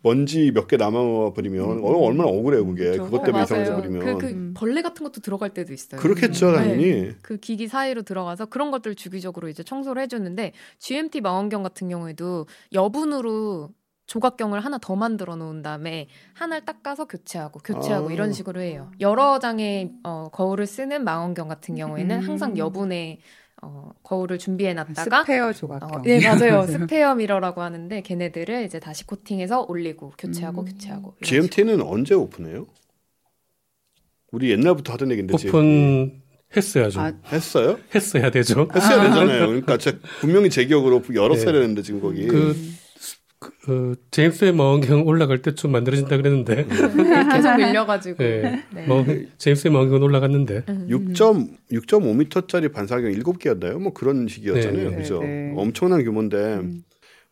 [0.01, 2.83] 먼지 몇 개 남아 버리면 어, 얼마나 억울해요 그게.
[2.85, 3.03] 그렇죠.
[3.05, 3.81] 그것 때문에 어, 이상해져 맞아요.
[3.83, 4.17] 버리면.
[4.17, 4.53] 그, 그 음.
[4.55, 6.01] 벌레 같은 것도 들어갈 때도 있어요.
[6.01, 6.57] 그렇겠죠 네.
[6.57, 7.11] 당연히.
[7.21, 13.69] 그 기기 사이로 들어가서 그런 것들 주기적으로 이제 청소를 해주는데 GMT 망원경 같은 경우에도 여분으로
[14.07, 18.13] 조각경을 하나 더 만들어 놓은 다음에 하나를 닦아서 교체하고 교체하고 아.
[18.13, 18.91] 이런 식으로 해요.
[18.99, 22.27] 여러 장의 어, 거울을 쓰는 망원경 같은 경우에는 음.
[22.27, 23.19] 항상 여분의
[23.65, 25.89] 어, 거울을 준비해 놨다가 스페어 조각경.
[25.91, 30.65] 어, 네 맞아요 spare mirror라고 하는데 걔네들을 이제 다시 코팅해서 올리고 교체하고 음.
[30.65, 32.67] 교체하고 GMT는 언제 오픈해요?
[34.31, 35.33] 우리 옛날부터 하던 얘기인데.
[35.33, 36.21] 오픈
[36.55, 36.99] 했어야죠.
[37.01, 37.79] 아, 했어요?
[37.93, 38.67] 했어야 되죠.
[38.73, 39.47] 했어야 되잖아요.
[39.47, 39.77] 그러니까
[40.19, 41.59] 분명히 제 기억으로 열었어야 네.
[41.59, 42.27] 되는데 지금 거기.
[42.27, 42.55] 그,
[43.63, 48.85] 그 제임스의 망원경 올라갈 때쯤 만들어진다 그랬는데, 식으로 계속 밀려가지고 예, 네.
[48.87, 49.05] 뭐
[49.37, 50.87] 제임스의 망원경 올라갔는데, 음.
[50.89, 53.79] 6.6.5m짜리 반사경 7개였나요?
[53.79, 54.89] 뭐 그런 시기였잖아요.
[54.91, 55.19] 네, 그죠?
[55.21, 55.53] 네, 네.
[55.55, 56.83] 엄청난 규모인데 음.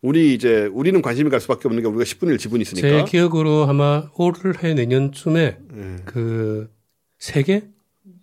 [0.02, 3.04] 우리 이제 우리는 관심이 갈 수밖에 없는 게 우리가 10분의 1 지분이 제 있으니까.
[3.06, 5.40] 기억으로 아마 올해 내년쯤에
[5.76, 5.96] 예.
[6.04, 7.62] 그세 개,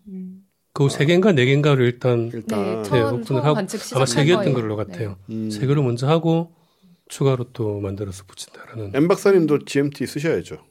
[0.08, 0.44] 음.
[0.74, 4.24] 그세 개인가 네 개인가를 일단 일단 네, 네, 처음, 오픈을 처음 하고 관측 아마 세
[4.26, 4.54] 개였던.
[4.54, 5.18] 걸로 같아요.
[5.32, 5.50] 음.
[5.50, 6.52] 세 개를 먼저 하고
[7.12, 8.92] 추가로 또 만들어서 붙인다라는.
[8.96, 10.64] M 박사님도 GMT 쓰셔야죠.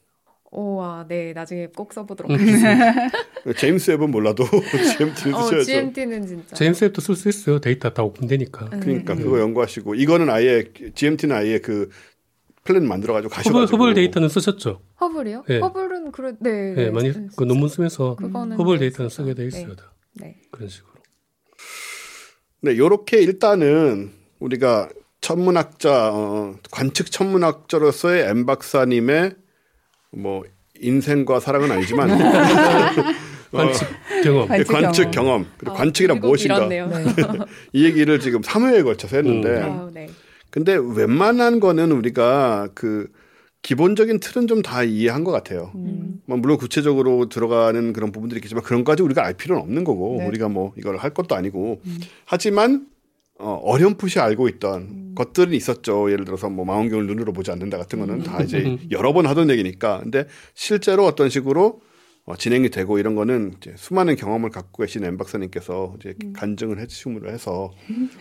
[0.52, 2.36] 오와 네 나중에 꼭 써보도록 음.
[2.40, 2.94] 하겠습니다.
[3.56, 4.44] 제임스 웹은 몰라도
[4.96, 5.64] GMT를 어, 쓰셔야죠.
[5.64, 7.60] GMT는 진짜 제임스 앱도 쓸 수 있어요.
[7.60, 8.70] 데이터 다 오픈되니까.
[8.72, 8.80] 음.
[8.80, 9.22] 그러니까 네.
[9.22, 11.90] 그거 연구하시고 이거는 아예 GMT는 아예 그
[12.64, 14.80] 플랜 만들어 가지고 허블, 가셔가지고 허블 데이터는 쓰셨죠?
[15.00, 15.44] 허블이요?
[15.46, 15.58] 네.
[15.60, 19.22] 허블은 그래 네, 네, 많이 쓰- 그 논문 쓰면서 그거는 허블 네, 데이터는 쓰죠.
[19.22, 19.48] 쓰게 돼 네.
[19.48, 19.76] 있어요.
[19.76, 19.92] 다.
[20.14, 20.36] 네.
[20.50, 20.90] 그런 식으로.
[22.62, 24.10] 네, 요렇게 일단은
[24.40, 24.88] 우리가
[25.20, 29.32] 천문학자 어, 관측 천문학자로서의 M 박사님의
[30.12, 30.44] 뭐
[30.80, 32.08] 인생과 사랑은 아니지만
[33.52, 33.86] 관측
[34.24, 34.48] 경험.
[34.48, 35.12] 관측 관측 경험.
[35.12, 36.90] 경험 그리고 아, 관측이란 무엇인가 길었네요.
[37.72, 39.62] 이 얘기를 지금 3회에 걸쳐서 했는데 음.
[39.64, 40.08] 아, 네.
[40.50, 43.08] 근데 웬만한 거는 우리가 그
[43.62, 45.70] 기본적인 틀은 좀 다 이해한 것 같아요.
[45.74, 46.22] 음.
[46.24, 50.26] 뭐 물론 구체적으로 들어가는 그런 부분들이 있겠지만 그런 까지 우리가 알 필요는 없는 거고 네.
[50.26, 51.82] 우리가 뭐 이걸 할 것도 아니고
[52.24, 52.86] 하지만
[53.40, 56.10] 어, 어렴풋이 알고 있던 것들은 있었죠.
[56.12, 60.00] 예를 들어서 뭐 망원경을 눈으로 보지 않는다 같은 거는 다 이제 여러 번 하던 얘기니까.
[60.02, 61.80] 근데 실제로 어떤 식으로
[62.26, 67.30] 어, 진행이 되고 이런 거는 이제 수많은 경험을 갖고 계신 엠 박사님께서 이제 간증을 해주심으로
[67.30, 67.72] 해서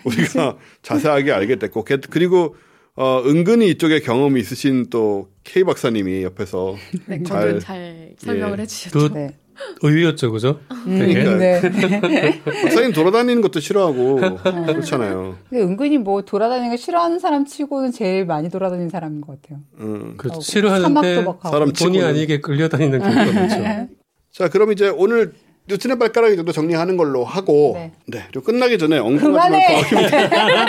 [0.06, 2.56] 우리가 자세하게 알게 됐고 게- 그리고
[2.96, 6.76] 어, 은근히 이쪽에 경험이 있으신 또 K 박사님이 옆에서
[7.08, 8.64] 네, 잘- 잘 설명을 예.
[8.64, 9.00] 해주셨죠.
[9.00, 9.38] 그 네.
[9.82, 10.60] 의외였죠, 그죠?
[10.88, 11.00] 음,
[11.40, 11.62] 네.
[12.44, 15.38] 박사님 돌아다니는 것도 싫어하고 그렇잖아요.
[15.50, 19.60] 근데 은근히 뭐 돌아다니는 거 싫어하는 사람 치고는 제일 많이 돌아다니는 사람인 것 같아요.
[19.80, 20.16] 음.
[20.18, 21.16] 그 하고 싫어하는데.
[21.44, 22.06] 사람 본의 치고는.
[22.06, 23.90] 아니게 끌려다니는 경우가 많죠.
[24.32, 25.34] 자, 그럼 이제 오늘
[25.70, 27.92] 뉴스의 발가락이 정도 정리하는 걸로 하고 네.
[28.08, 28.24] 네.
[28.32, 29.62] 그리고 끝나기 전에 엉뚱하지만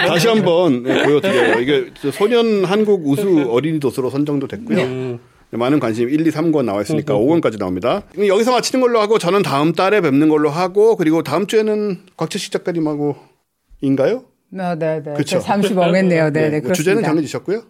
[0.06, 1.58] 다시 한번 네, 보여드려요.
[1.60, 4.78] 이게 저 소년 한국 우수 어린이 도서로 선정도 됐고요.
[4.78, 7.40] 음, 네, 많은 관심 1, 2, 3권 나와 있으니까 음, 음.
[7.40, 8.02] 5권까지 나옵니다.
[8.16, 13.16] 여기서 마치는 걸로 하고 저는 다음 달에 뵙는 걸로 하고 그리고 다음 주에는 곽재식 작가님하고
[13.80, 14.24] 인가요?
[14.50, 15.14] 네, 네, 네.
[15.14, 15.38] 그쵸.
[15.38, 16.30] 저 잠시 멍했네요.
[16.30, 16.74] 네, 네, 뭐 그렇습니다.
[16.74, 17.62] 주제는 정해지셨고요?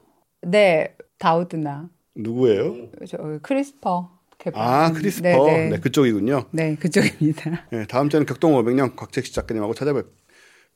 [0.43, 2.89] 네, 다우드나 누구예요?
[3.09, 4.63] 저 크리스퍼 개발.
[4.63, 5.29] 아, 크리스퍼.
[5.29, 5.79] 네, 네, 네.
[5.79, 6.45] 그쪽이군요.
[6.51, 7.67] 네, 그쪽입니다.
[7.71, 10.07] 네, 다음 주에는 격동 500년 곽재식 작가님하고 찾아뵙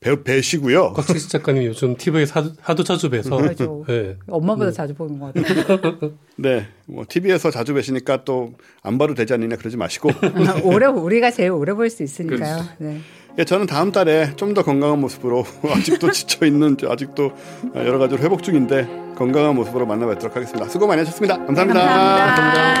[0.05, 0.93] 뵈, 뵈시고요.
[0.93, 3.65] 곽재식 작가님 요즘 TV에서 하도, 하도 자주 뵈서 맞아.
[3.87, 4.17] 네.
[4.29, 6.11] 엄마보다 자주 보는 것 같아요.
[6.37, 8.53] 네, 뭐 TV에서 자주 뵈시니까 또
[8.83, 12.37] 안 봐도 되지 않느냐 그러지 마시고 아, 오래 우리가 제일 오래 볼 수 있으니까요.
[12.37, 12.69] 그렇죠.
[12.77, 12.99] 네.
[13.39, 15.43] 예, 저는 다음 달에 좀 더 건강한 모습으로
[15.75, 17.31] 아직도 지쳐 있는 아직도
[17.75, 20.69] 여러 가지로 회복 중인데 건강한 모습으로 만나 뵙도록 하겠습니다.
[20.69, 22.35] 수고 많이 하셨습니다 감사합니다.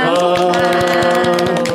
[0.05, 1.74] 감사합니다.